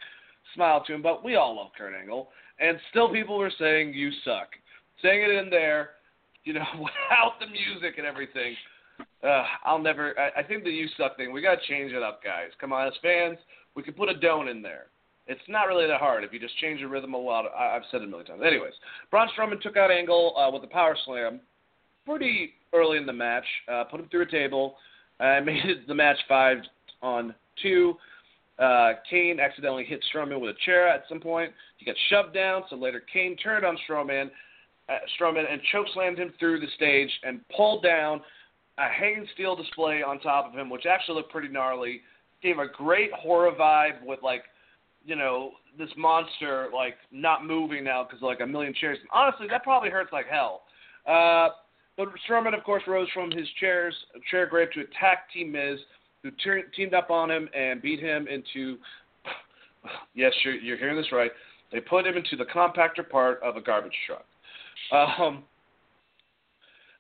smile 0.57 0.83
to 0.85 0.95
him, 0.95 1.03
but 1.03 1.23
we 1.23 1.37
all 1.37 1.57
love 1.57 1.69
Kurt 1.79 1.95
Angle. 1.95 2.29
And 2.59 2.79
still 2.91 3.13
people 3.13 3.39
were 3.39 3.53
saying, 3.59 3.95
you 3.95 4.11
suck. 4.25 4.49
Saying 5.03 5.23
it 5.23 5.31
in 5.31 5.51
there, 5.51 5.91
you 6.45 6.55
know, 6.55 6.65
without 6.75 7.39
the 7.39 7.47
music 7.47 7.99
and 7.99 8.07
everything. 8.07 8.57
Uh, 9.23 9.45
I'll 9.65 9.79
never, 9.79 10.19
I, 10.19 10.41
I 10.41 10.43
think 10.43 10.65
the 10.65 10.71
you 10.71 10.89
suck 10.97 11.17
thing, 11.17 11.33
we 11.33 11.43
got 11.43 11.61
to 11.61 11.67
change 11.69 11.93
it 11.93 12.03
up, 12.03 12.25
guys. 12.25 12.51
Come 12.61 12.73
on, 12.73 12.89
as 12.89 12.95
fans, 13.03 13.39
we 13.75 13.83
can 13.83 13.95
put 13.95 14.09
a 14.09 14.19
don't 14.19 14.49
in 14.49 14.63
there. 14.63 14.87
It's 15.29 15.41
not 15.49 15.65
really 15.65 15.87
that 15.87 16.01
hard 16.01 16.25
if 16.25 16.33
you 16.33 16.39
just 16.39 16.57
change 16.59 16.81
the 16.81 16.89
rhythm 16.89 17.15
a 17.15 17.19
lot. 17.19 17.45
I, 17.47 17.77
I've 17.77 17.83
said 17.91 18.01
it 18.01 18.05
a 18.05 18.07
million 18.07 18.27
times. 18.27 18.43
Anyways, 18.47 18.73
Braun 19.11 19.29
Strowman 19.37 19.61
took 19.61 19.77
out 19.77 19.91
Angle 19.91 20.35
uh, 20.37 20.51
with 20.51 20.65
a 20.65 20.73
power 20.73 20.97
slam 21.05 21.41
pretty 22.07 22.55
early 22.73 22.97
in 22.97 23.07
the 23.07 23.13
match, 23.13 23.45
uh, 23.71 23.85
put 23.85 24.01
him 24.01 24.09
through 24.11 24.23
a 24.23 24.31
table, 24.31 24.77
uh, 25.21 25.41
made 25.45 25.65
it 25.65 25.87
the 25.87 25.95
match 25.95 26.19
five 26.29 26.59
on 27.03 27.35
two. 27.63 27.95
Uh, 28.59 28.93
Kane 29.09 29.39
accidentally 29.39 29.85
hit 29.85 30.05
Strowman 30.13 30.41
with 30.41 30.51
a 30.51 30.59
chair 30.65 30.89
at 30.89 31.05
some 31.09 31.21
point. 31.21 31.53
He 31.77 31.85
got 31.85 31.97
shoved 32.09 32.33
down, 32.33 32.63
so 32.71 32.77
later 32.77 33.03
Kane 33.13 33.37
turned 33.37 33.67
on 33.67 33.77
Strowman, 33.89 34.31
uh, 34.89 34.93
Strowman 35.19 35.45
and 35.51 35.61
chokeslammed 35.75 36.19
him 36.19 36.33
through 36.39 36.61
the 36.61 36.69
stage 36.75 37.11
and 37.23 37.41
pulled 37.55 37.83
down 37.83 38.23
a 38.79 38.89
hanging 38.89 39.27
steel 39.35 39.57
display 39.57 40.03
on 40.03 40.21
top 40.21 40.47
of 40.47 40.59
him, 40.59 40.71
which 40.71 40.87
actually 40.87 41.17
looked 41.17 41.33
pretty 41.33 41.49
gnarly. 41.49 42.01
Gave 42.43 42.59
a 42.59 42.67
great 42.67 43.13
horror 43.13 43.53
vibe 43.53 44.05
with 44.05 44.23
like, 44.23 44.45
you 45.05 45.17
know, 45.17 45.53
this 45.79 45.89
monster 45.97 46.69
like 46.75 46.97
not 47.11 47.45
moving 47.45 47.85
now 47.85 48.05
because 48.05 48.23
like 48.23 48.41
a 48.41 48.47
million 48.47 48.75
chairs. 48.79 48.99
And 49.01 49.09
honestly, 49.13 49.47
that 49.49 49.63
probably 49.63 49.91
hurts 49.91 50.13
like 50.13 50.27
hell. 50.27 50.63
Uh, 51.07 51.49
but 51.97 52.09
Strowman, 52.29 52.57
of 52.57 52.63
course, 52.65 52.83
rose 52.87 53.09
from 53.15 53.31
his 53.31 53.49
chairs 53.59 53.95
chair 54.31 54.47
grave 54.47 54.69
to 54.73 54.81
attack 54.81 55.31
Team 55.33 55.53
Miz 55.53 55.79
who 56.27 56.33
ter- 56.43 56.69
teamed 56.75 56.95
up 56.95 57.11
on 57.11 57.31
him 57.31 57.49
and 57.57 57.81
beat 57.81 58.01
him 58.01 58.27
into. 58.29 58.79
Yes, 60.17 60.33
you're, 60.45 60.55
you're 60.55 60.77
hearing 60.77 60.97
this 60.97 61.13
right. 61.13 61.31
They 61.71 61.79
put 61.79 62.05
him 62.05 62.17
into 62.17 62.35
the 62.35 62.47
compactor 62.47 63.09
part 63.09 63.41
of 63.41 63.57
a 63.57 63.61
garbage 63.61 63.95
truck. 64.05 64.25
Um, 64.91 65.45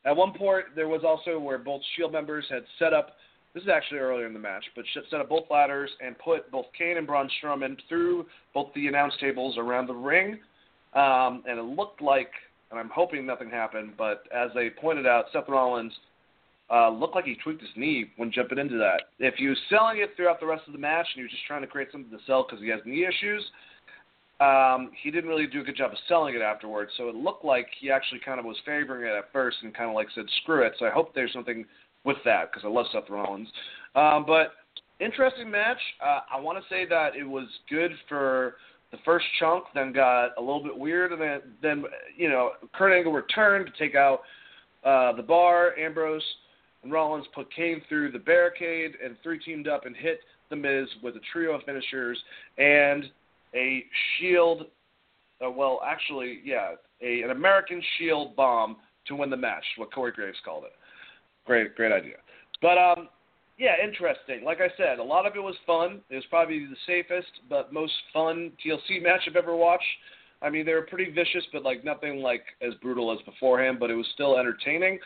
at 0.04 0.14
one 0.14 0.32
point, 0.32 0.66
there 0.76 0.86
was 0.86 1.02
also 1.04 1.36
where 1.36 1.58
both 1.58 1.80
Shield 1.96 2.12
members 2.12 2.44
had 2.48 2.62
set 2.78 2.92
up. 2.92 3.16
This 3.54 3.64
is 3.64 3.68
actually 3.68 3.98
earlier 3.98 4.26
in 4.26 4.32
the 4.32 4.38
match, 4.38 4.64
but 4.76 4.84
set 5.10 5.20
up 5.20 5.28
both 5.28 5.46
ladders 5.50 5.90
and 6.00 6.16
put 6.18 6.48
both 6.52 6.66
Kane 6.78 6.96
and 6.96 7.08
Braun 7.08 7.28
Strowman 7.42 7.76
through 7.88 8.26
both 8.54 8.68
the 8.76 8.86
announce 8.86 9.14
tables 9.20 9.56
around 9.58 9.88
the 9.88 9.94
ring. 9.94 10.38
Um, 10.94 11.42
and 11.48 11.58
it 11.58 11.64
looked 11.64 12.00
like, 12.00 12.30
and 12.70 12.78
I'm 12.78 12.90
hoping 12.90 13.26
nothing 13.26 13.50
happened, 13.50 13.94
but 13.98 14.24
as 14.32 14.50
they 14.54 14.70
pointed 14.70 15.08
out, 15.08 15.24
Seth 15.32 15.48
Rollins 15.48 15.92
uh, 16.70 16.90
looked 16.90 17.14
like 17.14 17.24
he 17.24 17.36
tweaked 17.36 17.60
his 17.60 17.70
knee 17.76 18.10
when 18.16 18.32
jumping 18.32 18.58
into 18.58 18.76
that. 18.78 19.02
If 19.18 19.34
he 19.36 19.46
was 19.46 19.58
selling 19.70 19.98
it 19.98 20.10
throughout 20.16 20.40
the 20.40 20.46
rest 20.46 20.64
of 20.66 20.72
the 20.72 20.78
match 20.78 21.06
and 21.14 21.20
he 21.20 21.22
was 21.22 21.30
just 21.30 21.46
trying 21.46 21.62
to 21.62 21.66
create 21.66 21.88
something 21.92 22.10
to 22.10 22.24
sell 22.26 22.44
because 22.48 22.62
he 22.62 22.70
has 22.70 22.80
knee 22.84 23.06
issues, 23.06 23.44
um, 24.40 24.90
he 25.02 25.10
didn't 25.10 25.30
really 25.30 25.46
do 25.46 25.60
a 25.60 25.64
good 25.64 25.76
job 25.76 25.92
of 25.92 25.98
selling 26.08 26.34
it 26.34 26.42
afterwards. 26.42 26.90
So 26.96 27.08
it 27.08 27.14
looked 27.14 27.44
like 27.44 27.68
he 27.80 27.90
actually 27.90 28.20
kind 28.24 28.38
of 28.38 28.44
was 28.44 28.56
favoring 28.66 29.08
it 29.08 29.16
at 29.16 29.32
first 29.32 29.58
and 29.62 29.74
kind 29.74 29.88
of 29.88 29.94
like 29.94 30.08
said, 30.14 30.24
screw 30.42 30.66
it. 30.66 30.74
So 30.78 30.86
I 30.86 30.90
hope 30.90 31.14
there's 31.14 31.32
something 31.32 31.64
with 32.04 32.18
that 32.24 32.50
because 32.50 32.64
I 32.64 32.68
love 32.68 32.86
Seth 32.92 33.08
Rollins. 33.08 33.48
Um, 33.94 34.24
but 34.26 34.52
interesting 35.00 35.50
match. 35.50 35.80
Uh, 36.04 36.20
I 36.34 36.40
want 36.40 36.58
to 36.58 36.64
say 36.68 36.84
that 36.86 37.16
it 37.16 37.24
was 37.24 37.46
good 37.70 37.92
for 38.08 38.56
the 38.92 38.98
first 39.04 39.26
chunk, 39.38 39.64
then 39.74 39.92
got 39.92 40.30
a 40.36 40.40
little 40.40 40.62
bit 40.62 40.76
weird, 40.76 41.12
and 41.12 41.20
then, 41.20 41.40
then 41.62 41.84
you 42.16 42.28
know, 42.28 42.52
Kurt 42.74 42.92
Angle 42.92 43.12
returned 43.12 43.66
to 43.66 43.72
take 43.82 43.94
out 43.94 44.20
uh, 44.84 45.12
the 45.12 45.22
bar. 45.22 45.76
Ambrose 45.76 46.22
Rollins 46.90 47.26
put 47.34 47.52
Kane 47.54 47.82
through 47.88 48.12
the 48.12 48.18
barricade 48.18 48.92
and 49.04 49.16
three 49.22 49.38
teamed 49.38 49.68
up 49.68 49.86
and 49.86 49.96
hit 49.96 50.20
The 50.50 50.56
Miz 50.56 50.88
with 51.02 51.16
a 51.16 51.20
trio 51.32 51.52
of 51.54 51.62
finishers 51.64 52.18
and 52.58 53.04
a 53.54 53.84
Shield. 54.18 54.66
Uh, 55.44 55.50
well, 55.50 55.80
actually, 55.86 56.40
yeah, 56.44 56.72
a, 57.02 57.22
an 57.22 57.30
American 57.30 57.82
Shield 57.98 58.36
bomb 58.36 58.76
to 59.06 59.14
win 59.14 59.30
the 59.30 59.36
match. 59.36 59.64
What 59.76 59.92
Corey 59.92 60.12
Graves 60.12 60.38
called 60.44 60.64
it. 60.64 60.72
Great, 61.46 61.74
great 61.76 61.92
idea. 61.92 62.16
But 62.60 62.78
um, 62.78 63.08
yeah, 63.58 63.74
interesting. 63.82 64.44
Like 64.44 64.58
I 64.60 64.68
said, 64.76 64.98
a 64.98 65.04
lot 65.04 65.26
of 65.26 65.34
it 65.36 65.42
was 65.42 65.54
fun. 65.66 66.00
It 66.10 66.16
was 66.16 66.24
probably 66.28 66.66
the 66.66 66.76
safest 66.86 67.30
but 67.48 67.72
most 67.72 67.92
fun 68.12 68.52
TLC 68.64 69.02
match 69.02 69.22
I've 69.26 69.36
ever 69.36 69.56
watched. 69.56 69.84
I 70.42 70.50
mean, 70.50 70.66
they 70.66 70.74
were 70.74 70.82
pretty 70.82 71.10
vicious, 71.10 71.44
but 71.52 71.62
like 71.62 71.82
nothing 71.82 72.18
like 72.18 72.42
as 72.60 72.74
brutal 72.82 73.12
as 73.12 73.18
beforehand. 73.24 73.78
But 73.80 73.90
it 73.90 73.94
was 73.94 74.06
still 74.12 74.38
entertaining. 74.38 74.98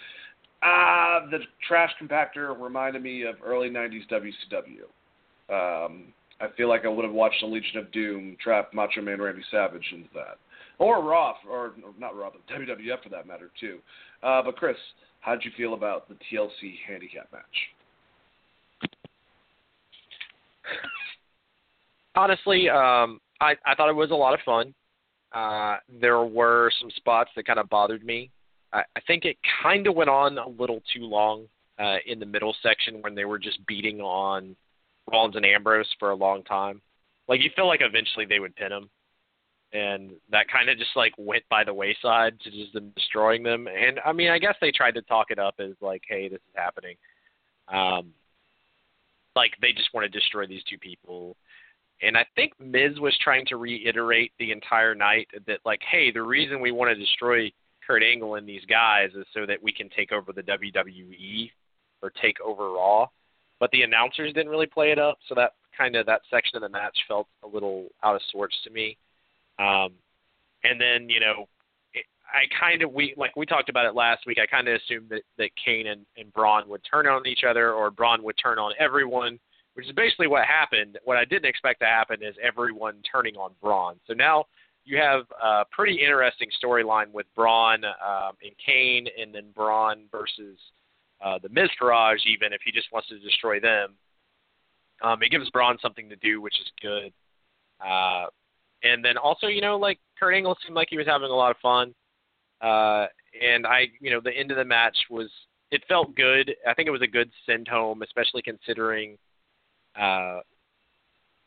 Ah, 0.63 1.27
the 1.31 1.39
trash 1.67 1.91
compactor 2.01 2.59
reminded 2.61 3.03
me 3.03 3.23
of 3.23 3.37
early 3.45 3.71
'90s 3.71 4.07
WCW. 4.11 4.85
Um, 5.49 6.13
I 6.41 6.49
feel 6.57 6.69
like 6.69 6.85
I 6.85 6.89
would 6.89 7.05
have 7.05 7.15
watched 7.15 7.41
the 7.41 7.47
Legion 7.47 7.79
of 7.79 7.91
Doom 7.93 8.37
trap 8.43 8.73
Macho 8.73 9.01
Man 9.01 9.21
Randy 9.21 9.43
Savage 9.51 9.87
into 9.93 10.09
that, 10.15 10.39
or 10.79 11.03
Raw, 11.03 11.35
or 11.49 11.73
not 11.99 12.17
Raw, 12.17 12.31
but 12.31 12.47
WWF 12.55 13.03
for 13.03 13.09
that 13.11 13.27
matter 13.27 13.51
too. 13.59 13.79
Uh, 14.23 14.43
but 14.43 14.57
Chris, 14.57 14.77
how 15.21 15.35
did 15.35 15.45
you 15.45 15.51
feel 15.57 15.75
about 15.75 16.09
the 16.09 16.15
TLC 16.15 16.75
handicap 16.87 17.29
match? 17.33 17.45
Honestly, 22.15 22.69
um, 22.69 23.21
I, 23.41 23.55
I 23.65 23.75
thought 23.77 23.89
it 23.89 23.97
was 23.97 24.11
a 24.11 24.15
lot 24.15 24.35
of 24.35 24.41
fun. 24.45 24.75
Uh, 25.33 25.77
there 26.01 26.23
were 26.23 26.71
some 26.81 26.91
spots 26.97 27.31
that 27.37 27.47
kind 27.47 27.59
of 27.59 27.69
bothered 27.69 28.05
me 28.05 28.31
I, 28.73 28.83
I 28.97 29.01
think 29.07 29.25
it 29.25 29.37
kind 29.63 29.87
of 29.87 29.95
went 29.95 30.11
on 30.11 30.39
a 30.39 30.49
little 30.49 30.83
too 30.93 31.05
long 31.05 31.47
uh, 31.79 31.97
in 32.07 32.19
the 32.19 32.27
middle 32.27 32.55
section 32.63 33.03
when 33.03 33.15
they 33.15 33.25
were 33.25 33.39
just 33.39 33.65
beating 33.67 34.01
on 34.01 34.55
Rollins 35.11 35.37
and 35.37 35.47
Ambrose 35.47 35.89
for 35.99 36.11
a 36.11 36.15
long 36.15 36.43
time. 36.45 36.81
like 37.29 37.43
you 37.43 37.51
feel 37.57 37.67
like 37.67 37.81
eventually 37.83 38.27
they 38.27 38.39
would 38.39 38.55
pin 38.57 38.73
him, 38.73 38.91
and 39.73 40.13
that 40.31 40.49
kind 40.49 40.69
of 40.69 40.79
just 40.79 40.97
like 40.97 41.13
went 41.17 41.45
by 41.49 41.65
the 41.65 41.75
wayside 41.75 42.39
to 42.41 42.51
just 42.51 42.73
them 42.73 42.93
destroying 42.97 43.43
them. 43.43 43.67
And 43.67 44.01
I 44.05 44.13
mean, 44.13 44.31
I 44.31 44.39
guess 44.39 44.57
they 44.61 44.73
tried 44.73 44.95
to 44.95 45.03
talk 45.03 45.31
it 45.31 45.39
up 45.39 45.55
as 45.59 45.73
like, 45.81 46.03
hey, 46.09 46.29
this 46.29 46.37
is 46.39 46.55
happening. 46.55 46.97
Um, 47.69 48.13
like 49.37 49.53
they 49.63 49.73
just 49.73 49.95
want 49.95 50.11
to 50.11 50.19
destroy 50.19 50.47
these 50.47 50.65
two 50.69 50.79
people. 50.79 51.37
And 52.03 52.17
I 52.17 52.25
think 52.35 52.53
Miz 52.59 52.99
was 52.99 53.17
trying 53.23 53.45
to 53.47 53.57
reiterate 53.57 54.33
the 54.39 54.53
entire 54.53 54.95
night 54.95 55.29
that 55.47 55.59
like, 55.65 55.81
hey, 55.89 56.11
the 56.11 56.23
reason 56.23 56.61
we 56.61 56.73
want 56.73 56.91
to 56.91 56.95
destroy 56.95 57.53
Kurt 57.91 58.05
Angle 58.05 58.37
and 58.37 58.49
these 58.49 58.65
guys 58.69 59.11
is 59.17 59.27
so 59.35 59.45
that 59.47 59.61
we 59.61 59.73
can 59.73 59.89
take 59.89 60.13
over 60.13 60.33
the 60.33 60.43
WWE 60.43 61.51
or 62.03 62.13
take 62.23 62.41
over 62.41 62.71
Raw. 62.71 63.09
But 63.59 63.73
the 63.73 63.83
announcers 63.83 64.33
didn't 64.33 64.49
really 64.49 64.67
play 64.67 64.93
it 64.93 64.99
up, 65.01 65.19
so 65.29 65.35
that 65.35 65.55
kind 65.77 65.97
of 65.97 66.07
that 66.07 66.21
section 66.31 66.55
of 66.55 66.63
the 66.63 66.69
match 66.69 66.97
felt 67.09 67.27
a 67.43 67.49
little 67.49 67.89
out 68.05 68.15
of 68.15 68.23
sorts 68.31 68.57
to 68.63 68.71
me. 68.71 68.97
Um, 69.59 69.91
and 70.63 70.81
then 70.81 71.09
you 71.09 71.19
know, 71.19 71.49
it, 71.93 72.05
I 72.33 72.45
kind 72.61 72.83
of 72.83 72.93
we 72.93 73.13
like 73.17 73.35
we 73.35 73.45
talked 73.45 73.69
about 73.69 73.87
it 73.87 73.97
last 73.97 74.25
week. 74.25 74.39
I 74.41 74.47
kind 74.47 74.69
of 74.69 74.81
assumed 74.81 75.09
that 75.09 75.23
that 75.39 75.51
Kane 75.63 75.89
and, 75.89 76.07
and 76.17 76.33
Braun 76.33 76.69
would 76.69 76.83
turn 76.89 77.09
on 77.09 77.27
each 77.27 77.43
other, 77.43 77.73
or 77.73 77.91
Braun 77.91 78.23
would 78.23 78.37
turn 78.41 78.61
on 78.61 78.73
everyone, 78.79 79.41
which 79.75 79.87
is 79.87 79.93
basically 79.93 80.29
what 80.29 80.45
happened. 80.45 80.97
What 81.03 81.17
I 81.17 81.25
didn't 81.25 81.47
expect 81.47 81.81
to 81.81 81.87
happen 81.87 82.23
is 82.23 82.37
everyone 82.41 83.03
turning 83.11 83.35
on 83.35 83.51
Braun. 83.61 83.97
So 84.07 84.15
now 84.15 84.45
you 84.91 84.99
have 84.99 85.23
a 85.43 85.65
pretty 85.71 86.01
interesting 86.01 86.49
storyline 86.63 87.13
with 87.13 87.27
Braun 87.37 87.85
um, 87.85 88.33
and 88.43 88.53
Kane, 88.65 89.07
and 89.21 89.33
then 89.33 89.53
Braun 89.55 90.07
versus 90.11 90.59
uh, 91.25 91.39
the 91.41 91.49
Miztourage, 91.49 92.27
even 92.27 92.53
if 92.53 92.61
he 92.65 92.73
just 92.73 92.89
wants 92.93 93.09
to 93.09 93.19
destroy 93.21 93.61
them. 93.61 93.95
Um, 95.03 95.23
it 95.23 95.31
gives 95.31 95.49
Braun 95.51 95.79
something 95.81 96.09
to 96.09 96.17
do, 96.17 96.41
which 96.41 96.59
is 96.61 96.67
good. 96.83 97.13
Uh, 97.81 98.27
and 98.83 99.05
then 99.05 99.17
also, 99.17 99.47
you 99.47 99.61
know, 99.61 99.77
like 99.79 99.99
Kurt 100.19 100.35
Angle 100.35 100.57
seemed 100.65 100.75
like 100.75 100.89
he 100.91 100.99
was 100.99 101.07
having 101.07 101.31
a 101.31 101.35
lot 101.35 101.51
of 101.51 101.57
fun. 101.59 101.95
Uh, 102.61 103.07
and 103.41 103.67
I, 103.67 103.87
you 104.01 104.11
know, 104.11 104.21
the 104.23 104.37
end 104.37 104.51
of 104.51 104.57
the 104.57 104.65
match 104.65 104.97
was, 105.09 105.31
it 105.71 105.83
felt 105.89 106.17
good. 106.17 106.53
I 106.69 106.75
think 106.75 106.89
it 106.89 106.93
was 106.93 107.03
a 107.03 107.07
good 107.07 107.31
send 107.47 107.69
home, 107.69 108.03
especially 108.03 108.43
considering, 108.43 109.17
uh, 109.99 110.41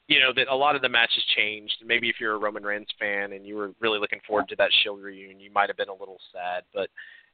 you 0.07 0.19
know, 0.19 0.33
that 0.35 0.47
a 0.49 0.55
lot 0.55 0.75
of 0.75 0.81
the 0.81 0.89
matches 0.89 1.23
changed. 1.35 1.75
Maybe 1.85 2.09
if 2.09 2.17
you're 2.19 2.35
a 2.35 2.39
Roman 2.39 2.63
Reigns 2.63 2.87
fan 2.99 3.33
and 3.33 3.45
you 3.45 3.55
were 3.55 3.71
really 3.79 3.99
looking 3.99 4.19
forward 4.27 4.49
to 4.49 4.55
that 4.57 4.69
Shield 4.83 5.01
reunion, 5.01 5.39
you 5.39 5.51
might 5.51 5.69
have 5.69 5.77
been 5.77 5.89
a 5.89 5.93
little 5.93 6.19
sad. 6.33 6.63
But 6.73 6.89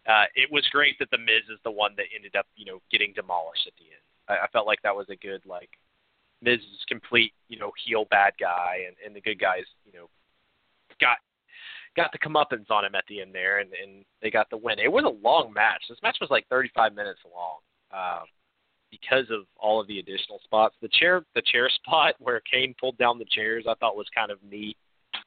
uh, 0.10 0.26
it 0.36 0.52
was 0.52 0.66
great 0.72 0.98
that 1.00 1.10
the 1.12 1.18
Miz 1.18 1.44
is 1.52 1.60
the 1.64 1.72
one 1.72 1.94
that 1.98 2.06
ended 2.16 2.36
up, 2.36 2.46
you 2.56 2.66
know, 2.66 2.80
getting 2.92 3.14
demolished 3.14 3.66
at 3.68 3.74
the 3.78 3.86
end. 3.86 4.06
I, 4.28 4.46
I 4.46 4.48
felt 4.50 4.68
like 4.68 4.82
that 4.84 4.96
was 4.96 5.08
a 5.10 5.16
good 5.16 5.42
like 5.46 5.70
Miz 6.42 6.60
is 6.60 6.86
complete, 6.88 7.34
you 7.48 7.60
know, 7.60 7.72
heel 7.86 8.06
bad 8.10 8.34
guy, 8.40 8.86
and 8.88 8.96
and 9.06 9.16
the 9.16 9.22
good 9.22 9.40
guys, 9.40 9.64
you 9.86 9.92
know, 9.92 10.10
got 11.02 11.18
got 11.96 12.12
the 12.12 12.20
comeuppance 12.20 12.70
on 12.70 12.86
him 12.86 12.96
at 12.96 13.04
the 13.10 13.22
end 13.22 13.34
there, 13.34 13.60
and 13.60 13.72
and 13.74 14.06
they 14.22 14.30
got 14.30 14.50
the 14.50 14.58
win. 14.58 14.80
It 14.80 14.92
was 14.92 15.04
a 15.06 15.26
long 15.26 15.52
match. 15.54 15.84
This 15.90 16.00
match 16.04 16.18
was 16.22 16.30
like 16.30 16.48
35 16.50 16.94
minutes 16.94 17.20
long. 17.34 17.60
Um, 17.92 18.26
because 18.92 19.26
of 19.30 19.46
all 19.58 19.80
of 19.80 19.88
the 19.88 20.00
additional 20.00 20.40
spots, 20.44 20.76
the 20.82 20.90
chair 20.90 21.24
the 21.36 21.42
chair 21.42 21.70
spot 21.86 22.16
where 22.20 22.42
Kane 22.52 22.76
pulled 22.80 22.98
down 22.98 23.20
the 23.20 23.26
chairs, 23.30 23.66
I 23.68 23.76
thought 23.76 23.96
was 23.96 24.08
kind 24.14 24.32
of 24.32 24.40
neat. 24.44 24.78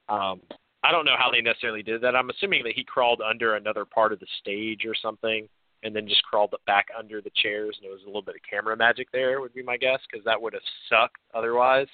Um, 0.09 0.41
I 0.85 0.91
don't 0.91 1.05
know 1.05 1.17
how 1.17 1.31
they 1.31 1.41
necessarily 1.41 1.83
did 1.83 2.01
that. 2.03 2.17
I'm 2.17 2.31
assuming 2.31 2.65
that 2.65 2.73
he 2.75 2.85
crawled 2.85 3.21
under 3.21 3.55
another 3.55 3.85
part 3.85 4.13
of 4.13 4.19
the 4.19 4.27
stage 4.41 4.85
or 4.85 4.95
something 5.01 5.49
and 5.83 5.95
then 5.95 6.09
just 6.09 6.23
crawled 6.23 6.55
back 6.67 6.87
under 6.97 7.21
the 7.21 7.31
chairs, 7.35 7.77
and 7.79 7.89
it 7.89 7.93
was 7.93 8.03
a 8.05 8.07
little 8.07 8.23
bit 8.23 8.37
of 8.37 8.41
camera 8.49 8.77
magic 8.77 9.09
there, 9.13 9.41
would 9.41 9.55
be 9.55 9.63
my 9.63 9.77
guess, 9.77 9.99
because 10.11 10.25
that 10.25 10.41
would 10.41 10.53
have 10.53 10.63
sucked 10.89 11.17
otherwise. 11.35 11.89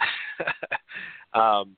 um, 1.34 1.76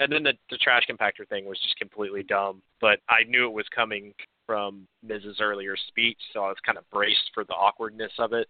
and 0.00 0.10
then 0.10 0.22
the, 0.22 0.32
the 0.50 0.56
trash 0.56 0.84
compactor 0.90 1.28
thing 1.28 1.44
was 1.44 1.60
just 1.62 1.76
completely 1.76 2.22
dumb, 2.22 2.62
but 2.80 3.00
I 3.08 3.24
knew 3.28 3.46
it 3.46 3.52
was 3.52 3.66
coming 3.74 4.14
from 4.46 4.86
Miz's 5.02 5.38
earlier 5.40 5.76
speech, 5.88 6.18
so 6.32 6.40
I 6.40 6.48
was 6.48 6.56
kind 6.64 6.78
of 6.78 6.88
braced 6.90 7.30
for 7.34 7.44
the 7.44 7.54
awkwardness 7.54 8.12
of 8.18 8.32
it. 8.32 8.48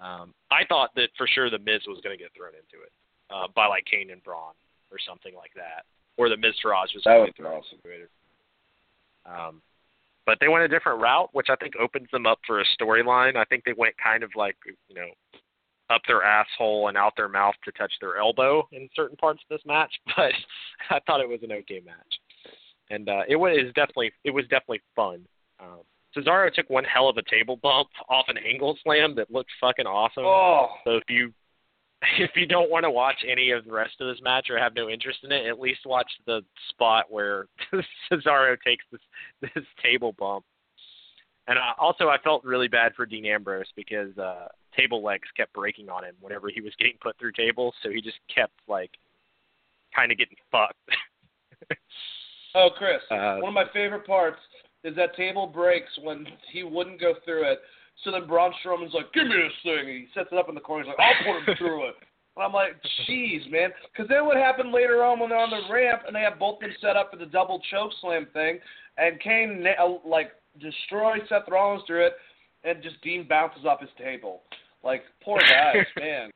Um, 0.00 0.32
I 0.50 0.64
thought 0.68 0.90
that 0.96 1.10
for 1.16 1.26
sure 1.26 1.50
the 1.50 1.58
Miz 1.58 1.82
was 1.86 2.00
going 2.02 2.16
to 2.16 2.22
get 2.22 2.32
thrown 2.34 2.52
into 2.54 2.82
it 2.82 2.92
uh, 3.30 3.48
by 3.54 3.66
like 3.66 3.84
Kane 3.84 4.10
and 4.10 4.22
Braun 4.24 4.54
or 4.90 4.98
something 5.06 5.34
like 5.34 5.52
that, 5.54 5.84
or 6.16 6.28
the 6.28 6.36
Miztourage 6.36 6.94
was 6.94 7.04
going 7.04 7.26
to 7.26 7.26
get 7.26 7.36
thrown 7.36 7.60
awesome. 7.60 7.78
into 7.84 8.04
it. 8.04 8.10
Um, 9.26 9.62
but 10.26 10.38
they 10.40 10.48
went 10.48 10.64
a 10.64 10.68
different 10.68 11.00
route, 11.00 11.30
which 11.32 11.48
I 11.50 11.56
think 11.56 11.74
opens 11.76 12.08
them 12.12 12.26
up 12.26 12.38
for 12.46 12.60
a 12.60 12.64
storyline. 12.80 13.36
I 13.36 13.44
think 13.44 13.64
they 13.64 13.74
went 13.76 13.94
kind 14.02 14.22
of 14.22 14.30
like 14.36 14.56
you 14.88 14.94
know 14.94 15.08
up 15.90 16.02
their 16.06 16.22
asshole 16.22 16.88
and 16.88 16.96
out 16.96 17.12
their 17.16 17.28
mouth 17.28 17.54
to 17.64 17.72
touch 17.72 17.92
their 18.00 18.16
elbow 18.16 18.66
in 18.72 18.88
certain 18.94 19.16
parts 19.16 19.40
of 19.42 19.54
this 19.54 19.66
match, 19.66 19.92
but 20.16 20.32
I 20.88 21.00
thought 21.06 21.20
it 21.20 21.28
was 21.28 21.42
an 21.42 21.52
okay 21.52 21.82
match, 21.84 22.14
and 22.90 23.08
uh, 23.08 23.22
it 23.28 23.36
was 23.36 23.66
definitely 23.74 24.12
it 24.24 24.30
was 24.30 24.44
definitely 24.44 24.82
fun. 24.94 25.26
Um, 25.60 25.80
Cesaro 26.16 26.52
took 26.52 26.68
one 26.68 26.84
hell 26.84 27.08
of 27.08 27.16
a 27.16 27.22
table 27.22 27.56
bump 27.56 27.88
off 28.08 28.26
an 28.28 28.36
angle 28.36 28.76
slam 28.82 29.14
that 29.14 29.30
looked 29.30 29.50
fucking 29.60 29.86
awesome. 29.86 30.24
Oh. 30.26 30.68
So 30.84 30.96
if 30.96 31.04
you 31.08 31.32
if 32.18 32.30
you 32.34 32.46
don't 32.46 32.70
want 32.70 32.84
to 32.84 32.90
watch 32.90 33.24
any 33.28 33.50
of 33.50 33.64
the 33.64 33.72
rest 33.72 33.94
of 34.00 34.08
this 34.08 34.22
match 34.22 34.48
or 34.50 34.58
have 34.58 34.74
no 34.74 34.88
interest 34.88 35.20
in 35.22 35.32
it, 35.32 35.46
at 35.46 35.60
least 35.60 35.80
watch 35.86 36.10
the 36.26 36.42
spot 36.70 37.06
where 37.10 37.46
Cesaro 38.12 38.56
takes 38.64 38.84
this 38.90 39.00
this 39.54 39.64
table 39.82 40.14
bump. 40.18 40.44
And 41.46 41.58
uh, 41.58 41.72
also, 41.78 42.08
I 42.08 42.18
felt 42.22 42.44
really 42.44 42.68
bad 42.68 42.92
for 42.94 43.06
Dean 43.06 43.26
Ambrose 43.26 43.66
because 43.74 44.16
uh, 44.18 44.48
table 44.76 45.02
legs 45.02 45.28
kept 45.36 45.52
breaking 45.52 45.88
on 45.88 46.04
him 46.04 46.14
whenever 46.20 46.48
he 46.48 46.60
was 46.60 46.72
getting 46.78 46.96
put 47.02 47.18
through 47.18 47.32
tables, 47.32 47.74
so 47.82 47.90
he 47.90 48.00
just 48.00 48.18
kept 48.32 48.52
like 48.68 48.90
kind 49.94 50.12
of 50.12 50.18
getting 50.18 50.36
fucked. 50.50 50.76
oh, 52.54 52.68
Chris, 52.76 53.00
uh, 53.10 53.36
one 53.36 53.48
of 53.48 53.54
my 53.54 53.66
favorite 53.72 54.06
parts 54.06 54.38
is 54.84 54.96
that 54.96 55.14
table 55.16 55.46
breaks 55.46 55.90
when 56.02 56.26
he 56.52 56.62
wouldn't 56.62 57.00
go 57.00 57.14
through 57.24 57.50
it 57.50 57.60
so 58.04 58.10
then 58.10 58.26
Braun 58.26 58.52
Strowman's 58.64 58.94
like, 58.94 59.12
"Give 59.12 59.26
me 59.26 59.36
this 59.36 59.52
thing." 59.62 59.78
And 59.80 59.88
he 59.88 60.08
sets 60.14 60.30
it 60.32 60.38
up 60.38 60.48
in 60.48 60.54
the 60.54 60.60
corner. 60.60 60.84
He's 60.84 60.94
like, 60.96 61.00
"I'll 61.00 61.24
put 61.24 61.48
him 61.48 61.56
through 61.56 61.88
it." 61.88 61.96
And 62.36 62.44
I'm 62.44 62.52
like, 62.52 62.80
"Jeez, 63.06 63.50
man." 63.50 63.72
Because 63.92 64.08
then 64.08 64.24
what 64.24 64.36
happened 64.36 64.72
later 64.72 65.04
on 65.04 65.18
when 65.18 65.28
they're 65.28 65.38
on 65.38 65.50
the 65.50 65.72
ramp 65.72 66.02
and 66.06 66.16
they 66.16 66.20
have 66.20 66.38
both 66.38 66.60
them 66.60 66.74
set 66.80 66.96
up 66.96 67.10
for 67.10 67.16
the 67.16 67.26
double 67.26 67.60
choke 67.70 67.92
slam 68.00 68.26
thing, 68.32 68.58
and 68.96 69.20
Kane 69.20 69.66
uh, 69.78 69.98
like 70.04 70.32
destroys 70.58 71.22
Seth 71.28 71.48
Rollins 71.48 71.82
through 71.86 72.06
it, 72.06 72.16
and 72.64 72.82
just 72.82 73.00
Dean 73.02 73.26
bounces 73.28 73.66
off 73.66 73.80
his 73.80 73.90
table. 73.98 74.42
Like 74.82 75.02
poor 75.22 75.40
guys, 75.40 75.86
man. 75.98 76.30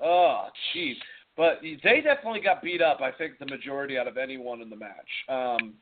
Oh, 0.00 0.48
jeez. 0.74 0.94
But 1.38 1.60
they 1.62 2.00
definitely 2.00 2.40
got 2.40 2.62
beat 2.62 2.82
up. 2.82 3.00
I 3.00 3.12
think 3.12 3.38
the 3.38 3.46
majority 3.46 3.96
out 3.96 4.08
of 4.08 4.18
anyone 4.18 4.60
in 4.60 4.68
the 4.68 4.76
match. 4.76 5.08
Um, 5.28 5.74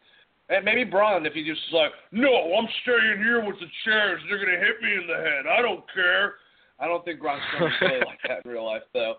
and 0.50 0.64
maybe 0.64 0.84
Braun, 0.84 1.24
if 1.24 1.32
he 1.32 1.44
just 1.44 1.62
like, 1.72 1.92
no, 2.12 2.28
I'm 2.28 2.68
staying 2.82 3.18
here 3.18 3.44
with 3.44 3.56
the 3.58 3.66
chairs. 3.84 4.20
They're 4.28 4.38
gonna 4.38 4.58
hit 4.58 4.82
me 4.82 4.92
in 4.92 5.06
the 5.08 5.16
head. 5.16 5.46
I 5.50 5.62
don't 5.62 5.82
care. 5.92 6.34
I 6.78 6.86
don't 6.86 7.02
think 7.06 7.20
going 7.20 7.40
to 7.40 7.70
play 7.78 8.00
like 8.06 8.18
that 8.28 8.44
in 8.44 8.50
real 8.50 8.66
life, 8.66 8.82
though. 8.92 9.14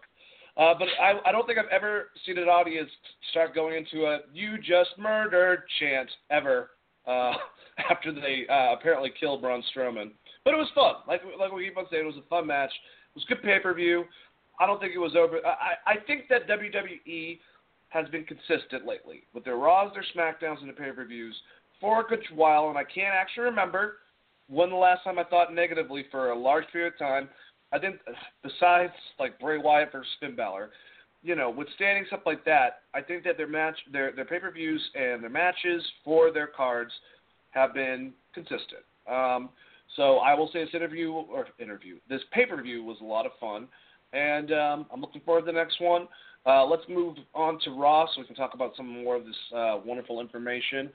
Uh, 0.57 0.73
but 0.77 0.87
I, 1.01 1.19
I 1.25 1.31
don't 1.31 1.47
think 1.47 1.57
I've 1.57 1.71
ever 1.71 2.09
seen 2.25 2.37
an 2.37 2.47
audience 2.47 2.89
start 3.31 3.55
going 3.55 3.75
into 3.75 4.05
a 4.05 4.19
"you 4.31 4.57
just 4.59 4.91
murdered" 4.97 5.63
chant 5.79 6.09
ever 6.29 6.71
uh, 7.07 7.33
after 7.89 8.13
they 8.13 8.45
uh, 8.49 8.73
apparently 8.73 9.11
killed 9.19 9.41
Braun 9.41 9.63
Strowman. 9.75 10.11
But 10.45 10.53
it 10.53 10.57
was 10.57 10.69
fun. 10.75 10.95
Like 11.07 11.21
like 11.39 11.51
we 11.51 11.65
keep 11.65 11.77
on 11.77 11.85
saying, 11.89 12.03
it 12.03 12.07
was 12.07 12.23
a 12.23 12.29
fun 12.29 12.45
match. 12.45 12.71
It 12.71 13.15
was 13.15 13.25
good 13.27 13.41
pay 13.41 13.59
per 13.59 13.73
view. 13.73 14.05
I 14.59 14.65
don't 14.65 14.79
think 14.79 14.93
it 14.95 14.99
was 14.99 15.15
over. 15.15 15.39
I, 15.45 15.91
I 15.91 15.95
think 16.05 16.23
that 16.29 16.47
WWE 16.47 17.39
has 17.89 18.07
been 18.09 18.25
consistent 18.25 18.85
lately 18.85 19.23
with 19.33 19.45
their 19.45 19.57
Raws, 19.57 19.93
their 19.93 20.05
SmackDowns, 20.15 20.59
and 20.61 20.69
the 20.69 20.73
pay 20.73 20.91
per 20.91 21.05
views 21.05 21.35
for 21.79 22.01
a 22.01 22.03
good 22.03 22.23
while, 22.33 22.69
and 22.69 22.77
I 22.77 22.83
can't 22.83 23.13
actually 23.13 23.45
remember 23.45 23.97
when 24.49 24.69
the 24.69 24.75
last 24.75 25.03
time 25.03 25.19
I 25.19 25.23
thought 25.23 25.53
negatively 25.53 26.05
for 26.09 26.31
a 26.31 26.37
large 26.37 26.65
period 26.71 26.93
of 26.93 26.99
time. 26.99 27.29
I 27.71 27.79
think 27.79 27.97
besides 28.43 28.93
like 29.19 29.39
Bray 29.39 29.57
Wyatt 29.57 29.91
versus 29.91 30.11
Finn 30.19 30.35
Balor, 30.35 30.69
you 31.21 31.35
know, 31.35 31.49
withstanding 31.49 32.05
stuff 32.07 32.21
like 32.25 32.45
that, 32.45 32.81
I 32.93 33.01
think 33.01 33.23
that 33.25 33.37
their 33.37 33.47
match, 33.47 33.77
their 33.91 34.11
their 34.13 34.25
pay 34.25 34.39
per 34.39 34.51
views 34.51 34.81
and 34.95 35.21
their 35.21 35.29
matches 35.29 35.83
for 36.03 36.31
their 36.31 36.47
cards 36.47 36.91
have 37.51 37.73
been 37.73 38.13
consistent. 38.33 38.83
Um, 39.09 39.49
so 39.95 40.17
I 40.17 40.33
will 40.33 40.49
say 40.53 40.63
this 40.63 40.73
interview 40.73 41.11
or 41.11 41.47
interview, 41.59 41.97
this 42.09 42.21
pay 42.31 42.45
per 42.45 42.61
view 42.61 42.83
was 42.83 42.97
a 43.01 43.05
lot 43.05 43.25
of 43.25 43.31
fun, 43.39 43.67
and 44.13 44.51
um, 44.51 44.85
I'm 44.91 45.01
looking 45.01 45.21
forward 45.21 45.41
to 45.41 45.45
the 45.47 45.51
next 45.51 45.79
one. 45.81 46.07
Uh, 46.45 46.65
let's 46.65 46.83
move 46.87 47.17
on 47.33 47.59
to 47.65 47.71
Raw 47.71 48.05
so 48.07 48.21
we 48.21 48.27
can 48.27 48.35
talk 48.35 48.53
about 48.53 48.73
some 48.77 49.03
more 49.03 49.17
of 49.17 49.25
this 49.25 49.35
uh, 49.55 49.79
wonderful 49.85 50.21
information. 50.21 50.89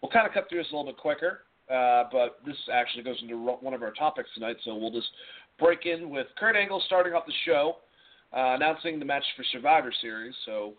We'll 0.00 0.10
kind 0.10 0.26
of 0.26 0.32
cut 0.32 0.48
through 0.48 0.62
this 0.62 0.72
a 0.72 0.76
little 0.76 0.90
bit 0.90 0.98
quicker, 0.98 1.40
uh, 1.70 2.04
but 2.10 2.38
this 2.46 2.56
actually 2.72 3.04
goes 3.04 3.18
into 3.22 3.38
one 3.38 3.74
of 3.74 3.82
our 3.82 3.92
topics 3.92 4.30
tonight, 4.34 4.56
so 4.64 4.74
we'll 4.74 4.90
just 4.90 5.08
break 5.58 5.86
in 5.86 6.10
with 6.10 6.26
Kurt 6.38 6.56
Angle 6.56 6.82
starting 6.86 7.12
off 7.12 7.26
the 7.26 7.32
show, 7.44 7.76
uh, 8.34 8.54
announcing 8.54 8.98
the 8.98 9.04
match 9.04 9.24
for 9.36 9.44
Survivor 9.52 9.92
Series. 10.00 10.34
So 10.46 10.74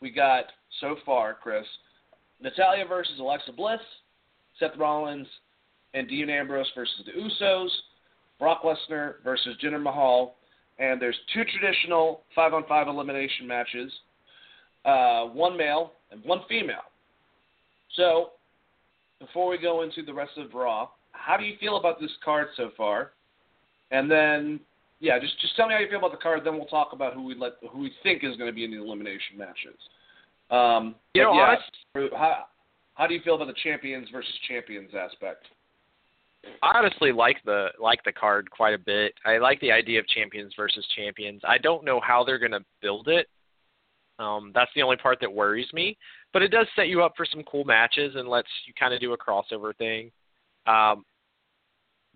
we 0.00 0.10
got 0.10 0.44
so 0.80 0.96
far, 1.04 1.34
Chris, 1.34 1.64
Natalya 2.40 2.84
versus 2.86 3.18
Alexa 3.18 3.52
Bliss, 3.52 3.80
Seth 4.58 4.76
Rollins 4.78 5.26
and 5.94 6.08
Dean 6.08 6.30
Ambrose 6.30 6.70
versus 6.74 7.02
the 7.06 7.12
Usos, 7.12 7.68
Brock 8.38 8.62
Lesnar 8.62 9.14
versus 9.24 9.56
Jinder 9.62 9.82
Mahal, 9.82 10.36
and 10.80 11.00
there's 11.00 11.16
two 11.32 11.42
traditional 11.44 12.22
five 12.34 12.54
on 12.54 12.64
five 12.66 12.88
elimination 12.88 13.46
matches, 13.46 13.92
uh, 14.84 15.26
one 15.26 15.56
male 15.56 15.92
and 16.10 16.24
one 16.24 16.40
female. 16.48 16.88
So, 17.96 18.30
before 19.20 19.50
we 19.50 19.58
go 19.58 19.82
into 19.82 20.02
the 20.02 20.14
rest 20.14 20.32
of 20.38 20.54
Raw, 20.54 20.88
how 21.12 21.36
do 21.36 21.44
you 21.44 21.56
feel 21.60 21.76
about 21.76 22.00
this 22.00 22.10
card 22.24 22.48
so 22.56 22.70
far? 22.76 23.12
And 23.90 24.10
then, 24.10 24.58
yeah, 25.00 25.18
just 25.18 25.38
just 25.40 25.54
tell 25.54 25.68
me 25.68 25.74
how 25.74 25.80
you 25.80 25.88
feel 25.88 25.98
about 25.98 26.12
the 26.12 26.16
card. 26.16 26.40
Then 26.44 26.54
we'll 26.54 26.66
talk 26.66 26.92
about 26.92 27.12
who 27.14 27.24
we 27.24 27.34
let 27.34 27.52
who 27.70 27.80
we 27.80 27.92
think 28.02 28.24
is 28.24 28.36
going 28.36 28.48
to 28.48 28.54
be 28.54 28.64
in 28.64 28.70
the 28.70 28.82
elimination 28.82 29.36
matches. 29.36 29.76
Um, 30.50 30.94
you 31.14 31.22
know, 31.22 31.34
yeah, 31.34 31.56
honest, 31.94 32.12
how 32.16 32.44
how 32.94 33.06
do 33.06 33.14
you 33.14 33.20
feel 33.22 33.34
about 33.34 33.48
the 33.48 33.60
champions 33.62 34.08
versus 34.10 34.32
champions 34.48 34.90
aspect? 34.98 35.44
I 36.62 36.78
honestly 36.78 37.12
like 37.12 37.36
the 37.44 37.68
like 37.78 38.02
the 38.04 38.12
card 38.12 38.50
quite 38.50 38.74
a 38.74 38.78
bit. 38.78 39.14
I 39.24 39.38
like 39.38 39.60
the 39.60 39.72
idea 39.72 39.98
of 39.98 40.06
champions 40.08 40.52
versus 40.56 40.86
champions. 40.96 41.42
I 41.46 41.58
don't 41.58 41.84
know 41.84 42.00
how 42.00 42.24
they're 42.24 42.38
going 42.38 42.52
to 42.52 42.64
build 42.80 43.08
it. 43.08 43.28
Um, 44.18 44.52
that's 44.54 44.70
the 44.74 44.82
only 44.82 44.96
part 44.96 45.18
that 45.20 45.32
worries 45.32 45.72
me. 45.72 45.96
But 46.32 46.42
it 46.42 46.48
does 46.48 46.66
set 46.76 46.88
you 46.88 47.02
up 47.02 47.14
for 47.16 47.26
some 47.26 47.42
cool 47.44 47.64
matches 47.64 48.14
and 48.16 48.28
lets 48.28 48.48
you 48.66 48.74
kind 48.78 48.94
of 48.94 49.00
do 49.00 49.12
a 49.12 49.18
crossover 49.18 49.76
thing. 49.76 50.10
Um, 50.66 51.04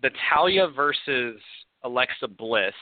the 0.01 0.11
Talia 0.29 0.67
versus 0.67 1.39
Alexa 1.83 2.27
Bliss, 2.27 2.73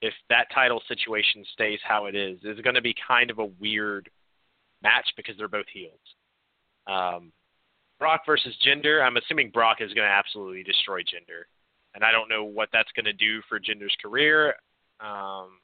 if 0.00 0.14
that 0.30 0.46
title 0.54 0.82
situation 0.88 1.44
stays 1.52 1.78
how 1.86 2.06
it 2.06 2.14
is, 2.14 2.38
is 2.44 2.60
going 2.60 2.74
to 2.74 2.82
be 2.82 2.94
kind 3.06 3.30
of 3.30 3.38
a 3.38 3.50
weird 3.60 4.08
match 4.82 5.06
because 5.16 5.36
they're 5.36 5.48
both 5.48 5.66
heels. 5.72 6.00
Um, 6.86 7.32
Brock 7.98 8.22
versus 8.26 8.54
Jinder. 8.66 9.04
I'm 9.04 9.16
assuming 9.16 9.50
Brock 9.50 9.78
is 9.80 9.92
going 9.94 10.06
to 10.06 10.12
absolutely 10.12 10.62
destroy 10.62 11.00
Jinder, 11.00 11.44
and 11.94 12.04
I 12.04 12.12
don't 12.12 12.28
know 12.28 12.44
what 12.44 12.68
that's 12.72 12.90
going 12.92 13.04
to 13.06 13.12
do 13.12 13.40
for 13.48 13.58
Jinder's 13.58 13.96
career 14.02 14.54
um, 15.00 15.58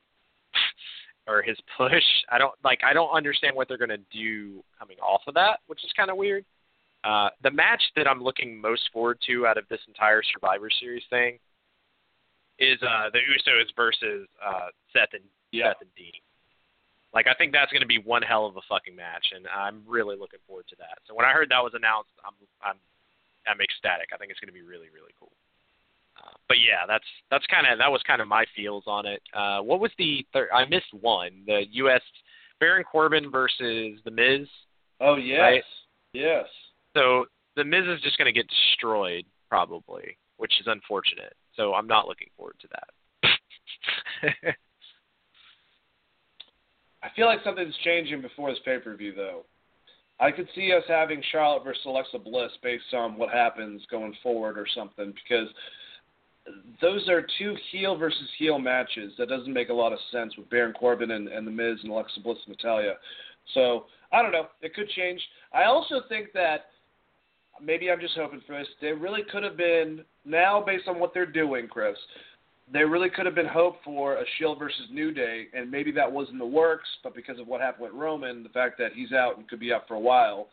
or 1.26 1.42
his 1.42 1.56
push. 1.76 2.04
I 2.30 2.38
don't 2.38 2.54
like. 2.64 2.80
I 2.84 2.92
don't 2.92 3.10
understand 3.10 3.56
what 3.56 3.68
they're 3.68 3.78
going 3.78 3.90
to 3.90 3.98
do 4.12 4.62
coming 4.78 4.98
off 4.98 5.22
of 5.26 5.34
that, 5.34 5.60
which 5.66 5.84
is 5.84 5.90
kind 5.96 6.10
of 6.10 6.16
weird. 6.16 6.44
Uh, 7.02 7.30
the 7.42 7.50
match 7.50 7.82
that 7.96 8.06
I'm 8.06 8.22
looking 8.22 8.60
most 8.60 8.82
forward 8.92 9.18
to 9.26 9.46
out 9.46 9.56
of 9.56 9.64
this 9.70 9.80
entire 9.88 10.22
Survivor 10.22 10.68
Series 10.80 11.02
thing 11.08 11.38
is 12.58 12.78
uh, 12.82 13.08
the 13.12 13.20
Usos 13.20 13.74
versus 13.74 14.28
uh, 14.44 14.68
Seth 14.92 15.08
and 15.14 15.22
yeah. 15.50 15.70
Seth 15.70 15.80
and 15.80 15.90
Dean. 15.96 16.12
Like 17.12 17.26
I 17.26 17.34
think 17.34 17.52
that's 17.52 17.72
going 17.72 17.82
to 17.82 17.90
be 17.90 17.98
one 17.98 18.22
hell 18.22 18.46
of 18.46 18.56
a 18.56 18.64
fucking 18.68 18.94
match, 18.94 19.32
and 19.34 19.46
I'm 19.48 19.82
really 19.86 20.16
looking 20.16 20.38
forward 20.46 20.66
to 20.70 20.76
that. 20.78 20.98
So 21.08 21.14
when 21.14 21.26
I 21.26 21.32
heard 21.32 21.50
that 21.50 21.62
was 21.62 21.74
announced, 21.74 22.14
I'm 22.24 22.34
I'm 22.62 22.78
I'm 23.48 23.60
ecstatic. 23.60 24.10
I 24.14 24.16
think 24.16 24.30
it's 24.30 24.40
going 24.40 24.52
to 24.52 24.56
be 24.56 24.62
really 24.62 24.88
really 24.94 25.12
cool. 25.18 25.32
Uh, 26.16 26.36
but 26.48 26.58
yeah, 26.58 26.86
that's 26.86 27.04
that's 27.30 27.46
kind 27.46 27.66
of 27.66 27.78
that 27.78 27.90
was 27.90 28.02
kind 28.06 28.22
of 28.22 28.28
my 28.28 28.44
feels 28.54 28.84
on 28.86 29.06
it. 29.06 29.22
Uh, 29.34 29.60
what 29.60 29.80
was 29.80 29.90
the 29.98 30.24
third? 30.32 30.48
I 30.54 30.64
missed 30.66 30.92
one. 30.92 31.42
The 31.46 31.64
U.S. 31.82 32.02
Baron 32.60 32.84
Corbin 32.84 33.30
versus 33.30 33.98
The 34.04 34.10
Miz. 34.10 34.46
Oh 35.00 35.16
yes, 35.16 35.40
right? 35.40 35.62
yes. 36.12 36.46
So 36.94 37.26
The 37.56 37.64
Miz 37.64 37.86
is 37.86 38.00
just 38.02 38.18
going 38.18 38.32
to 38.32 38.38
get 38.38 38.46
destroyed 38.48 39.24
probably, 39.48 40.16
which 40.36 40.52
is 40.60 40.66
unfortunate. 40.66 41.34
So 41.56 41.74
I'm 41.74 41.86
not 41.86 42.06
looking 42.06 42.28
forward 42.36 42.56
to 42.60 42.68
that. 42.68 44.54
I 47.02 47.08
feel 47.16 47.26
like 47.26 47.40
something's 47.44 47.76
changing 47.84 48.20
before 48.20 48.50
this 48.50 48.58
pay 48.64 48.78
per 48.78 48.94
view, 48.94 49.14
though. 49.14 49.44
I 50.18 50.30
could 50.30 50.48
see 50.54 50.72
us 50.72 50.82
having 50.86 51.22
Charlotte 51.32 51.64
versus 51.64 51.82
Alexa 51.86 52.18
Bliss 52.18 52.52
based 52.62 52.92
on 52.92 53.16
what 53.16 53.30
happens 53.30 53.82
going 53.90 54.14
forward 54.22 54.58
or 54.58 54.66
something, 54.74 55.14
because 55.14 55.48
those 56.82 57.08
are 57.08 57.24
two 57.38 57.56
heel 57.72 57.96
versus 57.96 58.28
heel 58.38 58.58
matches. 58.58 59.12
That 59.16 59.30
doesn't 59.30 59.52
make 59.52 59.70
a 59.70 59.74
lot 59.74 59.92
of 59.92 59.98
sense 60.12 60.36
with 60.36 60.50
Baron 60.50 60.74
Corbin 60.74 61.12
and, 61.12 61.28
and 61.28 61.46
The 61.46 61.50
Miz 61.50 61.78
and 61.82 61.90
Alexa 61.90 62.20
Bliss 62.20 62.38
and 62.46 62.54
Natalya. 62.54 62.94
So 63.54 63.86
I 64.12 64.20
don't 64.20 64.32
know. 64.32 64.48
It 64.60 64.74
could 64.74 64.88
change. 64.90 65.20
I 65.54 65.64
also 65.64 66.02
think 66.08 66.32
that 66.34 66.66
maybe 67.62 67.90
I'm 67.90 68.00
just 68.00 68.14
hoping 68.14 68.42
for 68.46 68.58
this. 68.58 68.68
They 68.82 68.92
really 68.92 69.22
could 69.32 69.42
have 69.42 69.56
been 69.56 70.04
now 70.26 70.62
based 70.64 70.86
on 70.86 70.98
what 70.98 71.14
they're 71.14 71.24
doing, 71.24 71.66
Chris 71.66 71.96
there 72.72 72.88
really 72.88 73.10
could 73.10 73.26
have 73.26 73.34
been 73.34 73.46
hope 73.46 73.76
for 73.84 74.14
a 74.14 74.24
Shield 74.38 74.58
versus 74.58 74.86
New 74.92 75.12
Day, 75.12 75.46
and 75.54 75.70
maybe 75.70 75.90
that 75.92 76.10
was 76.10 76.28
in 76.30 76.38
the 76.38 76.46
works, 76.46 76.88
but 77.02 77.14
because 77.14 77.38
of 77.38 77.46
what 77.46 77.60
happened 77.60 77.84
with 77.84 78.00
Roman, 78.00 78.42
the 78.42 78.48
fact 78.50 78.78
that 78.78 78.92
he's 78.94 79.12
out 79.12 79.38
and 79.38 79.48
could 79.48 79.60
be 79.60 79.72
out 79.72 79.88
for 79.88 79.94
a 79.94 80.00
while, 80.00 80.48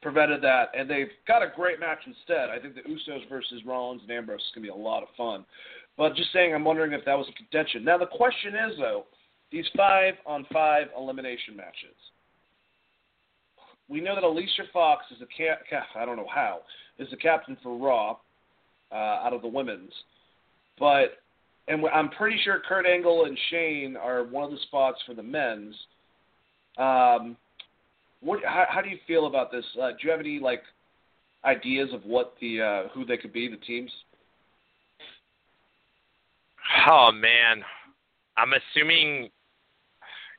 prevented 0.00 0.42
that. 0.42 0.70
And 0.76 0.88
they've 0.88 1.10
got 1.28 1.42
a 1.42 1.52
great 1.54 1.78
match 1.78 1.98
instead. 2.06 2.48
I 2.48 2.58
think 2.58 2.74
the 2.74 2.80
Usos 2.82 3.28
versus 3.28 3.62
Rollins 3.66 4.02
and 4.02 4.10
Ambrose 4.10 4.40
is 4.40 4.46
going 4.54 4.66
to 4.66 4.72
be 4.72 4.78
a 4.78 4.82
lot 4.82 5.02
of 5.02 5.08
fun. 5.16 5.44
But 5.98 6.14
just 6.14 6.32
saying, 6.32 6.54
I'm 6.54 6.64
wondering 6.64 6.92
if 6.92 7.04
that 7.04 7.16
was 7.16 7.26
a 7.28 7.32
contention. 7.32 7.84
Now, 7.84 7.98
the 7.98 8.06
question 8.06 8.54
is, 8.54 8.78
though, 8.78 9.04
these 9.50 9.66
five 9.76 10.14
on 10.26 10.46
five 10.52 10.86
elimination 10.96 11.56
matches. 11.56 11.96
We 13.88 14.00
know 14.00 14.14
that 14.14 14.24
Alicia 14.24 14.64
Fox 14.72 15.04
is 15.12 15.18
the 15.20 15.26
cap. 15.26 15.86
I 15.94 16.04
don't 16.04 16.16
know 16.16 16.26
how 16.32 16.60
is 16.98 17.08
the 17.10 17.16
captain 17.16 17.56
for 17.62 17.76
Raw 17.76 18.16
uh, 18.90 18.94
out 18.94 19.32
of 19.32 19.42
the 19.42 19.48
women's, 19.48 19.92
but 20.78 21.18
and 21.68 21.84
I'm 21.92 22.10
pretty 22.10 22.38
sure 22.44 22.60
Kurt 22.66 22.86
Angle 22.86 23.24
and 23.24 23.38
Shane 23.50 23.96
are 23.96 24.24
one 24.24 24.44
of 24.44 24.50
the 24.50 24.58
spots 24.66 24.98
for 25.06 25.14
the 25.14 25.22
men's. 25.22 25.74
Um, 26.78 27.36
what? 28.20 28.40
How, 28.44 28.66
how 28.68 28.80
do 28.80 28.88
you 28.88 28.98
feel 29.06 29.26
about 29.26 29.50
this? 29.50 29.64
Uh, 29.80 29.90
do 29.90 29.96
you 30.02 30.10
have 30.10 30.20
any 30.20 30.38
like 30.38 30.62
ideas 31.44 31.90
of 31.92 32.04
what 32.04 32.34
the 32.40 32.60
uh, 32.60 32.88
who 32.94 33.04
they 33.04 33.16
could 33.16 33.32
be, 33.32 33.48
the 33.48 33.56
teams? 33.56 33.90
Oh 36.88 37.10
man, 37.12 37.64
I'm 38.36 38.52
assuming 38.52 39.30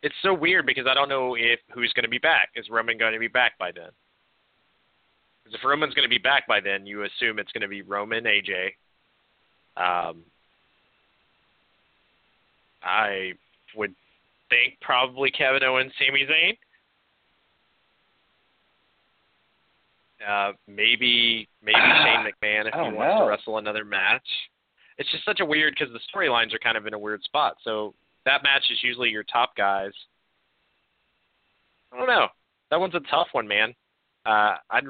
it's 0.04 0.16
so 0.22 0.34
weird 0.34 0.66
because 0.66 0.86
I 0.88 0.94
don't 0.94 1.10
know 1.10 1.36
if 1.36 1.60
who's 1.74 1.92
going 1.94 2.04
to 2.04 2.10
be 2.10 2.20
back. 2.20 2.50
Is 2.56 2.70
Roman 2.70 2.98
going 2.98 3.14
to 3.14 3.20
be 3.20 3.28
back 3.28 3.58
by 3.58 3.72
then? 3.72 3.90
Because 5.44 5.60
if 5.60 5.66
Roman's 5.66 5.94
going 5.94 6.06
to 6.06 6.10
be 6.10 6.18
back 6.18 6.48
by 6.48 6.60
then, 6.60 6.86
you 6.86 7.04
assume 7.04 7.40
it's 7.40 7.52
going 7.52 7.62
to 7.62 7.68
be 7.68 7.82
Roman, 7.82 8.26
AJ, 8.26 8.72
um, 9.78 10.24
I 12.88 13.34
would 13.76 13.94
think 14.50 14.80
probably 14.82 15.30
Kevin 15.30 15.64
Owens, 15.64 15.92
Sami 16.00 16.26
Zayn. 16.26 16.58
Uh, 20.26 20.54
maybe 20.68 21.48
maybe 21.62 21.78
Shane 22.04 22.26
McMahon 22.26 22.68
if 22.68 22.74
he 22.74 22.80
wants 22.80 22.98
know. 22.98 23.26
to 23.26 23.30
wrestle 23.30 23.58
another 23.58 23.86
match. 23.86 24.26
It's 24.98 25.12
just 25.12 25.26
such 25.26 25.42
a 25.42 25.46
weird 25.46 25.76
because 25.78 25.94
the 25.94 26.00
storylines 26.12 26.54
are 26.56 26.60
kind 26.60 26.78
of 26.78 26.88
in 26.88 26.94
a 26.94 27.00
weird 27.00 27.22
spot. 27.24 27.58
So 27.64 27.94
that 28.26 28.42
match 28.42 28.64
is 28.72 28.80
usually 28.82 29.10
your 29.10 29.24
top 29.24 29.56
guys. 29.56 29.92
I 31.94 31.98
don't 31.98 32.08
know. 32.08 32.28
That 32.72 32.80
one's 32.80 32.96
a 32.96 33.02
tough 33.12 33.28
one, 33.32 33.48
man. 33.48 33.76
Uh, 34.26 34.56
I'd 34.70 34.84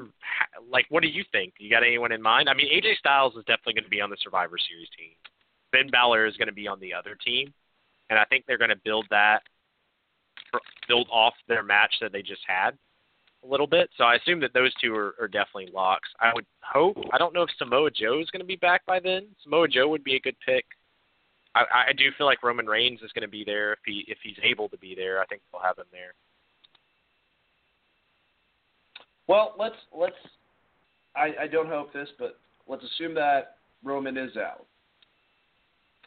like. 0.70 0.86
What 0.88 1.02
do 1.02 1.08
you 1.08 1.24
think? 1.30 1.54
You 1.58 1.68
got 1.68 1.82
anyone 1.82 2.12
in 2.12 2.22
mind? 2.22 2.48
I 2.48 2.54
mean, 2.54 2.68
AJ 2.72 2.96
Styles 2.96 3.34
is 3.34 3.44
definitely 3.44 3.74
going 3.74 3.84
to 3.84 3.90
be 3.90 4.00
on 4.00 4.10
the 4.10 4.16
Survivor 4.22 4.56
Series 4.68 4.88
team. 4.96 5.10
Finn 5.72 5.90
Balor 5.90 6.26
is 6.26 6.36
going 6.36 6.48
to 6.48 6.54
be 6.54 6.66
on 6.66 6.80
the 6.80 6.94
other 6.94 7.16
team 7.24 7.52
and 8.10 8.18
I 8.18 8.24
think 8.24 8.44
they're 8.46 8.58
going 8.58 8.70
to 8.70 8.76
build 8.84 9.06
that, 9.10 9.40
build 10.86 11.08
off 11.12 11.34
their 11.46 11.62
match 11.62 11.94
that 12.00 12.12
they 12.12 12.22
just 12.22 12.42
had 12.46 12.70
a 13.44 13.46
little 13.46 13.66
bit. 13.66 13.90
So 13.96 14.04
I 14.04 14.16
assume 14.16 14.40
that 14.40 14.52
those 14.54 14.72
two 14.82 14.94
are, 14.94 15.14
are 15.20 15.28
definitely 15.28 15.70
locks. 15.72 16.08
I 16.20 16.32
would 16.34 16.46
hope. 16.62 16.96
I 17.12 17.18
don't 17.18 17.34
know 17.34 17.42
if 17.42 17.50
Samoa 17.58 17.90
Joe 17.90 18.20
is 18.20 18.30
going 18.30 18.40
to 18.40 18.46
be 18.46 18.56
back 18.56 18.84
by 18.86 19.00
then. 19.00 19.26
Samoa 19.42 19.68
Joe 19.68 19.88
would 19.88 20.04
be 20.04 20.16
a 20.16 20.20
good 20.20 20.36
pick. 20.44 20.64
I, 21.54 21.88
I 21.88 21.92
do 21.92 22.04
feel 22.16 22.26
like 22.26 22.42
Roman 22.42 22.66
Reigns 22.66 23.00
is 23.02 23.10
going 23.12 23.22
to 23.22 23.28
be 23.30 23.44
there 23.44 23.72
if 23.72 23.78
he 23.84 24.04
if 24.06 24.18
he's 24.22 24.36
able 24.42 24.68
to 24.68 24.78
be 24.78 24.94
there. 24.94 25.20
I 25.20 25.26
think 25.26 25.42
they'll 25.50 25.62
have 25.62 25.78
him 25.78 25.86
there. 25.92 26.14
Well, 29.26 29.54
let's 29.58 29.76
let's. 29.96 30.16
I, 31.16 31.44
I 31.44 31.46
don't 31.46 31.68
hope 31.68 31.92
this, 31.92 32.08
but 32.18 32.38
let's 32.68 32.84
assume 32.84 33.14
that 33.14 33.56
Roman 33.82 34.16
is 34.16 34.36
out. 34.36 34.66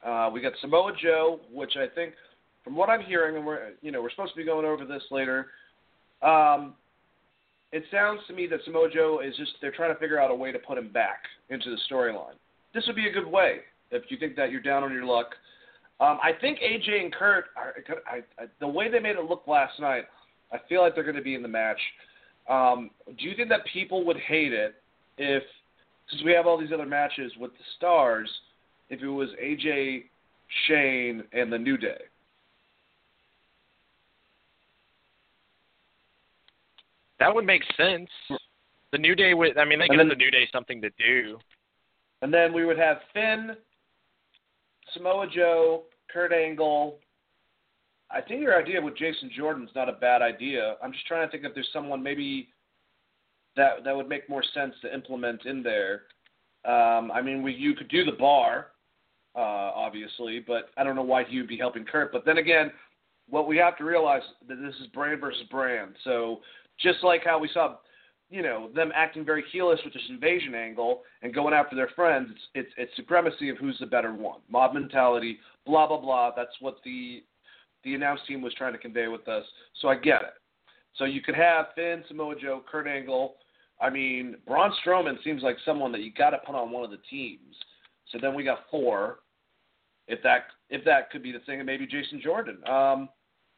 Uh, 0.05 0.29
we 0.33 0.41
got 0.41 0.53
Samoa 0.61 0.93
Joe, 1.01 1.39
which 1.51 1.73
I 1.77 1.87
think, 1.93 2.13
from 2.63 2.75
what 2.75 2.89
I'm 2.89 3.01
hearing, 3.01 3.35
and 3.37 3.45
we're 3.45 3.71
you 3.81 3.91
know 3.91 4.01
we're 4.01 4.09
supposed 4.11 4.33
to 4.33 4.37
be 4.37 4.45
going 4.45 4.65
over 4.65 4.85
this 4.85 5.03
later. 5.11 5.47
Um, 6.21 6.75
it 7.71 7.83
sounds 7.91 8.21
to 8.27 8.33
me 8.33 8.47
that 8.47 8.59
Samoa 8.65 8.89
Joe 8.93 9.21
is 9.25 9.35
just 9.37 9.51
they're 9.61 9.71
trying 9.71 9.93
to 9.93 9.99
figure 9.99 10.19
out 10.19 10.31
a 10.31 10.35
way 10.35 10.51
to 10.51 10.59
put 10.59 10.77
him 10.77 10.89
back 10.91 11.23
into 11.49 11.69
the 11.69 11.77
storyline. 11.89 12.35
This 12.73 12.83
would 12.87 12.95
be 12.95 13.07
a 13.07 13.11
good 13.11 13.27
way 13.27 13.59
if 13.91 14.03
you 14.09 14.17
think 14.17 14.35
that 14.35 14.51
you're 14.51 14.61
down 14.61 14.83
on 14.83 14.93
your 14.93 15.05
luck. 15.05 15.27
Um, 15.99 16.17
I 16.23 16.31
think 16.39 16.59
AJ 16.59 17.03
and 17.03 17.13
Kurt, 17.13 17.45
are, 17.55 17.75
I, 18.07 18.41
I, 18.41 18.45
the 18.59 18.67
way 18.67 18.89
they 18.89 18.99
made 18.99 19.17
it 19.17 19.25
look 19.25 19.43
last 19.45 19.79
night, 19.79 20.05
I 20.51 20.57
feel 20.67 20.81
like 20.81 20.95
they're 20.95 21.03
going 21.03 21.15
to 21.15 21.21
be 21.21 21.35
in 21.35 21.43
the 21.43 21.47
match. 21.47 21.79
Um, 22.49 22.89
do 23.05 23.25
you 23.25 23.35
think 23.35 23.49
that 23.49 23.61
people 23.71 24.03
would 24.05 24.17
hate 24.17 24.51
it 24.51 24.75
if, 25.17 25.43
since 26.09 26.23
we 26.23 26.31
have 26.31 26.47
all 26.47 26.57
these 26.57 26.71
other 26.73 26.87
matches 26.87 27.31
with 27.39 27.51
the 27.51 27.63
stars? 27.77 28.29
If 28.91 29.01
it 29.01 29.07
was 29.07 29.29
AJ, 29.41 30.03
Shane, 30.67 31.23
and 31.33 31.51
the 31.51 31.57
New 31.57 31.77
Day? 31.77 32.01
That 37.19 37.33
would 37.33 37.45
make 37.45 37.63
sense. 37.77 38.09
The 38.91 38.97
New 38.97 39.15
Day 39.15 39.33
would. 39.33 39.57
I 39.57 39.63
mean, 39.63 39.79
they 39.79 39.87
give 39.87 40.09
the 40.09 40.15
New 40.15 40.29
Day 40.29 40.47
something 40.51 40.81
to 40.81 40.89
do. 40.97 41.37
And 42.21 42.33
then 42.33 42.53
we 42.53 42.65
would 42.65 42.77
have 42.77 42.97
Finn, 43.13 43.51
Samoa 44.93 45.27
Joe, 45.33 45.83
Kurt 46.11 46.33
Angle. 46.33 46.97
I 48.11 48.19
think 48.21 48.41
your 48.41 48.59
idea 48.59 48.81
with 48.81 48.97
Jason 48.97 49.31
Jordan's 49.35 49.69
not 49.73 49.87
a 49.87 49.93
bad 49.93 50.21
idea. 50.21 50.75
I'm 50.83 50.91
just 50.91 51.07
trying 51.07 51.25
to 51.25 51.31
think 51.31 51.45
if 51.45 51.53
there's 51.53 51.69
someone 51.71 52.03
maybe 52.03 52.49
that 53.55 53.83
that 53.85 53.95
would 53.95 54.09
make 54.09 54.27
more 54.29 54.43
sense 54.53 54.73
to 54.81 54.93
implement 54.93 55.45
in 55.45 55.63
there. 55.63 56.01
Um, 56.65 57.11
I 57.11 57.21
mean, 57.21 57.41
we, 57.41 57.53
you 57.53 57.73
could 57.73 57.89
do 57.89 58.03
the 58.03 58.11
bar, 58.11 58.70
uh, 59.35 59.39
obviously, 59.39 60.43
but 60.45 60.69
I 60.77 60.83
don't 60.83 60.95
know 60.95 61.01
why 61.01 61.23
he 61.23 61.37
would 61.37 61.47
be 61.47 61.57
helping 61.57 61.85
Kurt. 61.85 62.11
But 62.11 62.25
then 62.25 62.37
again, 62.37 62.71
what 63.29 63.47
we 63.47 63.57
have 63.57 63.77
to 63.77 63.83
realize 63.83 64.21
that 64.47 64.61
this 64.61 64.75
is 64.81 64.87
brand 64.87 65.21
versus 65.21 65.43
brand. 65.49 65.95
So 66.03 66.41
just 66.79 67.03
like 67.03 67.21
how 67.23 67.39
we 67.39 67.49
saw, 67.53 67.77
you 68.29 68.41
know, 68.41 68.69
them 68.75 68.91
acting 68.93 69.25
very 69.25 69.43
heelish 69.53 69.83
with 69.83 69.93
this 69.93 70.03
invasion 70.09 70.53
angle 70.53 71.01
and 71.21 71.33
going 71.33 71.53
after 71.53 71.75
their 71.75 71.89
friends, 71.95 72.29
it's 72.31 72.41
it's, 72.53 72.73
it's 72.77 72.95
supremacy 72.95 73.49
of 73.49 73.57
who's 73.57 73.77
the 73.79 73.85
better 73.85 74.13
one, 74.13 74.39
mob 74.49 74.73
mentality, 74.73 75.39
blah 75.65 75.87
blah 75.87 75.99
blah. 75.99 76.31
That's 76.35 76.55
what 76.59 76.77
the 76.83 77.23
the 77.83 77.95
announce 77.95 78.21
team 78.27 78.41
was 78.41 78.53
trying 78.53 78.73
to 78.73 78.79
convey 78.79 79.07
with 79.07 79.27
us. 79.27 79.43
So 79.81 79.87
I 79.87 79.95
get 79.95 80.21
it. 80.21 80.33
So 80.97 81.05
you 81.05 81.21
could 81.21 81.35
have 81.35 81.67
Finn, 81.75 82.03
Samoa 82.07 82.35
Joe, 82.39 82.61
Kurt 82.69 82.87
Angle. 82.87 83.35
I 83.79 83.89
mean, 83.89 84.35
Braun 84.45 84.71
Strowman 84.85 85.23
seems 85.23 85.41
like 85.41 85.55
someone 85.65 85.91
that 85.93 86.01
you 86.01 86.11
got 86.13 86.31
to 86.31 86.37
put 86.45 86.53
on 86.53 86.71
one 86.71 86.83
of 86.83 86.91
the 86.91 86.99
teams. 87.09 87.55
So 88.11 88.17
then 88.21 88.33
we 88.33 88.43
got 88.43 88.59
four. 88.69 89.19
If 90.07 90.21
that 90.23 90.45
if 90.69 90.83
that 90.85 91.09
could 91.11 91.23
be 91.23 91.31
the 91.31 91.39
thing, 91.39 91.59
and 91.59 91.65
maybe 91.65 91.85
Jason 91.85 92.21
Jordan. 92.21 92.57
Um, 92.67 93.09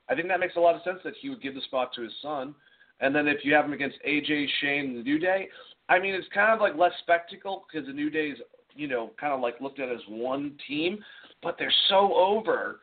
I 0.09 0.15
think 0.15 0.27
that 0.27 0.39
makes 0.39 0.55
a 0.55 0.59
lot 0.59 0.75
of 0.75 0.81
sense 0.83 0.99
that 1.03 1.13
he 1.21 1.29
would 1.29 1.41
give 1.41 1.55
the 1.55 1.61
spot 1.61 1.91
to 1.95 2.01
his 2.01 2.11
son. 2.21 2.53
And 2.99 3.15
then 3.15 3.27
if 3.27 3.43
you 3.43 3.53
have 3.53 3.65
him 3.65 3.73
against 3.73 3.97
AJ, 4.07 4.47
Shane, 4.61 4.85
and 4.87 4.97
the 4.97 5.03
New 5.03 5.17
Day, 5.17 5.49
I 5.89 5.99
mean, 5.99 6.13
it's 6.13 6.27
kind 6.33 6.51
of 6.51 6.59
like 6.59 6.77
less 6.77 6.91
spectacle 7.01 7.65
because 7.71 7.87
the 7.87 7.93
New 7.93 8.09
Day's, 8.09 8.37
you 8.75 8.87
know, 8.87 9.11
kind 9.19 9.33
of 9.33 9.39
like 9.39 9.59
looked 9.61 9.79
at 9.79 9.89
as 9.89 10.01
one 10.07 10.53
team, 10.67 10.99
but 11.41 11.55
they're 11.57 11.73
so 11.89 12.13
over 12.15 12.79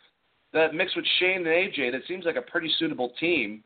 that 0.53 0.75
mixed 0.75 0.97
with 0.97 1.07
Shane 1.19 1.39
and 1.39 1.47
AJ, 1.47 1.93
that 1.93 2.03
seems 2.09 2.25
like 2.25 2.37
a 2.37 2.43
pretty 2.43 2.71
suitable 2.79 3.13
team. 3.21 3.63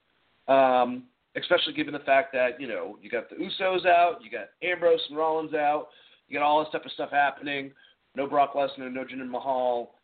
Um, 0.48 1.04
especially 1.36 1.72
given 1.72 1.92
the 1.92 2.00
fact 2.00 2.32
that 2.32 2.60
you 2.60 2.68
know 2.68 2.98
you 3.02 3.10
got 3.10 3.28
the 3.28 3.36
Usos 3.36 3.86
out, 3.86 4.18
you 4.22 4.30
got 4.30 4.48
Ambrose 4.62 5.00
and 5.08 5.18
Rollins 5.18 5.54
out, 5.54 5.88
you 6.28 6.38
got 6.38 6.44
all 6.44 6.62
this 6.62 6.70
type 6.72 6.84
of 6.84 6.92
stuff 6.92 7.10
happening. 7.10 7.72
No 8.14 8.26
Brock 8.26 8.54
Lesnar, 8.54 8.92
no 8.92 9.04
Jinder 9.04 9.28
Mahal. 9.28 9.94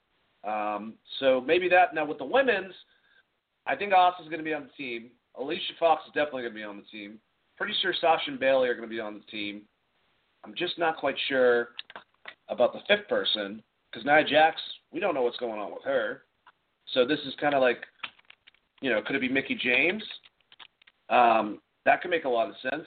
Um, 0.44 0.94
so 1.18 1.40
maybe 1.40 1.68
that. 1.68 1.94
Now 1.94 2.04
with 2.04 2.18
the 2.18 2.24
women's, 2.24 2.74
I 3.66 3.76
think 3.76 3.92
Asuka's 3.92 4.28
going 4.28 4.38
to 4.38 4.44
be 4.44 4.54
on 4.54 4.64
the 4.64 4.82
team. 4.82 5.10
Alicia 5.38 5.74
Fox 5.78 6.02
is 6.06 6.12
definitely 6.12 6.42
going 6.42 6.54
to 6.54 6.58
be 6.58 6.64
on 6.64 6.76
the 6.78 6.82
team. 6.98 7.18
Pretty 7.56 7.74
sure 7.82 7.94
Sasha 8.00 8.30
and 8.30 8.40
Bayley 8.40 8.68
are 8.68 8.74
going 8.74 8.88
to 8.88 8.94
be 8.94 9.00
on 9.00 9.14
the 9.14 9.30
team. 9.30 9.62
I'm 10.44 10.54
just 10.56 10.78
not 10.78 10.96
quite 10.96 11.16
sure 11.28 11.70
about 12.48 12.72
the 12.72 12.80
fifth 12.88 13.08
person 13.08 13.62
because 13.90 14.04
Nia 14.06 14.24
Jax, 14.24 14.60
we 14.92 15.00
don't 15.00 15.14
know 15.14 15.22
what's 15.22 15.36
going 15.36 15.60
on 15.60 15.72
with 15.72 15.84
her. 15.84 16.22
So 16.94 17.06
this 17.06 17.20
is 17.26 17.34
kind 17.40 17.54
of 17.54 17.60
like, 17.60 17.84
you 18.80 18.90
know, 18.90 19.02
could 19.02 19.16
it 19.16 19.20
be 19.20 19.28
Mickie 19.28 19.58
James? 19.62 20.02
Um, 21.10 21.60
that 21.84 22.02
could 22.02 22.10
make 22.10 22.24
a 22.24 22.28
lot 22.28 22.48
of 22.48 22.54
sense. 22.62 22.86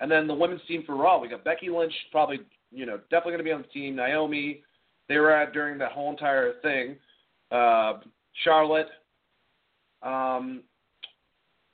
And 0.00 0.10
then 0.10 0.26
the 0.26 0.34
women's 0.34 0.62
team 0.66 0.82
for 0.86 0.96
Raw, 0.96 1.20
we 1.20 1.28
got 1.28 1.44
Becky 1.44 1.68
Lynch, 1.68 1.94
probably, 2.10 2.40
you 2.72 2.86
know, 2.86 2.98
definitely 3.10 3.32
going 3.32 3.38
to 3.38 3.44
be 3.44 3.52
on 3.52 3.62
the 3.62 3.68
team. 3.68 3.96
Naomi, 3.96 4.62
they 5.08 5.18
were 5.18 5.30
at 5.30 5.52
during 5.52 5.78
that 5.78 5.92
whole 5.92 6.10
entire 6.10 6.54
thing. 6.62 6.96
Uh, 7.50 7.94
Charlotte. 8.44 8.88
Um, 10.02 10.62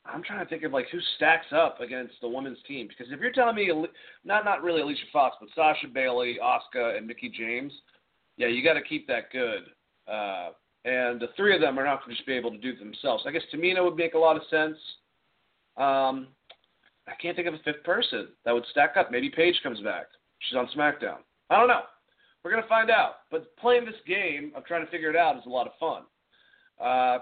I'm 0.04 0.22
trying 0.22 0.44
to 0.44 0.48
think 0.48 0.62
of 0.62 0.72
like 0.72 0.86
who 0.90 0.98
stacks 1.16 1.46
up 1.52 1.80
against 1.80 2.14
the 2.20 2.28
women's 2.28 2.58
team 2.66 2.88
because 2.88 3.12
if 3.12 3.20
you're 3.20 3.32
telling 3.32 3.56
me 3.56 3.70
not 4.24 4.44
not 4.44 4.62
really 4.62 4.80
Alicia 4.80 5.02
Fox 5.12 5.36
but 5.38 5.50
Sasha 5.54 5.86
Bayley, 5.86 6.38
Asuka, 6.42 6.96
and 6.96 7.06
Mickie 7.06 7.32
James, 7.36 7.72
yeah, 8.36 8.46
you 8.46 8.64
got 8.64 8.74
to 8.74 8.82
keep 8.82 9.06
that 9.06 9.30
good. 9.30 9.64
Uh, 10.10 10.50
and 10.84 11.20
the 11.20 11.28
three 11.36 11.54
of 11.54 11.60
them 11.60 11.78
are 11.78 11.84
not 11.84 12.00
going 12.00 12.10
to 12.10 12.16
just 12.16 12.26
be 12.26 12.32
able 12.32 12.50
to 12.50 12.58
do 12.58 12.74
themselves. 12.76 13.24
I 13.26 13.32
guess 13.32 13.42
Tamina 13.52 13.84
would 13.84 13.96
make 13.96 14.14
a 14.14 14.18
lot 14.18 14.36
of 14.36 14.42
sense. 14.48 14.78
Um, 15.76 16.28
I 17.06 17.12
can't 17.20 17.36
think 17.36 17.48
of 17.48 17.54
a 17.54 17.58
fifth 17.58 17.84
person 17.84 18.28
that 18.44 18.52
would 18.52 18.64
stack 18.70 18.96
up. 18.96 19.10
Maybe 19.10 19.28
Paige 19.28 19.60
comes 19.62 19.80
back. 19.80 20.06
She's 20.40 20.56
on 20.56 20.69
SmackDown. 20.77 21.19
I 21.51 21.59
don't 21.59 21.69
know. 21.69 21.82
We're 22.43 22.51
gonna 22.51 22.66
find 22.69 22.90
out. 22.90 23.16
But 23.31 23.56
playing 23.56 23.85
this 23.85 23.94
game 24.06 24.52
of 24.55 24.65
trying 24.65 24.85
to 24.85 24.90
figure 24.90 25.10
it 25.10 25.16
out 25.16 25.36
is 25.36 25.43
a 25.47 25.51
lot 25.51 25.66
of 25.66 25.73
fun. 25.78 26.02
Uh, 26.81 27.19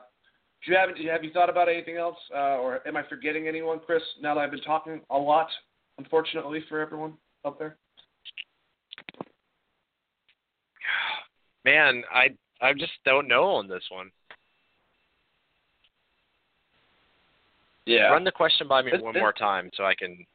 do 0.64 0.72
you 0.72 0.78
have 0.78 0.90
have 1.12 1.24
you 1.24 1.32
thought 1.32 1.50
about 1.50 1.68
anything 1.68 1.96
else, 1.96 2.16
uh, 2.34 2.58
or 2.58 2.86
am 2.86 2.96
I 2.96 3.02
forgetting 3.08 3.48
anyone, 3.48 3.80
Chris? 3.84 4.02
Now 4.20 4.34
that 4.34 4.40
I've 4.40 4.50
been 4.50 4.60
talking 4.60 5.00
a 5.10 5.16
lot, 5.16 5.48
unfortunately 5.98 6.62
for 6.68 6.80
everyone 6.80 7.14
out 7.44 7.58
there. 7.58 7.76
Man, 11.64 12.02
I 12.12 12.28
I 12.60 12.72
just 12.72 12.92
don't 13.04 13.28
know 13.28 13.44
on 13.44 13.68
this 13.68 13.82
one. 13.90 14.10
Yeah. 17.86 18.08
Run 18.08 18.24
the 18.24 18.32
question 18.32 18.66
by 18.66 18.82
me 18.82 18.92
one 19.00 19.14
more 19.14 19.32
time 19.32 19.70
so 19.76 19.84
I 19.84 19.94
can. 19.94 20.26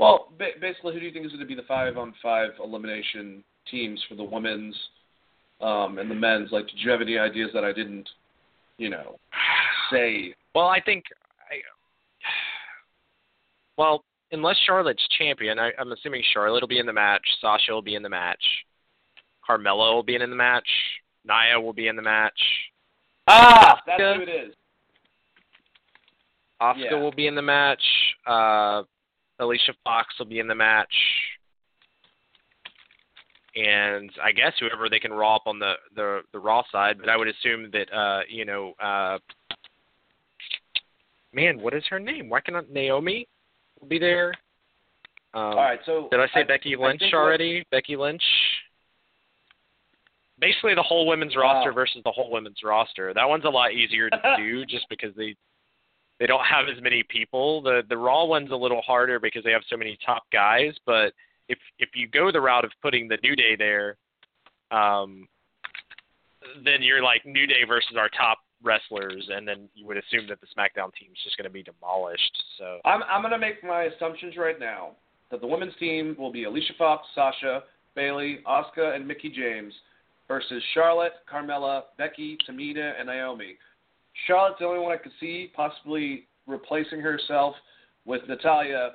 Well, 0.00 0.28
basically, 0.38 0.94
who 0.94 1.00
do 1.00 1.04
you 1.04 1.12
think 1.12 1.26
is 1.26 1.32
going 1.32 1.42
to 1.42 1.46
be 1.46 1.54
the 1.54 1.68
five 1.68 1.98
on 1.98 2.14
five 2.22 2.52
elimination 2.58 3.44
teams 3.70 4.02
for 4.08 4.14
the 4.14 4.24
women's 4.24 4.74
um, 5.60 5.98
and 5.98 6.10
the 6.10 6.14
men's? 6.14 6.50
Like, 6.50 6.66
did 6.68 6.78
you 6.78 6.90
have 6.90 7.02
any 7.02 7.18
ideas 7.18 7.50
that 7.52 7.64
I 7.64 7.72
didn't, 7.74 8.08
you 8.78 8.88
know, 8.88 9.18
say? 9.92 10.34
Well, 10.54 10.68
I 10.68 10.80
think. 10.80 11.04
I, 11.50 11.56
well, 13.76 14.02
unless 14.32 14.56
Charlotte's 14.66 15.06
champion, 15.18 15.58
I, 15.58 15.70
I'm 15.78 15.92
assuming 15.92 16.22
Charlotte 16.32 16.62
will 16.62 16.68
be 16.68 16.78
in 16.78 16.86
the 16.86 16.94
match. 16.94 17.22
Sasha 17.42 17.70
will 17.70 17.82
be 17.82 17.94
in 17.94 18.02
the 18.02 18.08
match. 18.08 18.42
Carmella 19.46 19.92
will 19.92 20.02
be 20.02 20.14
in 20.14 20.22
the 20.22 20.34
match. 20.34 20.68
Nia 21.26 21.60
will 21.60 21.74
be 21.74 21.88
in 21.88 21.96
the 21.96 22.02
match. 22.02 22.40
Ah, 23.28 23.82
that's 23.86 24.00
who 24.00 24.22
it 24.22 24.28
is. 24.30 24.54
Asuka 26.62 26.90
yeah. 26.90 26.98
will 26.98 27.12
be 27.12 27.26
in 27.26 27.34
the 27.34 27.42
match. 27.42 27.82
Uh, 28.26 28.84
Alicia 29.40 29.72
Fox 29.84 30.14
will 30.18 30.26
be 30.26 30.38
in 30.38 30.46
the 30.46 30.54
match. 30.54 30.92
And 33.56 34.10
I 34.22 34.30
guess 34.30 34.52
whoever 34.60 34.88
they 34.88 35.00
can 35.00 35.12
raw 35.12 35.36
up 35.36 35.42
on 35.46 35.58
the, 35.58 35.74
the, 35.96 36.20
the 36.32 36.38
Raw 36.38 36.62
side, 36.70 36.98
but 37.00 37.08
I 37.08 37.16
would 37.16 37.26
assume 37.26 37.70
that 37.72 37.92
uh, 37.92 38.20
you 38.28 38.44
know, 38.44 38.74
uh, 38.80 39.18
man, 41.32 41.60
what 41.60 41.74
is 41.74 41.82
her 41.90 41.98
name? 41.98 42.28
Why 42.28 42.40
cannot 42.40 42.70
Naomi 42.70 43.26
will 43.80 43.88
be 43.88 43.98
there? 43.98 44.32
Um, 45.34 45.42
All 45.42 45.56
right, 45.56 45.80
so 45.84 46.08
did 46.10 46.20
I 46.20 46.26
say 46.26 46.40
I, 46.40 46.44
Becky 46.44 46.76
Lynch 46.76 47.02
already? 47.12 47.64
Becky 47.72 47.96
Lynch 47.96 48.22
basically 50.40 50.74
the 50.74 50.82
whole 50.82 51.06
women's 51.06 51.36
roster 51.36 51.70
wow. 51.70 51.74
versus 51.74 52.00
the 52.04 52.10
whole 52.10 52.30
women's 52.30 52.58
roster. 52.64 53.12
That 53.14 53.28
one's 53.28 53.44
a 53.44 53.50
lot 53.50 53.72
easier 53.72 54.10
to 54.10 54.36
do 54.38 54.64
just 54.68 54.86
because 54.88 55.14
they 55.16 55.36
they 56.20 56.26
don't 56.26 56.44
have 56.44 56.66
as 56.68 56.80
many 56.82 57.02
people. 57.02 57.62
The 57.62 57.82
the 57.88 57.96
Raw 57.96 58.26
one's 58.26 58.52
a 58.52 58.56
little 58.56 58.82
harder 58.82 59.18
because 59.18 59.42
they 59.42 59.52
have 59.52 59.62
so 59.68 59.76
many 59.76 59.98
top 60.04 60.24
guys. 60.32 60.74
But 60.86 61.14
if 61.48 61.58
if 61.78 61.88
you 61.94 62.06
go 62.06 62.30
the 62.30 62.40
route 62.40 62.64
of 62.64 62.70
putting 62.82 63.08
the 63.08 63.18
New 63.22 63.34
Day 63.34 63.56
there, 63.56 63.96
um, 64.70 65.26
then 66.64 66.82
you're 66.82 67.02
like 67.02 67.24
New 67.24 67.46
Day 67.46 67.64
versus 67.66 67.96
our 67.98 68.10
top 68.10 68.38
wrestlers, 68.62 69.28
and 69.34 69.48
then 69.48 69.68
you 69.74 69.86
would 69.86 69.96
assume 69.96 70.28
that 70.28 70.38
the 70.42 70.46
SmackDown 70.48 70.92
team 70.94 71.08
is 71.10 71.18
just 71.24 71.38
going 71.38 71.48
to 71.48 71.50
be 71.50 71.62
demolished. 71.62 72.42
So 72.58 72.80
I'm 72.84 73.02
I'm 73.04 73.22
going 73.22 73.32
to 73.32 73.38
make 73.38 73.64
my 73.64 73.84
assumptions 73.84 74.36
right 74.36 74.60
now 74.60 74.90
that 75.30 75.40
the 75.40 75.46
women's 75.46 75.74
team 75.76 76.14
will 76.18 76.32
be 76.32 76.44
Alicia 76.44 76.74
Fox, 76.76 77.06
Sasha, 77.14 77.62
Bayley, 77.94 78.40
Asuka, 78.46 78.94
and 78.94 79.08
Mickie 79.08 79.30
James 79.30 79.72
versus 80.28 80.62
Charlotte, 80.74 81.14
Carmella, 81.32 81.84
Becky, 81.98 82.36
Tamina, 82.48 82.92
and 82.98 83.06
Naomi. 83.06 83.56
Charlotte's 84.26 84.58
the 84.58 84.66
only 84.66 84.80
one 84.80 84.92
I 84.92 84.96
could 84.96 85.12
see 85.20 85.50
possibly 85.54 86.26
replacing 86.46 87.00
herself 87.00 87.54
with 88.04 88.22
Natalya 88.28 88.92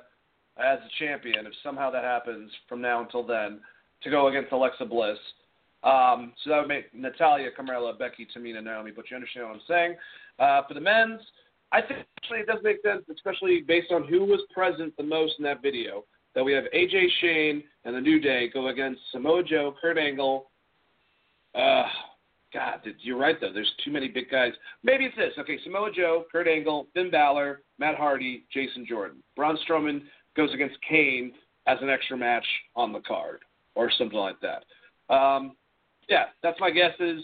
as 0.58 0.78
a 0.78 1.04
champion, 1.04 1.46
if 1.46 1.52
somehow 1.62 1.90
that 1.90 2.04
happens 2.04 2.50
from 2.68 2.80
now 2.80 3.02
until 3.02 3.26
then, 3.26 3.60
to 4.02 4.10
go 4.10 4.28
against 4.28 4.52
Alexa 4.52 4.84
Bliss. 4.84 5.18
Um, 5.82 6.32
so 6.42 6.50
that 6.50 6.58
would 6.60 6.68
make 6.68 6.94
Natalya, 6.94 7.50
Carmella, 7.56 7.98
Becky, 7.98 8.26
Tamina, 8.26 8.62
Naomi. 8.62 8.90
But 8.94 9.10
you 9.10 9.16
understand 9.16 9.46
what 9.46 9.56
I'm 9.56 9.62
saying? 9.68 9.94
Uh, 10.38 10.62
for 10.66 10.74
the 10.74 10.80
men's, 10.80 11.20
I 11.72 11.80
think 11.82 12.06
actually 12.18 12.40
it 12.40 12.46
does 12.46 12.58
make 12.62 12.78
sense, 12.82 13.04
especially 13.12 13.62
based 13.66 13.92
on 13.92 14.06
who 14.06 14.24
was 14.24 14.40
present 14.52 14.96
the 14.96 15.02
most 15.02 15.34
in 15.38 15.44
that 15.44 15.62
video. 15.62 16.04
That 16.34 16.44
we 16.44 16.52
have 16.52 16.64
AJ 16.74 17.06
Shane 17.20 17.62
and 17.84 17.94
the 17.94 18.00
New 18.00 18.20
Day 18.20 18.50
go 18.52 18.68
against 18.68 19.00
Samoa 19.10 19.42
Joe, 19.42 19.74
Kurt 19.80 19.96
Angle. 19.96 20.50
Uh, 21.54 21.84
God, 22.56 22.80
you're 23.02 23.18
right 23.18 23.36
though. 23.38 23.52
There's 23.52 23.70
too 23.84 23.90
many 23.90 24.08
big 24.08 24.30
guys. 24.30 24.52
Maybe 24.82 25.04
it's 25.04 25.16
this. 25.16 25.32
Okay, 25.38 25.58
Samoa 25.62 25.90
Joe, 25.94 26.24
Kurt 26.32 26.48
Angle, 26.48 26.86
Finn 26.94 27.10
Balor, 27.10 27.60
Matt 27.78 27.96
Hardy, 27.96 28.44
Jason 28.50 28.86
Jordan. 28.88 29.22
Braun 29.36 29.58
Strowman 29.68 30.04
goes 30.38 30.54
against 30.54 30.76
Kane 30.88 31.32
as 31.66 31.76
an 31.82 31.90
extra 31.90 32.16
match 32.16 32.46
on 32.74 32.94
the 32.94 33.00
card 33.00 33.40
or 33.74 33.90
something 33.98 34.18
like 34.18 34.36
that. 34.40 35.14
Um, 35.14 35.54
yeah, 36.08 36.26
that's 36.42 36.58
my 36.58 36.70
guess. 36.70 36.92
Is 36.98 37.20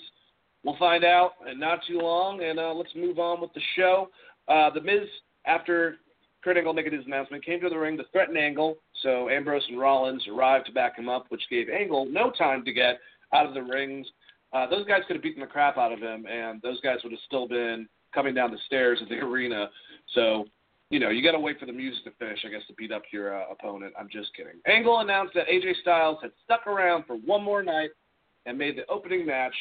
we'll 0.64 0.76
find 0.76 1.02
out 1.02 1.32
in 1.50 1.58
not 1.58 1.80
too 1.88 1.98
long, 1.98 2.42
and 2.42 2.58
uh, 2.58 2.74
let's 2.74 2.94
move 2.94 3.18
on 3.18 3.40
with 3.40 3.54
the 3.54 3.62
show. 3.74 4.10
Uh, 4.48 4.68
the 4.68 4.82
Miz, 4.82 5.08
after 5.46 5.96
Kurt 6.44 6.58
Angle 6.58 6.74
making 6.74 6.92
his 6.92 7.06
announcement, 7.06 7.42
came 7.42 7.58
to 7.62 7.70
the 7.70 7.78
ring 7.78 7.96
to 7.96 8.04
threaten 8.12 8.36
Angle. 8.36 8.76
So 9.02 9.30
Ambrose 9.30 9.64
and 9.70 9.80
Rollins 9.80 10.28
arrived 10.28 10.66
to 10.66 10.72
back 10.72 10.98
him 10.98 11.08
up, 11.08 11.24
which 11.30 11.42
gave 11.48 11.70
Angle 11.70 12.04
no 12.10 12.30
time 12.32 12.66
to 12.66 12.72
get 12.72 12.98
out 13.32 13.46
of 13.46 13.54
the 13.54 13.62
rings 13.62 14.06
Uh, 14.52 14.66
those 14.68 14.86
guys 14.86 15.00
could 15.06 15.16
have 15.16 15.22
beaten 15.22 15.40
the 15.40 15.46
crap 15.46 15.78
out 15.78 15.92
of 15.92 16.00
him, 16.00 16.26
and 16.26 16.60
those 16.62 16.80
guys 16.80 16.98
would 17.02 17.12
have 17.12 17.20
still 17.26 17.48
been 17.48 17.88
coming 18.14 18.34
down 18.34 18.50
the 18.50 18.58
stairs 18.66 19.00
of 19.00 19.08
the 19.08 19.14
arena. 19.22 19.70
So, 20.14 20.44
you 20.90 21.00
know, 21.00 21.08
you 21.08 21.22
got 21.22 21.32
to 21.32 21.40
wait 21.40 21.58
for 21.58 21.66
the 21.66 21.72
music 21.72 22.04
to 22.04 22.10
finish, 22.18 22.40
I 22.44 22.50
guess, 22.50 22.62
to 22.68 22.74
beat 22.74 22.92
up 22.92 23.02
your 23.10 23.40
uh, 23.40 23.44
opponent. 23.50 23.94
I'm 23.98 24.08
just 24.10 24.34
kidding. 24.36 24.60
Angle 24.66 25.00
announced 25.00 25.34
that 25.34 25.46
AJ 25.48 25.80
Styles 25.80 26.18
had 26.20 26.32
stuck 26.44 26.66
around 26.66 27.04
for 27.06 27.16
one 27.16 27.42
more 27.42 27.62
night 27.62 27.90
and 28.44 28.58
made 28.58 28.76
the 28.76 28.86
opening 28.90 29.24
match 29.24 29.54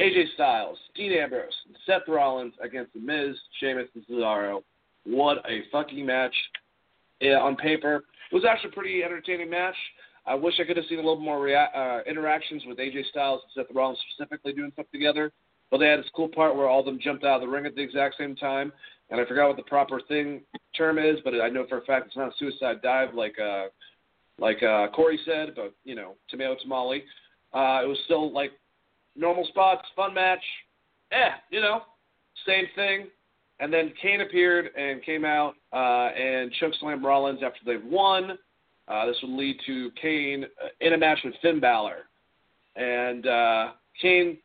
AJ 0.00 0.34
Styles, 0.34 0.78
Dean 0.94 1.12
Ambrose, 1.12 1.54
and 1.66 1.76
Seth 1.86 2.06
Rollins 2.06 2.52
against 2.62 2.92
The 2.92 3.00
Miz, 3.00 3.34
Sheamus, 3.58 3.88
and 3.94 4.04
Cesaro. 4.06 4.62
What 5.04 5.38
a 5.48 5.62
fucking 5.72 6.04
match 6.04 6.34
yeah, 7.20 7.38
on 7.38 7.56
paper. 7.56 8.04
It 8.30 8.34
was 8.34 8.44
actually 8.44 8.70
a 8.70 8.74
pretty 8.74 9.02
entertaining 9.02 9.48
match. 9.48 9.76
I 10.26 10.34
wish 10.34 10.54
I 10.60 10.64
could 10.64 10.76
have 10.76 10.86
seen 10.86 10.98
a 10.98 11.02
little 11.02 11.20
more 11.20 11.40
rea- 11.40 11.54
uh, 11.74 12.00
interactions 12.06 12.64
with 12.66 12.78
AJ 12.78 13.06
Styles 13.10 13.42
and 13.44 13.66
Seth 13.66 13.74
Rollins 13.74 13.98
specifically 14.12 14.52
doing 14.52 14.72
stuff 14.72 14.86
together. 14.92 15.32
But 15.70 15.78
they 15.78 15.88
had 15.88 15.98
this 16.00 16.10
cool 16.14 16.28
part 16.28 16.56
where 16.56 16.68
all 16.68 16.80
of 16.80 16.86
them 16.86 16.98
jumped 17.02 17.24
out 17.24 17.36
of 17.36 17.40
the 17.42 17.48
ring 17.48 17.66
at 17.66 17.74
the 17.74 17.82
exact 17.82 18.16
same 18.18 18.36
time, 18.36 18.72
and 19.10 19.20
I 19.20 19.24
forgot 19.24 19.48
what 19.48 19.56
the 19.56 19.64
proper 19.64 20.00
thing 20.00 20.42
term 20.76 20.98
is, 20.98 21.16
but 21.24 21.34
I 21.40 21.48
know 21.48 21.66
for 21.68 21.78
a 21.78 21.84
fact 21.84 22.06
it's 22.06 22.16
not 22.16 22.28
a 22.28 22.36
suicide 22.38 22.82
dive 22.82 23.14
like 23.14 23.36
uh, 23.38 23.66
like 24.38 24.62
uh, 24.62 24.88
Corey 24.88 25.18
said, 25.24 25.54
but 25.56 25.74
you 25.84 25.94
know, 25.94 26.14
tomato 26.28 26.56
tamale. 26.62 27.04
Uh, 27.52 27.80
it 27.82 27.88
was 27.88 27.98
still 28.04 28.32
like 28.32 28.52
normal 29.16 29.44
spots, 29.46 29.86
fun 29.96 30.14
match. 30.14 30.42
Eh, 31.12 31.30
you 31.50 31.60
know, 31.60 31.82
same 32.46 32.66
thing. 32.74 33.06
And 33.58 33.72
then 33.72 33.92
Kane 34.00 34.20
appeared 34.20 34.70
and 34.76 35.02
came 35.02 35.24
out 35.24 35.54
uh, 35.72 36.10
and 36.14 36.52
chokeslammed 36.60 37.02
Rollins 37.02 37.40
after 37.42 37.60
they've 37.64 37.84
won. 37.84 38.38
Uh, 38.88 39.06
this 39.06 39.16
would 39.22 39.36
lead 39.36 39.56
to 39.66 39.90
Kane 40.00 40.44
uh, 40.62 40.68
in 40.80 40.92
a 40.92 40.98
match 40.98 41.18
with 41.24 41.34
Finn 41.42 41.60
Balor. 41.60 42.08
And 42.76 43.26
uh, 43.26 43.72
Kane 44.00 44.38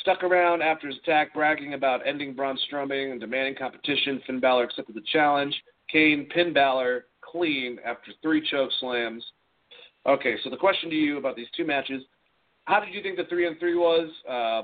stuck 0.00 0.22
around 0.22 0.62
after 0.62 0.86
his 0.86 0.96
attack, 1.02 1.34
bragging 1.34 1.74
about 1.74 2.06
ending 2.06 2.34
Braun 2.34 2.58
Strowman 2.70 3.12
and 3.12 3.20
demanding 3.20 3.56
competition. 3.56 4.22
Finn 4.26 4.40
Balor 4.40 4.64
accepted 4.64 4.94
the 4.94 5.02
challenge. 5.12 5.54
Kane 5.90 6.28
pinned 6.32 6.54
Balor 6.54 7.06
clean 7.20 7.78
after 7.84 8.12
three 8.22 8.46
choke 8.50 8.70
slams. 8.80 9.24
Okay, 10.06 10.36
so 10.42 10.50
the 10.50 10.56
question 10.56 10.88
to 10.90 10.96
you 10.96 11.18
about 11.18 11.36
these 11.36 11.48
two 11.56 11.66
matches: 11.66 12.02
How 12.64 12.80
did 12.80 12.94
you 12.94 13.02
think 13.02 13.16
the 13.16 13.24
three 13.24 13.46
and 13.46 13.58
three 13.58 13.76
was? 13.76 14.08
Uh, 14.28 14.62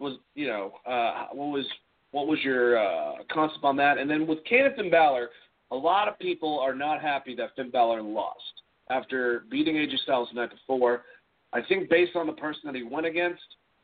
was 0.00 0.18
you 0.34 0.46
know 0.46 0.72
uh, 0.86 1.26
what 1.32 1.46
was 1.46 1.66
what 2.10 2.26
was 2.26 2.38
your 2.42 2.78
uh, 2.78 3.16
concept 3.30 3.62
on 3.62 3.76
that? 3.76 3.98
And 3.98 4.10
then 4.10 4.26
with 4.26 4.42
Kane 4.44 4.66
and 4.66 4.74
Finn 4.74 4.90
Balor, 4.90 5.28
a 5.70 5.76
lot 5.76 6.08
of 6.08 6.18
people 6.18 6.58
are 6.58 6.74
not 6.74 7.00
happy 7.00 7.34
that 7.36 7.54
Finn 7.56 7.70
Balor 7.70 8.02
lost 8.02 8.62
after 8.90 9.44
beating 9.50 9.76
AJ 9.76 9.98
Styles 10.00 10.28
the 10.32 10.40
night 10.40 10.50
before. 10.50 11.04
I 11.52 11.60
think 11.62 11.88
based 11.88 12.16
on 12.16 12.26
the 12.26 12.32
person 12.32 12.62
that 12.64 12.74
he 12.74 12.82
went 12.82 13.06
against 13.06 13.42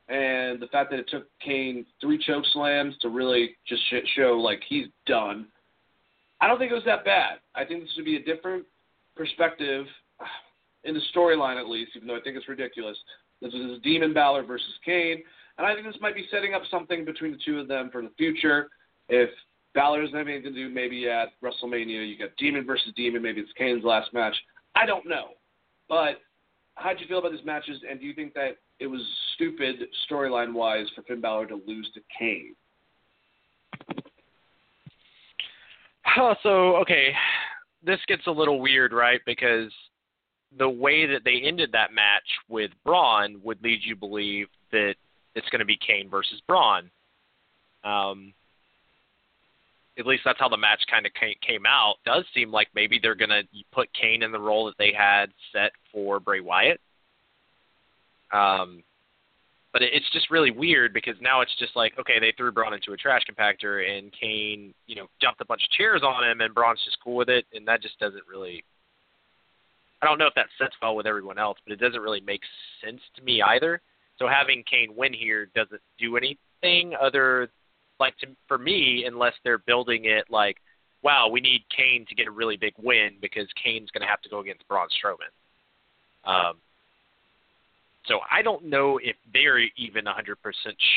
and 0.08 0.60
the 0.60 0.68
fact 0.68 0.90
that 0.90 1.00
it 1.00 1.08
took 1.08 1.26
Kane 1.40 1.84
three 2.00 2.18
choke 2.18 2.44
slams 2.52 2.94
to 3.00 3.08
really 3.08 3.56
just 3.66 3.82
show 4.16 4.32
like 4.32 4.60
he's 4.68 4.86
done. 5.06 5.46
I 6.40 6.46
don't 6.46 6.58
think 6.58 6.70
it 6.70 6.74
was 6.74 6.84
that 6.86 7.04
bad. 7.04 7.38
I 7.54 7.64
think 7.64 7.82
this 7.82 7.92
would 7.96 8.04
be 8.04 8.16
a 8.16 8.22
different 8.22 8.64
perspective 9.16 9.86
in 10.84 10.94
the 10.94 11.00
storyline 11.14 11.58
at 11.58 11.68
least, 11.68 11.92
even 11.96 12.06
though 12.06 12.16
I 12.16 12.20
think 12.20 12.36
it's 12.36 12.48
ridiculous. 12.48 12.96
This 13.42 13.52
is 13.52 13.80
Demon 13.82 14.14
Balor 14.14 14.44
versus 14.44 14.74
Kane, 14.84 15.22
and 15.58 15.66
I 15.66 15.74
think 15.74 15.86
this 15.86 16.00
might 16.00 16.14
be 16.14 16.26
setting 16.30 16.54
up 16.54 16.62
something 16.70 17.04
between 17.04 17.32
the 17.32 17.38
two 17.44 17.58
of 17.58 17.68
them 17.68 17.90
for 17.90 18.02
the 18.02 18.10
future. 18.16 18.68
If 19.08 19.30
Balor 19.76 20.02
doesn't 20.02 20.16
have 20.16 20.26
anything 20.26 20.54
to 20.54 20.58
do, 20.58 20.68
maybe 20.68 21.08
at 21.08 21.28
WrestleMania 21.44 22.08
you 22.08 22.18
got 22.18 22.30
Demon 22.38 22.66
versus 22.66 22.92
Demon, 22.96 23.22
maybe 23.22 23.42
it's 23.42 23.52
Kane's 23.56 23.84
last 23.84 24.12
match. 24.12 24.34
I 24.74 24.86
don't 24.86 25.06
know, 25.06 25.28
but 25.88 26.22
how'd 26.74 26.98
you 26.98 27.06
feel 27.06 27.18
about 27.18 27.32
these 27.32 27.44
matches, 27.44 27.80
and 27.88 28.00
do 28.00 28.06
you 28.06 28.14
think 28.14 28.34
that 28.34 28.56
it 28.80 28.86
was 28.86 29.00
stupid 29.34 29.76
storyline 30.10 30.54
wise 30.54 30.86
for 30.96 31.02
Finn 31.02 31.20
Balor 31.20 31.46
to 31.48 31.60
lose 31.66 31.88
to 31.94 32.00
Kane? 32.18 32.56
Oh, 36.16 36.34
so 36.42 36.76
okay, 36.76 37.12
this 37.84 38.00
gets 38.08 38.26
a 38.26 38.30
little 38.30 38.60
weird, 38.60 38.92
right? 38.92 39.20
Because 39.26 39.70
the 40.58 40.68
way 40.68 41.06
that 41.06 41.22
they 41.24 41.42
ended 41.44 41.70
that 41.72 41.92
match 41.92 42.26
with 42.48 42.70
Braun 42.84 43.40
would 43.44 43.62
lead 43.62 43.80
you 43.82 43.94
to 43.94 44.00
believe 44.00 44.46
that 44.72 44.94
it's 45.34 45.48
going 45.50 45.60
to 45.60 45.66
be 45.66 45.78
Kane 45.86 46.08
versus 46.08 46.40
Braun. 46.48 46.90
Um, 47.84 48.32
at 49.98 50.06
least 50.06 50.23
that's 50.24 50.39
how 50.39 50.48
the 50.48 50.56
match 50.56 50.81
kind 50.90 51.06
of 51.06 51.12
came 51.14 51.64
out. 51.66 51.97
Does 52.05 52.24
seem 52.35 52.51
like 52.51 52.68
maybe 52.74 52.98
they're 53.01 53.14
to 53.31 53.43
put 53.73 53.89
Kane 53.94 54.23
in 54.23 54.32
the 54.32 54.39
role 54.39 54.66
that 54.66 54.77
they 54.78 54.93
had 54.97 55.27
set 55.52 55.73
for 55.93 56.20
Bray 56.20 56.40
Wyatt. 56.40 56.81
Um, 58.32 58.82
but 59.73 59.82
it's 59.82 60.10
just 60.12 60.31
really 60.31 60.51
weird 60.51 60.94
because 60.94 61.16
now 61.20 61.43
it's 61.43 61.55
just 61.59 61.77
like 61.77 61.93
okay, 61.98 62.18
they 62.18 62.32
threw 62.36 62.51
Braun 62.52 62.74
into 62.74 62.93
a 62.93 62.97
trash 62.97 63.23
compactor 63.31 63.86
and 63.89 64.10
Kane, 64.18 64.73
you 64.86 64.97
know, 64.97 65.06
dumped 65.20 65.40
a 65.40 65.44
bunch 65.44 65.62
of 65.64 65.70
chairs 65.70 66.02
on 66.02 66.24
him 66.24 66.40
and 66.40 66.55
Braun's 66.55 66.82
just 66.85 66.98
cool 67.02 67.16
with 67.16 67.28
it, 67.28 67.44
and 67.52 67.66
that 67.68 67.82
just 67.82 67.98
doesn't 67.98 68.24
really. 68.31 68.64
I 70.02 70.06
don't 70.06 70.18
know 70.18 70.27
if 70.27 70.35
that 70.35 70.47
sets 70.59 70.74
well 70.82 70.94
with 70.94 71.06
everyone 71.06 71.39
else, 71.39 71.59
but 71.64 71.73
it 71.73 71.81
doesn't 71.81 72.01
really 72.01 72.20
make 72.20 72.43
sense 72.85 73.01
to 73.16 73.23
me 73.23 73.40
either. 73.40 73.81
So 74.18 74.28
having 74.28 74.62
Kane 74.70 74.94
win 74.94 75.12
here 75.12 75.48
doesn't 75.55 75.81
do 75.98 76.16
anything 76.16 76.94
other 77.01 77.48
like 77.98 78.16
to, 78.18 78.28
for 78.48 78.59
me 78.59 79.05
unless 79.06 79.35
they're 79.44 79.59
building 79.59 80.05
it 80.05 80.27
like, 80.31 80.59
wow, 81.02 81.28
we 81.28 81.40
need 81.40 81.64
Kane 81.74 82.05
to 82.09 82.14
get 82.14 82.27
a 82.27 82.31
really 82.31 82.56
big 82.56 82.74
win 82.78 83.16
because 83.20 83.47
Kane's 83.62 83.90
going 83.90 84.02
to 84.02 84.09
have 84.09 84.23
to 84.23 84.28
go 84.28 84.40
against 84.40 84.66
Braun 84.68 84.89
Strowman. 84.89 85.31
Um, 86.28 86.56
so 88.06 88.20
I 88.31 88.43
don't 88.43 88.64
know 88.64 88.98
if 89.02 89.16
they're 89.32 89.60
even 89.77 90.05
100% 90.05 90.36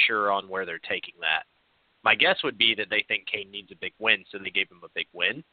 sure 0.07 0.31
on 0.31 0.47
where 0.47 0.65
they're 0.65 0.79
taking 0.79 1.15
that. 1.21 1.43
My 2.03 2.15
guess 2.15 2.37
would 2.43 2.57
be 2.57 2.75
that 2.75 2.87
they 2.89 3.03
think 3.07 3.25
Kane 3.27 3.51
needs 3.51 3.71
a 3.71 3.75
big 3.75 3.93
win, 3.99 4.23
so 4.31 4.37
they 4.37 4.49
gave 4.49 4.69
him 4.69 4.81
a 4.83 4.89
big 4.95 5.07
win. 5.13 5.43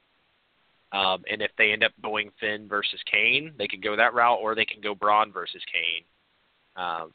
Um, 0.92 1.24
and 1.30 1.42
if 1.42 1.50
they 1.58 1.72
end 1.72 1.82
up 1.82 1.92
going 2.00 2.30
Finn 2.40 2.68
versus 2.68 3.00
Kane, 3.10 3.52
they 3.58 3.66
could 3.66 3.82
go 3.82 3.96
that 3.96 4.14
route, 4.14 4.38
or 4.40 4.54
they 4.54 4.64
can 4.64 4.80
go 4.80 4.94
Braun 4.94 5.32
versus 5.32 5.62
Kane. 5.70 6.04
Um, 6.76 7.12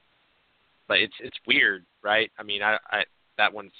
but 0.87 0.99
it's 0.99 1.13
it's 1.21 1.37
weird, 1.47 1.85
right? 2.03 2.29
I 2.37 2.43
mean, 2.43 2.61
I, 2.61 2.77
I 2.89 3.03
that 3.37 3.53
one's 3.53 3.71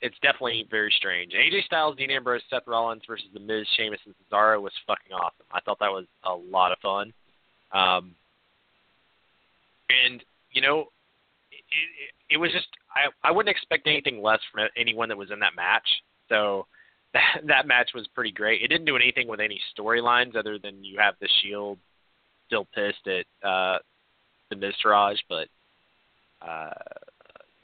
it's 0.00 0.16
definitely 0.22 0.66
very 0.70 0.92
strange. 0.96 1.32
AJ 1.32 1.64
Styles, 1.64 1.96
Dean 1.96 2.10
Ambrose, 2.10 2.42
Seth 2.50 2.66
Rollins 2.66 3.02
versus 3.06 3.26
The 3.32 3.40
Miz, 3.40 3.66
Sheamus, 3.76 4.00
and 4.04 4.14
Cesaro 4.14 4.60
was 4.60 4.72
fucking 4.86 5.12
awesome. 5.12 5.46
I 5.52 5.60
thought 5.60 5.78
that 5.80 5.90
was 5.90 6.04
a 6.24 6.34
lot 6.34 6.72
of 6.72 6.78
fun. 6.78 7.12
Um, 7.72 8.14
and 9.88 10.22
you 10.52 10.60
know, 10.62 10.86
it, 11.50 11.64
it, 11.70 12.34
it 12.34 12.36
was 12.36 12.52
just 12.52 12.68
I 12.94 13.28
I 13.28 13.32
wouldn't 13.32 13.54
expect 13.54 13.86
anything 13.86 14.22
less 14.22 14.40
from 14.52 14.68
anyone 14.76 15.08
that 15.08 15.18
was 15.18 15.30
in 15.30 15.40
that 15.40 15.56
match. 15.56 15.88
So 16.28 16.66
that 17.14 17.40
that 17.46 17.66
match 17.66 17.90
was 17.94 18.06
pretty 18.14 18.32
great. 18.32 18.62
It 18.62 18.68
didn't 18.68 18.86
do 18.86 18.96
anything 18.96 19.28
with 19.28 19.40
any 19.40 19.60
storylines 19.76 20.36
other 20.36 20.58
than 20.58 20.84
you 20.84 20.98
have 20.98 21.14
the 21.20 21.28
Shield 21.42 21.78
still 22.46 22.66
pissed 22.74 23.06
at 23.06 23.48
uh, 23.48 23.78
the 24.50 24.56
Miztourage, 24.56 25.18
but 25.28 25.48
uh, 26.46 26.70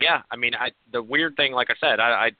yeah, 0.02 0.22
I 0.30 0.36
mean, 0.36 0.54
I 0.54 0.70
the 0.92 1.02
weird 1.02 1.36
thing, 1.36 1.52
like 1.52 1.68
I 1.70 1.74
said, 1.80 2.00
I, 2.00 2.10
I 2.10 2.30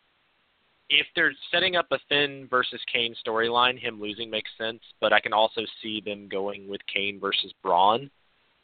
if 0.90 1.06
they're 1.16 1.32
setting 1.50 1.76
up 1.76 1.86
a 1.90 1.98
Finn 2.08 2.46
versus 2.50 2.80
Kane 2.92 3.14
storyline, 3.26 3.78
him 3.78 4.00
losing 4.00 4.30
makes 4.30 4.50
sense, 4.58 4.80
but 5.00 5.12
I 5.12 5.20
can 5.20 5.32
also 5.32 5.62
see 5.82 6.02
them 6.04 6.28
going 6.28 6.68
with 6.68 6.80
Kane 6.92 7.18
versus 7.18 7.52
Braun, 7.62 8.10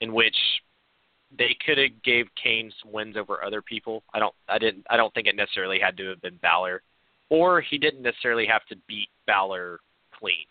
in 0.00 0.12
which 0.12 0.36
they 1.36 1.56
could 1.64 1.78
have 1.78 2.02
gave 2.02 2.26
Kane 2.42 2.72
some 2.82 2.92
wins 2.92 3.16
over 3.16 3.42
other 3.42 3.62
people. 3.62 4.02
I 4.14 4.18
don't 4.18 4.34
I 4.48 4.58
didn't 4.58 4.86
I 4.90 4.96
don't 4.96 5.12
think 5.14 5.26
it 5.26 5.36
necessarily 5.36 5.78
had 5.78 5.96
to 5.98 6.08
have 6.08 6.22
been 6.22 6.36
Balor. 6.36 6.82
Or 7.30 7.60
he 7.60 7.76
didn't 7.76 8.02
necessarily 8.02 8.46
have 8.46 8.64
to 8.66 8.76
beat 8.86 9.08
Balor 9.26 9.80
clean. 10.18 10.46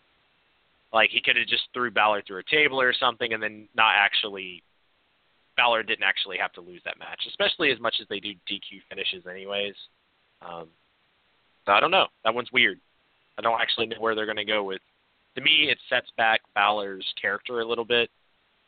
Like 0.93 1.09
he 1.09 1.21
could 1.21 1.35
have 1.35 1.47
just 1.47 1.63
threw 1.73 1.91
Balor 1.91 2.23
through 2.23 2.39
a 2.39 2.43
table 2.43 2.79
or 2.79 2.93
something 2.93 3.33
and 3.33 3.41
then 3.41 3.67
not 3.75 3.93
actually 3.95 4.63
Balor 5.57 5.83
didn't 5.83 6.03
actually 6.03 6.37
have 6.37 6.53
to 6.53 6.61
lose 6.61 6.81
that 6.85 6.99
match, 6.99 7.21
especially 7.27 7.71
as 7.71 7.79
much 7.79 7.95
as 7.99 8.07
they 8.09 8.19
do 8.19 8.33
DQ 8.49 8.81
finishes 8.89 9.25
anyways. 9.27 9.75
Um 10.41 10.67
so 11.65 11.73
I 11.73 11.81
don't 11.81 11.91
know. 11.91 12.07
That 12.23 12.33
one's 12.33 12.51
weird. 12.53 12.79
I 13.37 13.41
don't 13.41 13.61
actually 13.61 13.87
know 13.87 13.97
where 13.99 14.15
they're 14.15 14.25
going 14.25 14.37
to 14.37 14.45
go 14.45 14.63
with. 14.63 14.81
To 15.35 15.41
me, 15.41 15.67
it 15.69 15.77
sets 15.89 16.07
back 16.17 16.41
Balor's 16.55 17.05
character 17.21 17.59
a 17.59 17.67
little 17.67 17.85
bit 17.85 18.09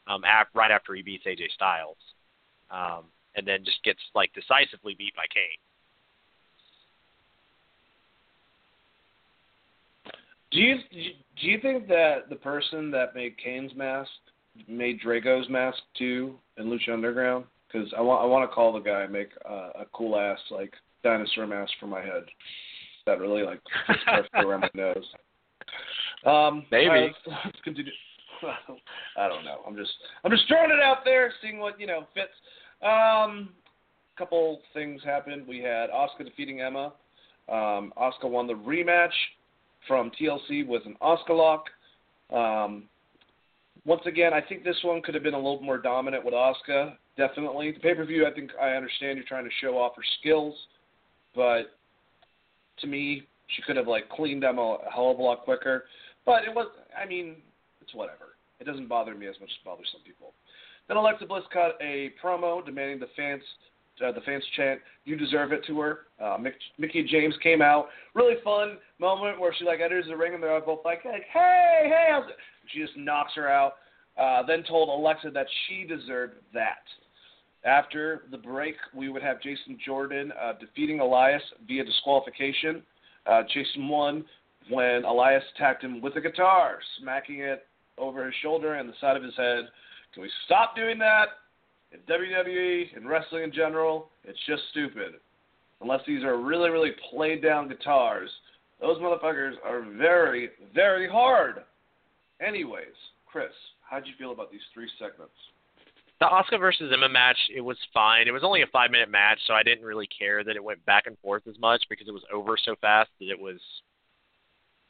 um, 0.07 0.23
right 0.53 0.71
after 0.71 0.93
he 0.93 1.01
beats 1.01 1.23
AJ 1.25 1.51
Styles, 1.53 1.97
um, 2.69 3.05
and 3.35 3.47
then 3.47 3.63
just 3.63 3.81
gets 3.83 3.99
like 4.13 4.31
decisively 4.33 4.95
beat 4.97 5.15
by 5.15 5.25
Kane. 5.33 5.59
Do 10.51 10.59
you 10.59 10.75
do 10.91 11.47
you 11.47 11.59
think 11.61 11.87
that 11.87 12.29
the 12.29 12.35
person 12.35 12.91
that 12.91 13.15
made 13.15 13.37
Kane's 13.37 13.73
mask 13.75 14.09
made 14.67 14.99
Drago's 15.01 15.49
mask 15.49 15.79
too 15.97 16.35
in 16.57 16.65
Lucha 16.65 16.93
Underground? 16.93 17.45
Because 17.71 17.91
I 17.97 18.01
want 18.01 18.21
I 18.23 18.25
want 18.25 18.49
to 18.49 18.53
call 18.53 18.73
the 18.73 18.79
guy 18.79 19.01
and 19.01 19.13
make 19.13 19.29
uh, 19.49 19.69
a 19.81 19.85
cool 19.93 20.17
ass 20.17 20.39
like 20.51 20.73
dinosaur 21.03 21.47
mask 21.47 21.71
for 21.79 21.87
my 21.87 22.01
head. 22.01 22.23
That 23.05 23.19
really 23.19 23.43
like 23.43 23.61
around 24.33 24.61
my 24.61 24.69
nose. 24.73 25.05
Um, 26.25 26.65
Maybe. 26.69 26.89
right, 26.89 27.11
let's, 27.25 27.37
let's 27.45 27.57
continue. 27.63 27.93
I 29.17 29.29
don't 29.29 29.45
know. 29.45 29.59
I'm 29.65 29.77
just 29.77 29.91
I'm 30.25 30.31
just 30.31 30.49
throwing 30.49 30.69
it 30.69 30.83
out 30.83 31.05
there, 31.05 31.31
seeing 31.41 31.59
what 31.59 31.79
you 31.79 31.87
know 31.87 32.07
fits. 32.13 32.33
Um, 32.81 33.49
couple 34.19 34.59
things 34.73 35.01
happened. 35.03 35.47
We 35.47 35.59
had 35.59 35.89
Asuka 35.89 36.25
defeating 36.25 36.59
Emma. 36.59 36.93
Um, 37.47 37.93
Asuka 37.97 38.29
won 38.29 38.47
the 38.47 38.53
rematch 38.53 39.13
from 39.87 40.11
TLC 40.19 40.67
with 40.67 40.85
an 40.85 40.95
Asuka 41.01 41.29
lock. 41.29 41.65
Um, 42.31 42.83
once 43.89 44.03
again, 44.05 44.35
I 44.35 44.41
think 44.41 44.63
this 44.63 44.77
one 44.83 45.01
could 45.01 45.15
have 45.15 45.23
been 45.23 45.33
a 45.33 45.37
little 45.37 45.61
more 45.61 45.79
dominant 45.79 46.23
with 46.23 46.35
Asuka. 46.35 46.93
Definitely, 47.17 47.71
the 47.71 47.79
pay 47.79 47.95
per 47.95 48.05
view. 48.05 48.27
I 48.27 48.31
think 48.31 48.51
I 48.61 48.73
understand 48.73 49.17
you're 49.17 49.25
trying 49.25 49.45
to 49.45 49.51
show 49.59 49.79
off 49.79 49.95
her 49.95 50.03
skills, 50.19 50.53
but 51.35 51.71
to 52.81 52.87
me, 52.87 53.23
she 53.47 53.63
could 53.63 53.75
have 53.77 53.87
like 53.87 54.07
cleaned 54.09 54.43
them 54.43 54.59
a 54.59 54.77
hell 54.93 55.09
of 55.09 55.17
a 55.17 55.23
lot 55.23 55.41
quicker. 55.41 55.85
But 56.23 56.43
it 56.43 56.53
was. 56.53 56.67
I 56.95 57.07
mean, 57.07 57.37
it's 57.81 57.95
whatever. 57.95 58.37
It 58.59 58.65
doesn't 58.65 58.87
bother 58.87 59.15
me 59.15 59.25
as 59.25 59.33
much 59.39 59.49
as 59.49 59.55
it 59.59 59.65
bothers 59.65 59.89
some 59.91 60.01
people. 60.03 60.33
Then 60.87 60.97
Alexa 60.97 61.25
Bliss 61.25 61.43
cut 61.51 61.75
a 61.81 62.11
promo 62.23 62.63
demanding 62.63 62.99
the 62.99 63.09
fans 63.17 63.41
uh, 64.05 64.11
the 64.11 64.21
fans 64.21 64.43
chant 64.55 64.79
"You 65.05 65.15
deserve 65.15 65.51
it" 65.51 65.65
to 65.65 65.79
her. 65.79 65.99
Uh, 66.19 66.37
Mick, 66.37 66.53
Mickie 66.77 67.07
James 67.09 67.33
came 67.41 67.63
out, 67.63 67.87
really 68.13 68.35
fun 68.43 68.77
moment 68.99 69.39
where 69.39 69.53
she 69.57 69.65
like 69.65 69.79
enters 69.81 70.05
the 70.07 70.15
ring 70.15 70.35
and 70.35 70.43
they're 70.43 70.61
both 70.61 70.81
like, 70.85 71.03
like 71.05 71.25
"Hey, 71.33 71.85
hey!" 71.89 72.19
She 72.71 72.79
just 72.79 72.97
knocks 72.97 73.33
her 73.35 73.49
out. 73.49 73.73
Uh, 74.17 74.43
then 74.45 74.63
told 74.63 74.89
Alexa 74.89 75.31
that 75.31 75.47
she 75.67 75.85
deserved 75.85 76.33
that. 76.53 76.83
After 77.65 78.23
the 78.31 78.37
break, 78.37 78.75
we 78.93 79.09
would 79.09 79.21
have 79.21 79.41
Jason 79.41 79.77
Jordan 79.85 80.31
uh, 80.41 80.53
defeating 80.59 80.99
Elias 80.99 81.41
via 81.67 81.83
disqualification. 81.83 82.83
Uh, 83.25 83.43
Jason 83.53 83.87
won 83.87 84.25
when 84.69 85.03
Elias 85.03 85.43
attacked 85.55 85.83
him 85.83 86.01
with 86.01 86.15
a 86.15 86.21
guitar, 86.21 86.79
smacking 87.01 87.39
it 87.39 87.65
over 87.97 88.25
his 88.25 88.35
shoulder 88.41 88.75
and 88.75 88.87
the 88.87 88.93
side 89.01 89.17
of 89.17 89.23
his 89.23 89.35
head. 89.35 89.65
Can 90.13 90.23
we 90.23 90.29
stop 90.45 90.75
doing 90.75 90.97
that? 90.99 91.27
In 91.91 91.99
WWE 92.01 92.95
and 92.95 93.09
wrestling 93.09 93.43
in 93.43 93.51
general, 93.51 94.09
it's 94.23 94.39
just 94.47 94.61
stupid. 94.71 95.13
Unless 95.81 96.01
these 96.05 96.23
are 96.23 96.37
really, 96.37 96.69
really 96.69 96.91
played 97.09 97.41
down 97.41 97.67
guitars, 97.67 98.29
those 98.79 98.97
motherfuckers 98.97 99.53
are 99.65 99.81
very, 99.97 100.49
very 100.73 101.09
hard. 101.09 101.63
Anyways, 102.45 102.95
Chris, 103.25 103.51
how'd 103.81 104.07
you 104.07 104.13
feel 104.17 104.31
about 104.31 104.51
these 104.51 104.61
three 104.73 104.89
segments? 104.97 105.33
The 106.19 106.25
Asuka 106.25 106.59
versus 106.59 106.91
Emma 106.93 107.07
match, 107.07 107.37
it 107.55 107.61
was 107.61 107.77
fine. 107.93 108.27
It 108.27 108.31
was 108.31 108.43
only 108.43 108.61
a 108.61 108.67
five 108.67 108.91
minute 108.91 109.09
match, 109.09 109.39
so 109.47 109.53
I 109.53 109.63
didn't 109.63 109.85
really 109.85 110.07
care 110.07 110.43
that 110.43 110.55
it 110.55 110.63
went 110.63 110.85
back 110.85 111.07
and 111.07 111.17
forth 111.19 111.43
as 111.47 111.57
much 111.59 111.83
because 111.89 112.07
it 112.07 112.11
was 112.13 112.23
over 112.33 112.57
so 112.57 112.75
fast 112.81 113.09
that 113.19 113.29
it 113.29 113.39
was, 113.39 113.59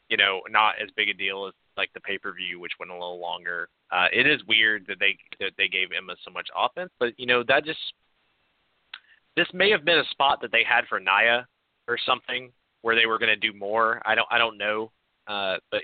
you 0.09 0.17
know, 0.17 0.41
not 0.49 0.75
as 0.81 0.89
big 0.95 1.09
a 1.09 1.13
deal 1.13 1.45
as 1.47 1.53
like 1.77 1.93
the 1.93 1.99
pay 1.99 2.17
per 2.17 2.33
view, 2.33 2.59
which 2.59 2.73
went 2.79 2.91
a 2.91 2.93
little 2.95 3.19
longer. 3.19 3.69
Uh, 3.91 4.07
it 4.11 4.25
is 4.25 4.41
weird 4.47 4.85
that 4.87 4.97
they 4.99 5.17
that 5.39 5.51
they 5.57 5.67
gave 5.67 5.89
Emma 5.95 6.15
so 6.25 6.31
much 6.31 6.47
offense, 6.55 6.91
but 6.99 7.13
you 7.17 7.27
know 7.27 7.43
that 7.47 7.63
just 7.63 7.79
this 9.35 9.47
may 9.53 9.69
have 9.69 9.85
been 9.85 9.99
a 9.99 10.09
spot 10.11 10.39
that 10.41 10.51
they 10.51 10.63
had 10.67 10.85
for 10.89 10.99
Nia 10.99 11.47
or 11.87 11.97
something 12.05 12.51
where 12.81 12.95
they 12.95 13.05
were 13.05 13.19
going 13.19 13.29
to 13.29 13.51
do 13.51 13.57
more. 13.57 14.01
I 14.05 14.15
don't 14.15 14.27
I 14.31 14.37
don't 14.39 14.57
know, 14.57 14.91
uh, 15.27 15.57
but 15.71 15.81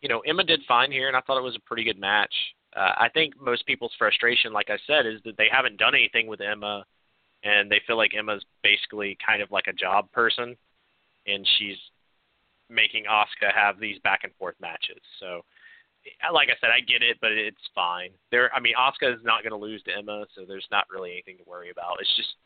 you 0.00 0.08
know 0.08 0.20
Emma 0.20 0.44
did 0.44 0.60
fine 0.66 0.92
here, 0.92 1.08
and 1.08 1.16
I 1.16 1.20
thought 1.20 1.38
it 1.38 1.44
was 1.44 1.56
a 1.56 1.68
pretty 1.68 1.84
good 1.84 1.98
match. 1.98 2.34
Uh, 2.76 2.92
I 2.96 3.08
think 3.12 3.34
most 3.40 3.66
people's 3.66 3.94
frustration, 3.98 4.52
like 4.52 4.70
I 4.70 4.78
said, 4.86 5.06
is 5.06 5.20
that 5.24 5.36
they 5.36 5.48
haven't 5.50 5.78
done 5.78 5.94
anything 5.94 6.26
with 6.26 6.40
Emma, 6.40 6.84
and 7.42 7.70
they 7.70 7.80
feel 7.86 7.96
like 7.96 8.14
Emma's 8.14 8.44
basically 8.62 9.16
kind 9.24 9.42
of 9.42 9.50
like 9.50 9.66
a 9.68 9.72
job 9.72 10.10
person, 10.12 10.56
and 11.26 11.48
she's 11.58 11.78
making 12.68 13.04
Asuka 13.10 13.52
have 13.54 13.80
these 13.80 13.98
back 14.00 14.20
and 14.24 14.34
forth 14.38 14.54
matches. 14.60 15.00
So, 15.18 15.42
like 16.32 16.48
I 16.48 16.60
said, 16.60 16.70
I 16.70 16.80
get 16.80 17.02
it, 17.02 17.16
but 17.20 17.32
it's 17.32 17.56
fine. 17.74 18.10
There, 18.30 18.52
I 18.54 18.60
mean, 18.60 18.74
Asuka 18.78 19.14
is 19.14 19.24
not 19.24 19.42
going 19.42 19.56
to 19.56 19.56
lose 19.56 19.82
to 19.84 19.96
Emma, 19.96 20.26
so 20.34 20.44
there's 20.46 20.68
not 20.70 20.84
really 20.90 21.12
anything 21.12 21.38
to 21.38 21.48
worry 21.48 21.70
about. 21.70 21.96
It's 22.00 22.16
just 22.16 22.36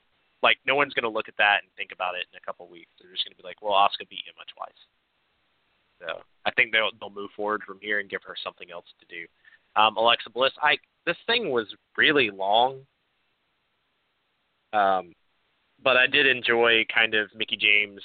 like 0.43 0.59
no 0.67 0.75
one's 0.75 0.95
going 0.95 1.07
to 1.07 1.13
look 1.13 1.29
at 1.29 1.39
that 1.39 1.63
and 1.63 1.71
think 1.77 1.91
about 1.93 2.15
it 2.15 2.27
in 2.33 2.39
a 2.39 2.47
couple 2.47 2.67
weeks. 2.69 2.91
They're 2.99 3.13
just 3.13 3.25
going 3.25 3.35
to 3.35 3.43
be 3.43 3.47
like, 3.47 3.63
well, 3.63 3.75
Asuka 3.75 4.09
beat 4.09 4.27
Emma 4.27 4.47
twice. 4.55 4.81
So 6.03 6.21
I 6.45 6.51
think 6.53 6.73
they'll 6.73 6.91
they'll 7.01 7.11
move 7.11 7.31
forward 7.37 7.63
from 7.67 7.79
here 7.81 8.01
and 8.01 8.11
give 8.11 8.23
her 8.27 8.35
something 8.43 8.71
else 8.71 8.87
to 9.01 9.07
do. 9.07 9.27
Um, 9.81 9.97
Alexa 9.97 10.31
Bliss, 10.31 10.53
I 10.63 10.77
this 11.07 11.17
thing 11.27 11.51
was 11.51 11.67
really 11.97 12.31
long, 12.31 12.81
um, 14.73 15.13
but 15.83 15.97
I 15.97 16.07
did 16.07 16.27
enjoy 16.27 16.85
kind 16.93 17.15
of 17.15 17.29
Mickie 17.35 17.57
James 17.57 18.03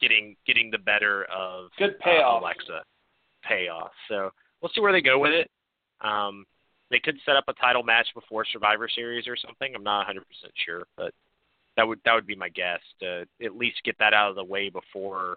getting 0.00 0.36
getting 0.46 0.70
the 0.70 0.78
better 0.78 1.24
of 1.24 1.70
good 1.78 1.98
payoff. 1.98 2.42
Uh, 2.42 2.44
Alexa 2.44 2.82
payoff. 3.44 3.92
So 4.08 4.30
we'll 4.60 4.70
see 4.74 4.80
where 4.80 4.92
they 4.92 5.02
go 5.02 5.18
with 5.18 5.32
it. 5.32 5.50
Um, 6.00 6.46
they 6.90 6.98
could 6.98 7.18
set 7.24 7.36
up 7.36 7.44
a 7.48 7.52
title 7.54 7.82
match 7.82 8.08
before 8.14 8.44
Survivor 8.44 8.88
Series 8.88 9.28
or 9.28 9.36
something. 9.36 9.72
I'm 9.74 9.84
not 9.84 10.08
100% 10.08 10.18
sure, 10.66 10.84
but 10.96 11.12
that 11.76 11.86
would 11.86 12.00
that 12.04 12.14
would 12.14 12.26
be 12.26 12.34
my 12.34 12.48
guess 12.48 12.80
to 13.00 13.26
at 13.42 13.56
least 13.56 13.84
get 13.84 13.96
that 13.98 14.14
out 14.14 14.30
of 14.30 14.36
the 14.36 14.44
way 14.44 14.70
before 14.70 15.36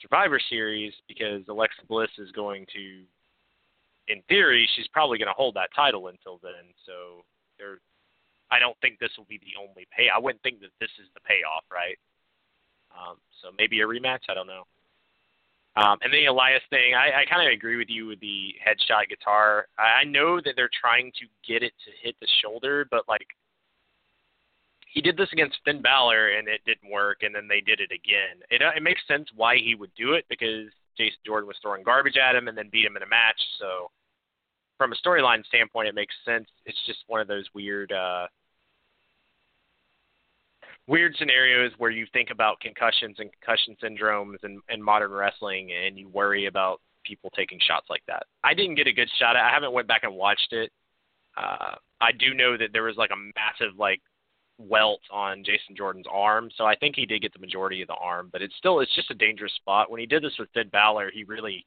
Survivor 0.00 0.40
Series 0.48 0.92
because 1.08 1.42
Alexa 1.48 1.82
Bliss 1.88 2.10
is 2.18 2.30
going 2.32 2.66
to 2.74 3.02
in 4.08 4.22
theory, 4.28 4.68
she's 4.76 4.88
probably 4.88 5.18
going 5.18 5.28
to 5.28 5.34
hold 5.34 5.54
that 5.54 5.70
title 5.74 6.08
until 6.08 6.38
then. 6.42 6.70
So 6.84 7.24
there, 7.58 7.78
I 8.50 8.58
don't 8.58 8.76
think 8.80 8.98
this 8.98 9.10
will 9.18 9.26
be 9.28 9.38
the 9.38 9.58
only 9.60 9.86
pay. 9.90 10.06
I 10.14 10.18
wouldn't 10.18 10.42
think 10.42 10.60
that 10.60 10.70
this 10.80 10.90
is 11.02 11.08
the 11.14 11.20
payoff, 11.20 11.64
right? 11.72 11.98
Um, 12.94 13.16
so 13.42 13.50
maybe 13.58 13.80
a 13.80 13.86
rematch. 13.86 14.30
I 14.30 14.34
don't 14.34 14.46
know. 14.46 14.64
Um, 15.76 15.98
and 16.00 16.12
then 16.12 16.24
the 16.24 16.32
Elias 16.32 16.62
thing, 16.70 16.94
I, 16.94 17.22
I 17.22 17.24
kind 17.28 17.46
of 17.46 17.52
agree 17.52 17.76
with 17.76 17.90
you 17.90 18.06
with 18.06 18.20
the 18.20 18.54
headshot 18.64 19.10
guitar. 19.10 19.66
I, 19.78 20.00
I 20.00 20.04
know 20.04 20.40
that 20.40 20.54
they're 20.56 20.70
trying 20.72 21.12
to 21.20 21.26
get 21.46 21.62
it 21.62 21.72
to 21.84 21.90
hit 22.02 22.16
the 22.20 22.28
shoulder, 22.40 22.86
but 22.90 23.04
like 23.08 23.26
he 24.96 25.02
did 25.02 25.18
this 25.18 25.28
against 25.30 25.58
Finn 25.62 25.82
Balor 25.82 26.30
and 26.38 26.48
it 26.48 26.62
didn't 26.64 26.90
work, 26.90 27.18
and 27.20 27.34
then 27.34 27.46
they 27.46 27.60
did 27.60 27.80
it 27.80 27.92
again. 27.92 28.40
It 28.50 28.62
it 28.62 28.82
makes 28.82 29.02
sense 29.06 29.28
why 29.36 29.56
he 29.58 29.74
would 29.74 29.94
do 29.94 30.14
it 30.14 30.24
because 30.30 30.72
Jason 30.96 31.18
Jordan 31.26 31.46
was 31.46 31.58
throwing 31.60 31.84
garbage 31.84 32.16
at 32.16 32.34
him 32.34 32.48
and 32.48 32.56
then 32.56 32.70
beat 32.72 32.86
him 32.86 32.96
in 32.96 33.02
a 33.02 33.06
match. 33.06 33.38
So 33.60 33.90
from 34.78 34.92
a 34.92 34.96
storyline 34.96 35.44
standpoint, 35.44 35.86
it 35.86 35.94
makes 35.94 36.14
sense. 36.24 36.46
It's 36.64 36.78
just 36.86 37.00
one 37.08 37.20
of 37.20 37.28
those 37.28 37.44
weird, 37.54 37.92
uh, 37.92 38.28
weird 40.86 41.14
scenarios 41.18 41.72
where 41.76 41.90
you 41.90 42.06
think 42.14 42.30
about 42.30 42.58
concussions 42.60 43.16
and 43.18 43.28
concussion 43.32 43.76
syndromes 43.84 44.42
and, 44.44 44.62
and 44.70 44.82
modern 44.82 45.10
wrestling, 45.10 45.72
and 45.72 45.98
you 45.98 46.08
worry 46.08 46.46
about 46.46 46.80
people 47.04 47.30
taking 47.36 47.58
shots 47.60 47.88
like 47.90 48.02
that. 48.06 48.22
I 48.42 48.54
didn't 48.54 48.76
get 48.76 48.86
a 48.86 48.94
good 48.94 49.10
shot. 49.18 49.36
I 49.36 49.50
haven't 49.50 49.74
went 49.74 49.88
back 49.88 50.04
and 50.04 50.14
watched 50.14 50.54
it. 50.54 50.72
Uh, 51.36 51.74
I 52.00 52.12
do 52.18 52.32
know 52.32 52.56
that 52.56 52.70
there 52.72 52.84
was 52.84 52.96
like 52.96 53.10
a 53.10 53.32
massive 53.36 53.78
like 53.78 54.00
welt 54.58 55.00
on 55.10 55.44
Jason 55.44 55.76
Jordan's 55.76 56.06
arm, 56.10 56.50
so 56.56 56.64
I 56.64 56.76
think 56.76 56.96
he 56.96 57.06
did 57.06 57.22
get 57.22 57.32
the 57.32 57.38
majority 57.38 57.82
of 57.82 57.88
the 57.88 57.94
arm. 57.94 58.28
But 58.32 58.42
it's 58.42 58.56
still 58.56 58.80
it's 58.80 58.94
just 58.94 59.10
a 59.10 59.14
dangerous 59.14 59.52
spot. 59.54 59.90
When 59.90 60.00
he 60.00 60.06
did 60.06 60.22
this 60.22 60.36
with 60.38 60.48
Finn 60.54 60.68
Balor, 60.70 61.10
he 61.12 61.24
really 61.24 61.66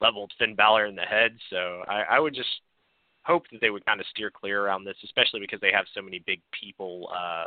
leveled 0.00 0.32
Finn 0.38 0.54
Balor 0.54 0.86
in 0.86 0.96
the 0.96 1.02
head. 1.02 1.36
So 1.50 1.82
I, 1.88 2.02
I 2.10 2.20
would 2.20 2.34
just 2.34 2.48
hope 3.24 3.44
that 3.50 3.60
they 3.60 3.70
would 3.70 3.86
kind 3.86 4.00
of 4.00 4.06
steer 4.08 4.30
clear 4.30 4.64
around 4.64 4.84
this, 4.84 4.96
especially 5.02 5.40
because 5.40 5.60
they 5.60 5.72
have 5.72 5.86
so 5.94 6.02
many 6.02 6.22
big 6.26 6.40
people. 6.58 7.10
Uh, 7.14 7.46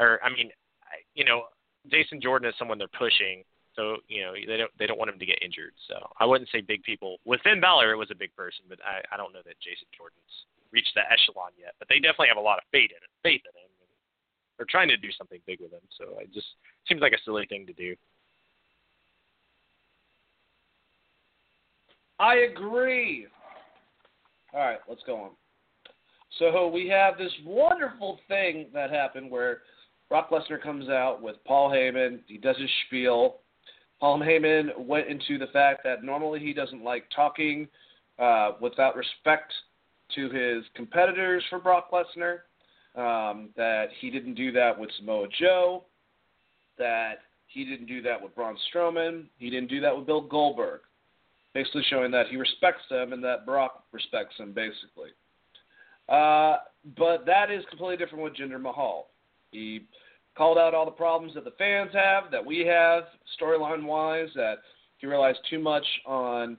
or 0.00 0.20
I 0.22 0.30
mean, 0.30 0.50
you 1.14 1.24
know, 1.24 1.44
Jason 1.90 2.20
Jordan 2.20 2.48
is 2.48 2.54
someone 2.58 2.78
they're 2.78 2.88
pushing, 2.98 3.44
so 3.74 3.96
you 4.08 4.22
know 4.22 4.32
they 4.34 4.56
don't 4.56 4.70
they 4.78 4.86
don't 4.86 4.98
want 4.98 5.10
him 5.10 5.18
to 5.18 5.26
get 5.26 5.42
injured. 5.42 5.74
So 5.86 5.94
I 6.18 6.26
wouldn't 6.26 6.50
say 6.50 6.60
big 6.60 6.82
people. 6.82 7.18
With 7.24 7.40
Finn 7.42 7.60
Balor, 7.60 7.92
it 7.92 7.96
was 7.96 8.10
a 8.10 8.18
big 8.18 8.34
person, 8.34 8.64
but 8.68 8.78
I, 8.84 9.02
I 9.14 9.16
don't 9.16 9.32
know 9.32 9.42
that 9.44 9.60
Jason 9.60 9.86
Jordan's 9.96 10.44
reached 10.72 10.92
that 10.94 11.10
echelon 11.10 11.50
yet. 11.58 11.74
But 11.78 11.88
they 11.88 11.96
definitely 11.96 12.28
have 12.28 12.36
a 12.36 12.44
lot 12.44 12.58
of 12.58 12.64
faith 12.72 12.90
in 12.90 13.02
it, 13.02 13.10
faith 13.22 13.42
in 13.44 13.62
him. 13.62 13.68
They're 14.56 14.66
trying 14.68 14.88
to 14.88 14.96
do 14.96 15.08
something 15.16 15.40
big 15.46 15.60
with 15.60 15.72
him, 15.72 15.86
so 15.96 16.18
it 16.18 16.34
just 16.34 16.46
seems 16.88 17.00
like 17.00 17.12
a 17.12 17.22
silly 17.24 17.46
thing 17.46 17.64
to 17.66 17.72
do. 17.72 17.94
I 22.18 22.34
agree. 22.50 23.28
All 24.52 24.60
right, 24.60 24.78
let's 24.88 25.02
go 25.06 25.16
on. 25.16 25.30
So 26.38 26.68
we 26.68 26.88
have 26.88 27.16
this 27.16 27.32
wonderful 27.44 28.18
thing 28.28 28.66
that 28.74 28.90
happened 28.90 29.30
where 29.30 29.58
Brock 30.08 30.30
Lesnar 30.30 30.60
comes 30.60 30.88
out 30.88 31.22
with 31.22 31.36
Paul 31.46 31.70
Heyman. 31.70 32.20
He 32.26 32.38
does 32.38 32.56
his 32.56 32.70
spiel. 32.86 33.36
Paul 34.00 34.20
Heyman 34.20 34.78
went 34.78 35.08
into 35.08 35.38
the 35.38 35.50
fact 35.52 35.82
that 35.84 36.02
normally 36.02 36.40
he 36.40 36.52
doesn't 36.52 36.82
like 36.82 37.04
talking 37.14 37.68
uh, 38.18 38.52
without 38.60 38.96
respect 38.96 39.52
to 40.14 40.30
his 40.30 40.64
competitors 40.74 41.44
for 41.50 41.58
Brock 41.58 41.90
Lesnar. 41.92 42.40
Um, 42.94 43.50
that 43.56 43.86
he 44.00 44.10
didn't 44.10 44.34
do 44.34 44.50
that 44.52 44.76
with 44.76 44.90
Samoa 44.98 45.28
Joe. 45.38 45.84
That 46.78 47.20
he 47.46 47.64
didn't 47.64 47.86
do 47.86 48.02
that 48.02 48.20
with 48.20 48.34
Braun 48.34 48.56
Strowman. 48.72 49.26
He 49.38 49.50
didn't 49.50 49.68
do 49.68 49.80
that 49.80 49.96
with 49.96 50.06
Bill 50.06 50.20
Goldberg 50.20 50.80
basically 51.54 51.82
showing 51.88 52.10
that 52.12 52.28
he 52.28 52.36
respects 52.36 52.82
them 52.90 53.12
and 53.12 53.22
that 53.24 53.46
Brock 53.46 53.84
respects 53.92 54.36
him, 54.36 54.52
basically. 54.52 55.10
Uh, 56.08 56.58
but 56.96 57.26
that 57.26 57.50
is 57.50 57.64
completely 57.68 57.96
different 57.96 58.24
with 58.24 58.36
Jinder 58.36 58.60
Mahal. 58.60 59.10
He 59.50 59.86
called 60.36 60.58
out 60.58 60.74
all 60.74 60.84
the 60.84 60.90
problems 60.90 61.34
that 61.34 61.44
the 61.44 61.54
fans 61.58 61.90
have, 61.92 62.30
that 62.30 62.44
we 62.44 62.60
have, 62.60 63.04
storyline 63.40 63.84
wise, 63.84 64.28
that 64.34 64.58
he 64.98 65.06
relies 65.06 65.34
too 65.50 65.58
much 65.58 65.84
on 66.06 66.56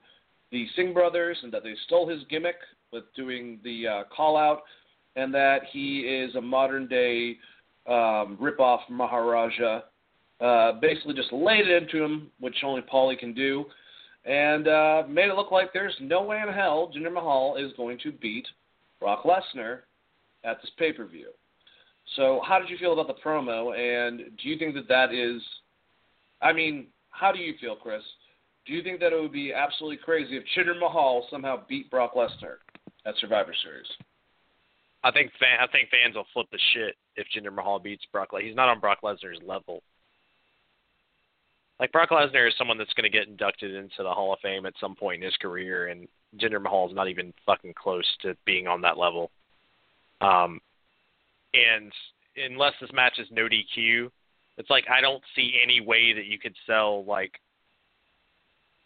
the 0.52 0.66
Singh 0.76 0.92
brothers 0.92 1.38
and 1.42 1.52
that 1.52 1.62
they 1.62 1.74
stole 1.86 2.06
his 2.06 2.22
gimmick 2.28 2.56
with 2.92 3.04
doing 3.14 3.58
the 3.64 3.86
uh, 3.86 4.02
call 4.14 4.36
out, 4.36 4.62
and 5.16 5.32
that 5.34 5.62
he 5.72 6.00
is 6.00 6.34
a 6.34 6.40
modern 6.40 6.86
day 6.86 7.36
um, 7.88 8.36
rip-off 8.40 8.80
Maharaja. 8.88 9.80
Uh, 10.40 10.72
basically, 10.80 11.14
just 11.14 11.32
laid 11.32 11.68
it 11.68 11.82
into 11.82 12.02
him, 12.02 12.30
which 12.40 12.56
only 12.64 12.82
Paulie 12.82 13.18
can 13.18 13.34
do, 13.34 13.64
and 14.24 14.68
uh, 14.68 15.02
made 15.08 15.28
it 15.28 15.34
look 15.34 15.50
like 15.50 15.72
there's 15.72 15.94
no 16.00 16.22
way 16.22 16.40
in 16.40 16.52
hell 16.52 16.90
Jinder 16.96 17.12
Mahal 17.12 17.56
is 17.56 17.72
going 17.76 17.98
to 18.02 18.12
beat 18.12 18.46
Brock 19.00 19.24
Lesnar 19.24 19.80
at 20.44 20.60
this 20.62 20.70
pay-per-view. 20.78 21.28
So, 22.16 22.40
how 22.44 22.58
did 22.58 22.70
you 22.70 22.78
feel 22.78 22.92
about 22.92 23.06
the 23.06 23.22
promo, 23.22 23.76
and 23.76 24.18
do 24.42 24.48
you 24.48 24.58
think 24.58 24.74
that 24.74 24.88
that 24.88 25.12
is? 25.12 25.42
I 26.42 26.52
mean, 26.52 26.86
how 27.10 27.32
do 27.32 27.38
you 27.38 27.54
feel, 27.60 27.76
Chris? 27.76 28.02
Do 28.66 28.72
you 28.72 28.82
think 28.82 29.00
that 29.00 29.12
it 29.12 29.20
would 29.20 29.32
be 29.32 29.52
absolutely 29.52 29.98
crazy 29.98 30.36
if 30.36 30.44
Jinder 30.56 30.78
Mahal 30.78 31.26
somehow 31.30 31.62
beat 31.68 31.90
Brock 31.90 32.14
Lesnar 32.14 32.56
at 33.06 33.16
Survivor 33.18 33.54
Series? 33.62 33.86
I 35.02 35.10
think 35.10 35.32
fan, 35.38 35.58
I 35.60 35.66
think 35.66 35.88
fans 35.88 36.14
will 36.14 36.26
flip 36.32 36.46
the 36.52 36.58
shit 36.74 36.94
if 37.16 37.26
Jinder 37.34 37.54
Mahal 37.54 37.78
beats 37.78 38.04
Brock. 38.12 38.32
Lesnar. 38.32 38.42
He's 38.42 38.56
not 38.56 38.68
on 38.68 38.80
Brock 38.80 38.98
Lesnar's 39.02 39.40
level. 39.44 39.82
Like 41.78 41.92
Brock 41.92 42.10
Lesnar 42.10 42.48
is 42.48 42.54
someone 42.58 42.76
that's 42.76 42.92
going 42.92 43.10
to 43.10 43.18
get 43.18 43.26
inducted 43.26 43.74
into 43.74 44.02
the 44.02 44.10
Hall 44.10 44.34
of 44.34 44.40
Fame 44.40 44.66
at 44.66 44.74
some 44.78 44.94
point 44.94 45.22
in 45.22 45.24
his 45.24 45.36
career, 45.36 45.88
and 45.88 46.06
Jinder 46.38 46.60
Mahal 46.60 46.88
is 46.88 46.94
not 46.94 47.08
even 47.08 47.32
fucking 47.46 47.74
close 47.74 48.04
to 48.20 48.36
being 48.44 48.66
on 48.66 48.82
that 48.82 48.98
level. 48.98 49.30
Um, 50.20 50.60
and 51.54 51.90
unless 52.36 52.74
this 52.80 52.92
match 52.92 53.18
is 53.18 53.26
no 53.30 53.48
DQ, 53.48 54.10
it's 54.58 54.68
like 54.68 54.84
I 54.92 55.00
don't 55.00 55.22
see 55.34 55.58
any 55.62 55.80
way 55.80 56.12
that 56.12 56.26
you 56.26 56.38
could 56.38 56.54
sell 56.66 57.04
like 57.04 57.32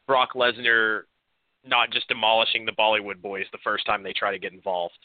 Brock 0.07 0.35
Lesnar 0.35 1.03
not 1.67 1.91
just 1.91 2.09
demolishing 2.09 2.65
the 2.65 2.73
Bollywood 2.73 3.21
boys 3.21 3.47
the 3.53 3.59
first 3.65 3.87
time 3.87 4.03
they 4.03 4.13
try 4.13 4.31
to 4.31 4.39
get 4.39 4.53
involved. 4.53 4.99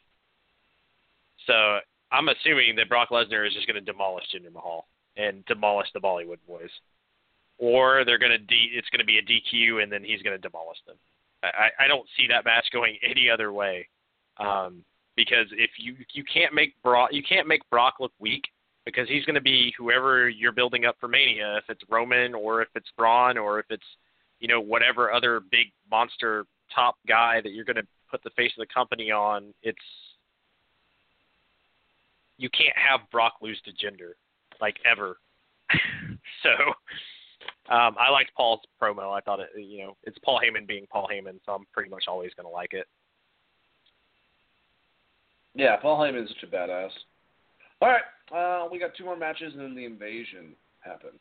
So 1.47 1.79
I'm 2.11 2.29
assuming 2.29 2.75
that 2.75 2.89
Brock 2.89 3.09
Lesnar 3.09 3.47
is 3.47 3.53
just 3.53 3.67
going 3.67 3.83
to 3.83 3.91
demolish 3.91 4.25
Jinder 4.33 4.53
Mahal 4.53 4.85
and 5.17 5.45
demolish 5.45 5.87
the 5.93 5.99
Bollywood 5.99 6.39
boys, 6.47 6.69
or 7.57 8.03
they're 8.05 8.19
going 8.19 8.31
to 8.31 8.37
de- 8.37 8.71
it's 8.73 8.89
going 8.89 8.99
to 8.99 9.05
be 9.05 9.17
a 9.17 9.21
DQ 9.21 9.83
and 9.83 9.91
then 9.91 10.03
he's 10.03 10.21
going 10.21 10.35
to 10.35 10.41
demolish 10.41 10.77
them. 10.87 10.95
I, 11.43 11.85
I 11.85 11.87
don't 11.87 12.07
see 12.17 12.27
that 12.27 12.43
match 12.43 12.65
going 12.73 12.97
any 13.01 13.29
other 13.29 13.53
way, 13.53 13.87
um, 14.37 14.83
because 15.15 15.47
if 15.51 15.71
you 15.77 15.95
you 16.13 16.23
can't 16.31 16.53
make 16.53 16.73
Brock 16.83 17.11
you 17.13 17.23
can't 17.23 17.47
make 17.47 17.61
Brock 17.69 17.95
look 18.01 18.11
weak 18.19 18.43
because 18.85 19.07
he's 19.07 19.23
going 19.23 19.35
to 19.35 19.41
be 19.41 19.73
whoever 19.77 20.27
you're 20.27 20.51
building 20.51 20.85
up 20.85 20.97
for 20.99 21.07
Mania. 21.07 21.57
If 21.57 21.63
it's 21.69 21.81
Roman 21.89 22.33
or 22.33 22.61
if 22.61 22.69
it's 22.75 22.89
Braun 22.97 23.37
or 23.37 23.59
if 23.59 23.67
it's 23.69 23.85
you 24.39 24.47
know, 24.47 24.61
whatever 24.61 25.11
other 25.11 25.39
big 25.39 25.67
monster 25.89 26.45
top 26.73 26.95
guy 27.07 27.41
that 27.41 27.51
you're 27.51 27.65
going 27.65 27.75
to 27.75 27.87
put 28.09 28.23
the 28.23 28.29
face 28.31 28.51
of 28.57 28.65
the 28.65 28.73
company 28.73 29.11
on, 29.11 29.53
it's 29.63 29.77
you 32.37 32.49
can't 32.49 32.75
have 32.75 33.01
Brock 33.11 33.33
lose 33.41 33.59
to 33.65 33.71
Jinder, 33.71 34.13
like 34.61 34.77
ever. 34.89 35.17
so 36.43 36.49
um, 37.73 37.95
I 37.99 38.09
liked 38.11 38.31
Paul's 38.35 38.61
promo. 38.81 39.15
I 39.15 39.19
thought 39.19 39.39
it, 39.39 39.49
you 39.57 39.83
know, 39.83 39.97
it's 40.03 40.17
Paul 40.23 40.39
Heyman 40.43 40.67
being 40.67 40.87
Paul 40.91 41.07
Heyman, 41.11 41.39
so 41.45 41.53
I'm 41.53 41.65
pretty 41.73 41.89
much 41.89 42.05
always 42.07 42.31
going 42.35 42.47
to 42.47 42.53
like 42.53 42.73
it. 42.73 42.87
Yeah, 45.53 45.75
Paul 45.75 45.99
Heyman 45.99 46.23
is 46.23 46.29
such 46.29 46.49
a 46.49 46.55
badass. 46.55 46.91
All 47.81 47.89
right, 47.89 48.01
uh, 48.35 48.67
we 48.71 48.79
got 48.79 48.91
two 48.97 49.05
more 49.05 49.17
matches, 49.17 49.53
and 49.53 49.61
then 49.61 49.75
the 49.75 49.85
invasion 49.85 50.55
happened. 50.79 51.19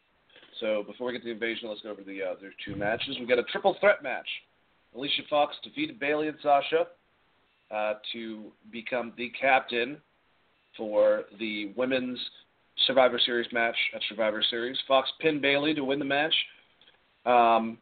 So 0.61 0.83
before 0.87 1.09
we 1.09 1.13
get 1.13 1.21
to 1.21 1.27
the 1.27 1.33
invasion, 1.33 1.69
let's 1.69 1.83
go 1.83 1.91
over 1.91 2.03
the 2.03 2.23
other 2.23 2.53
two 2.65 2.77
matches. 2.77 3.17
We 3.19 3.27
got 3.27 3.39
a 3.39 3.45
triple 3.45 3.77
threat 3.81 4.03
match. 4.03 4.29
Alicia 4.95 5.23
Fox 5.29 5.55
defeated 5.63 6.01
Bayley 6.01 6.29
and 6.29 6.37
Sasha 6.43 6.87
uh, 7.71 7.95
to 8.13 8.45
become 8.73 9.13
the 9.17 9.31
captain 9.41 9.99
for 10.77 11.25
the 11.39 11.73
women's 11.77 12.19
Survivor 12.87 13.21
Series 13.25 13.53
match 13.53 13.77
at 13.95 14.01
Survivor 14.09 14.43
Series. 14.49 14.77
Fox 14.87 15.11
pinned 15.21 15.43
Bayley 15.43 15.75
to 15.75 15.85
win 15.85 15.99
the 15.99 16.05
match. 16.05 16.35
Um, 17.27 17.79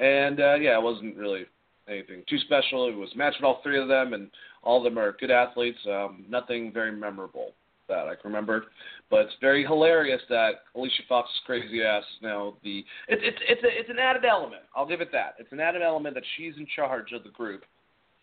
and 0.00 0.40
uh, 0.40 0.54
yeah, 0.54 0.78
it 0.78 0.82
wasn't 0.82 1.16
really 1.16 1.44
anything 1.88 2.22
too 2.28 2.38
special. 2.38 2.88
It 2.88 2.96
was 2.96 3.10
a 3.14 3.18
match 3.18 3.34
with 3.38 3.44
all 3.44 3.60
three 3.62 3.80
of 3.80 3.88
them, 3.88 4.14
and 4.14 4.30
all 4.62 4.78
of 4.78 4.84
them 4.84 4.98
are 4.98 5.16
good 5.20 5.30
athletes. 5.30 5.78
Um, 5.86 6.24
nothing 6.28 6.72
very 6.72 6.92
memorable 6.92 7.52
that 7.88 8.06
I 8.06 8.14
can 8.14 8.30
remember. 8.30 8.64
But 9.10 9.20
it's 9.20 9.34
very 9.40 9.64
hilarious 9.64 10.20
that 10.28 10.50
Alicia 10.74 11.02
Fox's 11.08 11.40
crazy 11.46 11.82
ass 11.82 12.02
is 12.02 12.22
now 12.22 12.54
the 12.62 12.84
it's 13.08 13.22
it's 13.24 13.38
it's 13.48 13.62
a, 13.62 13.80
it's 13.80 13.90
an 13.90 13.98
added 13.98 14.24
element. 14.24 14.62
I'll 14.76 14.86
give 14.86 15.00
it 15.00 15.10
that. 15.12 15.34
It's 15.38 15.52
an 15.52 15.60
added 15.60 15.82
element 15.82 16.14
that 16.14 16.24
she's 16.36 16.54
in 16.56 16.66
charge 16.74 17.12
of 17.12 17.24
the 17.24 17.30
group. 17.30 17.62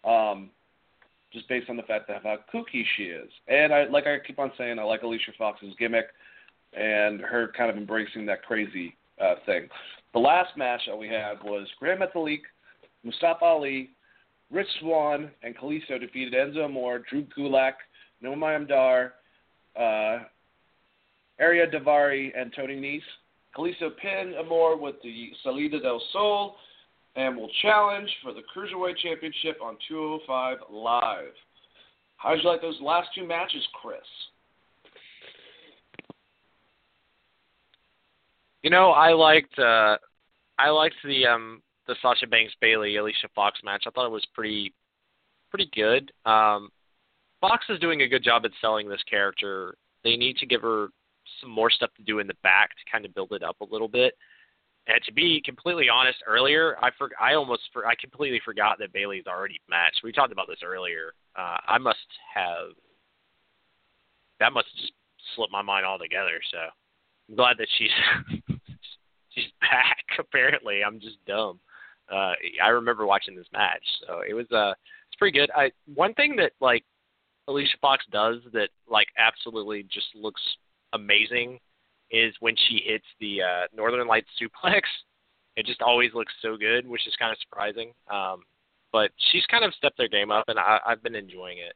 Um, 0.03 0.51
just 1.33 1.49
based 1.49 1.69
on 1.69 1.75
the 1.75 1.83
fact 1.83 2.07
that 2.07 2.23
how 2.23 2.37
kooky 2.53 2.83
she 2.95 3.03
is. 3.03 3.29
And 3.47 3.73
I 3.73 3.85
like 3.85 4.05
I 4.07 4.19
keep 4.25 4.39
on 4.39 4.51
saying 4.57 4.79
I 4.79 4.83
like 4.83 5.01
Alicia 5.01 5.31
Fox's 5.37 5.73
gimmick 5.77 6.05
and 6.73 7.21
her 7.21 7.51
kind 7.57 7.69
of 7.69 7.77
embracing 7.77 8.25
that 8.27 8.43
crazy 8.43 8.95
uh, 9.21 9.35
thing. 9.45 9.67
The 10.13 10.19
last 10.19 10.57
match 10.57 10.81
that 10.87 10.97
we 10.97 11.07
had 11.07 11.43
was 11.43 11.67
Gran 11.79 11.99
Metalik, 11.99 12.41
Mustafa 13.03 13.43
Ali, 13.43 13.89
Rich 14.51 14.67
Swann, 14.79 15.31
and 15.43 15.57
Kalisto 15.57 15.99
defeated 15.99 16.33
Enzo 16.33 16.65
Amore, 16.65 16.99
Drew 17.09 17.25
Gulak, 17.37 17.73
Noam 18.23 18.67
Dar, 18.67 19.13
uh, 19.77 20.23
Ariya 21.41 21.73
Daivari 21.73 22.31
and 22.37 22.53
Tony 22.55 22.75
Nese. 22.75 23.01
Kalisto 23.55 23.95
Pin 24.01 24.33
Amore 24.37 24.77
with 24.77 24.95
the 25.01 25.31
Salida 25.43 25.79
del 25.79 26.01
Sol 26.11 26.57
and 27.15 27.37
will 27.37 27.49
challenge 27.61 28.09
for 28.21 28.33
the 28.33 28.41
Cruiserweight 28.53 28.97
Championship 28.97 29.57
on 29.63 29.77
205 29.87 30.57
Live. 30.69 31.33
How 32.17 32.35
did 32.35 32.43
you 32.43 32.49
like 32.49 32.61
those 32.61 32.79
last 32.81 33.09
two 33.15 33.25
matches, 33.25 33.65
Chris? 33.81 33.99
You 38.63 38.69
know, 38.71 38.89
I 38.89 39.13
liked 39.13 39.57
uh 39.59 39.97
I 40.57 40.69
liked 40.69 40.95
the 41.03 41.27
um 41.27 41.61
the 41.87 41.95
Sasha 42.01 42.25
Banks 42.25 42.53
Bayley 42.59 42.97
Alicia 42.97 43.29
Fox 43.35 43.59
match. 43.63 43.83
I 43.85 43.91
thought 43.91 44.07
it 44.07 44.11
was 44.11 44.25
pretty 44.33 44.73
pretty 45.51 45.69
good. 45.73 46.11
Um 46.25 46.71
Fox 47.47 47.65
is 47.69 47.79
doing 47.79 48.01
a 48.01 48.07
good 48.07 48.23
job 48.23 48.43
at 48.45 48.51
selling 48.59 48.89
this 48.89 49.03
character. 49.07 49.77
They 50.03 50.15
need 50.15 50.37
to 50.37 50.47
give 50.47 50.61
her 50.61 50.87
some 51.41 51.51
more 51.51 51.69
stuff 51.69 51.91
to 51.97 52.03
do 52.03 52.17
in 52.17 52.25
the 52.25 52.33
back 52.41 52.69
to 52.71 52.91
kind 52.91 53.05
of 53.05 53.13
build 53.13 53.33
it 53.33 53.43
up 53.43 53.57
a 53.61 53.65
little 53.71 53.87
bit. 53.87 54.13
And 54.87 54.99
to 55.05 55.13
be 55.13 55.41
completely 55.45 55.87
honest, 55.87 56.17
earlier 56.27 56.75
I 56.81 56.89
for, 56.97 57.09
I 57.19 57.35
almost 57.35 57.61
for, 57.71 57.85
I 57.85 57.93
completely 57.99 58.41
forgot 58.43 58.77
that 58.79 58.93
Bayley's 58.93 59.27
already 59.27 59.59
matched. 59.69 60.01
We 60.03 60.11
talked 60.11 60.31
about 60.31 60.47
this 60.47 60.59
earlier. 60.63 61.13
Uh, 61.35 61.57
I 61.67 61.77
must 61.77 61.99
have 62.33 62.69
that 64.39 64.51
must 64.51 64.67
just 64.77 64.93
slipped 65.35 65.51
my 65.51 65.61
mind 65.61 65.85
altogether. 65.85 66.39
So 66.51 66.57
I'm 67.29 67.35
glad 67.35 67.57
that 67.59 67.67
she's 67.77 67.89
she's 69.29 69.51
back. 69.61 70.03
Apparently, 70.19 70.83
I'm 70.83 70.99
just 70.99 71.17
dumb. 71.27 71.59
Uh, 72.11 72.33
I 72.63 72.69
remember 72.69 73.05
watching 73.05 73.35
this 73.35 73.47
match, 73.53 73.83
so 74.05 74.21
it 74.27 74.33
was 74.33 74.51
uh 74.51 74.73
it's 75.07 75.17
pretty 75.17 75.37
good. 75.37 75.51
I 75.55 75.71
one 75.93 76.13
thing 76.15 76.35
that 76.37 76.51
like 76.59 76.83
Alicia 77.47 77.77
Fox 77.81 78.03
does 78.11 78.37
that 78.53 78.69
like 78.89 79.07
absolutely 79.17 79.83
just 79.83 80.07
looks 80.15 80.41
amazing 80.93 81.59
is 82.11 82.33
when 82.39 82.55
she 82.67 82.81
hits 82.85 83.05
the 83.19 83.41
uh, 83.41 83.67
Northern 83.75 84.07
Lights 84.07 84.29
suplex. 84.41 84.81
It 85.57 85.65
just 85.65 85.81
always 85.81 86.13
looks 86.13 86.33
so 86.41 86.57
good, 86.57 86.85
which 86.85 87.07
is 87.07 87.15
kind 87.17 87.31
of 87.31 87.37
surprising. 87.39 87.93
Um, 88.11 88.41
but 88.91 89.11
she's 89.31 89.45
kind 89.45 89.63
of 89.63 89.73
stepped 89.73 89.97
their 89.97 90.09
game 90.09 90.29
up, 90.29 90.49
and 90.49 90.59
I, 90.59 90.79
I've 90.85 91.01
been 91.01 91.15
enjoying 91.15 91.59
it. 91.59 91.75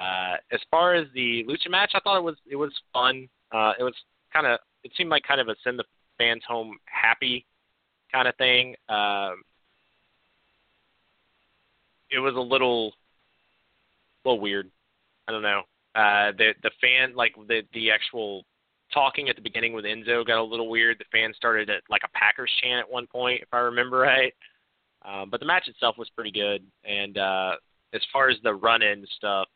Uh, 0.00 0.36
as 0.50 0.60
far 0.70 0.94
as 0.94 1.06
the 1.12 1.44
lucha 1.44 1.70
match, 1.70 1.90
I 1.92 2.00
thought 2.00 2.16
it 2.16 2.24
was 2.24 2.36
it 2.50 2.56
was 2.56 2.72
fun. 2.94 3.28
Uh, 3.52 3.72
it 3.78 3.82
was 3.82 3.92
kind 4.32 4.46
of 4.46 4.58
it 4.84 4.92
seemed 4.96 5.10
like 5.10 5.22
kind 5.22 5.38
of 5.38 5.48
a 5.48 5.56
send 5.62 5.78
the 5.78 5.84
fans 6.16 6.42
home 6.48 6.78
happy 6.86 7.44
kind 8.10 8.28
of 8.28 8.36
thing. 8.36 8.74
Um, 8.88 9.42
it 12.10 12.20
was 12.20 12.34
a 12.36 12.40
little, 12.40 12.94
little 14.24 14.40
weird. 14.40 14.70
I 15.28 15.32
don't 15.32 15.42
know. 15.42 15.62
Uh, 15.94 16.32
the 16.36 16.52
the 16.62 16.70
fan 16.80 17.14
like 17.14 17.34
the 17.48 17.62
the 17.72 17.90
actual 17.90 18.44
talking 18.92 19.28
at 19.28 19.36
the 19.36 19.42
beginning 19.42 19.72
with 19.72 19.84
Enzo 19.84 20.26
got 20.26 20.38
a 20.38 20.42
little 20.42 20.68
weird. 20.68 20.98
The 20.98 21.04
fans 21.12 21.36
started 21.36 21.70
at 21.70 21.82
like 21.88 22.02
a 22.04 22.18
Packers 22.18 22.50
chant 22.62 22.80
at 22.80 22.90
one 22.90 23.06
point, 23.06 23.42
if 23.42 23.48
I 23.52 23.58
remember 23.58 23.98
right. 23.98 24.32
Um, 25.04 25.30
but 25.30 25.40
the 25.40 25.46
match 25.46 25.68
itself 25.68 25.96
was 25.98 26.08
pretty 26.10 26.30
good. 26.30 26.64
And 26.84 27.18
uh, 27.18 27.52
as 27.92 28.00
far 28.12 28.28
as 28.28 28.36
the 28.42 28.54
run-in 28.54 29.06
stuff, 29.16 29.48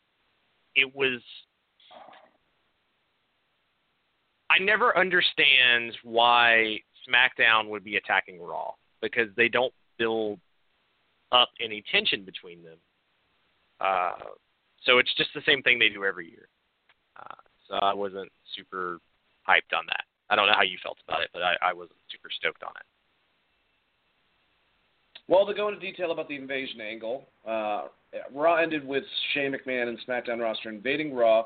it 0.75 0.95
was. 0.95 1.21
I 4.51 4.59
never 4.59 4.97
understand 4.97 5.97
why 6.03 6.79
SmackDown 7.09 7.69
would 7.69 7.85
be 7.85 7.97
attacking 7.97 8.41
Raw 8.41 8.73
because 9.03 9.29
they 9.37 9.49
don't 9.49 9.73
build 9.99 10.41
up 11.33 11.51
any 11.63 11.83
tension 11.93 12.25
between 12.25 12.63
them. 12.63 12.79
Uh, 13.81 14.13
so 14.85 14.99
it's 14.99 15.13
just 15.17 15.31
the 15.35 15.43
same 15.47 15.63
thing 15.63 15.79
they 15.79 15.89
do 15.89 16.05
every 16.05 16.31
year. 16.31 16.49
Uh, 17.19 17.35
so 17.69 17.75
I 17.77 17.95
wasn't 17.95 18.31
super 18.57 18.99
hyped 19.49 19.77
on 19.77 19.85
that. 19.87 20.05
I 20.31 20.37
don't 20.37 20.47
know 20.47 20.55
how 20.55 20.63
you 20.63 20.79
felt 20.83 20.99
about 21.07 21.23
it, 21.23 21.31
but 21.33 21.43
I, 21.43 21.55
I 21.63 21.73
wasn't 21.73 21.99
super 22.11 22.29
stoked 22.31 22.63
on 22.63 22.73
it. 22.77 22.87
Well, 25.27 25.47
to 25.47 25.55
go 25.55 25.69
into 25.69 25.81
detail 25.81 26.11
about 26.11 26.29
the 26.29 26.37
invasion 26.37 26.81
angle, 26.81 27.29
uh, 27.47 27.89
Raw 28.35 28.57
ended 28.57 28.87
with 28.87 29.05
Shane 29.35 29.53
McMahon 29.53 29.89
and 29.89 29.99
SmackDown 30.09 30.41
roster 30.41 30.71
invading 30.71 31.15
Raw 31.15 31.45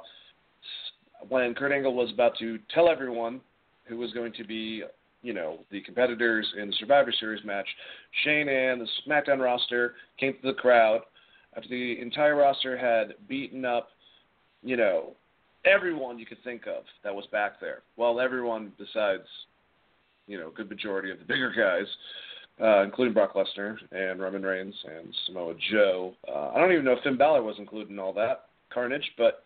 when 1.29 1.55
Kurt 1.55 1.73
Angle 1.73 1.95
was 1.95 2.11
about 2.13 2.37
to 2.39 2.59
tell 2.73 2.89
everyone 2.89 3.41
who 3.85 3.97
was 3.97 4.13
going 4.13 4.33
to 4.35 4.45
be, 4.45 4.83
you 5.23 5.33
know, 5.33 5.59
the 5.71 5.81
competitors 5.81 6.47
in 6.61 6.69
the 6.69 6.75
Survivor 6.79 7.13
Series 7.19 7.45
match. 7.45 7.67
Shane 8.25 8.49
and 8.49 8.81
the 8.81 8.87
SmackDown 9.07 9.41
roster 9.41 9.95
came 10.19 10.35
to 10.35 10.39
the 10.43 10.55
crowd 10.55 11.01
after 11.57 11.69
the 11.69 12.01
entire 12.01 12.37
roster 12.37 12.77
had 12.77 13.15
beaten 13.29 13.65
up, 13.65 13.89
you 14.63 14.77
know, 14.77 15.13
everyone 15.65 16.19
you 16.19 16.27
could 16.27 16.43
think 16.45 16.67
of 16.67 16.85
that 17.05 17.15
was 17.15 17.27
back 17.33 17.61
there. 17.61 17.83
Well, 17.97 18.21
everyone 18.21 18.73
besides, 18.79 19.27
you 20.27 20.39
know, 20.39 20.49
a 20.49 20.53
good 20.53 20.71
majority 20.71 21.11
of 21.11 21.19
the 21.19 21.25
bigger 21.25 21.53
guys 21.53 21.87
uh, 22.61 22.83
including 22.83 23.15
Brock 23.15 23.35
Lesnar 23.35 23.77
and 23.93 24.21
Roman 24.21 24.43
Reigns 24.43 24.75
and 24.85 25.15
Samoa 25.27 25.55
Joe. 25.71 26.15
Uh, 26.29 26.51
I 26.51 26.59
don't 26.59 26.73
even 26.73 26.85
know 26.85 26.93
if 26.93 27.03
Finn 27.03 27.17
Balor 27.17 27.43
was 27.43 27.57
included 27.59 27.91
in 27.91 27.99
all 27.99 28.13
that 28.15 28.47
carnage, 28.73 29.09
but 29.17 29.43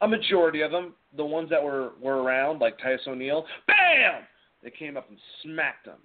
a 0.00 0.08
majority 0.08 0.60
of 0.60 0.70
them, 0.70 0.94
the 1.16 1.24
ones 1.24 1.50
that 1.50 1.62
were 1.62 1.92
were 2.00 2.22
around, 2.22 2.60
like 2.60 2.78
Titus 2.78 3.00
O'Neil, 3.06 3.44
bam, 3.66 4.22
they 4.62 4.70
came 4.70 4.96
up 4.96 5.08
and 5.08 5.18
smacked 5.42 5.86
them. 5.86 5.98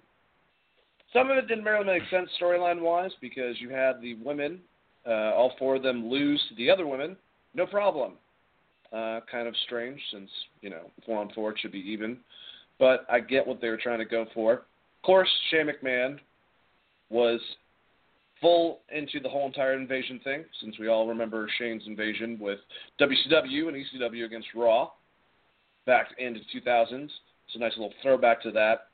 Some 1.12 1.30
of 1.30 1.36
it 1.36 1.46
didn't 1.46 1.64
really 1.64 1.84
make 1.84 2.02
sense 2.10 2.28
storyline 2.40 2.80
wise 2.80 3.12
because 3.20 3.60
you 3.60 3.68
had 3.68 4.00
the 4.00 4.14
women, 4.14 4.60
uh, 5.06 5.32
all 5.34 5.52
four 5.58 5.76
of 5.76 5.82
them 5.82 6.08
lose 6.08 6.42
to 6.48 6.54
the 6.56 6.70
other 6.70 6.86
women, 6.86 7.16
no 7.54 7.66
problem. 7.66 8.12
Uh, 8.92 9.20
kind 9.30 9.48
of 9.48 9.54
strange 9.64 10.00
since 10.12 10.30
you 10.60 10.70
know 10.70 10.90
four 11.04 11.18
on 11.20 11.28
four 11.34 11.54
should 11.58 11.72
be 11.72 11.80
even, 11.80 12.16
but 12.78 13.04
I 13.10 13.20
get 13.20 13.46
what 13.46 13.60
they 13.60 13.68
were 13.68 13.76
trying 13.76 13.98
to 13.98 14.04
go 14.04 14.26
for 14.32 14.52
Of 14.52 15.02
course, 15.04 15.28
Shane 15.50 15.66
McMahon 15.66 16.18
was 17.10 17.40
full 18.40 18.80
into 18.94 19.20
the 19.20 19.28
whole 19.28 19.46
entire 19.46 19.74
invasion 19.74 20.20
thing, 20.22 20.44
since 20.60 20.78
we 20.78 20.88
all 20.88 21.08
remember 21.08 21.48
Shane's 21.58 21.82
invasion 21.86 22.38
with 22.38 22.58
WCW 23.00 23.68
and 23.68 23.76
ECW 23.76 24.26
against 24.26 24.48
Raw 24.54 24.90
back 25.86 26.08
into 26.18 26.40
the 26.40 26.60
2000s. 26.60 27.04
It's 27.04 27.56
a 27.56 27.58
nice 27.58 27.72
little 27.72 27.92
throwback 28.02 28.42
to 28.42 28.50
that. 28.52 28.88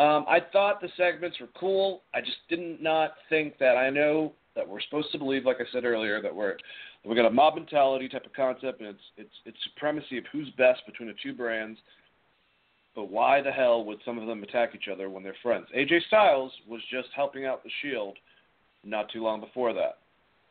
Um, 0.00 0.24
I 0.28 0.40
thought 0.52 0.80
the 0.80 0.88
segments 0.96 1.40
were 1.40 1.48
cool. 1.58 2.02
I 2.14 2.20
just 2.20 2.36
did 2.48 2.80
not 2.80 3.14
think 3.28 3.58
that 3.58 3.76
I 3.76 3.90
know 3.90 4.32
that 4.56 4.68
we're 4.68 4.80
supposed 4.80 5.12
to 5.12 5.18
believe, 5.18 5.44
like 5.44 5.58
I 5.60 5.70
said 5.70 5.84
earlier, 5.84 6.20
that 6.20 6.34
we're 6.34 6.56
we 7.04 7.14
got 7.14 7.26
a 7.26 7.30
mob 7.30 7.54
mentality 7.54 8.08
type 8.08 8.26
of 8.26 8.32
concept, 8.32 8.80
and 8.80 8.88
it's 8.88 9.02
it's 9.16 9.34
it's 9.44 9.58
supremacy 9.74 10.18
of 10.18 10.24
who's 10.32 10.50
best 10.58 10.80
between 10.86 11.08
the 11.08 11.14
two 11.22 11.32
brands. 11.32 11.78
But 12.96 13.10
why 13.10 13.42
the 13.42 13.52
hell 13.52 13.84
would 13.84 13.98
some 14.04 14.18
of 14.18 14.26
them 14.26 14.42
attack 14.42 14.70
each 14.74 14.88
other 14.90 15.10
when 15.10 15.22
they're 15.22 15.36
friends? 15.42 15.66
AJ 15.76 16.06
Styles 16.08 16.50
was 16.66 16.80
just 16.90 17.08
helping 17.14 17.44
out 17.44 17.62
the 17.62 17.70
Shield 17.82 18.16
not 18.82 19.10
too 19.12 19.22
long 19.22 19.40
before 19.40 19.74
that. 19.74 19.98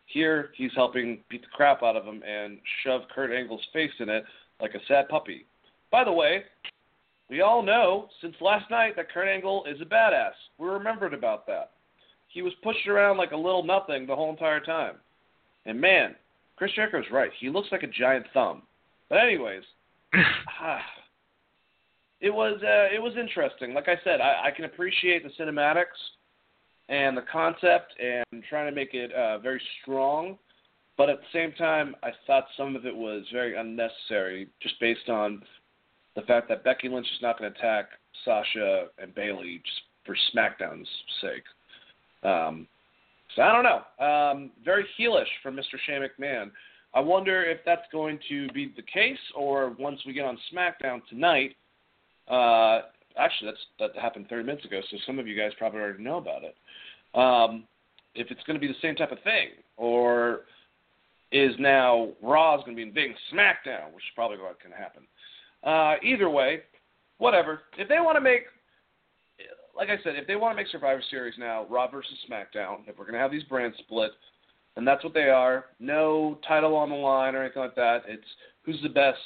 Here, 0.06 0.52
he's 0.56 0.72
helping 0.76 1.22
beat 1.30 1.42
the 1.42 1.48
crap 1.52 1.82
out 1.82 1.96
of 1.96 2.06
him 2.06 2.22
and 2.24 2.60
shove 2.84 3.02
Kurt 3.14 3.32
Angle's 3.32 3.66
face 3.74 3.92
in 4.00 4.10
it 4.10 4.24
like 4.62 4.76
a 4.76 4.86
sad 4.88 5.10
puppy. 5.10 5.46
By 5.92 6.04
the 6.04 6.12
way, 6.12 6.44
we 7.30 7.42
all 7.42 7.64
know 7.64 8.10
since 8.22 8.36
last 8.40 8.70
night 8.70 8.96
that 8.96 9.12
Kurt 9.12 9.28
Angle 9.28 9.66
is 9.66 9.82
a 9.82 9.86
badass. 9.86 10.34
We 10.60 10.68
remembered 10.68 11.16
about 11.16 11.48
that. 11.48 11.72
He 12.36 12.42
was 12.42 12.52
pushed 12.62 12.86
around 12.86 13.16
like 13.16 13.32
a 13.32 13.38
little 13.38 13.64
nothing 13.64 14.06
the 14.06 14.16
whole 14.16 14.30
entire 14.30 14.60
time. 14.60 14.96
And 15.66 15.80
man, 15.80 16.16
Chris 16.58 16.72
Jericho's 16.76 17.10
right. 17.10 17.32
He 17.40 17.50
looks 17.50 17.70
like 17.72 17.84
a 17.84 17.88
giant 17.88 18.26
thumb. 18.34 18.64
But 19.10 19.20
anyways, 19.20 19.64
ah, 20.62 20.82
it 22.20 22.30
was 22.30 22.60
uh, 22.62 22.94
it 22.94 23.02
was 23.02 23.14
interesting. 23.18 23.74
Like 23.74 23.88
I 23.88 23.96
said, 24.04 24.20
I, 24.20 24.48
I 24.48 24.52
can 24.52 24.66
appreciate 24.66 25.24
the 25.24 25.30
cinematics 25.42 25.96
and 26.90 27.16
the 27.16 27.24
concept 27.32 27.94
and 28.02 28.44
trying 28.50 28.70
to 28.70 28.76
make 28.76 28.94
it 28.94 29.14
uh, 29.14 29.40
very 29.40 29.62
strong, 29.82 30.38
but 30.98 31.10
at 31.10 31.20
the 31.20 31.28
same 31.32 31.54
time, 31.54 31.96
I 32.04 32.10
thought 32.28 32.48
some 32.58 32.76
of 32.76 32.86
it 32.86 32.96
was 32.96 33.24
very 33.32 33.56
unnecessary, 33.56 34.50
just 34.62 34.78
based 34.82 35.08
on 35.08 35.42
the 36.18 36.22
fact 36.24 36.50
that 36.50 36.66
Becky 36.66 36.90
Lynch 36.90 37.08
is 37.08 37.22
not 37.22 37.40
going 37.40 37.52
to 37.52 37.58
attack 37.58 37.86
Sasha 38.26 38.88
and 39.00 39.16
Bayley 39.16 39.62
just 39.64 39.82
for 40.06 40.16
SmackDown's 40.36 40.88
sake. 41.22 41.44
Um, 42.26 42.68
so 43.36 43.42
I 43.42 43.52
don't 43.52 43.64
know. 43.64 44.06
Um, 44.06 44.52
very 44.64 44.86
heelish 45.00 45.26
from 45.44 45.56
Mr. 45.56 45.78
Shane 45.86 46.02
McMahon. 46.02 46.52
I 46.94 47.00
wonder 47.02 47.44
if 47.44 47.60
that's 47.66 47.86
going 47.92 48.20
to 48.30 48.48
be 48.50 48.72
the 48.76 48.82
case, 48.82 49.20
or 49.36 49.76
once 49.78 50.00
we 50.06 50.14
get 50.14 50.26
on 50.26 50.38
SmackDown 50.54 51.02
tonight 51.10 51.56
uh, 52.28 52.82
actually, 53.18 53.52
that's 53.52 53.94
that 53.94 54.02
happened 54.02 54.28
30 54.30 54.44
minutes 54.44 54.66
ago, 54.66 54.82
so 54.90 54.98
some 55.06 55.20
of 55.20 55.28
you 55.28 55.38
guys 55.38 55.52
probably 55.58 55.80
already 55.80 56.04
know 56.04 56.18
about 56.18 56.42
it. 56.44 56.56
Um, 57.14 57.64
if 58.16 58.32
it's 58.32 58.42
going 58.44 58.60
to 58.60 58.66
be 58.66 58.68
the 58.68 58.80
same 58.82 58.96
type 58.96 59.12
of 59.12 59.20
thing, 59.24 59.50
or 59.78 60.42
is 61.32 61.54
now 61.60 62.10
Raw 62.22 62.56
is 62.58 62.64
going 62.64 62.76
to 62.76 62.82
be 62.82 62.88
invading 62.88 63.16
SmackDown, 63.34 63.94
which 63.94 64.04
is 64.04 64.12
probably 64.16 64.38
what 64.38 64.60
can 64.60 64.72
happen. 64.72 65.04
Uh, 65.64 65.96
either 66.04 66.30
way, 66.30 66.62
whatever. 67.18 67.62
If 67.78 67.90
they 67.90 68.00
want 68.00 68.16
to 68.16 68.22
make, 68.22 68.44
like 69.76 69.90
I 69.90 70.02
said, 70.04 70.16
if 70.16 70.28
they 70.28 70.36
want 70.36 70.54
to 70.54 70.56
make 70.62 70.72
Survivor 70.72 71.04
Series 71.10 71.36
now, 71.38 71.66
Raw 71.70 71.90
versus 71.90 72.18
SmackDown, 72.30 72.88
if 72.88 72.98
we're 72.98 73.10
to 73.12 73.18
have 73.18 73.32
these 73.32 73.44
brands 73.44 73.78
split, 73.80 74.12
and 74.78 74.88
that's 74.88 75.04
what 75.04 75.14
they 75.14 75.30
are, 75.30 75.66
no 75.80 76.38
title 76.48 76.76
on 76.76 76.90
the 76.90 76.96
line 76.96 77.36
or 77.36 77.44
anything 77.44 77.62
like 77.62 77.76
that. 77.76 78.04
It's 78.08 78.26
who's 78.64 78.82
the 78.82 78.90
best 78.90 79.20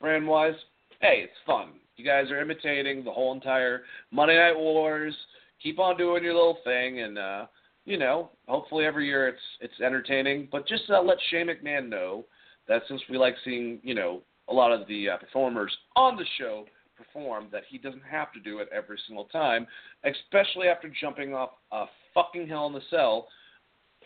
brand 0.00 0.26
wise. 0.26 0.54
Hey, 1.00 1.22
it's 1.24 1.32
fun. 1.46 1.70
You 1.96 2.04
guys 2.04 2.30
are 2.30 2.40
imitating 2.40 3.04
the 3.04 3.12
whole 3.12 3.32
entire 3.32 3.82
Monday 4.10 4.36
Night 4.36 4.56
Wars. 4.56 5.14
Keep 5.62 5.78
on 5.78 5.96
doing 5.96 6.24
your 6.24 6.34
little 6.34 6.58
thing, 6.64 7.00
and 7.00 7.18
uh, 7.18 7.46
you 7.84 7.98
know, 7.98 8.30
hopefully 8.48 8.84
every 8.84 9.06
year 9.06 9.28
it's 9.28 9.38
it's 9.60 9.80
entertaining. 9.80 10.48
But 10.50 10.66
just 10.66 10.84
uh, 10.90 11.02
let 11.02 11.18
Shane 11.30 11.48
McMahon 11.48 11.88
know 11.88 12.24
that 12.68 12.82
since 12.88 13.02
we 13.10 13.18
like 13.18 13.34
seeing 13.44 13.80
you 13.82 13.94
know 13.94 14.22
a 14.48 14.54
lot 14.54 14.72
of 14.72 14.86
the 14.88 15.10
uh, 15.10 15.16
performers 15.18 15.76
on 15.94 16.16
the 16.16 16.24
show 16.38 16.64
perform, 17.04 17.48
that 17.52 17.62
he 17.68 17.78
doesn't 17.78 18.02
have 18.08 18.32
to 18.32 18.40
do 18.40 18.58
it 18.58 18.68
every 18.72 18.98
single 19.06 19.24
time, 19.26 19.66
especially 20.04 20.68
after 20.68 20.92
jumping 21.00 21.34
off 21.34 21.50
a 21.72 21.86
fucking 22.14 22.48
hell 22.48 22.66
in 22.66 22.72
the 22.72 22.82
cell 22.90 23.28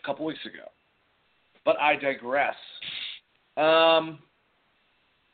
a 0.01 0.05
couple 0.05 0.25
weeks 0.25 0.45
ago. 0.45 0.69
But 1.63 1.79
I 1.79 1.95
digress. 1.95 2.55
Um, 3.57 4.19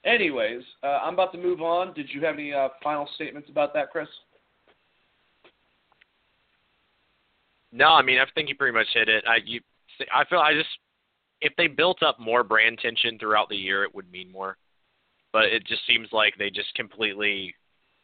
Anyways, 0.04 0.64
uh, 0.84 1.00
I'm 1.04 1.14
about 1.14 1.32
to 1.34 1.38
move 1.38 1.62
on. 1.62 1.94
Did 1.94 2.10
you 2.12 2.26
have 2.26 2.36
any 2.36 2.54
uh, 2.54 2.70
final 2.84 3.08
statements 3.16 3.50
about 3.50 3.74
that, 3.76 3.92
Chris? 3.92 4.08
No, 7.72 7.90
I 7.90 8.02
mean 8.02 8.18
I 8.18 8.26
think 8.36 8.50
you 8.50 8.56
pretty 8.56 8.78
much 8.78 8.88
hit 8.94 9.08
it. 9.08 9.24
I 9.28 9.38
you 9.46 9.62
I 10.14 10.26
feel 10.26 10.40
I 10.40 10.54
just 10.54 10.68
if 11.40 11.54
they 11.58 11.68
built 11.68 12.04
up 12.04 12.20
more 12.20 12.44
brand 12.44 12.80
tension 12.80 13.18
throughout 13.18 13.48
the 13.48 13.56
year, 13.56 13.84
it 13.84 13.96
would 13.96 14.12
mean 14.12 14.32
more. 14.32 14.58
But 15.34 15.46
it 15.46 15.66
just 15.66 15.86
seems 15.88 16.10
like 16.12 16.36
they 16.38 16.50
just 16.50 16.74
completely 16.76 17.56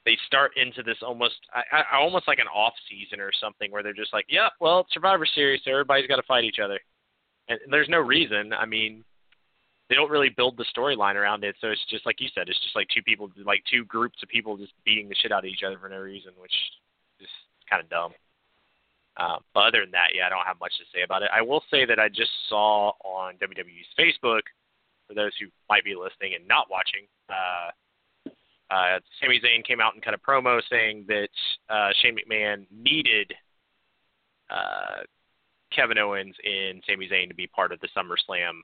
they 0.06 0.18
start 0.26 0.52
into 0.56 0.82
this 0.84 0.98
almost 1.06 1.36
I, 1.54 1.84
I, 1.92 1.98
almost 2.00 2.28
like 2.28 2.40
an 2.40 2.48
off 2.48 2.74
season 2.90 3.20
or 3.20 3.32
something 3.42 3.72
where 3.72 3.84
they're 3.84 3.94
just 3.94 4.14
like, 4.14 4.26
yeah, 4.30 4.48
well, 4.62 4.88
Survivor 4.92 5.26
Series, 5.26 5.62
so 5.66 5.72
everybody's 5.72 6.08
got 6.08 6.16
to 6.16 6.24
fight 6.24 6.46
each 6.46 6.60
other, 6.64 6.80
and 7.50 7.60
there's 7.70 7.90
no 7.90 8.00
reason. 8.00 8.54
I 8.54 8.66
mean, 8.66 9.04
they 9.90 9.96
don't 9.96 10.10
really 10.10 10.30
build 10.30 10.58
the 10.58 10.66
storyline 10.76 11.16
around 11.16 11.44
it. 11.44 11.56
So 11.62 11.68
it's 11.68 11.86
just 11.90 12.06
like 12.06 12.20
you 12.20 12.28
said, 12.34 12.50
it's 12.50 12.62
just 12.62 12.76
like 12.76 12.88
two 12.94 13.04
people, 13.04 13.30
like 13.46 13.64
two 13.72 13.86
groups 13.86 14.22
of 14.22 14.30
people 14.30 14.58
just 14.58 14.74
beating 14.86 15.08
the 15.08 15.16
shit 15.16 15.32
out 15.32 15.46
of 15.46 15.52
each 15.52 15.64
other 15.66 15.78
for 15.80 15.90
no 15.90 16.00
reason, 16.00 16.32
which 16.40 16.54
is 17.20 17.28
kind 17.70 17.82
of 17.82 17.90
dumb. 17.90 18.12
Um, 19.18 19.40
but 19.54 19.68
other 19.68 19.82
than 19.82 19.92
that, 19.92 20.10
yeah, 20.14 20.28
I 20.28 20.30
don't 20.30 20.46
have 20.46 20.60
much 20.60 20.74
to 20.78 20.86
say 20.94 21.04
about 21.04 21.24
it. 21.24 21.30
I 21.34 21.42
will 21.42 21.64
say 21.72 21.86
that 21.86 22.00
I 22.00 22.08
just 22.08 22.32
saw 22.50 22.92
on 23.04 23.36
WWE's 23.36 23.92
Facebook, 23.98 24.42
for 25.08 25.14
those 25.14 25.32
who 25.40 25.48
might 25.70 25.84
be 25.84 25.96
listening 25.96 26.36
and 26.36 26.48
not 26.48 26.68
watching, 26.70 27.08
uh, 27.30 27.72
uh, 28.70 29.00
Sami 29.22 29.40
Zayn 29.40 29.66
came 29.66 29.80
out 29.80 29.94
and 29.94 30.04
cut 30.04 30.14
a 30.14 30.18
promo 30.18 30.62
saying 30.70 31.06
that 31.08 31.30
uh, 31.70 31.90
Shane 32.02 32.18
McMahon 32.18 32.66
needed 32.72 33.34
uh, 34.50 35.04
Kevin 35.74 35.98
Owens 35.98 36.36
and 36.44 36.84
Sami 36.88 37.08
Zayn 37.08 37.30
to 37.30 37.36
be 37.36 37.48
part 37.48 37.72
of 37.72 37.80
the 37.80 37.88
SummerSlam 37.96 38.60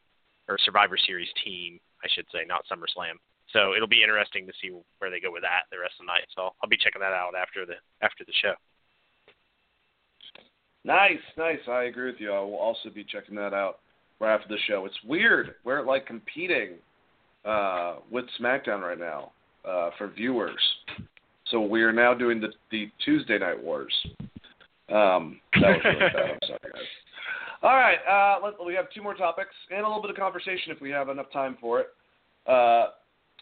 or 0.50 0.58
Survivor 0.66 0.98
Series 0.98 1.30
team, 1.44 1.80
I 2.04 2.08
should 2.14 2.26
say, 2.34 2.40
not 2.48 2.66
SummerSlam. 2.72 3.16
So 3.52 3.76
it'll 3.76 3.88
be 3.88 4.04
interesting 4.04 4.48
to 4.48 4.54
see 4.62 4.72
where 4.98 5.12
they 5.12 5.20
go 5.20 5.32
with 5.32 5.44
that 5.44 5.70
the 5.72 5.80
rest 5.80 5.96
of 6.00 6.06
the 6.06 6.12
night. 6.12 6.26
So 6.36 6.52
I'll 6.62 6.70
be 6.70 6.78
checking 6.78 7.02
that 7.02 7.14
out 7.14 7.34
after 7.40 7.66
the 7.66 7.76
after 8.02 8.26
the 8.26 8.34
show. 8.42 8.54
Nice, 10.84 11.24
nice. 11.38 11.60
I 11.70 11.84
agree 11.84 12.12
with 12.12 12.20
you. 12.20 12.34
I 12.34 12.40
will 12.40 12.58
also 12.58 12.90
be 12.90 13.06
checking 13.06 13.36
that 13.36 13.54
out 13.54 13.80
right 14.20 14.34
after 14.34 14.48
the 14.48 14.58
show. 14.68 14.86
It's 14.86 14.96
weird. 15.06 15.56
We're 15.64 15.86
like 15.86 16.06
competing 16.06 16.74
uh, 17.46 17.98
with 18.12 18.26
SmackDown 18.40 18.82
right 18.82 19.00
now 19.00 19.32
uh, 19.68 19.90
for 19.98 20.08
viewers. 20.08 20.62
So 21.52 21.62
we 21.62 21.82
are 21.82 21.94
now 21.94 22.14
doing 22.14 22.40
the 22.40 22.50
the 22.72 22.90
Tuesday 23.04 23.38
Night 23.38 23.62
Wars. 23.62 23.94
Um, 24.90 25.40
that 25.62 25.62
was 25.62 25.82
really 25.84 26.00
bad. 26.00 26.32
I'm 26.32 26.40
sorry, 26.48 26.60
guys. 26.74 26.84
All 27.64 27.76
right, 27.76 27.98
uh, 28.10 28.44
let, 28.44 28.66
we 28.66 28.74
have 28.76 28.88
two 28.94 29.02
more 29.02 29.14
topics 29.14 29.56
and 29.72 29.86
a 29.86 29.88
little 29.88 30.02
bit 30.02 30.12
of 30.12 30.18
conversation 30.18 30.74
if 30.74 30.82
we 30.82 30.90
have 30.90 31.08
enough 31.08 31.32
time 31.32 31.58
for 31.62 31.80
it. 31.80 31.88
Uh, 32.46 32.88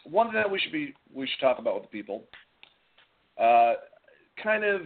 one 0.04 0.28
thing 0.28 0.34
that 0.34 0.50
we 0.50 0.60
should 0.60 0.72
be 0.72 0.94
we 1.12 1.26
should 1.26 1.40
talk 1.40 1.58
about 1.58 1.74
with 1.74 1.84
the 1.84 1.88
people, 1.88 2.22
uh, 3.40 3.74
kind 4.42 4.64
of 4.64 4.82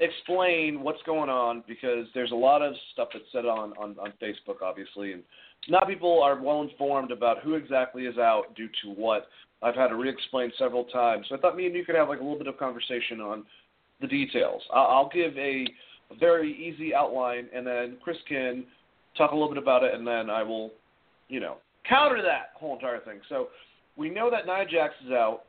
explain 0.00 0.82
what's 0.82 1.02
going 1.04 1.28
on 1.28 1.64
because 1.66 2.06
there's 2.14 2.30
a 2.30 2.36
lot 2.36 2.62
of 2.62 2.74
stuff 2.92 3.08
that's 3.12 3.24
said 3.32 3.46
on, 3.46 3.72
on, 3.72 3.96
on 3.98 4.12
Facebook, 4.22 4.62
obviously, 4.62 5.12
and 5.12 5.22
not 5.68 5.88
people 5.88 6.22
are 6.22 6.40
well 6.40 6.62
informed 6.62 7.10
about 7.10 7.42
who 7.42 7.54
exactly 7.54 8.04
is 8.04 8.16
out 8.18 8.54
due 8.54 8.68
to 8.82 8.90
what. 8.90 9.28
I've 9.60 9.74
had 9.74 9.88
to 9.88 9.96
re-explain 9.96 10.52
several 10.56 10.84
times. 10.84 11.26
So 11.28 11.34
I 11.34 11.38
thought 11.38 11.56
me 11.56 11.66
and 11.66 11.74
you 11.74 11.84
could 11.84 11.96
have 11.96 12.08
like 12.08 12.20
a 12.20 12.22
little 12.22 12.38
bit 12.38 12.46
of 12.46 12.56
conversation 12.58 13.20
on 13.20 13.44
the 14.00 14.06
details. 14.06 14.62
I'll 14.72 15.10
give 15.12 15.36
a, 15.36 15.66
very 16.18 16.56
easy 16.56 16.94
outline, 16.94 17.48
and 17.54 17.66
then 17.66 17.98
Chris 18.02 18.16
can 18.26 18.64
talk 19.18 19.32
a 19.32 19.34
little 19.34 19.50
bit 19.50 19.62
about 19.62 19.82
it, 19.82 19.92
and 19.92 20.06
then 20.06 20.30
I 20.30 20.42
will, 20.42 20.70
you 21.28 21.38
know, 21.38 21.58
counter 21.86 22.22
that 22.22 22.52
whole 22.54 22.76
entire 22.76 23.00
thing. 23.00 23.20
So 23.28 23.48
we 23.94 24.08
know 24.08 24.30
that 24.30 24.46
Nia 24.46 24.64
Jax 24.64 24.94
is 25.04 25.12
out 25.12 25.42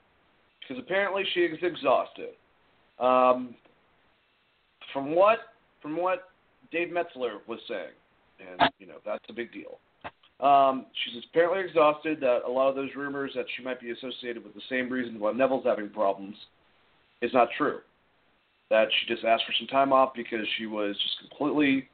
because 0.60 0.84
apparently 0.84 1.24
she 1.34 1.40
is 1.40 1.58
exhausted. 1.62 2.32
Um, 3.00 3.56
from 4.94 5.16
what 5.16 5.40
from 5.82 5.98
what 5.98 6.30
Dave 6.72 6.92
Meltzer 6.92 7.40
was 7.48 7.60
saying, 7.68 7.94
and 8.40 8.72
you 8.80 8.88
know 8.88 8.98
that's 9.06 9.24
a 9.30 9.34
big 9.34 9.52
deal. 9.52 9.80
Um, 10.40 10.86
she's 11.04 11.22
apparently 11.30 11.68
exhausted. 11.68 12.20
That 12.22 12.42
a 12.48 12.52
lot 12.52 12.70
of 12.70 12.76
those 12.76 12.90
rumors 12.96 13.32
that 13.36 13.46
she 13.56 13.64
might 13.64 13.82
be 13.82 13.92
associated 13.92 14.44
with 14.44 14.54
the 14.54 14.62
same 14.70 14.90
reason 14.90 15.20
why 15.20 15.32
Neville's 15.32 15.66
having 15.66 15.90
problems 15.90 16.36
is 17.22 17.34
not 17.34 17.50
true. 17.58 17.80
That 18.70 18.88
she 19.00 19.14
just 19.14 19.26
asked 19.26 19.44
for 19.46 19.54
some 19.58 19.68
time 19.68 19.92
off 19.92 20.14
because 20.16 20.46
she 20.58 20.66
was 20.66 20.96
just 20.96 21.30
completely 21.30 21.90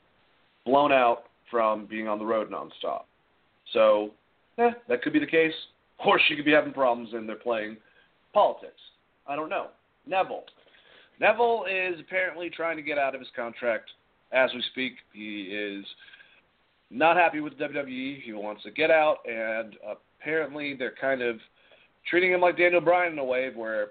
blown 0.65 0.91
out 0.91 1.23
from 1.49 1.85
being 1.85 2.07
on 2.07 2.19
the 2.19 2.26
road 2.26 2.51
nonstop. 2.51 3.03
So, 3.72 4.11
eh, 4.57 4.72
that 4.89 5.01
could 5.01 5.13
be 5.13 5.19
the 5.19 5.26
case. 5.26 5.53
Or 6.05 6.19
she 6.27 6.35
could 6.35 6.45
be 6.45 6.51
having 6.51 6.73
problems 6.73 7.09
and 7.13 7.27
they're 7.27 7.38
playing 7.38 7.77
politics. 8.34 8.81
I 9.27 9.35
don't 9.35 9.49
know. 9.49 9.67
Neville. 10.05 10.43
Neville 11.20 11.66
is 11.70 12.00
apparently 12.00 12.50
trying 12.50 12.78
to 12.78 12.84
get 12.84 12.98
out 12.98 13.16
of 13.16 13.22
his 13.22 13.30
contract 13.36 13.90
as 14.32 14.50
we 14.54 14.64
speak. 14.72 14.94
He 15.14 15.44
is 15.44 15.86
not 16.90 17.18
happy 17.18 17.40
with 17.40 17.58
WWE. 17.58 18.22
He 18.22 18.34
wants 18.34 18.64
to 18.64 18.72
get 18.72 18.92
out, 18.92 19.18
and 19.26 19.76
apparently 20.22 20.76
they're 20.76 20.96
kind 21.00 21.22
of 21.22 21.38
treating 22.10 22.32
him 22.32 22.42
like 22.42 22.58
Daniel 22.58 22.82
Bryan 22.82 23.14
in 23.14 23.20
a 23.20 23.24
way 23.24 23.50
where 23.56 23.90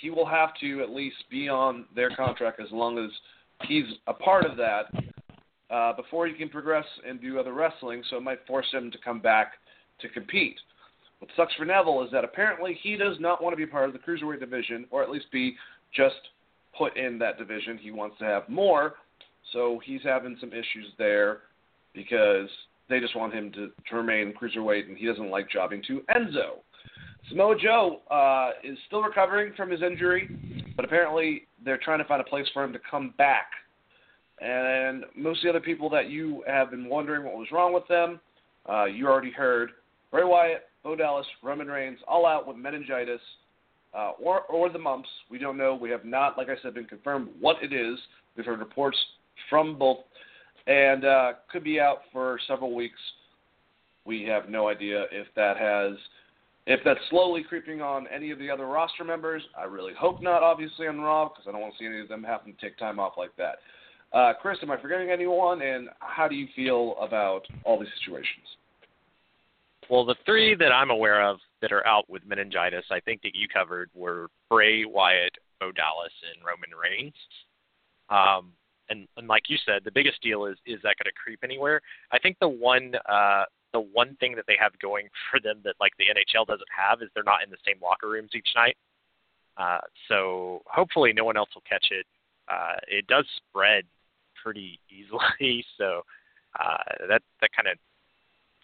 he 0.00 0.10
will 0.10 0.26
have 0.26 0.50
to 0.60 0.82
at 0.82 0.90
least 0.90 1.16
be 1.30 1.48
on 1.48 1.86
their 1.94 2.14
contract 2.14 2.60
as 2.60 2.70
long 2.70 2.98
as 2.98 3.10
he's 3.66 3.84
a 4.06 4.12
part 4.12 4.44
of 4.44 4.56
that 4.56 4.84
uh, 5.70 5.92
before 5.94 6.26
he 6.26 6.34
can 6.34 6.48
progress 6.48 6.84
and 7.06 7.20
do 7.20 7.38
other 7.38 7.52
wrestling. 7.52 8.02
So 8.10 8.16
it 8.16 8.22
might 8.22 8.46
force 8.46 8.66
him 8.72 8.90
to 8.90 8.98
come 8.98 9.20
back 9.20 9.52
to 10.00 10.08
compete. 10.08 10.56
What 11.18 11.30
sucks 11.36 11.54
for 11.54 11.64
Neville 11.64 12.04
is 12.04 12.10
that 12.12 12.24
apparently 12.24 12.78
he 12.80 12.96
does 12.96 13.16
not 13.18 13.42
want 13.42 13.52
to 13.52 13.56
be 13.56 13.66
part 13.66 13.88
of 13.88 13.92
the 13.92 13.98
cruiserweight 13.98 14.40
division, 14.40 14.86
or 14.90 15.02
at 15.02 15.10
least 15.10 15.26
be 15.32 15.56
just 15.94 16.16
put 16.76 16.96
in 16.96 17.18
that 17.18 17.38
division. 17.38 17.78
He 17.78 17.90
wants 17.90 18.18
to 18.18 18.24
have 18.24 18.48
more, 18.48 18.94
so 19.52 19.80
he's 19.84 20.02
having 20.04 20.36
some 20.40 20.50
issues 20.50 20.92
there 20.98 21.40
because 21.94 22.48
they 22.88 23.00
just 23.00 23.16
want 23.16 23.34
him 23.34 23.52
to, 23.52 23.70
to 23.90 23.96
remain 23.96 24.32
cruiserweight, 24.32 24.88
and 24.88 24.96
he 24.96 25.06
doesn't 25.06 25.30
like 25.30 25.50
jobbing 25.50 25.82
to 25.88 26.02
Enzo. 26.14 26.60
Samoa 27.28 27.56
Joe 27.58 28.00
uh, 28.10 28.50
is 28.64 28.78
still 28.86 29.02
recovering 29.02 29.52
from 29.56 29.70
his 29.70 29.82
injury, 29.82 30.28
but 30.76 30.84
apparently 30.84 31.46
they're 31.64 31.78
trying 31.78 31.98
to 31.98 32.04
find 32.04 32.20
a 32.20 32.24
place 32.24 32.46
for 32.54 32.64
him 32.64 32.72
to 32.72 32.78
come 32.90 33.12
back. 33.18 33.50
And 34.40 35.04
most 35.16 35.38
of 35.38 35.44
the 35.44 35.50
other 35.50 35.60
people 35.60 35.90
that 35.90 36.08
you 36.08 36.44
have 36.46 36.70
been 36.70 36.88
wondering 36.88 37.24
what 37.24 37.36
was 37.36 37.48
wrong 37.52 37.74
with 37.74 37.86
them, 37.88 38.20
uh, 38.68 38.84
you 38.84 39.06
already 39.06 39.32
heard. 39.32 39.70
Bray 40.10 40.24
Wyatt, 40.24 40.68
Bo 40.84 40.94
Dallas, 40.94 41.26
Roman 41.42 41.66
Reigns, 41.66 41.98
all 42.06 42.24
out 42.24 42.46
with 42.46 42.56
meningitis 42.56 43.20
uh, 43.94 44.12
or 44.20 44.42
or 44.42 44.68
the 44.68 44.78
mumps. 44.78 45.08
We 45.30 45.38
don't 45.38 45.56
know. 45.56 45.74
We 45.74 45.90
have 45.90 46.04
not, 46.04 46.36
like 46.36 46.48
I 46.48 46.56
said, 46.62 46.74
been 46.74 46.84
confirmed 46.84 47.28
what 47.40 47.56
it 47.62 47.72
is. 47.72 47.98
We've 48.36 48.46
heard 48.46 48.60
reports 48.60 48.98
from 49.48 49.78
both 49.78 49.98
and 50.66 51.04
uh, 51.04 51.32
could 51.50 51.64
be 51.64 51.80
out 51.80 51.98
for 52.12 52.38
several 52.46 52.74
weeks. 52.74 52.98
We 54.04 54.22
have 54.24 54.48
no 54.48 54.68
idea 54.68 55.06
if 55.10 55.26
that 55.34 55.56
has, 55.56 55.96
if 56.66 56.80
that's 56.84 57.00
slowly 57.10 57.42
creeping 57.42 57.80
on 57.80 58.06
any 58.14 58.30
of 58.30 58.38
the 58.38 58.50
other 58.50 58.66
roster 58.66 59.04
members. 59.04 59.42
I 59.58 59.64
really 59.64 59.94
hope 59.98 60.22
not, 60.22 60.42
obviously 60.42 60.86
on 60.86 61.00
Raw, 61.00 61.28
because 61.28 61.44
I 61.48 61.52
don't 61.52 61.60
want 61.60 61.74
to 61.74 61.78
see 61.78 61.86
any 61.86 62.00
of 62.00 62.08
them 62.08 62.22
having 62.22 62.54
to 62.54 62.60
take 62.60 62.78
time 62.78 63.00
off 63.00 63.14
like 63.16 63.34
that. 63.36 63.56
Uh, 64.12 64.32
Chris, 64.40 64.58
am 64.62 64.70
I 64.70 64.80
forgetting 64.80 65.10
anyone? 65.10 65.62
And 65.62 65.88
how 66.00 66.28
do 66.28 66.34
you 66.34 66.46
feel 66.54 66.96
about 67.00 67.42
all 67.64 67.78
these 67.78 67.88
situations? 68.00 68.46
Well, 69.90 70.04
the 70.04 70.16
three 70.26 70.54
that 70.54 70.72
I'm 70.72 70.90
aware 70.90 71.26
of 71.26 71.38
that 71.60 71.72
are 71.72 71.86
out 71.86 72.08
with 72.08 72.24
meningitis, 72.26 72.84
I 72.90 73.00
think 73.00 73.22
that 73.22 73.34
you 73.34 73.48
covered 73.48 73.90
were 73.94 74.28
Bray 74.48 74.84
Wyatt, 74.84 75.36
Bo 75.60 75.72
Dallas, 75.72 76.12
and 76.34 76.44
Roman 76.44 76.70
Reigns. 76.70 77.14
Um, 78.10 78.52
and, 78.90 79.06
and 79.16 79.28
like 79.28 79.44
you 79.48 79.58
said, 79.66 79.82
the 79.84 79.90
biggest 79.90 80.22
deal 80.22 80.46
is 80.46 80.56
is 80.64 80.80
that 80.82 80.96
going 80.96 81.10
to 81.10 81.22
creep 81.22 81.40
anywhere? 81.42 81.80
I 82.10 82.18
think 82.18 82.36
the 82.40 82.48
one 82.48 82.94
uh, 83.08 83.44
the 83.72 83.80
one 83.80 84.16
thing 84.16 84.34
that 84.36 84.44
they 84.46 84.56
have 84.60 84.78
going 84.78 85.08
for 85.30 85.40
them 85.40 85.60
that 85.64 85.74
like 85.80 85.92
the 85.98 86.06
NHL 86.06 86.46
doesn't 86.46 86.68
have 86.74 87.02
is 87.02 87.08
they're 87.14 87.24
not 87.24 87.44
in 87.44 87.50
the 87.50 87.58
same 87.66 87.76
locker 87.82 88.08
rooms 88.08 88.30
each 88.34 88.48
night. 88.56 88.76
Uh, 89.56 89.80
so 90.08 90.62
hopefully 90.66 91.12
no 91.12 91.24
one 91.24 91.36
else 91.36 91.50
will 91.54 91.64
catch 91.68 91.88
it. 91.90 92.06
Uh, 92.50 92.76
it 92.86 93.06
does 93.08 93.26
spread 93.36 93.84
pretty 94.42 94.80
easily, 94.90 95.64
so 95.76 96.02
uh, 96.58 97.06
that 97.08 97.22
that 97.40 97.50
kind 97.54 97.68
of 97.68 97.76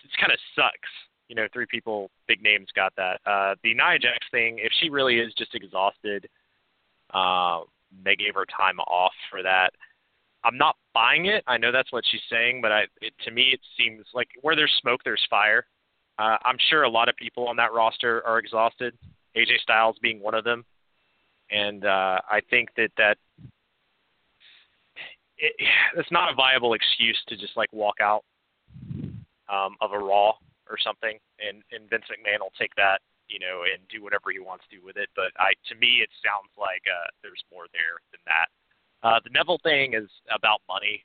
it 0.05 0.11
kind 0.21 0.33
of 0.33 0.39
sucks. 0.55 0.93
You 1.29 1.37
know, 1.37 1.47
three 1.53 1.67
people, 1.71 2.11
big 2.29 2.43
names 2.43 2.69
got 2.75 2.93
that. 2.97 3.21
Uh, 3.27 3.55
the 3.63 3.75
Nia 3.75 3.99
Jax 3.99 4.27
thing, 4.31 4.59
if 4.59 4.73
she 4.81 4.91
really 4.91 5.19
is 5.19 5.33
just 5.35 5.55
exhausted, 5.55 6.29
uh, 7.13 7.61
they 8.05 8.17
gave 8.17 8.35
her 8.35 8.45
time 8.45 8.79
off 8.81 9.13
for 9.31 9.43
that. 9.43 9.71
I'm 10.45 10.59
not 10.59 10.77
buying 10.93 11.27
it. 11.27 11.43
I 11.47 11.57
know 11.57 11.73
that's 11.73 11.93
what 11.93 12.05
she's 12.11 12.21
saying, 12.31 12.61
but 12.61 12.71
I, 12.71 12.83
it, 13.01 13.15
to 13.25 13.31
me, 13.31 13.51
it 13.53 13.61
seems 13.79 14.05
like 14.13 14.29
where 14.43 14.55
there's 14.55 14.73
smoke, 14.81 15.01
there's 15.05 15.27
fire. 15.31 15.67
Uh, 16.19 16.37
I'm 16.45 16.59
sure 16.69 16.83
a 16.83 16.89
lot 16.89 17.09
of 17.09 17.17
people 17.17 17.49
on 17.49 17.57
that 17.57 17.73
roster 17.73 18.25
are 18.27 18.39
exhausted. 18.39 18.95
AJ 19.37 19.59
Styles 19.63 19.97
being 20.03 20.21
one 20.21 20.35
of 20.35 20.45
them, 20.45 20.65
and 21.51 21.85
uh, 21.85 22.21
I 22.31 22.41
think 22.51 22.69
that 22.77 22.91
that 22.99 23.17
it, 25.39 25.55
it's 25.97 26.13
not 26.13 26.31
a 26.31 26.35
viable 26.35 26.75
excuse 26.75 27.21
to 27.29 27.37
just 27.37 27.57
like 27.57 27.73
walk 27.73 27.97
out 28.01 28.25
um, 29.53 29.77
of 29.81 29.93
a 29.93 29.99
Raw 29.99 30.35
or 30.69 30.79
something, 30.79 31.19
and 31.41 31.63
and 31.73 31.89
Vince 31.91 32.09
McMahon 32.11 32.41
will 32.41 32.55
take 32.59 32.75
that, 32.77 33.01
you 33.29 33.39
know, 33.39 33.65
and 33.65 33.83
do 33.89 34.03
whatever 34.03 34.31
he 34.31 34.41
wants 34.41 34.65
to 34.69 34.77
do 34.77 34.85
with 34.85 34.97
it. 34.97 35.09
But 35.17 35.33
I, 35.39 35.53
to 35.69 35.75
me, 35.77 36.01
it 36.03 36.11
sounds 36.25 36.53
like 36.59 36.83
uh, 36.89 37.09
there's 37.23 37.43
more 37.53 37.67
there 37.73 38.01
than 38.13 38.23
that. 38.27 38.49
Uh, 39.05 39.21
the 39.23 39.31
Neville 39.31 39.61
thing 39.63 39.95
is 39.95 40.09
about 40.35 40.61
money. 40.69 41.05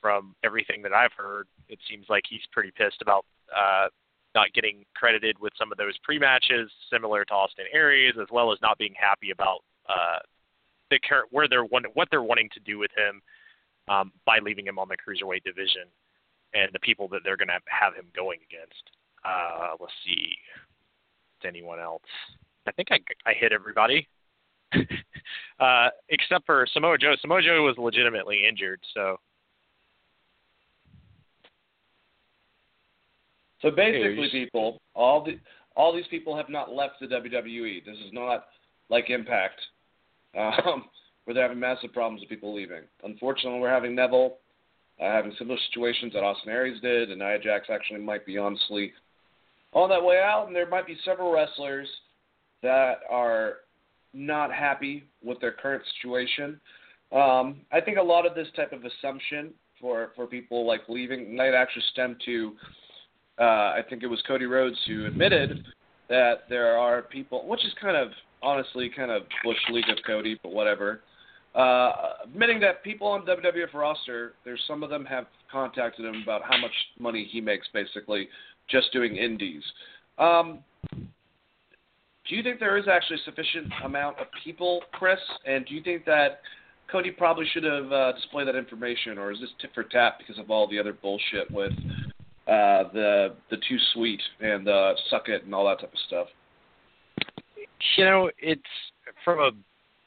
From 0.00 0.36
everything 0.44 0.82
that 0.82 0.92
I've 0.92 1.16
heard, 1.16 1.46
it 1.70 1.78
seems 1.88 2.04
like 2.10 2.24
he's 2.28 2.44
pretty 2.52 2.70
pissed 2.76 3.00
about 3.00 3.24
uh, 3.48 3.88
not 4.34 4.52
getting 4.52 4.84
credited 4.94 5.38
with 5.38 5.54
some 5.58 5.72
of 5.72 5.78
those 5.78 5.96
pre-matches, 6.02 6.70
similar 6.92 7.24
to 7.24 7.32
Austin 7.32 7.64
Aries, 7.72 8.12
as 8.20 8.26
well 8.30 8.52
as 8.52 8.58
not 8.60 8.76
being 8.76 8.92
happy 9.00 9.30
about 9.30 9.60
uh, 9.88 10.18
the 10.90 10.98
where 11.30 11.48
they're 11.48 11.64
what 11.64 12.08
they're 12.10 12.22
wanting 12.22 12.50
to 12.52 12.60
do 12.60 12.78
with 12.78 12.90
him 12.96 13.22
um, 13.88 14.12
by 14.26 14.40
leaving 14.40 14.66
him 14.66 14.78
on 14.78 14.88
the 14.88 14.96
cruiserweight 14.96 15.42
division 15.42 15.88
and 16.54 16.70
the 16.72 16.78
people 16.80 17.08
that 17.08 17.20
they're 17.24 17.36
going 17.36 17.48
to 17.48 17.60
have 17.66 17.94
him 17.94 18.06
going 18.14 18.38
against. 18.48 18.82
Uh, 19.24 19.74
let's 19.80 19.92
see, 20.04 20.32
anyone 21.46 21.80
else? 21.80 22.02
I 22.66 22.72
think 22.72 22.88
I 22.90 22.98
I 23.26 23.34
hit 23.34 23.52
everybody. 23.52 24.08
uh, 25.60 25.88
except 26.08 26.46
for 26.46 26.66
Samoa 26.72 26.98
Joe. 26.98 27.14
Samoa 27.20 27.42
Joe 27.42 27.62
was 27.62 27.76
legitimately 27.78 28.42
injured, 28.48 28.80
so. 28.94 29.18
So 33.62 33.70
basically, 33.70 34.28
people, 34.30 34.80
all 34.94 35.24
the 35.24 35.38
all 35.74 35.94
these 35.94 36.06
people 36.08 36.36
have 36.36 36.50
not 36.50 36.72
left 36.72 36.94
the 37.00 37.06
WWE. 37.06 37.84
This 37.84 37.96
is 37.96 38.12
not 38.12 38.46
like 38.90 39.08
Impact, 39.08 39.60
um, 40.38 40.84
where 41.24 41.34
they're 41.34 41.44
having 41.44 41.60
massive 41.60 41.92
problems 41.92 42.20
with 42.20 42.28
people 42.28 42.54
leaving. 42.54 42.82
Unfortunately, 43.02 43.60
we're 43.60 43.70
having 43.70 43.94
Neville 43.94 44.36
uh, 45.00 45.10
having 45.10 45.32
similar 45.38 45.58
situations 45.70 46.12
that 46.12 46.22
Austin 46.22 46.52
Aries 46.52 46.80
did, 46.80 47.10
and 47.10 47.18
Nia 47.18 47.38
Jax 47.38 47.68
actually 47.70 48.00
might 48.00 48.24
be 48.24 48.38
honestly 48.38 48.92
on 49.72 49.88
that 49.88 50.02
way 50.02 50.20
out. 50.20 50.46
And 50.46 50.54
there 50.54 50.68
might 50.68 50.86
be 50.86 50.96
several 51.04 51.32
wrestlers 51.32 51.88
that 52.62 53.00
are 53.10 53.54
not 54.12 54.52
happy 54.52 55.04
with 55.22 55.40
their 55.40 55.52
current 55.52 55.82
situation. 55.96 56.60
Um, 57.12 57.60
I 57.72 57.80
think 57.80 57.98
a 57.98 58.02
lot 58.02 58.26
of 58.26 58.34
this 58.34 58.48
type 58.56 58.72
of 58.72 58.82
assumption 58.84 59.52
for, 59.80 60.12
for 60.16 60.26
people 60.26 60.66
like 60.66 60.82
leaving 60.88 61.36
might 61.36 61.54
actually 61.54 61.84
stem 61.92 62.16
to, 62.24 62.52
uh, 63.40 63.42
I 63.42 63.80
think 63.88 64.02
it 64.02 64.06
was 64.06 64.22
Cody 64.26 64.46
Rhodes 64.46 64.78
who 64.86 65.06
admitted 65.06 65.64
that 66.08 66.44
there 66.48 66.78
are 66.78 67.02
people, 67.02 67.46
which 67.46 67.64
is 67.64 67.72
kind 67.80 67.96
of 67.96 68.08
honestly 68.42 68.90
kind 68.94 69.10
of 69.10 69.22
bush 69.42 69.56
league 69.70 69.88
of 69.90 69.98
Cody, 70.06 70.38
but 70.42 70.52
whatever. 70.52 71.00
Uh, 71.54 71.92
admitting 72.24 72.58
that 72.58 72.82
people 72.82 73.06
on 73.06 73.24
WWF 73.24 73.72
roster, 73.74 74.32
there's 74.44 74.60
some 74.66 74.82
of 74.82 74.90
them 74.90 75.04
have 75.04 75.26
contacted 75.50 76.04
him 76.04 76.20
about 76.22 76.42
how 76.42 76.58
much 76.58 76.72
money 76.98 77.28
he 77.30 77.40
makes 77.40 77.68
basically 77.72 78.28
just 78.68 78.92
doing 78.92 79.16
indies. 79.16 79.62
Um, 80.18 80.60
do 82.28 82.34
you 82.34 82.42
think 82.42 82.58
there 82.58 82.76
is 82.76 82.88
actually 82.88 83.18
sufficient 83.24 83.72
amount 83.84 84.18
of 84.18 84.26
people, 84.42 84.80
Chris? 84.92 85.18
And 85.46 85.64
do 85.66 85.74
you 85.74 85.82
think 85.82 86.04
that 86.06 86.40
Cody 86.90 87.10
probably 87.10 87.46
should 87.52 87.64
have 87.64 87.92
uh, 87.92 88.12
displayed 88.12 88.48
that 88.48 88.56
information, 88.56 89.18
or 89.18 89.30
is 89.30 89.40
this 89.40 89.50
tit 89.60 89.70
for 89.74 89.84
tat 89.84 90.14
because 90.18 90.38
of 90.38 90.50
all 90.50 90.68
the 90.68 90.78
other 90.78 90.92
bullshit 90.92 91.50
with 91.50 91.72
uh, 92.46 92.84
the 92.92 93.34
the 93.50 93.56
too 93.68 93.78
sweet 93.92 94.20
and 94.40 94.68
uh, 94.68 94.94
suck 95.10 95.28
it 95.28 95.44
and 95.44 95.54
all 95.54 95.66
that 95.66 95.80
type 95.80 95.92
of 95.92 95.98
stuff? 96.06 96.26
You 97.96 98.04
know, 98.04 98.30
it's 98.38 98.62
from 99.24 99.38
a 99.38 99.50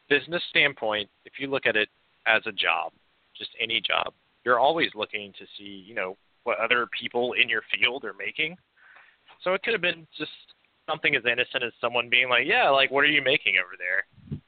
business 0.09 0.43
standpoint. 0.49 1.09
If 1.25 1.33
you 1.39 1.47
look 1.47 1.65
at 1.65 1.75
it 1.75 1.89
as 2.25 2.41
a 2.45 2.51
job, 2.51 2.91
just 3.37 3.51
any 3.61 3.81
job, 3.81 4.13
you're 4.43 4.59
always 4.59 4.89
looking 4.95 5.33
to 5.39 5.45
see, 5.57 5.83
you 5.85 5.93
know, 5.93 6.17
what 6.43 6.59
other 6.59 6.87
people 6.99 7.33
in 7.33 7.49
your 7.49 7.61
field 7.73 8.05
are 8.05 8.13
making. 8.13 8.57
So 9.43 9.53
it 9.53 9.63
could 9.63 9.73
have 9.73 9.81
been 9.81 10.07
just 10.17 10.31
something 10.89 11.15
as 11.15 11.23
innocent 11.25 11.63
as 11.63 11.73
someone 11.81 12.09
being 12.09 12.29
like, 12.29 12.47
"Yeah, 12.47 12.69
like 12.69 12.89
what 12.89 13.03
are 13.03 13.07
you 13.07 13.21
making 13.21 13.57
over 13.57 13.75
there?" 13.77 14.05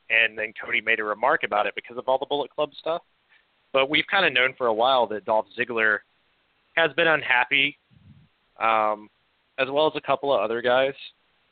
And 0.09 0.37
then 0.37 0.53
Cody 0.53 0.81
made 0.81 0.99
a 0.99 1.03
remark 1.03 1.43
about 1.43 1.67
it 1.67 1.75
because 1.75 1.97
of 1.97 2.07
all 2.07 2.17
the 2.17 2.25
Bullet 2.25 2.49
Club 2.51 2.73
stuff. 2.75 3.03
But 3.71 3.89
we've 3.89 4.07
kind 4.07 4.25
of 4.25 4.33
known 4.33 4.53
for 4.57 4.67
a 4.67 4.73
while 4.73 5.05
that 5.07 5.25
Dolph 5.25 5.45
Ziggler 5.57 5.99
has 6.75 6.91
been 6.93 7.07
unhappy, 7.07 7.77
um, 8.59 9.09
as 9.57 9.69
well 9.69 9.85
as 9.87 9.93
a 9.95 10.01
couple 10.01 10.33
of 10.33 10.39
other 10.39 10.61
guys. 10.61 10.95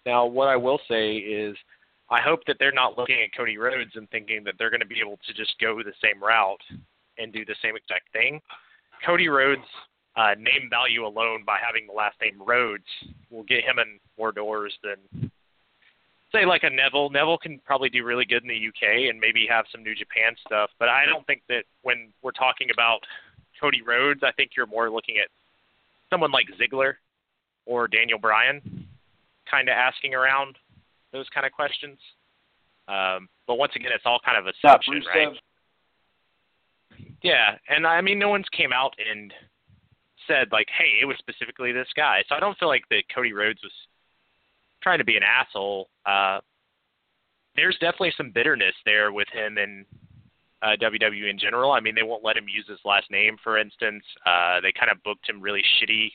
Now, 0.06 0.26
what 0.26 0.48
I 0.48 0.56
will 0.56 0.80
say 0.88 1.18
is, 1.18 1.56
I 2.10 2.22
hope 2.22 2.40
that 2.48 2.56
they're 2.60 2.72
not 2.72 2.98
looking 2.98 3.18
at 3.22 3.36
Cody 3.36 3.58
Rhodes 3.58 3.92
and 3.96 4.10
thinking 4.10 4.44
that 4.46 4.56
they're 4.58 4.70
going 4.70 4.82
to 4.82 4.88
be 4.88 5.02
able 5.02 5.20
to 5.28 5.34
just 5.34 5.56
go 5.60 5.78
the 5.84 5.94
same 6.02 6.24
route 6.24 6.62
and 7.18 7.34
do 7.34 7.44
the 7.44 7.56
same 7.62 7.76
exact 7.76 8.12
thing. 8.14 8.40
Cody 9.06 9.28
Rhodes 9.28 9.68
uh, 10.16 10.34
name 10.40 10.70
value 10.70 11.06
alone 11.06 11.44
by 11.46 11.58
having 11.64 11.86
the 11.88 11.94
last 11.94 12.16
name 12.22 12.42
Rhodes 12.42 12.88
will 13.30 13.44
get 13.44 13.64
him 13.64 13.78
in 13.80 14.00
more 14.18 14.32
doors 14.32 14.74
than 14.84 15.32
say 16.32 16.46
like 16.46 16.64
a 16.64 16.70
Neville. 16.70 17.10
Neville 17.10 17.38
can 17.38 17.60
probably 17.66 17.90
do 17.90 18.04
really 18.04 18.26
good 18.26 18.42
in 18.42 18.50
the 18.50 18.68
UK 18.68 19.10
and 19.10 19.20
maybe 19.20 19.46
have 19.50 19.66
some 19.72 19.84
New 19.84 19.96
Japan 19.96 20.34
stuff, 20.46 20.70
but 20.80 20.90
I 20.90 21.06
don't 21.06 21.26
think 21.28 21.42
that 21.50 21.64
when 21.84 22.10
we're 22.22 22.32
talking 22.32 22.70
about 22.74 23.00
Cody 23.60 23.82
Rhodes, 23.82 24.22
I 24.24 24.32
think 24.32 24.52
you're 24.56 24.68
more 24.68 24.90
looking 24.90 25.18
at 25.18 25.30
someone 26.10 26.32
like 26.32 26.48
Ziggler 26.60 26.94
or 27.66 27.88
Daniel 27.88 28.20
Bryan, 28.20 28.88
kind 29.50 29.70
of 29.70 29.74
asking 29.74 30.14
around 30.14 30.56
those 31.18 31.30
kind 31.34 31.46
of 31.46 31.52
questions. 31.52 31.98
Um, 32.88 33.28
but 33.48 33.56
once 33.56 33.74
again, 33.76 33.92
it's 33.94 34.06
all 34.06 34.20
kind 34.24 34.38
of 34.38 34.46
assumption, 34.48 35.04
right? 35.14 35.34
Yeah, 37.22 37.58
and 37.68 37.86
I 37.86 38.02
mean, 38.02 38.20
no 38.20 38.30
one's 38.30 38.48
came 38.56 38.72
out 38.72 38.94
and 38.98 39.34
said 40.28 40.48
like, 40.52 40.68
"Hey, 40.70 41.00
it 41.02 41.06
was 41.06 41.18
specifically 41.18 41.72
this 41.72 41.88
guy." 41.96 42.24
So 42.30 42.36
I 42.36 42.40
don't 42.40 42.58
feel 42.58 42.70
like 42.70 42.84
that 42.92 43.04
Cody 43.14 43.34
Rhodes 43.34 43.62
was 43.64 43.74
trying 44.82 45.00
to 45.00 45.06
be 45.06 45.18
an 45.18 45.24
asshole. 45.24 45.90
Uh, 46.06 46.40
there's 47.56 47.78
definitely 47.80 48.14
some 48.16 48.32
bitterness 48.32 48.76
there 48.86 49.12
with 49.12 49.28
him 49.34 49.58
and 49.58 49.86
uh, 50.62 50.76
WWE 50.80 51.30
in 51.30 51.40
general. 51.40 51.72
I 51.72 51.80
mean, 51.80 51.96
they 51.96 52.04
won't 52.04 52.24
let 52.24 52.38
him 52.38 52.46
use 52.48 52.66
his 52.68 52.80
last 52.86 53.10
name, 53.12 53.38
for 53.44 53.58
instance. 53.58 54.04
Uh, 54.26 54.62
they 54.62 54.72
kind 54.72 54.92
of 54.92 55.04
booked 55.04 55.28
him 55.28 55.42
really 55.42 55.64
shitty 55.82 56.12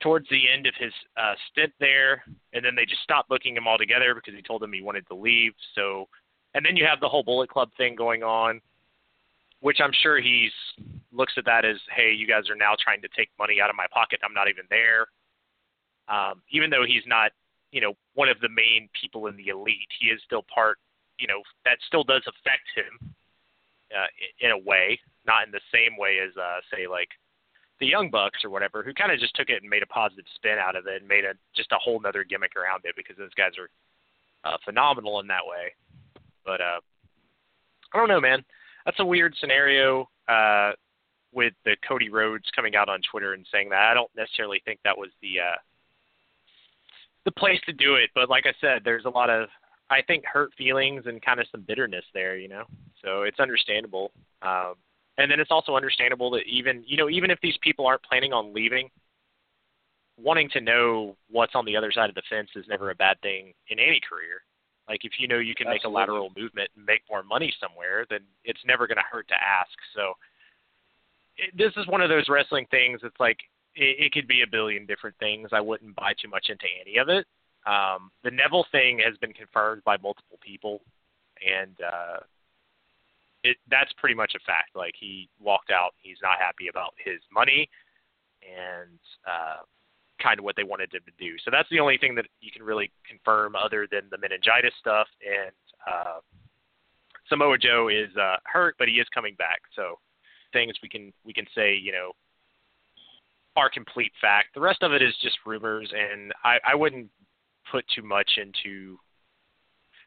towards 0.00 0.28
the 0.30 0.42
end 0.52 0.66
of 0.66 0.74
his 0.78 0.92
uh, 1.16 1.34
stint 1.50 1.72
there, 1.80 2.24
and 2.52 2.64
then 2.64 2.74
they 2.74 2.84
just 2.84 3.02
stopped 3.02 3.28
booking 3.28 3.56
him 3.56 3.68
altogether 3.68 4.14
because 4.14 4.34
he 4.34 4.42
told 4.42 4.62
them 4.62 4.72
he 4.72 4.82
wanted 4.82 5.06
to 5.08 5.14
leave. 5.14 5.52
So, 5.74 6.08
and 6.54 6.64
then 6.64 6.76
you 6.76 6.86
have 6.86 7.00
the 7.00 7.08
whole 7.08 7.22
Bullet 7.22 7.50
Club 7.50 7.70
thing 7.76 7.94
going 7.94 8.22
on 8.22 8.60
which 9.60 9.78
I'm 9.80 9.92
sure 10.02 10.20
he's 10.20 10.52
looks 11.12 11.34
at 11.36 11.44
that 11.44 11.64
as, 11.64 11.76
hey, 11.94 12.12
you 12.12 12.26
guys 12.26 12.48
are 12.48 12.56
now 12.56 12.74
trying 12.82 13.02
to 13.02 13.08
take 13.16 13.28
money 13.38 13.60
out 13.60 13.70
of 13.70 13.76
my 13.76 13.86
pocket. 13.92 14.20
I'm 14.24 14.34
not 14.34 14.48
even 14.48 14.64
there. 14.70 15.06
Um, 16.08 16.42
even 16.50 16.70
though 16.70 16.84
he's 16.86 17.04
not, 17.06 17.32
you 17.72 17.80
know, 17.80 17.94
one 18.14 18.28
of 18.28 18.40
the 18.40 18.48
main 18.48 18.88
people 18.98 19.26
in 19.26 19.36
the 19.36 19.48
elite, 19.48 19.88
he 20.00 20.08
is 20.08 20.20
still 20.24 20.44
part. 20.52 20.78
You 21.18 21.28
know, 21.28 21.42
that 21.64 21.76
still 21.86 22.04
does 22.04 22.22
affect 22.26 22.64
him 22.74 23.12
uh, 23.92 24.08
in 24.40 24.50
a 24.50 24.58
way, 24.58 24.98
not 25.26 25.46
in 25.46 25.52
the 25.52 25.60
same 25.72 25.98
way 25.98 26.18
as, 26.24 26.34
uh, 26.36 26.60
say, 26.72 26.86
like 26.86 27.10
the 27.80 27.86
Young 27.86 28.10
Bucks 28.10 28.44
or 28.44 28.50
whatever, 28.50 28.82
who 28.82 28.94
kind 28.94 29.10
of 29.10 29.18
just 29.18 29.34
took 29.34 29.48
it 29.48 29.62
and 29.62 29.70
made 29.70 29.82
a 29.82 29.86
positive 29.86 30.26
spin 30.34 30.58
out 30.60 30.76
of 30.76 30.86
it 30.86 31.00
and 31.00 31.08
made 31.08 31.24
a 31.24 31.32
just 31.56 31.72
a 31.72 31.78
whole 31.78 32.00
nother 32.00 32.24
gimmick 32.24 32.56
around 32.56 32.82
it 32.84 32.94
because 32.96 33.16
those 33.16 33.34
guys 33.34 33.52
are 33.58 33.70
uh, 34.44 34.56
phenomenal 34.64 35.20
in 35.20 35.26
that 35.26 35.46
way. 35.46 35.72
But 36.44 36.60
uh, 36.60 36.80
I 37.92 37.98
don't 37.98 38.08
know, 38.08 38.20
man 38.20 38.44
that's 38.84 39.00
a 39.00 39.04
weird 39.04 39.34
scenario 39.40 40.08
uh, 40.28 40.72
with 41.32 41.54
the 41.64 41.76
Cody 41.86 42.08
Rhodes 42.08 42.44
coming 42.54 42.76
out 42.76 42.88
on 42.88 43.00
Twitter 43.10 43.34
and 43.34 43.46
saying 43.52 43.70
that. 43.70 43.88
I 43.90 43.94
don't 43.94 44.10
necessarily 44.16 44.62
think 44.64 44.80
that 44.84 44.96
was 44.96 45.10
the 45.22 45.40
uh, 45.40 45.56
the 47.24 47.32
place 47.32 47.60
to 47.66 47.72
do 47.72 47.96
it, 47.96 48.10
but 48.14 48.30
like 48.30 48.46
I 48.46 48.52
said, 48.60 48.82
there's 48.84 49.04
a 49.04 49.10
lot 49.10 49.30
of 49.30 49.48
I 49.90 50.02
think 50.02 50.24
hurt 50.24 50.52
feelings 50.56 51.04
and 51.06 51.22
kind 51.22 51.40
of 51.40 51.46
some 51.50 51.64
bitterness 51.66 52.04
there, 52.14 52.36
you 52.36 52.48
know. 52.48 52.64
So 53.04 53.22
it's 53.22 53.40
understandable. 53.40 54.12
Um, 54.42 54.74
and 55.20 55.30
then 55.30 55.40
it's 55.40 55.50
also 55.50 55.76
understandable 55.76 56.30
that 56.32 56.42
even 56.46 56.82
you 56.86 56.96
know 56.96 57.08
even 57.08 57.30
if 57.30 57.38
these 57.42 57.56
people 57.62 57.86
aren't 57.86 58.02
planning 58.02 58.32
on 58.32 58.54
leaving, 58.54 58.90
wanting 60.16 60.48
to 60.50 60.60
know 60.60 61.16
what's 61.30 61.54
on 61.54 61.64
the 61.64 61.76
other 61.76 61.92
side 61.92 62.08
of 62.08 62.14
the 62.14 62.22
fence 62.28 62.48
is 62.56 62.64
never 62.68 62.90
a 62.90 62.94
bad 62.94 63.20
thing 63.20 63.52
in 63.68 63.78
any 63.78 64.00
career. 64.08 64.42
Like 64.88 65.04
if 65.04 65.12
you 65.18 65.28
know 65.28 65.38
you 65.38 65.54
can 65.54 65.68
Absolutely. 65.68 65.74
make 65.74 65.84
a 65.84 66.12
lateral 66.12 66.32
movement 66.36 66.70
and 66.76 66.84
make 66.84 67.02
more 67.08 67.22
money 67.22 67.52
somewhere, 67.60 68.06
then 68.10 68.20
it's 68.44 68.60
never 68.66 68.86
going 68.86 68.96
to 68.96 69.04
hurt 69.10 69.28
to 69.28 69.34
ask. 69.34 69.70
So 69.94 70.14
it, 71.36 71.56
this 71.56 71.72
is 71.76 71.86
one 71.86 72.00
of 72.00 72.08
those 72.08 72.28
wrestling 72.28 72.66
things. 72.70 73.00
It's 73.04 73.20
like 73.20 73.38
it, 73.74 74.06
it 74.06 74.12
could 74.12 74.26
be 74.26 74.42
a 74.42 74.50
billion 74.50 74.86
different 74.86 75.16
things. 75.18 75.50
I 75.52 75.60
wouldn't 75.60 75.94
buy 75.94 76.12
too 76.20 76.28
much 76.28 76.46
into 76.48 76.66
any 76.80 76.98
of 76.98 77.08
it. 77.08 77.26
Um, 77.66 78.10
the 78.24 78.30
Neville 78.30 78.66
thing 78.72 79.00
has 79.04 79.16
been 79.18 79.32
confirmed 79.32 79.84
by 79.84 79.96
multiple 79.98 80.38
people, 80.42 80.80
and 81.46 81.76
uh, 81.80 82.20
it 83.44 83.56
that's 83.70 83.92
pretty 83.94 84.14
much 84.14 84.32
a 84.36 84.40
fact. 84.40 84.74
Like 84.74 84.94
he 84.98 85.28
walked 85.40 85.70
out, 85.70 85.92
he's 86.02 86.18
not 86.22 86.38
happy 86.38 86.68
about 86.68 86.94
his 87.02 87.20
money, 87.32 87.68
and 88.42 88.98
uh, 89.26 89.62
kind 90.22 90.38
of 90.38 90.44
what 90.44 90.56
they 90.56 90.64
wanted 90.64 90.92
him 90.92 91.02
to 91.06 91.24
do. 91.24 91.36
So 91.44 91.50
that's 91.50 91.68
the 91.70 91.80
only 91.80 91.98
thing 91.98 92.14
that 92.16 92.26
you 92.40 92.50
can 92.52 92.62
really 92.62 92.90
confirm 93.08 93.56
other 93.56 93.86
than 93.90 94.02
the 94.10 94.18
meningitis 94.18 94.74
stuff. 94.78 95.08
And 95.24 95.56
uh, 95.88 96.20
Samoa 97.28 97.58
Joe 97.58 97.88
is 97.88 98.14
uh, 98.16 98.36
hurt, 98.44 98.76
but 98.78 98.88
he 98.88 98.94
is 98.94 99.06
coming 99.14 99.34
back. 99.36 99.60
So 99.74 99.98
things 100.52 100.74
we 100.82 100.88
can 100.88 101.12
we 101.24 101.32
can 101.32 101.46
say 101.54 101.74
you 101.74 101.92
know 101.92 102.12
are 103.56 103.70
complete 103.70 104.12
fact. 104.20 104.54
The 104.54 104.60
rest 104.60 104.82
of 104.82 104.92
it 104.92 105.02
is 105.02 105.14
just 105.22 105.38
rumors, 105.44 105.92
and 105.92 106.32
I, 106.44 106.58
I 106.64 106.74
wouldn't 106.74 107.08
put 107.70 107.84
too 107.94 108.02
much 108.02 108.38
into 108.38 108.98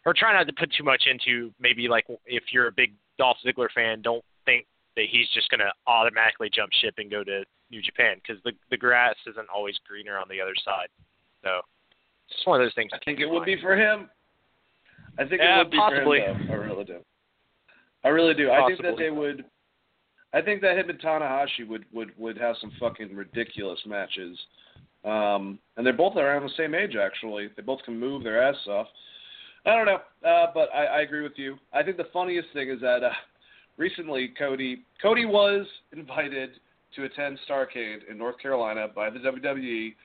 or 0.05 0.13
try 0.13 0.33
not 0.33 0.47
to 0.47 0.53
put 0.53 0.71
too 0.73 0.83
much 0.83 1.03
into 1.09 1.51
maybe 1.59 1.87
like 1.87 2.05
if 2.25 2.43
you're 2.51 2.67
a 2.67 2.71
big 2.71 2.93
Dolph 3.17 3.37
Ziggler 3.45 3.69
fan, 3.73 4.01
don't 4.01 4.23
think 4.45 4.65
that 4.95 5.05
he's 5.09 5.27
just 5.33 5.49
going 5.49 5.59
to 5.59 5.71
automatically 5.87 6.49
jump 6.53 6.71
ship 6.81 6.95
and 6.97 7.09
go 7.09 7.23
to 7.23 7.43
New 7.71 7.81
Japan 7.81 8.17
because 8.21 8.41
the 8.43 8.51
the 8.69 8.77
grass 8.77 9.15
isn't 9.27 9.47
always 9.53 9.75
greener 9.87 10.17
on 10.17 10.27
the 10.29 10.41
other 10.41 10.55
side. 10.63 10.87
So 11.43 11.61
it's 12.27 12.37
just 12.37 12.47
one 12.47 12.61
of 12.61 12.65
those 12.65 12.75
things. 12.75 12.91
I 12.93 12.99
think 13.03 13.19
it 13.19 13.25
would 13.25 13.45
be 13.45 13.59
for 13.61 13.75
him. 13.75 14.09
I 15.17 15.25
think 15.25 15.41
yeah, 15.41 15.55
it 15.55 15.63
would 15.63 15.71
be 15.71 15.77
possibly. 15.77 16.19
for 16.19 16.31
him. 16.31 16.47
Though. 16.47 16.53
I 16.53 16.57
really 16.57 16.83
do. 16.83 16.99
I 18.03 18.07
really 18.09 18.33
do. 18.33 18.47
Possibly. 18.49 18.63
I 18.63 18.67
think 18.67 18.81
that 18.81 18.97
they 18.97 19.09
would. 19.09 19.45
I 20.33 20.41
think 20.41 20.61
that 20.61 20.77
him 20.77 20.89
and 20.89 20.99
Tanahashi 20.99 21.67
would 21.67 21.85
would 21.93 22.11
would 22.17 22.37
have 22.37 22.55
some 22.59 22.71
fucking 22.79 23.15
ridiculous 23.15 23.79
matches. 23.85 24.37
Um, 25.05 25.59
and 25.75 25.85
they're 25.85 25.93
both 25.93 26.15
around 26.15 26.43
the 26.43 26.53
same 26.55 26.73
age, 26.73 26.95
actually. 26.95 27.49
They 27.55 27.61
both 27.61 27.83
can 27.83 27.99
move 27.99 28.23
their 28.23 28.41
ass 28.41 28.55
off. 28.67 28.87
I 29.65 29.75
don't 29.75 29.85
know, 29.85 30.29
uh, 30.29 30.47
but 30.53 30.69
I, 30.73 30.85
I 30.85 31.01
agree 31.01 31.21
with 31.21 31.33
you. 31.37 31.57
I 31.71 31.83
think 31.83 31.97
the 31.97 32.07
funniest 32.11 32.49
thing 32.53 32.69
is 32.69 32.81
that 32.81 33.03
uh, 33.03 33.11
recently 33.77 34.33
Cody 34.37 34.83
Cody 35.01 35.25
was 35.25 35.65
invited 35.95 36.51
to 36.95 37.05
attend 37.05 37.39
Starcade 37.49 38.09
in 38.09 38.17
North 38.17 38.37
Carolina 38.39 38.87
by 38.93 39.09
the 39.09 39.19
WWE. 39.19 39.95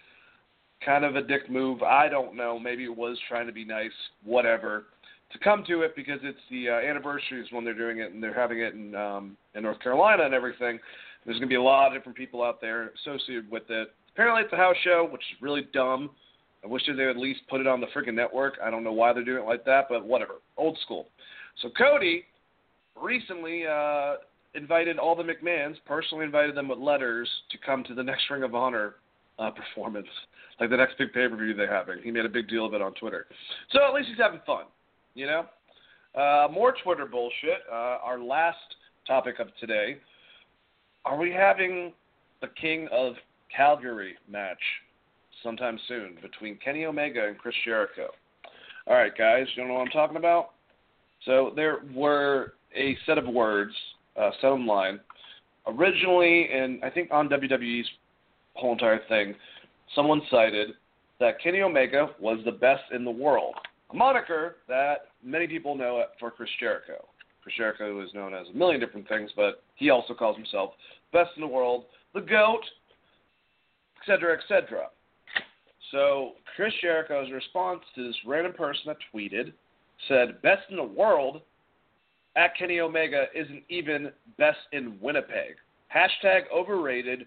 Kind 0.85 1.05
of 1.05 1.17
a 1.17 1.23
dick 1.23 1.51
move. 1.51 1.83
I 1.83 2.09
don't 2.09 2.37
know. 2.37 2.57
Maybe 2.57 2.85
it 2.85 2.97
was 2.97 3.19
trying 3.29 3.49
to 3.49 3.53
be 3.53 3.65
nice. 3.65 3.91
Whatever. 4.25 4.85
To 5.33 5.39
come 5.41 5.65
to 5.67 5.83
it 5.83 5.97
because 5.97 6.21
it's 6.23 6.39
the 6.51 6.69
uh, 6.69 6.75
anniversaries 6.75 7.49
when 7.51 7.65
they're 7.65 7.75
doing 7.75 7.99
it 7.99 8.13
and 8.13 8.23
they're 8.23 8.33
having 8.33 8.61
it 8.61 8.75
in 8.75 8.95
um, 8.95 9.37
in 9.57 9.65
North 9.65 9.81
Carolina 9.81 10.25
and 10.25 10.35
everything. 10.35 10.79
There's 11.25 11.39
going 11.39 11.49
to 11.49 11.53
be 11.53 11.57
a 11.57 11.63
lot 11.63 11.89
of 11.89 11.95
different 11.95 12.17
people 12.17 12.45
out 12.45 12.61
there 12.61 12.93
associated 13.01 13.51
with 13.51 13.65
it. 13.71 13.89
Apparently, 14.15 14.43
it's 14.43 14.53
a 14.53 14.57
house 14.57 14.77
show, 14.85 15.09
which 15.11 15.21
is 15.21 15.43
really 15.43 15.67
dumb. 15.75 16.11
I 16.65 16.67
wish 16.67 16.83
they 16.87 16.93
would 16.93 17.11
at 17.11 17.17
least 17.17 17.41
put 17.49 17.61
it 17.61 17.67
on 17.67 17.81
the 17.81 17.87
freaking 17.89 18.15
network. 18.15 18.59
I 18.63 18.71
don't 18.71 18.85
know 18.85 18.93
why 18.93 19.13
they're 19.13 19.25
doing 19.25 19.43
it 19.43 19.47
like 19.47 19.65
that, 19.65 19.87
but 19.89 20.05
whatever. 20.05 20.35
Old 20.57 20.79
school. 20.83 21.07
So 21.63 21.71
Cody 21.71 22.25
recently 23.01 23.67
uh, 23.67 24.15
invited 24.55 24.99
all 24.99 25.15
the 25.15 25.23
McMahons, 25.23 25.77
personally 25.87 26.25
invited 26.25 26.55
them 26.55 26.69
with 26.69 26.79
letters 26.79 27.29
to 27.51 27.59
come 27.59 27.85
to 27.85 27.95
the 27.95 28.03
next 28.03 28.29
Ring 28.31 28.43
of 28.43 28.55
Honor 28.55 28.97
uh, 29.39 29.51
performance, 29.51 30.09
like 30.61 30.71
the 30.71 30.77
next 30.77 30.99
big 30.99 31.13
pay 31.13 31.29
per 31.29 31.37
view 31.37 31.55
they're 31.55 31.73
having. 31.73 32.03
He 32.03 32.11
made 32.11 32.25
a 32.25 32.29
big 32.29 32.49
deal 32.49 32.67
of 32.67 32.75
it 32.75 32.83
on 32.83 32.93
Twitter. 32.95 33.27
So 33.71 33.87
at 33.87 33.95
least 33.95 34.09
he's 34.09 34.19
having 34.19 34.41
fun, 34.45 34.65
you 35.15 35.27
know? 35.27 35.47
Uh, 36.15 36.49
more 36.51 36.75
Twitter 36.83 37.07
bullshit. 37.07 37.63
Uh, 37.71 37.99
our 38.03 38.19
last 38.19 38.57
topic 39.07 39.39
of 39.39 39.49
today. 39.61 39.99
Are 41.05 41.17
we 41.17 41.31
having 41.31 41.93
the 42.41 42.49
King 42.61 42.89
of 42.91 43.15
Calgary 43.55 44.15
match 44.29 44.59
sometime 45.43 45.79
soon 45.89 46.17
between 46.23 46.59
Kenny 46.65 46.85
Omega 46.85 47.27
and 47.27 47.39
Chris 47.39 47.55
Jericho? 47.65 48.09
All 48.87 48.95
right, 48.95 49.17
guys, 49.17 49.47
you 49.55 49.67
know 49.67 49.75
what 49.75 49.81
I'm 49.81 49.89
talking 49.89 50.17
about? 50.17 50.51
So 51.25 51.53
there 51.55 51.81
were 51.95 52.55
a 52.75 52.97
set 53.07 53.19
of 53.19 53.27
words, 53.27 53.73
uh, 54.17 54.31
set 54.41 54.49
online. 54.49 55.01
Originally, 55.67 56.49
and 56.53 56.83
I 56.83 56.91
think 56.91 57.11
on 57.13 57.29
WWE's 57.29 57.87
whole 58.55 58.73
entire 58.73 59.01
thing, 59.09 59.35
someone 59.95 60.23
cited 60.31 60.71
that 61.21 61.41
Kenny 61.43 61.61
Omega 61.61 62.11
was 62.21 62.39
the 62.45 62.53
best 62.53 62.85
in 62.93 63.05
the 63.05 63.11
world, 63.11 63.55
a 63.91 63.95
moniker 63.95 64.57
that 64.69 65.09
many 65.23 65.47
people 65.47 65.75
know 65.75 66.03
for 66.19 66.31
Chris 66.31 66.51
Jericho. 66.59 67.05
Chris 67.43 67.55
Jericho 67.57 68.03
is 68.03 68.11
known 68.15 68.35
as 68.35 68.47
a 68.53 68.57
million 68.57 68.81
different 68.81 69.09
things, 69.09 69.31
but 69.37 69.63
he 69.75 69.91
also 69.91 70.15
calls 70.15 70.37
himself 70.37 70.71
best 71.13 71.31
in 71.37 71.43
the 71.43 71.47
world, 71.47 71.85
the 72.15 72.21
GOAT, 72.21 72.61
etc., 74.01 74.39
etc. 74.39 74.87
So 75.91 76.33
Chris 76.55 76.73
Jericho's 76.81 77.31
response 77.33 77.81
to 77.95 78.07
this 78.07 78.17
random 78.27 78.53
person 78.53 78.83
that 78.87 78.97
tweeted 79.13 79.53
said, 80.07 80.41
"Best 80.43 80.69
in 80.71 80.77
the 80.77 80.83
world." 80.83 81.43
At 82.37 82.55
Kenny 82.57 82.79
Omega 82.79 83.27
isn't 83.35 83.65
even 83.69 84.13
best 84.37 84.61
in 84.73 85.01
Winnipeg. 85.01 85.57
Hashtag 85.93 86.49
overrated. 86.51 87.27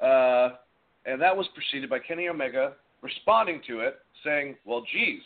Uh, 0.00 0.56
and 1.04 1.20
that 1.20 1.36
was 1.36 1.46
preceded 1.48 1.88
by 1.88 2.00
Kenny 2.00 2.28
Omega 2.28 2.74
responding 3.02 3.62
to 3.68 3.80
it, 3.80 4.00
saying, 4.24 4.56
"Well, 4.64 4.80
geez, 4.92 5.22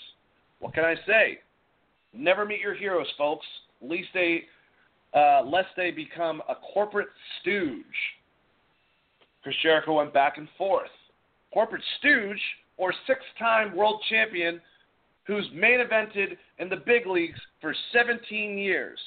what 0.58 0.74
can 0.74 0.84
I 0.84 0.96
say? 1.06 1.40
Never 2.12 2.44
meet 2.44 2.60
your 2.60 2.74
heroes, 2.74 3.10
folks. 3.12 3.46
Least 3.80 4.12
they, 4.12 4.48
uh, 5.14 5.42
lest 5.42 5.74
they 5.76 5.90
become 5.90 6.42
a 6.48 6.54
corporate 6.56 7.08
stooge." 7.40 8.18
Chris 9.42 9.56
Jericho 9.62 9.94
went 9.94 10.12
back 10.12 10.36
and 10.36 10.50
forth. 10.58 10.90
Corporate 11.52 11.82
stooge 11.98 12.40
or 12.76 12.94
six-time 13.06 13.76
world 13.76 14.02
champion 14.08 14.60
who's 15.26 15.46
main 15.54 15.80
evented 15.80 16.36
in 16.58 16.68
the 16.68 16.76
big 16.76 17.06
leagues 17.06 17.38
for 17.60 17.74
17 17.92 18.58
years. 18.58 18.98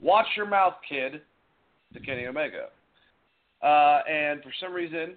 Watch 0.00 0.26
your 0.36 0.46
mouth, 0.46 0.74
kid, 0.88 1.22
to 1.92 2.00
Kenny 2.00 2.26
Omega. 2.26 2.66
Uh, 3.62 4.00
and 4.08 4.42
for 4.42 4.52
some 4.60 4.72
reason, 4.72 5.14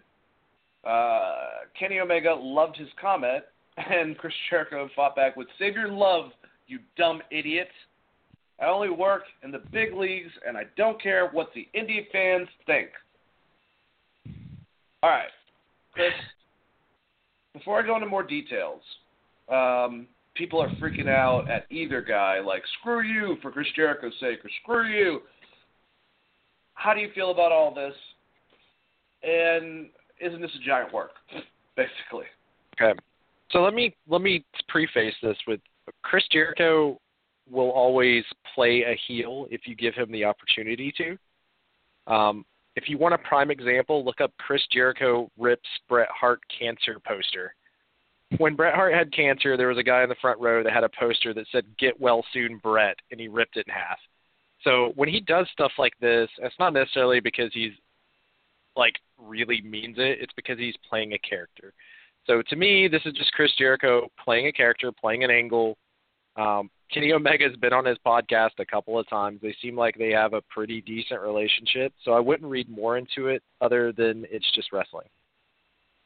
uh, 0.88 1.66
Kenny 1.78 2.00
Omega 2.00 2.34
loved 2.34 2.78
his 2.78 2.90
comment, 3.02 3.44
and 3.78 4.18
Chris 4.18 4.34
Jericho 4.50 4.90
fought 4.96 5.16
back 5.16 5.36
with 5.36 5.48
"Save 5.58 5.74
your 5.74 5.90
love, 5.90 6.32
you 6.68 6.80
dumb 6.98 7.22
idiot." 7.32 7.70
I 8.60 8.68
only 8.68 8.90
work 8.90 9.24
in 9.44 9.52
the 9.52 9.62
big 9.72 9.94
leagues, 9.94 10.32
and 10.48 10.58
I 10.58 10.64
don't 10.78 11.02
care 11.02 11.28
what 11.30 11.50
the 11.54 11.68
indie 11.76 12.10
fans 12.12 12.48
think. 12.66 12.90
All 15.04 15.10
right, 15.10 15.30
Chris. 15.92 16.14
Before 17.56 17.82
I 17.82 17.86
go 17.86 17.96
into 17.96 18.08
more 18.08 18.22
details, 18.22 18.82
um, 19.50 20.08
people 20.36 20.62
are 20.62 20.70
freaking 20.72 21.08
out 21.08 21.50
at 21.50 21.66
either 21.72 22.02
guy, 22.02 22.42
like 22.42 22.62
"screw 22.80 23.02
you" 23.02 23.38
for 23.42 23.50
Chris 23.50 23.68
Jericho's 23.76 24.14
sake, 24.20 24.44
or 24.44 24.50
"screw 24.62 24.88
you." 24.88 25.22
How 26.74 26.94
do 26.94 27.00
you 27.00 27.10
feel 27.16 27.32
about 27.32 27.54
all 27.54 27.74
this? 27.74 27.96
And 29.24 29.88
isn't 30.20 30.42
this 30.42 30.52
a 30.62 30.66
giant 30.66 30.94
work, 30.94 31.12
basically? 31.78 32.26
Okay, 32.74 33.00
so 33.52 33.62
let 33.62 33.74
me 33.74 33.96
let 34.10 34.22
me 34.22 34.44
preface 34.68 35.16
this 35.24 35.38
with 35.48 35.62
Chris 36.04 36.26
Jericho 36.32 37.00
will 37.50 37.72
always 37.72 38.26
play 38.54 38.84
a 38.84 39.00
heel 39.08 39.48
if 39.50 39.62
you 39.66 39.76
give 39.76 39.94
him 39.94 40.12
the 40.12 40.26
opportunity 40.26 40.94
to. 40.98 42.14
Um, 42.14 42.46
if 42.76 42.90
you 42.90 42.98
want 42.98 43.14
a 43.14 43.18
prime 43.20 43.52
example, 43.52 44.04
look 44.04 44.22
up 44.22 44.32
Chris 44.38 44.62
Jericho 44.72 45.30
rips 45.38 45.70
Bret 45.88 46.10
Hart 46.10 46.42
cancer 46.60 47.00
poster 47.06 47.54
when 48.38 48.56
Bret 48.56 48.76
Hart 48.76 48.94
had 48.94 49.14
cancer, 49.14 49.58
there 49.58 49.68
was 49.68 49.78
a 49.78 49.84
guy 49.84 50.04
in 50.04 50.10
the 50.10 50.16
front 50.22 50.40
row 50.40 50.64
that 50.64 50.74
had 50.74 50.84
a 50.84 50.90
poster 50.90 51.34
that 51.34 51.46
said 51.52 51.66
"Get 51.78 52.00
well 52.00 52.26
soon, 52.34 52.58
Bret," 52.58 52.98
and 53.12 53.20
he 53.20 53.28
ripped 53.28 53.58
it 53.58 53.68
in 53.68 53.74
half. 53.74 54.00
So 54.64 54.94
when 54.96 55.10
he 55.10 55.20
does 55.20 55.48
stuff 55.52 55.72
like 55.78 55.94
this, 56.00 56.30
it's 56.40 56.58
not 56.60 56.74
necessarily 56.74 57.20
because 57.20 57.52
he's 57.54 57.74
like 58.76 58.96
really 59.18 59.62
means 59.62 59.98
it. 59.98 60.20
It's 60.22 60.34
because 60.36 60.58
he's 60.58 60.76
playing 60.90 61.14
a 61.14 61.20
character. 61.20 61.74
So 62.26 62.42
to 62.42 62.56
me, 62.56 62.88
this 62.88 63.06
is 63.06 63.14
just 63.14 63.32
Chris 63.34 63.52
Jericho 63.58 64.10
playing 64.24 64.48
a 64.48 64.52
character, 64.52 64.92
playing 64.92 65.24
an 65.24 65.32
angle. 65.32 65.78
Um, 66.36 66.70
Kenny 66.94 67.12
Omega's 67.12 67.56
been 67.58 67.74
on 67.74 67.86
his 67.86 67.98
podcast 68.06 68.52
a 68.60 68.66
couple 68.66 68.98
of 69.00 69.10
times. 69.10 69.40
They 69.42 69.56
seem 69.62 69.76
like 69.76 69.98
they 69.98 70.12
have 70.12 70.34
a 70.34 70.42
pretty 70.44 70.82
decent 70.82 71.22
relationship. 71.22 71.94
So 72.04 72.14
I 72.14 72.20
wouldn't 72.20 72.50
read 72.50 72.70
more 72.70 72.98
into 72.98 73.28
it 73.28 73.44
other 73.62 73.92
than 73.92 74.26
it's 74.30 74.50
just 74.54 74.72
wrestling 74.72 75.08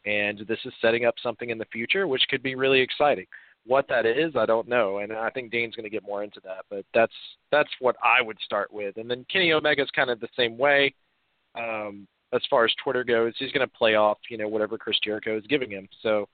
and 0.06 0.40
this 0.48 0.60
is 0.66 0.74
setting 0.82 1.06
up 1.06 1.16
something 1.22 1.50
in 1.50 1.58
the 1.58 1.66
future 1.66 2.08
which 2.08 2.24
could 2.30 2.44
be 2.44 2.56
really 2.56 2.80
exciting. 2.80 3.26
What 3.66 3.88
that 3.90 4.06
is, 4.06 4.36
I 4.36 4.46
don't 4.46 4.68
know, 4.68 5.00
and 5.00 5.12
I 5.12 5.30
think 5.30 5.52
Dane's 5.52 5.76
going 5.76 5.84
to 5.84 5.90
get 5.90 6.04
more 6.04 6.24
into 6.24 6.40
that. 6.44 6.66
But 6.70 6.86
that's 6.94 7.14
that's 7.52 7.70
what 7.80 7.96
I 8.04 8.22
would 8.22 8.40
start 8.40 8.74
with, 8.74 8.98
and 8.98 9.10
then 9.10 9.26
Kenny 9.32 9.52
Omega's 9.52 9.90
kind 9.96 10.10
of 10.10 10.20
the 10.20 10.30
same 10.36 10.58
way. 10.58 10.94
Um, 11.56 12.08
as 12.32 12.42
far 12.50 12.64
as 12.64 12.72
Twitter 12.82 13.04
goes, 13.04 13.34
he's 13.38 13.52
going 13.52 13.68
to 13.68 13.74
play 13.74 13.96
off 13.96 14.18
you 14.30 14.38
know 14.38 14.48
whatever 14.48 14.78
Chris 14.78 14.98
Jericho 15.04 15.38
is 15.38 15.44
giving 15.48 15.70
him. 15.70 15.88
So 16.02 16.28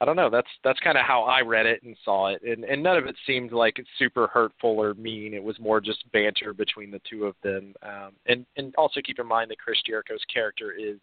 I 0.00 0.04
don't 0.04 0.16
know. 0.16 0.30
That's 0.30 0.48
that's 0.62 0.78
kind 0.80 0.96
of 0.96 1.04
how 1.04 1.24
I 1.24 1.40
read 1.40 1.66
it 1.66 1.82
and 1.82 1.96
saw 2.04 2.28
it, 2.28 2.42
and 2.42 2.64
and 2.64 2.82
none 2.82 2.96
of 2.96 3.06
it 3.06 3.16
seemed 3.26 3.52
like 3.52 3.78
it's 3.78 3.88
super 3.98 4.28
hurtful 4.28 4.78
or 4.78 4.94
mean. 4.94 5.34
It 5.34 5.42
was 5.42 5.58
more 5.58 5.80
just 5.80 6.10
banter 6.12 6.52
between 6.52 6.90
the 6.90 7.00
two 7.08 7.24
of 7.24 7.34
them. 7.42 7.74
Um, 7.82 8.12
and 8.26 8.46
and 8.56 8.74
also 8.76 9.00
keep 9.04 9.18
in 9.18 9.26
mind 9.26 9.50
that 9.50 9.58
Chris 9.58 9.78
Jericho's 9.84 10.24
character 10.32 10.72
is 10.72 10.98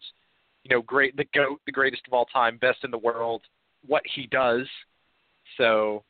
you 0.66 0.74
know, 0.74 0.82
great, 0.82 1.16
the 1.16 1.26
goat, 1.32 1.60
the 1.64 1.72
greatest 1.72 2.02
of 2.08 2.12
all 2.12 2.24
time, 2.24 2.58
best 2.58 2.78
in 2.82 2.90
the 2.90 2.98
world, 2.98 3.42
what 3.86 4.02
he 4.16 4.26
does. 4.26 4.66
So, 5.56 6.02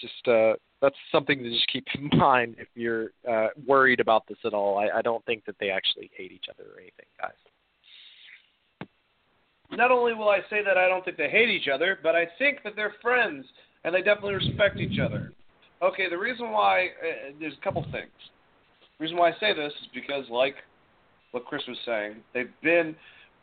just 0.00 0.28
uh, 0.28 0.52
that's 0.80 0.94
something 1.10 1.42
to 1.42 1.50
just 1.50 1.66
keep 1.72 1.84
in 1.94 2.16
mind 2.16 2.54
if 2.58 2.68
you're 2.76 3.08
uh, 3.28 3.48
worried 3.66 3.98
about 3.98 4.22
this 4.28 4.38
at 4.44 4.54
all. 4.54 4.78
I, 4.78 4.98
I 4.98 5.02
don't 5.02 5.24
think 5.24 5.44
that 5.46 5.56
they 5.58 5.70
actually 5.70 6.12
hate 6.16 6.30
each 6.30 6.44
other 6.48 6.62
or 6.62 6.78
anything, 6.78 7.06
guys. 7.20 7.32
Not 9.70 9.90
only 9.90 10.14
will 10.14 10.28
I 10.28 10.40
say 10.50 10.62
that 10.64 10.76
I 10.76 10.88
don't 10.88 11.04
think 11.04 11.16
they 11.16 11.28
hate 11.28 11.48
each 11.48 11.68
other, 11.68 11.98
but 12.02 12.14
I 12.14 12.26
think 12.38 12.58
that 12.64 12.74
they're 12.76 12.94
friends 13.02 13.44
and 13.84 13.94
they 13.94 14.02
definitely 14.02 14.34
respect 14.34 14.78
each 14.78 14.98
other. 14.98 15.32
Okay, 15.82 16.08
the 16.08 16.18
reason 16.18 16.50
why 16.50 16.86
uh, 16.86 17.32
there's 17.40 17.54
a 17.60 17.64
couple 17.64 17.82
things. 17.84 18.10
The 18.98 19.04
reason 19.04 19.16
why 19.16 19.30
I 19.30 19.32
say 19.40 19.52
this 19.54 19.72
is 19.82 19.88
because, 19.92 20.24
like 20.30 20.54
what 21.32 21.44
Chris 21.46 21.62
was 21.66 21.76
saying, 21.84 22.16
they've 22.32 22.50
been 22.62 22.94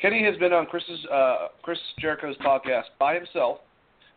Kenny 0.02 0.24
has 0.24 0.36
been 0.38 0.54
on 0.54 0.66
Chris's 0.66 1.06
uh, 1.12 1.50
Chris 1.62 1.78
Jericho's 2.00 2.38
podcast 2.38 2.86
by 3.00 3.14
himself. 3.14 3.58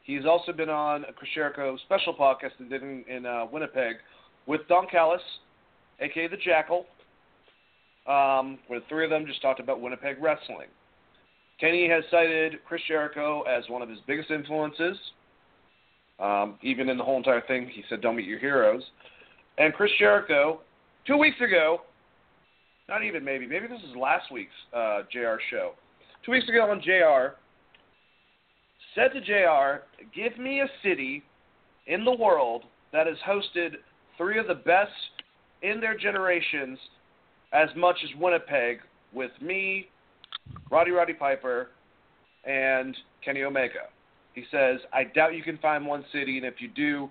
He's 0.05 0.25
also 0.25 0.53
been 0.53 0.71
on 0.71 1.05
a 1.05 1.13
Chris 1.13 1.31
Jericho 1.35 1.77
special 1.85 2.15
podcast 2.15 2.53
that 2.59 2.71
did 2.71 2.83
in, 2.83 3.05
in 3.09 3.27
uh, 3.27 3.47
Winnipeg 3.53 3.97
with 4.47 4.63
Don 4.69 4.87
Callis, 4.87 5.21
aka 6.01 6.29
the 6.29 6.37
Jackal. 6.37 6.87
Um, 8.07 8.59
where 8.67 8.81
the 8.81 8.87
three 8.89 9.05
of 9.05 9.11
them 9.11 9.25
just 9.27 9.41
talked 9.41 9.61
about 9.61 9.81
Winnipeg 9.81 10.17
wrestling. 10.21 10.69
Kenny 11.61 11.89
has 11.89 12.05
cited 12.11 12.55
Chris 12.67 12.83
Jericho 12.89 13.43
as 13.43 13.65
one 13.69 13.83
of 13.83 13.89
his 13.89 13.99
biggest 14.07 14.31
influences. 14.31 14.97
Um, 16.19 16.59
even 16.63 16.89
in 16.89 16.97
the 16.97 17.05
whole 17.05 17.17
entire 17.17 17.43
thing, 17.43 17.69
he 17.69 17.85
said, 17.89 18.01
"Don't 18.01 18.17
meet 18.17 18.27
your 18.27 18.39
heroes." 18.39 18.83
And 19.59 19.73
Chris 19.75 19.91
Jericho, 19.99 20.61
two 21.07 21.17
weeks 21.17 21.41
ago, 21.41 21.83
not 22.89 23.03
even 23.03 23.25
maybe, 23.25 23.47
maybe 23.47 23.67
this 23.67 23.81
is 23.81 23.97
last 23.97 24.31
week's 24.31 24.53
uh, 24.73 25.03
JR 25.11 25.37
show. 25.51 25.73
Two 26.25 26.33
weeks 26.33 26.49
ago 26.49 26.71
on 26.71 26.81
JR, 26.81 27.37
said 28.95 29.13
to 29.13 29.21
JR, 29.21 29.85
give 30.15 30.39
me 30.39 30.61
a 30.61 30.69
city 30.83 31.23
in 31.87 32.05
the 32.05 32.13
world 32.13 32.65
that 32.93 33.07
has 33.07 33.17
hosted 33.27 33.75
three 34.17 34.39
of 34.39 34.47
the 34.47 34.55
best 34.55 34.93
in 35.63 35.81
their 35.81 35.97
generations 35.97 36.79
as 37.53 37.69
much 37.77 37.97
as 38.05 38.11
Winnipeg 38.21 38.79
with 39.13 39.31
me, 39.41 39.89
Roddy 40.71 40.91
Roddy 40.91 41.13
Piper, 41.13 41.69
and 42.45 42.97
Kenny 43.25 43.43
Omega. 43.43 43.89
He 44.35 44.45
says, 44.51 44.81
I 44.93 45.05
doubt 45.05 45.35
you 45.35 45.43
can 45.43 45.59
find 45.59 45.87
one 45.87 46.05
city, 46.13 46.37
and 46.37 46.47
if 46.47 46.55
you 46.59 46.69
do, 46.69 47.09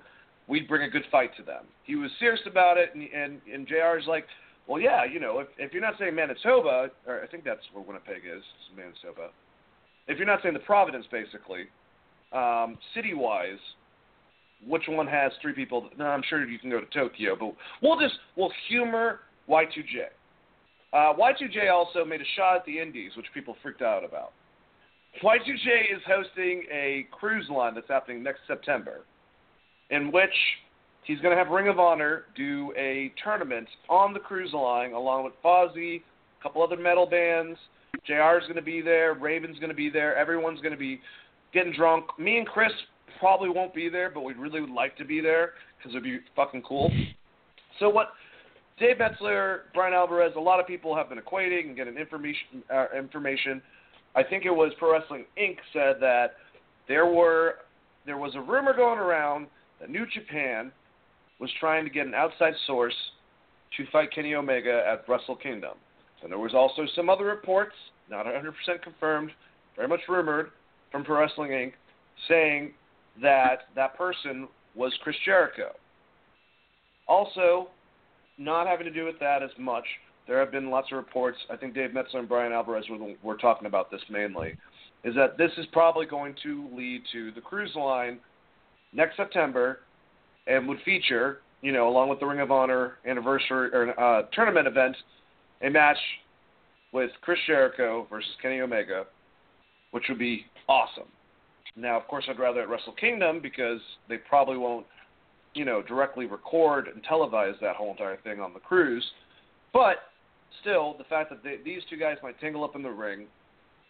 we'd 0.48 0.68
bring 0.68 0.84
a 0.84 0.90
good 0.90 1.06
fight 1.12 1.32
to 1.38 1.44
them. 1.44 1.64
He 1.86 1.96
was 1.96 2.12
serious 2.20 2.42
about 2.46 2.78
it, 2.78 2.90
and, 2.94 3.04
and, 3.14 3.42
and 3.52 3.68
JR's 3.68 4.06
like, 4.08 4.26
well, 4.68 4.80
yeah, 4.80 5.04
you 5.06 5.20
know, 5.20 5.40
if 5.40 5.48
if 5.58 5.74
you're 5.74 5.82
not 5.82 5.96
saying 6.00 6.16
Manitoba, 6.16 6.90
or 7.06 7.22
I 7.22 7.28
think 7.28 7.44
that's 7.44 7.62
where 7.74 7.84
Winnipeg 7.84 8.24
is, 8.26 8.44
Manitoba. 8.76 9.30
If 10.08 10.18
you're 10.18 10.28
not 10.28 10.40
saying 10.42 10.54
the 10.54 10.62
Providence, 10.62 11.06
basically, 11.12 11.66
um, 12.32 12.78
city-wise, 12.94 13.60
which 14.66 14.84
one 14.88 15.08
has 15.08 15.32
three 15.42 15.54
people? 15.54 15.90
No, 15.98 16.06
I'm 16.06 16.24
sure 16.30 16.46
you 16.46 16.60
can 16.60 16.70
go 16.70 16.80
to 16.80 16.86
Tokyo, 16.88 17.36
but 17.38 17.54
we'll 17.82 18.00
just 18.00 18.16
we'll 18.38 18.52
humor 18.70 19.20
Y2J. 19.50 20.08
Uh, 20.94 21.14
Y2J 21.14 21.72
also 21.72 22.06
made 22.06 22.22
a 22.22 22.26
shot 22.36 22.58
at 22.58 22.66
the 22.66 22.80
Indies, 22.80 23.12
which 23.18 23.26
people 23.34 23.56
freaked 23.64 23.82
out 23.82 24.06
about. 24.06 24.32
Y2J 25.24 25.96
is 25.96 26.02
hosting 26.08 26.64
a 26.72 27.08
cruise 27.12 27.50
line 27.50 27.74
that's 27.76 27.88
happening 27.88 28.24
next 28.24 28.42
September, 28.48 29.02
in 29.90 30.12
which 30.12 30.34
He's 31.04 31.20
going 31.20 31.36
to 31.36 31.44
have 31.44 31.52
Ring 31.52 31.68
of 31.68 31.80
Honor 31.80 32.24
do 32.36 32.74
a 32.78 33.12
tournament 33.24 33.68
on 33.90 34.14
the 34.14 34.20
cruise 34.20 34.54
line 34.54 34.94
along 34.94 35.26
with 35.26 35.34
Fozzy, 35.44 36.02
a 36.40 36.44
couple 36.44 36.64
other 36.64 36.78
metal 36.78 37.06
bands. 37.06 37.60
JR 38.08 38.38
is 38.38 38.44
going 38.44 38.56
to 38.56 38.62
be 38.62 38.82
there. 38.82 39.14
Raven's 39.14 39.60
going 39.60 39.70
to 39.70 39.76
be 39.76 39.90
there. 39.90 40.16
Everyone's 40.16 40.62
going 40.62 40.72
to 40.72 40.78
be 40.78 41.02
getting 41.54 41.74
drunk. 41.74 42.06
Me 42.18 42.38
and 42.38 42.48
Chris 42.48 42.72
probably 43.20 43.50
won't 43.50 43.76
be 43.76 43.90
there, 43.90 44.10
but 44.10 44.22
we 44.22 44.34
really 44.34 44.62
would 44.62 44.70
like 44.70 44.98
to 44.98 45.06
be 45.06 45.20
there 45.20 45.52
because 45.78 45.92
it'd 45.92 46.04
be 46.04 46.20
fucking 46.36 46.62
cool. 46.62 46.90
So 47.80 47.90
what 47.90 48.10
Dave 48.80 48.98
Meltzer, 49.00 49.64
Brian 49.74 49.94
Alvarez, 49.94 50.34
a 50.36 50.40
lot 50.40 50.60
of 50.60 50.68
people 50.68 50.96
have 50.96 51.10
been 51.10 51.20
equating 51.20 51.68
and 51.68 51.76
getting 51.76 51.98
information. 51.98 52.64
Uh, 52.74 52.86
information. 52.98 53.62
I 54.16 54.24
think 54.24 54.46
it 54.46 54.52
was 54.52 54.72
Pro 54.78 54.94
Wrestling 54.94 55.26
Inc. 55.40 55.58
said 55.72 55.96
that 56.02 56.34
there 56.88 57.06
were 57.06 57.56
there 58.06 58.18
was 58.18 58.36
a 58.36 58.42
rumor 58.42 58.76
going 58.76 59.00
around 59.00 59.48
that 59.80 59.90
New 59.90 60.06
Japan 60.14 60.72
was 61.40 61.50
trying 61.60 61.84
to 61.84 61.90
get 61.90 62.06
an 62.06 62.14
outside 62.14 62.54
source 62.68 62.96
to 63.78 63.86
fight 63.92 64.12
Kenny 64.14 64.36
Omega 64.36 64.84
at 64.88 65.08
Wrestle 65.08 65.36
Kingdom. 65.36 65.78
And 66.22 66.32
there 66.32 66.40
was 66.40 66.54
also 66.54 66.84
some 66.96 67.10
other 67.10 67.26
reports, 67.26 67.74
not 68.10 68.26
100% 68.26 68.54
confirmed, 68.82 69.32
very 69.76 69.88
much 69.88 70.02
rumored, 70.08 70.52
from 70.92 71.04
Pro 71.04 71.20
Wrestling 71.20 71.52
Inc., 71.52 71.74
saying 72.28 72.74
that 73.22 73.64
that 73.76 73.98
person 73.98 74.48
was 74.76 74.94
Chris 75.04 75.16
Jericho. 75.26 75.72
Also, 77.08 77.68
not 78.38 78.68
having 78.68 78.86
to 78.86 78.92
do 78.92 79.06
with 79.06 79.20
that 79.20 79.44
as 79.44 79.52
much, 79.58 79.86
there 80.28 80.40
have 80.40 80.52
been 80.52 80.70
lots 80.70 80.88
of 80.92 80.98
reports. 80.98 81.38
I 81.50 81.56
think 81.56 81.74
Dave 81.74 81.94
Meltzer 81.94 82.20
and 82.20 82.30
Brian 82.30 82.54
Alvarez 82.54 82.86
were, 82.90 83.14
were 83.22 83.38
talking 83.38 83.68
about 83.68 83.92
this 83.92 84.02
mainly. 84.10 84.56
Is 85.04 85.16
that 85.16 85.38
this 85.38 85.52
is 85.58 85.66
probably 85.74 86.06
going 86.06 86.34
to 86.44 86.70
lead 86.74 87.04
to 87.12 87.32
the 87.32 87.42
cruise 87.42 87.76
line 87.76 88.20
next 88.94 89.18
September, 89.18 89.80
and 90.48 90.68
would 90.68 90.80
feature, 90.86 91.40
you 91.62 91.72
know, 91.72 91.88
along 91.88 92.10
with 92.10 92.20
the 92.20 92.26
Ring 92.26 92.40
of 92.40 92.52
Honor 92.52 92.98
anniversary 93.06 93.70
or 93.74 94.00
uh, 94.00 94.24
tournament 94.34 94.68
event, 94.68 94.96
a 95.62 95.70
match 95.70 95.98
with 96.92 97.10
Chris 97.22 97.40
Jericho 97.48 98.08
versus 98.10 98.30
Kenny 98.42 98.62
Omega, 98.62 99.06
which 99.92 100.04
would 100.10 100.20
be 100.20 100.46
awesome. 100.70 101.08
Now, 101.76 102.00
of 102.00 102.08
course, 102.08 102.26
I'd 102.30 102.40
rather 102.40 102.62
at 102.62 102.70
Wrestle 102.70 102.94
Kingdom 102.94 103.40
because 103.42 103.80
they 104.08 104.18
probably 104.18 104.58
won't 104.58 104.86
you 105.54 105.66
know, 105.66 105.82
directly 105.82 106.26
record 106.26 106.88
and 106.88 107.04
televise 107.04 107.60
that 107.62 107.76
whole 107.76 107.92
entire 107.92 108.18
thing 108.18 108.40
on 108.40 108.54
the 108.54 108.60
cruise. 108.60 109.06
But 109.72 109.98
still, 110.62 110.96
the 110.98 111.04
fact 111.06 111.30
that 111.30 111.44
they, 111.44 111.58
these 111.64 111.82
two 111.90 111.98
guys 111.98 112.18
might 112.24 112.40
tangle 112.40 112.64
up 112.64 112.76
in 112.76 112.84
the 112.84 112.92
ring 112.92 113.26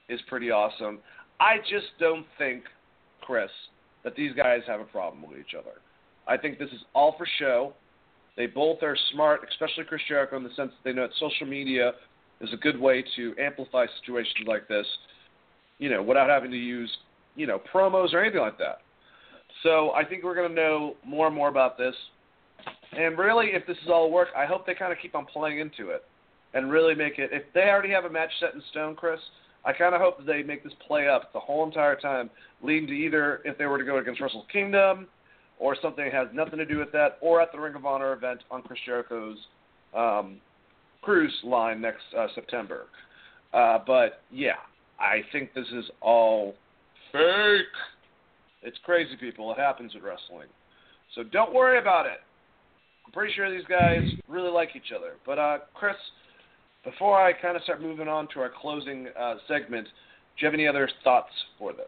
is 0.09 0.19
pretty 0.27 0.51
awesome. 0.51 0.99
I 1.39 1.57
just 1.69 1.87
don't 1.99 2.25
think, 2.37 2.63
Chris, 3.21 3.49
that 4.03 4.15
these 4.15 4.33
guys 4.35 4.61
have 4.67 4.79
a 4.79 4.85
problem 4.85 5.23
with 5.27 5.39
each 5.39 5.55
other. 5.57 5.77
I 6.27 6.37
think 6.37 6.59
this 6.59 6.69
is 6.69 6.81
all 6.93 7.15
for 7.17 7.27
show. 7.39 7.73
They 8.35 8.47
both 8.47 8.81
are 8.81 8.97
smart, 9.11 9.41
especially 9.49 9.83
Chris 9.85 10.01
Jericho, 10.07 10.37
in 10.37 10.43
the 10.43 10.49
sense 10.55 10.71
that 10.71 10.83
they 10.83 10.93
know 10.93 11.07
that 11.07 11.15
social 11.19 11.47
media 11.47 11.93
is 12.41 12.51
a 12.53 12.57
good 12.57 12.79
way 12.79 13.03
to 13.15 13.33
amplify 13.39 13.85
situations 13.99 14.47
like 14.47 14.67
this, 14.67 14.85
you 15.79 15.89
know, 15.89 16.01
without 16.01 16.29
having 16.29 16.51
to 16.51 16.57
use, 16.57 16.91
you 17.35 17.47
know, 17.47 17.61
promos 17.73 18.13
or 18.13 18.21
anything 18.21 18.41
like 18.41 18.57
that. 18.57 18.79
So 19.63 19.91
I 19.91 20.03
think 20.03 20.23
we're 20.23 20.35
going 20.35 20.49
to 20.49 20.55
know 20.55 20.95
more 21.05 21.27
and 21.27 21.35
more 21.35 21.49
about 21.49 21.77
this. 21.77 21.95
And 22.91 23.17
really, 23.17 23.47
if 23.47 23.65
this 23.65 23.77
is 23.83 23.89
all 23.89 24.11
work, 24.11 24.27
I 24.37 24.45
hope 24.45 24.65
they 24.65 24.75
kind 24.75 24.91
of 24.91 24.99
keep 25.01 25.15
on 25.15 25.25
playing 25.25 25.59
into 25.59 25.89
it 25.89 26.03
and 26.53 26.71
really 26.71 26.93
make 26.93 27.17
it. 27.17 27.31
If 27.33 27.43
they 27.53 27.61
already 27.61 27.89
have 27.91 28.05
a 28.05 28.09
match 28.09 28.29
set 28.39 28.53
in 28.53 28.61
stone, 28.69 28.95
Chris, 28.95 29.19
I 29.65 29.73
kind 29.73 29.95
of 29.95 30.01
hope 30.01 30.17
that 30.17 30.27
they 30.27 30.43
make 30.43 30.63
this 30.63 30.73
play 30.85 31.07
up 31.07 31.33
the 31.33 31.39
whole 31.39 31.63
entire 31.65 31.95
time, 31.95 32.29
leading 32.61 32.87
to 32.87 32.93
either 32.93 33.41
if 33.45 33.57
they 33.57 33.65
were 33.65 33.77
to 33.77 33.85
go 33.85 33.97
against 33.97 34.21
Wrestle 34.21 34.45
Kingdom 34.51 35.07
or 35.57 35.75
something 35.81 36.03
that 36.03 36.13
has 36.13 36.27
nothing 36.33 36.57
to 36.57 36.65
do 36.65 36.77
with 36.77 36.91
that, 36.91 37.17
or 37.21 37.41
at 37.41 37.51
the 37.51 37.59
Ring 37.59 37.75
of 37.75 37.85
Honor 37.85 38.13
event 38.13 38.41
on 38.51 38.61
Chris 38.61 38.79
Jericho's 38.85 39.37
um, 39.95 40.37
cruise 41.01 41.33
line 41.43 41.79
next 41.79 42.03
uh, 42.17 42.27
September. 42.35 42.85
Uh, 43.53 43.79
but 43.85 44.21
yeah, 44.31 44.55
I 44.99 45.21
think 45.31 45.53
this 45.53 45.67
is 45.73 45.85
all 46.01 46.55
fake. 47.11 47.65
It's 48.63 48.77
crazy, 48.83 49.15
people. 49.19 49.51
It 49.51 49.57
happens 49.57 49.93
in 49.95 50.01
wrestling. 50.01 50.47
So 51.15 51.23
don't 51.23 51.53
worry 51.53 51.79
about 51.79 52.05
it. 52.05 52.19
I'm 53.05 53.11
pretty 53.11 53.33
sure 53.33 53.51
these 53.51 53.67
guys 53.67 54.03
really 54.27 54.49
like 54.49 54.69
each 54.75 54.91
other. 54.95 55.13
But 55.25 55.37
uh, 55.37 55.57
Chris, 55.73 55.95
before 56.83 57.21
I 57.21 57.33
kind 57.33 57.55
of 57.55 57.63
start 57.63 57.81
moving 57.81 58.07
on 58.07 58.27
to 58.33 58.39
our 58.39 58.51
closing 58.61 59.07
uh, 59.19 59.35
segment, 59.47 59.85
do 59.85 59.91
you 60.39 60.47
have 60.47 60.53
any 60.53 60.67
other 60.67 60.89
thoughts 61.03 61.31
for 61.59 61.73
this? 61.73 61.85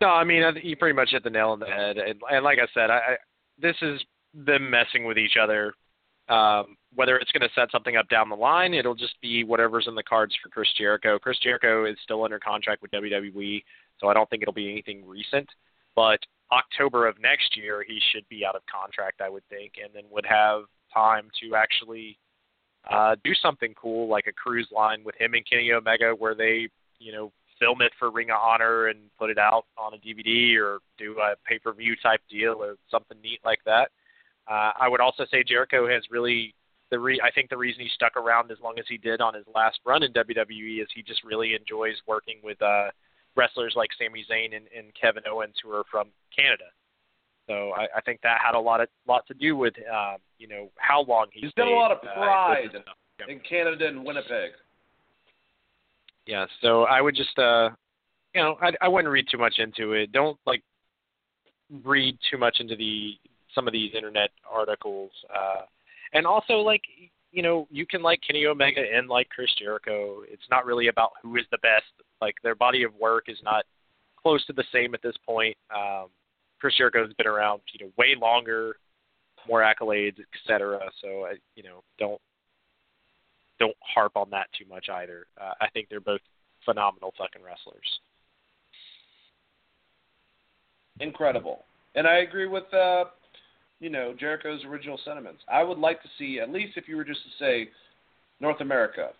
No, 0.00 0.08
I 0.08 0.24
mean 0.24 0.42
you 0.62 0.76
pretty 0.76 0.94
much 0.94 1.10
hit 1.10 1.24
the 1.24 1.30
nail 1.30 1.50
on 1.50 1.60
the 1.60 1.66
head, 1.66 1.96
and, 1.96 2.20
and 2.30 2.44
like 2.44 2.58
I 2.58 2.66
said, 2.74 2.90
I, 2.90 2.96
I 2.96 3.16
this 3.58 3.76
is 3.80 4.00
them 4.34 4.68
messing 4.68 5.06
with 5.06 5.16
each 5.16 5.36
other. 5.40 5.72
Um, 6.28 6.76
whether 6.94 7.16
it's 7.16 7.30
going 7.30 7.48
to 7.48 7.54
set 7.54 7.70
something 7.70 7.96
up 7.96 8.08
down 8.08 8.28
the 8.28 8.34
line, 8.34 8.74
it'll 8.74 8.96
just 8.96 9.14
be 9.22 9.44
whatever's 9.44 9.86
in 9.86 9.94
the 9.94 10.02
cards 10.02 10.34
for 10.42 10.48
Chris 10.48 10.68
Jericho. 10.76 11.18
Chris 11.18 11.38
Jericho 11.38 11.84
is 11.84 11.96
still 12.02 12.24
under 12.24 12.38
contract 12.40 12.82
with 12.82 12.90
WWE 12.90 13.62
so 14.00 14.08
I 14.08 14.14
don't 14.14 14.28
think 14.30 14.42
it'll 14.42 14.54
be 14.54 14.70
anything 14.70 15.06
recent. 15.06 15.48
But 15.94 16.20
October 16.52 17.06
of 17.06 17.20
next 17.20 17.56
year, 17.56 17.84
he 17.86 18.00
should 18.12 18.28
be 18.28 18.44
out 18.44 18.54
of 18.54 18.62
contract, 18.66 19.20
I 19.20 19.28
would 19.28 19.46
think, 19.48 19.72
and 19.82 19.92
then 19.94 20.04
would 20.10 20.26
have 20.26 20.62
time 20.92 21.28
to 21.42 21.56
actually 21.56 22.18
uh, 22.90 23.16
do 23.24 23.32
something 23.34 23.74
cool 23.74 24.08
like 24.08 24.26
a 24.26 24.32
cruise 24.32 24.68
line 24.70 25.02
with 25.04 25.14
him 25.20 25.34
and 25.34 25.48
Kenny 25.48 25.72
Omega, 25.72 26.12
where 26.12 26.34
they, 26.34 26.68
you 26.98 27.12
know, 27.12 27.32
film 27.58 27.80
it 27.82 27.92
for 27.98 28.10
Ring 28.10 28.30
of 28.30 28.36
Honor 28.40 28.88
and 28.88 28.98
put 29.18 29.30
it 29.30 29.38
out 29.38 29.64
on 29.78 29.94
a 29.94 29.96
DVD 29.96 30.56
or 30.58 30.78
do 30.98 31.16
a 31.18 31.34
pay 31.48 31.58
per 31.58 31.72
view 31.72 31.96
type 32.02 32.20
deal 32.30 32.62
or 32.62 32.76
something 32.90 33.16
neat 33.22 33.40
like 33.44 33.60
that. 33.64 33.90
Uh, 34.48 34.72
I 34.78 34.88
would 34.88 35.00
also 35.00 35.24
say 35.30 35.42
Jericho 35.42 35.88
has 35.88 36.02
really 36.10 36.54
the 36.90 36.98
re- 36.98 37.20
I 37.24 37.30
think 37.32 37.50
the 37.50 37.56
reason 37.56 37.82
he 37.82 37.88
stuck 37.94 38.16
around 38.16 38.50
as 38.50 38.58
long 38.62 38.78
as 38.78 38.84
he 38.88 38.96
did 38.98 39.20
on 39.20 39.34
his 39.34 39.44
last 39.54 39.80
run 39.84 40.02
in 40.02 40.12
WWE 40.12 40.82
is 40.82 40.88
he 40.94 41.02
just 41.02 41.24
really 41.24 41.54
enjoys 41.54 41.96
working 42.06 42.38
with 42.44 42.60
uh, 42.62 42.90
wrestlers 43.36 43.74
like 43.76 43.90
Sami 43.98 44.24
Zayn 44.30 44.56
and, 44.56 44.66
and 44.76 44.92
Kevin 45.00 45.22
Owens 45.30 45.54
who 45.62 45.70
are 45.70 45.84
from 45.90 46.08
Canada. 46.34 46.64
So 47.46 47.70
I, 47.70 47.86
I 47.96 48.00
think 48.04 48.20
that 48.22 48.38
had 48.44 48.54
a 48.54 48.60
lot 48.60 48.80
of 48.80 48.88
lot 49.06 49.26
to 49.28 49.34
do 49.34 49.56
with 49.56 49.74
um, 49.92 50.16
you 50.38 50.48
know 50.48 50.70
how 50.76 51.04
long 51.04 51.26
he 51.32 51.42
he's 51.42 51.50
stayed, 51.50 51.62
got 51.62 51.68
a 51.68 51.74
lot 51.74 51.92
of 51.92 51.98
uh, 51.98 52.14
pride 52.14 52.70
uh, 52.74 53.30
in 53.30 53.40
Canada 53.40 53.86
and 53.86 54.04
Winnipeg. 54.04 54.50
Yeah, 56.26 56.46
so 56.60 56.82
I 56.84 57.00
would 57.00 57.14
just 57.14 57.38
uh 57.38 57.70
you 58.34 58.42
know 58.42 58.56
I 58.60 58.72
I 58.80 58.88
wouldn't 58.88 59.12
read 59.12 59.26
too 59.30 59.38
much 59.38 59.54
into 59.58 59.92
it. 59.92 60.10
Don't 60.12 60.38
like 60.44 60.62
read 61.84 62.18
too 62.30 62.38
much 62.38 62.56
into 62.58 62.74
the 62.74 63.12
some 63.54 63.66
of 63.68 63.72
these 63.72 63.94
internet 63.94 64.30
articles. 64.50 65.12
Uh 65.32 65.62
and 66.12 66.26
also 66.26 66.54
like 66.54 66.82
you 67.36 67.42
know, 67.42 67.68
you 67.70 67.86
can 67.86 68.02
like 68.02 68.20
Kenny 68.26 68.46
Omega 68.46 68.80
and 68.80 69.10
like 69.10 69.28
Chris 69.28 69.50
Jericho. 69.58 70.22
It's 70.26 70.48
not 70.50 70.64
really 70.64 70.88
about 70.88 71.10
who 71.22 71.36
is 71.36 71.44
the 71.50 71.58
best. 71.58 71.84
Like 72.22 72.34
their 72.42 72.54
body 72.54 72.82
of 72.82 72.94
work 72.94 73.24
is 73.28 73.36
not 73.44 73.66
close 74.20 74.44
to 74.46 74.54
the 74.54 74.64
same 74.72 74.94
at 74.94 75.02
this 75.02 75.14
point. 75.24 75.54
Um, 75.72 76.06
Chris 76.58 76.74
Jericho 76.78 77.04
has 77.04 77.12
been 77.12 77.26
around, 77.26 77.60
you 77.74 77.84
know, 77.84 77.92
way 77.98 78.16
longer, 78.18 78.76
more 79.46 79.60
accolades, 79.60 80.16
etc. 80.34 80.80
So, 81.02 81.26
I, 81.26 81.34
you 81.54 81.62
know, 81.62 81.84
don't 81.98 82.20
don't 83.58 83.76
harp 83.80 84.12
on 84.16 84.30
that 84.30 84.46
too 84.58 84.64
much 84.66 84.88
either. 84.88 85.26
Uh, 85.38 85.52
I 85.60 85.68
think 85.68 85.88
they're 85.90 86.00
both 86.00 86.22
phenomenal 86.64 87.12
fucking 87.18 87.42
wrestlers. 87.42 88.00
Incredible, 91.00 91.64
and 91.94 92.06
I 92.06 92.20
agree 92.20 92.46
with 92.46 92.72
uh, 92.72 93.04
you 93.80 93.90
know, 93.90 94.14
Jericho's 94.18 94.64
original 94.64 94.98
sentiments. 95.04 95.42
I 95.48 95.62
would 95.62 95.78
like 95.78 96.02
to 96.02 96.08
see, 96.18 96.40
at 96.40 96.50
least 96.50 96.76
if 96.76 96.88
you 96.88 96.96
were 96.96 97.04
just 97.04 97.20
to 97.22 97.44
say 97.44 97.68
North 98.40 98.60
America 98.60 99.10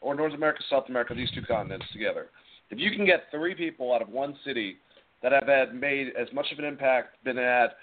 or 0.00 0.14
North 0.14 0.34
America, 0.34 0.62
South 0.70 0.84
America, 0.88 1.14
these 1.14 1.30
two 1.32 1.42
continents 1.42 1.86
together. 1.92 2.26
If 2.70 2.78
you 2.78 2.90
can 2.90 3.04
get 3.04 3.24
three 3.30 3.54
people 3.54 3.92
out 3.92 4.02
of 4.02 4.08
one 4.08 4.36
city 4.44 4.76
that 5.22 5.32
have 5.32 5.48
had 5.48 5.74
made 5.74 6.08
as 6.18 6.28
much 6.32 6.46
of 6.52 6.58
an 6.58 6.64
impact, 6.64 7.22
been 7.24 7.38
at 7.38 7.76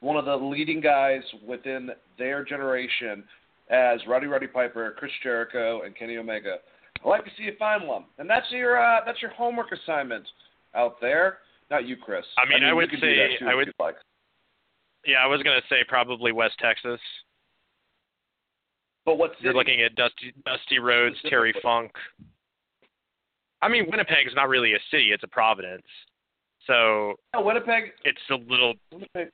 one 0.00 0.16
of 0.16 0.24
the 0.24 0.36
leading 0.36 0.80
guys 0.80 1.22
within 1.46 1.90
their 2.18 2.44
generation 2.44 3.24
as 3.70 3.98
Roddy 4.06 4.26
Roddy 4.26 4.46
Piper, 4.46 4.94
Chris 4.96 5.10
Jericho, 5.22 5.82
and 5.82 5.96
Kenny 5.96 6.16
Omega. 6.16 6.56
I'd 7.04 7.08
like 7.08 7.24
to 7.24 7.30
see 7.36 7.44
you 7.44 7.52
find 7.58 7.86
one, 7.86 8.04
and 8.18 8.28
that's 8.28 8.46
your 8.50 8.80
uh, 8.80 9.00
that's 9.04 9.20
your 9.20 9.32
homework 9.32 9.72
assignment 9.72 10.24
out 10.74 11.00
there. 11.00 11.38
Not 11.70 11.86
you, 11.86 11.96
Chris. 11.96 12.24
I 12.38 12.48
mean, 12.48 12.58
I, 12.58 12.60
mean, 12.60 12.68
I 12.68 12.72
would 12.74 12.90
say 13.00 13.38
I 13.44 13.54
would 13.54 13.72
like. 13.80 13.96
Yeah, 15.06 15.18
I 15.22 15.26
was 15.26 15.42
gonna 15.42 15.62
say 15.68 15.84
probably 15.86 16.32
West 16.32 16.54
Texas. 16.58 17.00
But 19.04 19.18
what's 19.18 19.34
you're 19.38 19.54
looking 19.54 19.82
at 19.82 19.94
Dusty 19.94 20.34
Dusty 20.44 20.78
Rhodes, 20.80 21.16
Terry 21.28 21.54
Funk. 21.62 21.92
I 23.62 23.68
mean, 23.68 23.86
Winnipeg's 23.88 24.34
not 24.34 24.48
really 24.48 24.74
a 24.74 24.78
city; 24.90 25.10
it's 25.12 25.22
a 25.22 25.28
province. 25.28 25.86
So 26.66 27.14
Winnipeg. 27.34 27.92
It's 28.04 28.18
a 28.30 28.34
little. 28.34 28.74
Winnipeg. 28.92 29.28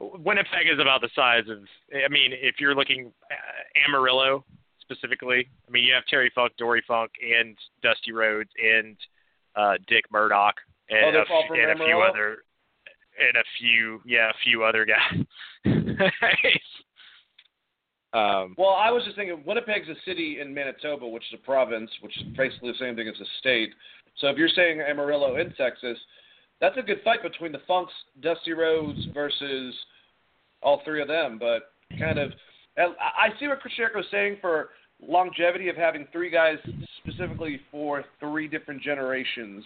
Winnipeg 0.00 0.66
is 0.72 0.80
about 0.80 1.02
the 1.02 1.10
size 1.14 1.44
of. 1.50 1.58
I 1.92 2.08
mean, 2.08 2.32
if 2.32 2.56
you're 2.58 2.74
looking 2.74 3.12
uh, 3.30 3.86
Amarillo 3.86 4.44
specifically, 4.80 5.48
I 5.66 5.70
mean, 5.70 5.84
you 5.84 5.92
have 5.92 6.06
Terry 6.06 6.32
Funk, 6.34 6.52
Dory 6.56 6.82
Funk, 6.88 7.10
and 7.22 7.56
Dusty 7.82 8.12
Rhodes, 8.12 8.50
and 8.62 8.96
uh, 9.54 9.74
Dick 9.86 10.04
Murdoch, 10.10 10.54
and, 10.88 11.14
oh, 11.14 11.20
a, 11.20 11.52
and 11.52 11.80
a 11.80 11.84
few 11.84 12.00
other 12.00 12.38
and 13.18 13.36
a 13.36 13.44
few, 13.58 14.00
yeah, 14.04 14.30
a 14.30 14.34
few 14.44 14.64
other 14.64 14.86
guys. 14.86 15.24
um, 18.12 18.54
well, 18.56 18.76
I 18.78 18.90
was 18.90 19.04
just 19.04 19.16
thinking, 19.16 19.42
Winnipeg's 19.46 19.88
a 19.88 19.94
city 20.04 20.38
in 20.40 20.52
Manitoba, 20.54 21.06
which 21.06 21.24
is 21.32 21.38
a 21.42 21.44
province, 21.44 21.90
which 22.00 22.16
is 22.16 22.24
basically 22.36 22.72
the 22.72 22.78
same 22.78 22.96
thing 22.96 23.08
as 23.08 23.20
a 23.20 23.26
state. 23.38 23.70
So 24.20 24.28
if 24.28 24.36
you're 24.36 24.48
saying 24.48 24.80
Amarillo 24.80 25.36
in 25.36 25.52
Texas, 25.54 25.98
that's 26.60 26.76
a 26.76 26.82
good 26.82 27.00
fight 27.04 27.22
between 27.22 27.52
the 27.52 27.60
Funks, 27.66 27.92
Dusty 28.20 28.52
Rhodes 28.52 29.00
versus 29.14 29.74
all 30.62 30.82
three 30.84 31.00
of 31.00 31.08
them. 31.08 31.38
But 31.38 31.72
kind 31.98 32.18
of. 32.18 32.32
I 32.76 33.30
see 33.40 33.48
what 33.48 33.58
is 33.66 34.06
saying 34.10 34.36
for 34.40 34.70
longevity 35.00 35.68
of 35.68 35.76
having 35.76 36.06
three 36.12 36.30
guys 36.30 36.58
specifically 36.98 37.60
for 37.70 38.04
three 38.20 38.48
different 38.48 38.82
generations 38.82 39.64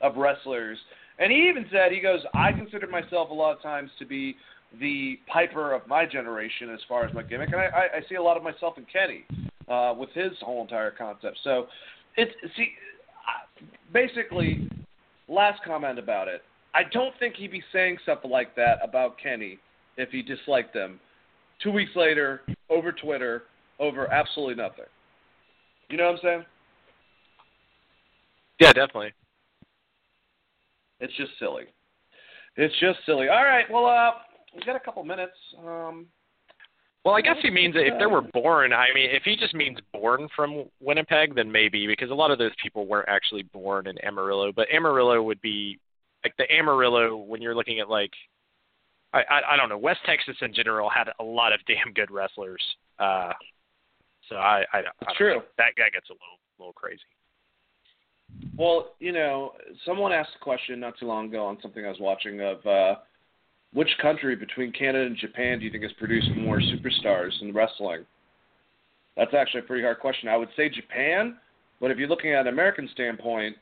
of 0.00 0.16
wrestlers. 0.16 0.78
And 1.20 1.30
he 1.30 1.48
even 1.48 1.66
said, 1.70 1.92
he 1.92 2.00
goes, 2.00 2.20
I 2.34 2.50
consider 2.50 2.86
myself 2.86 3.30
a 3.30 3.34
lot 3.34 3.54
of 3.54 3.62
times 3.62 3.90
to 3.98 4.06
be 4.06 4.36
the 4.80 5.18
Piper 5.26 5.74
of 5.74 5.86
my 5.86 6.06
generation 6.06 6.70
as 6.70 6.80
far 6.88 7.04
as 7.04 7.14
my 7.14 7.22
gimmick, 7.22 7.50
and 7.52 7.60
I, 7.60 7.88
I 7.96 8.00
see 8.08 8.14
a 8.14 8.22
lot 8.22 8.36
of 8.36 8.42
myself 8.42 8.78
in 8.78 8.86
Kenny 8.90 9.24
uh, 9.68 9.94
with 9.96 10.10
his 10.10 10.32
whole 10.40 10.62
entire 10.62 10.90
concept. 10.90 11.38
So 11.44 11.66
it's 12.16 12.32
see, 12.56 12.70
basically, 13.92 14.68
last 15.28 15.62
comment 15.64 15.98
about 15.98 16.28
it. 16.28 16.42
I 16.72 16.82
don't 16.92 17.12
think 17.18 17.34
he'd 17.34 17.50
be 17.50 17.62
saying 17.72 17.98
something 18.06 18.30
like 18.30 18.54
that 18.56 18.78
about 18.82 19.18
Kenny 19.18 19.58
if 19.96 20.10
he 20.10 20.22
disliked 20.22 20.72
them. 20.72 21.00
Two 21.62 21.72
weeks 21.72 21.90
later, 21.96 22.42
over 22.70 22.92
Twitter, 22.92 23.42
over 23.78 24.10
absolutely 24.12 24.54
nothing. 24.54 24.84
You 25.90 25.96
know 25.96 26.04
what 26.04 26.12
I'm 26.12 26.20
saying? 26.22 26.44
Yeah, 28.60 28.72
definitely. 28.72 29.12
It's 31.00 31.16
just 31.16 31.32
silly. 31.38 31.64
It's 32.56 32.74
just 32.80 32.98
silly. 33.06 33.28
All 33.28 33.44
right. 33.44 33.64
Well, 33.70 33.86
uh, 33.86 34.10
we've 34.54 34.66
got 34.66 34.76
a 34.76 34.80
couple 34.80 35.02
minutes. 35.04 35.36
Um, 35.58 36.06
well, 37.04 37.14
I 37.14 37.22
guess 37.22 37.36
he 37.40 37.50
means 37.50 37.74
if 37.78 37.98
they 37.98 38.06
were 38.06 38.20
born. 38.20 38.74
I 38.74 38.88
mean, 38.94 39.08
if 39.10 39.22
he 39.22 39.34
just 39.34 39.54
means 39.54 39.78
born 39.92 40.28
from 40.36 40.64
Winnipeg, 40.80 41.34
then 41.34 41.50
maybe 41.50 41.86
because 41.86 42.10
a 42.10 42.14
lot 42.14 42.30
of 42.30 42.38
those 42.38 42.50
people 42.62 42.86
weren't 42.86 43.08
actually 43.08 43.42
born 43.44 43.86
in 43.86 43.96
Amarillo. 44.04 44.52
But 44.52 44.68
Amarillo 44.70 45.22
would 45.22 45.40
be 45.40 45.78
like 46.24 46.36
the 46.36 46.44
Amarillo 46.52 47.16
when 47.16 47.40
you're 47.40 47.54
looking 47.54 47.80
at 47.80 47.88
like 47.88 48.10
I 49.14 49.20
I, 49.20 49.54
I 49.54 49.56
don't 49.56 49.70
know 49.70 49.78
West 49.78 50.00
Texas 50.04 50.36
in 50.42 50.52
general 50.52 50.90
had 50.90 51.08
a 51.18 51.24
lot 51.24 51.54
of 51.54 51.60
damn 51.66 51.94
good 51.94 52.10
wrestlers. 52.10 52.62
Uh, 52.98 53.32
so 54.28 54.36
I 54.36 54.64
I, 54.72 54.78
I 55.06 55.14
true 55.16 55.36
know. 55.36 55.42
that 55.56 55.74
guy 55.78 55.88
gets 55.90 56.10
a 56.10 56.12
little 56.12 56.38
little 56.58 56.74
crazy. 56.74 57.00
Well, 58.56 58.92
you 58.98 59.12
know, 59.12 59.52
someone 59.86 60.12
asked 60.12 60.30
a 60.40 60.44
question 60.44 60.80
not 60.80 60.98
too 60.98 61.06
long 61.06 61.26
ago 61.26 61.46
on 61.46 61.58
something 61.62 61.84
I 61.84 61.88
was 61.88 62.00
watching 62.00 62.40
of. 62.40 62.66
uh 62.66 62.94
which 63.72 63.88
country 64.02 64.34
between 64.34 64.72
Canada 64.72 65.06
and 65.06 65.16
Japan 65.16 65.58
do 65.58 65.64
you 65.64 65.70
think 65.70 65.84
has 65.84 65.92
produced 65.92 66.28
more 66.36 66.60
superstars 66.60 67.30
in 67.40 67.52
wrestling? 67.52 68.04
That's 69.16 69.34
actually 69.34 69.60
a 69.60 69.64
pretty 69.64 69.82
hard 69.82 70.00
question. 70.00 70.28
I 70.28 70.36
would 70.36 70.48
say 70.56 70.68
Japan, 70.68 71.36
but 71.80 71.90
if 71.90 71.98
you're 71.98 72.08
looking 72.08 72.32
at 72.32 72.42
an 72.42 72.52
American 72.52 72.88
standpoint, 72.92 73.56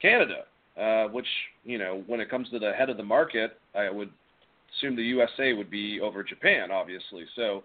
Canada, 0.00 0.44
uh, 0.80 1.08
which 1.08 1.26
you 1.64 1.78
know, 1.78 2.02
when 2.06 2.20
it 2.20 2.30
comes 2.30 2.48
to 2.50 2.58
the 2.58 2.72
head 2.72 2.90
of 2.90 2.96
the 2.96 3.02
market, 3.02 3.58
I 3.74 3.90
would 3.90 4.10
assume 4.76 4.94
the 4.94 5.02
USA 5.02 5.52
would 5.52 5.70
be 5.70 6.00
over 6.00 6.22
Japan, 6.22 6.70
obviously. 6.70 7.24
So, 7.34 7.64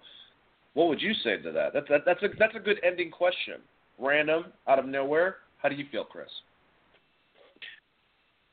what 0.74 0.88
would 0.88 1.02
you 1.02 1.14
say 1.24 1.38
to 1.38 1.52
that? 1.52 1.74
That's 1.74 1.88
that, 1.90 2.02
that's 2.06 2.24
a 2.24 2.30
that's 2.40 2.56
a 2.56 2.60
good 2.60 2.80
ending 2.84 3.12
question. 3.12 3.56
Random, 4.00 4.46
out 4.68 4.80
of 4.80 4.86
nowhere. 4.86 5.38
How 5.66 5.70
do 5.70 5.76
you 5.78 5.86
feel, 5.92 6.04
Chris? 6.04 6.30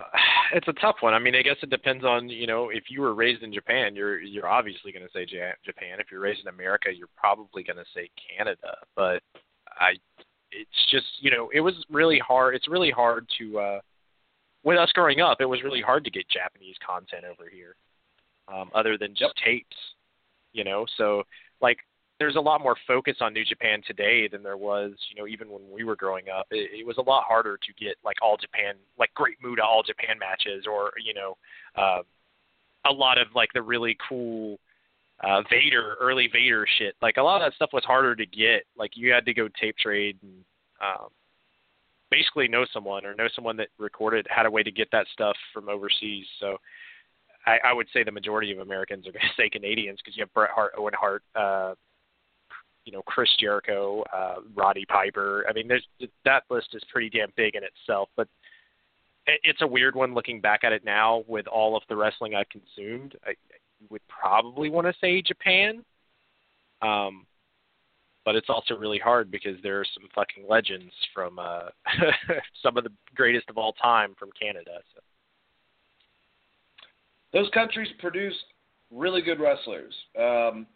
it's 0.55 0.67
a 0.67 0.73
tough 0.73 0.97
one. 1.01 1.13
I 1.13 1.19
mean, 1.19 1.35
I 1.35 1.43
guess 1.43 1.57
it 1.63 1.69
depends 1.69 2.07
on 2.07 2.27
you 2.31 2.47
know 2.47 2.71
if 2.71 2.85
you 2.89 3.03
were 3.03 3.13
raised 3.13 3.43
in 3.43 3.53
Japan, 3.53 3.95
you're 3.95 4.19
you're 4.19 4.49
obviously 4.49 4.93
going 4.93 5.05
to 5.05 5.13
say 5.13 5.27
Japan. 5.27 6.01
If 6.01 6.07
you're 6.11 6.23
raised 6.23 6.41
in 6.41 6.49
America, 6.49 6.89
you're 6.91 7.11
probably 7.15 7.65
going 7.65 7.77
to 7.77 7.85
say 7.95 8.09
Canada. 8.35 8.79
But 8.97 9.21
I, 9.79 9.97
it's 10.53 10.91
just 10.91 11.05
you 11.21 11.31
know 11.31 11.51
it 11.53 11.61
was 11.61 11.75
really 11.91 12.19
hard. 12.19 12.55
It's 12.55 12.67
really 12.67 12.91
hard 12.91 13.27
to 13.37 13.59
uh, 13.59 13.81
with 14.65 14.79
us 14.79 14.91
growing 14.95 15.21
up. 15.21 15.43
It 15.43 15.45
was 15.45 15.63
really 15.63 15.83
hard 15.83 16.05
to 16.05 16.11
get 16.11 16.25
Japanese 16.31 16.77
content 16.81 17.25
over 17.31 17.51
here, 17.51 17.77
um, 18.49 18.71
other 18.75 18.97
than 18.97 19.11
just 19.11 19.35
yep. 19.37 19.45
tapes. 19.45 19.77
You 20.55 20.65
know, 20.65 20.87
so 20.97 21.25
like 21.61 21.77
there's 22.23 22.37
a 22.37 22.41
lot 22.41 22.63
more 22.63 22.77
focus 22.87 23.17
on 23.21 23.35
New 23.35 23.45
Japan 23.45 23.83
today 23.85 24.29
than 24.29 24.45
there 24.45 24.57
was, 24.57 24.93
you 25.11 25.21
know, 25.21 25.27
even 25.27 25.51
when 25.51 25.63
we 25.73 25.83
were 25.83 25.97
growing 25.97 26.27
up. 26.29 26.47
It, 26.53 26.71
it 26.73 26.87
was 26.87 26.97
a 26.99 27.03
lot 27.03 27.25
harder 27.27 27.57
to 27.57 27.85
get 27.85 27.97
like 28.05 28.17
all 28.23 28.37
Japan, 28.37 28.75
like 28.97 29.13
Great 29.15 29.39
Muta 29.43 29.65
all 29.65 29.83
Japan 29.83 30.21
matches, 30.21 30.65
or 30.71 30.93
you 31.05 31.15
know, 31.15 31.37
uh, 31.77 32.03
a 32.89 32.93
lot 32.93 33.19
of 33.19 33.27
like 33.35 33.49
the 33.55 33.63
really 33.63 33.97
cool 34.09 34.61
uh, 35.25 35.43
Vader, 35.51 35.97
early 36.01 36.29
Vader 36.33 36.65
shit. 36.79 36.95
Like 37.03 37.17
a 37.17 37.23
lot 37.23 37.43
of 37.43 37.51
that 37.51 37.57
stuff 37.57 37.71
was 37.73 37.83
harder 37.83 38.15
to 38.15 38.25
get. 38.25 38.67
Like 38.79 38.93
you 38.95 39.13
had 39.13 39.25
to 39.25 39.35
go 39.35 39.49
tape 39.61 39.77
trade 39.77 40.17
and 40.23 40.45
um, 40.81 41.09
basically 42.09 42.47
know 42.47 42.65
someone 42.73 43.05
or 43.05 43.17
know 43.17 43.29
someone 43.35 43.57
that 43.57 43.69
recorded 43.79 44.29
had 44.31 44.47
a 44.47 44.51
way 44.51 44.63
to 44.63 44.71
get 44.71 44.87
that 44.93 45.09
stuff 45.13 45.37
from 45.53 45.69
overseas. 45.69 46.27
So. 46.39 46.59
I, 47.45 47.59
I 47.65 47.73
would 47.73 47.89
say 47.93 48.05
the 48.05 48.13
majority 48.13 48.53
of 48.53 48.61
Americans 48.61 49.05
are 49.09 49.11
going 49.11 49.23
to 49.37 49.43
say 49.43 49.51
Canadians 49.51 49.99
because 49.99 50.17
you 50.17 50.23
have 50.23 50.33
Bret 50.33 50.51
Hart, 50.55 50.75
Owen 50.79 50.95
Hart, 50.97 51.25
uh, 51.35 51.75
you 52.85 52.93
know 52.93 53.03
Chris 53.03 53.29
Jericho, 53.39 54.03
uh, 54.13 54.37
Roddy 54.55 54.85
Piper. 54.87 55.45
I 55.49 55.53
mean, 55.53 55.69
there's 55.69 55.87
that 56.25 56.45
list 56.51 56.69
is 56.75 56.83
pretty 56.91 57.11
damn 57.11 57.33
big 57.37 57.55
in 57.55 57.63
itself, 57.65 58.09
but 58.17 58.29
it's 59.27 59.63
a 59.63 59.67
weird 59.67 59.95
one 59.95 60.15
looking 60.15 60.41
back 60.41 60.65
at 60.65 60.73
it 60.73 60.85
now 60.85 61.25
with 61.29 61.47
all 61.47 61.77
of 61.77 61.83
the 61.89 61.97
wrestling 61.97 62.35
I've 62.35 62.49
consumed. 62.49 63.17
I, 63.25 63.31
I 63.31 63.35
would 63.91 64.03
probably 64.09 64.69
want 64.69 64.87
to 64.87 64.95
say 65.01 65.23
Japan, 65.23 65.85
um, 66.83 67.27
but 68.25 68.35
it's 68.35 68.49
also 68.49 68.75
really 68.77 68.99
hard 68.99 69.31
because 69.31 69.57
there 69.63 69.81
are 69.81 69.87
some 69.95 70.09
fucking 70.15 70.45
legends 70.49 70.93
from 71.15 71.39
uh, 71.39 71.69
some 72.63 72.77
of 72.77 72.85
the 72.85 72.93
greatest 73.15 73.49
of 73.49 73.59
all 73.59 73.73
time 73.75 74.15
from 74.19 74.31
Canada. 74.41 74.81
So. 74.95 75.01
Those 77.33 77.49
countries 77.55 77.89
produce 77.99 78.35
really 78.91 79.23
good 79.23 79.41
wrestlers. 79.41 79.95
Um, 80.19 80.67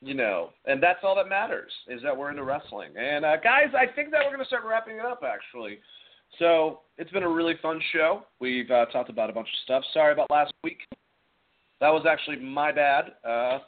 you 0.00 0.14
know, 0.14 0.50
and 0.66 0.82
that's 0.82 1.00
all 1.02 1.16
that 1.16 1.28
matters 1.28 1.72
is 1.88 2.02
that 2.02 2.16
we're 2.16 2.30
into 2.30 2.44
wrestling. 2.44 2.90
And 2.98 3.24
uh, 3.24 3.36
guys, 3.42 3.68
I 3.74 3.92
think 3.94 4.10
that 4.10 4.20
we're 4.24 4.32
going 4.32 4.40
to 4.40 4.46
start 4.46 4.64
wrapping 4.64 4.96
it 4.96 5.04
up 5.04 5.22
actually. 5.26 5.78
So 6.38 6.80
it's 6.98 7.10
been 7.10 7.22
a 7.22 7.28
really 7.28 7.54
fun 7.62 7.80
show. 7.92 8.22
We've 8.40 8.70
uh, 8.70 8.86
talked 8.86 9.10
about 9.10 9.30
a 9.30 9.32
bunch 9.32 9.48
of 9.48 9.58
stuff. 9.64 9.84
Sorry 9.94 10.12
about 10.12 10.30
last 10.30 10.52
week. 10.62 10.78
That 11.80 11.90
was 11.90 12.04
actually 12.08 12.38
my 12.38 12.72
bad. 12.72 13.12
Uh, 13.24 13.58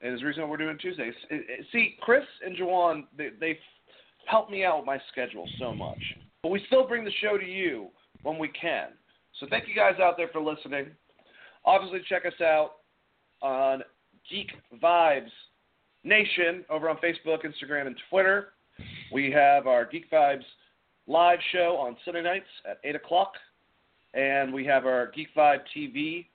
and 0.00 0.12
it's 0.12 0.22
the 0.22 0.26
reason 0.26 0.48
we're 0.48 0.56
doing 0.56 0.78
Tuesdays. 0.78 1.14
It, 1.30 1.44
it, 1.48 1.66
see, 1.72 1.96
Chris 2.00 2.24
and 2.44 2.56
Jawan, 2.56 3.04
they, 3.16 3.30
they've 3.40 3.56
helped 4.26 4.50
me 4.50 4.64
out 4.64 4.78
with 4.78 4.86
my 4.86 4.98
schedule 5.10 5.48
so 5.58 5.72
much. 5.72 5.98
But 6.42 6.50
we 6.50 6.62
still 6.66 6.86
bring 6.86 7.04
the 7.04 7.12
show 7.20 7.36
to 7.36 7.44
you 7.44 7.88
when 8.22 8.38
we 8.38 8.48
can. 8.48 8.88
So 9.40 9.46
thank 9.50 9.68
you 9.68 9.74
guys 9.74 9.94
out 10.00 10.16
there 10.16 10.28
for 10.32 10.40
listening. 10.40 10.86
Obviously, 11.64 12.00
check 12.08 12.24
us 12.26 12.40
out 12.40 12.72
on 13.42 13.82
Geek 14.30 14.50
Vibes 14.82 15.30
Nation 16.08 16.64
over 16.70 16.88
on 16.88 16.96
Facebook, 16.96 17.44
Instagram, 17.44 17.86
and 17.86 17.96
Twitter. 18.10 18.48
We 19.12 19.30
have 19.32 19.66
our 19.66 19.84
Geek 19.84 20.10
Vibes 20.10 20.44
live 21.06 21.38
show 21.52 21.76
on 21.78 21.96
Sunday 22.04 22.22
nights 22.22 22.46
at 22.68 22.78
8 22.84 22.96
o'clock. 22.96 23.32
And 24.14 24.52
we 24.52 24.64
have 24.64 24.86
our 24.86 25.10
Geek 25.14 25.28
Vibe 25.36 25.60
TV 25.76 26.26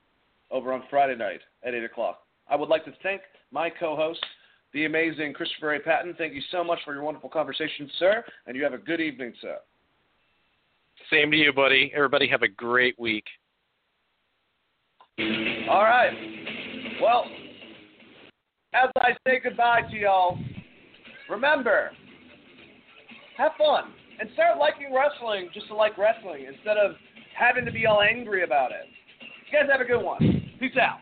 over 0.51 0.71
on 0.71 0.83
Friday 0.89 1.15
night 1.15 1.41
at 1.65 1.73
8 1.73 1.83
o'clock. 1.83 2.19
I 2.49 2.55
would 2.55 2.69
like 2.69 2.85
to 2.85 2.93
thank 3.01 3.21
my 3.51 3.69
co 3.69 3.95
host, 3.95 4.23
the 4.73 4.85
amazing 4.85 5.33
Christopher 5.33 5.73
A. 5.75 5.79
Patton. 5.79 6.15
Thank 6.17 6.33
you 6.33 6.41
so 6.51 6.63
much 6.63 6.79
for 6.85 6.93
your 6.93 7.03
wonderful 7.03 7.29
conversation, 7.29 7.89
sir. 7.97 8.23
And 8.47 8.55
you 8.55 8.63
have 8.63 8.73
a 8.73 8.77
good 8.77 9.01
evening, 9.01 9.33
sir. 9.41 9.57
Same 11.11 11.31
to 11.31 11.37
you, 11.37 11.51
buddy. 11.51 11.91
Everybody 11.95 12.27
have 12.27 12.43
a 12.43 12.47
great 12.47 12.97
week. 12.99 13.25
All 15.19 15.83
right. 15.83 16.11
Well, 17.01 17.25
as 18.73 18.89
I 18.97 19.11
say 19.25 19.39
goodbye 19.43 19.81
to 19.91 19.97
y'all, 19.97 20.37
remember, 21.29 21.91
have 23.37 23.51
fun 23.57 23.85
and 24.19 24.29
start 24.33 24.57
liking 24.57 24.93
wrestling 24.93 25.49
just 25.53 25.67
to 25.67 25.75
like 25.75 25.97
wrestling 25.97 26.45
instead 26.47 26.77
of 26.77 26.95
having 27.37 27.65
to 27.65 27.71
be 27.71 27.85
all 27.85 28.01
angry 28.01 28.43
about 28.43 28.71
it. 28.71 28.87
You 29.51 29.59
guys 29.59 29.69
have 29.71 29.81
a 29.81 29.85
good 29.85 30.03
one. 30.03 30.19
Peace 30.59 30.77
out. 30.79 30.99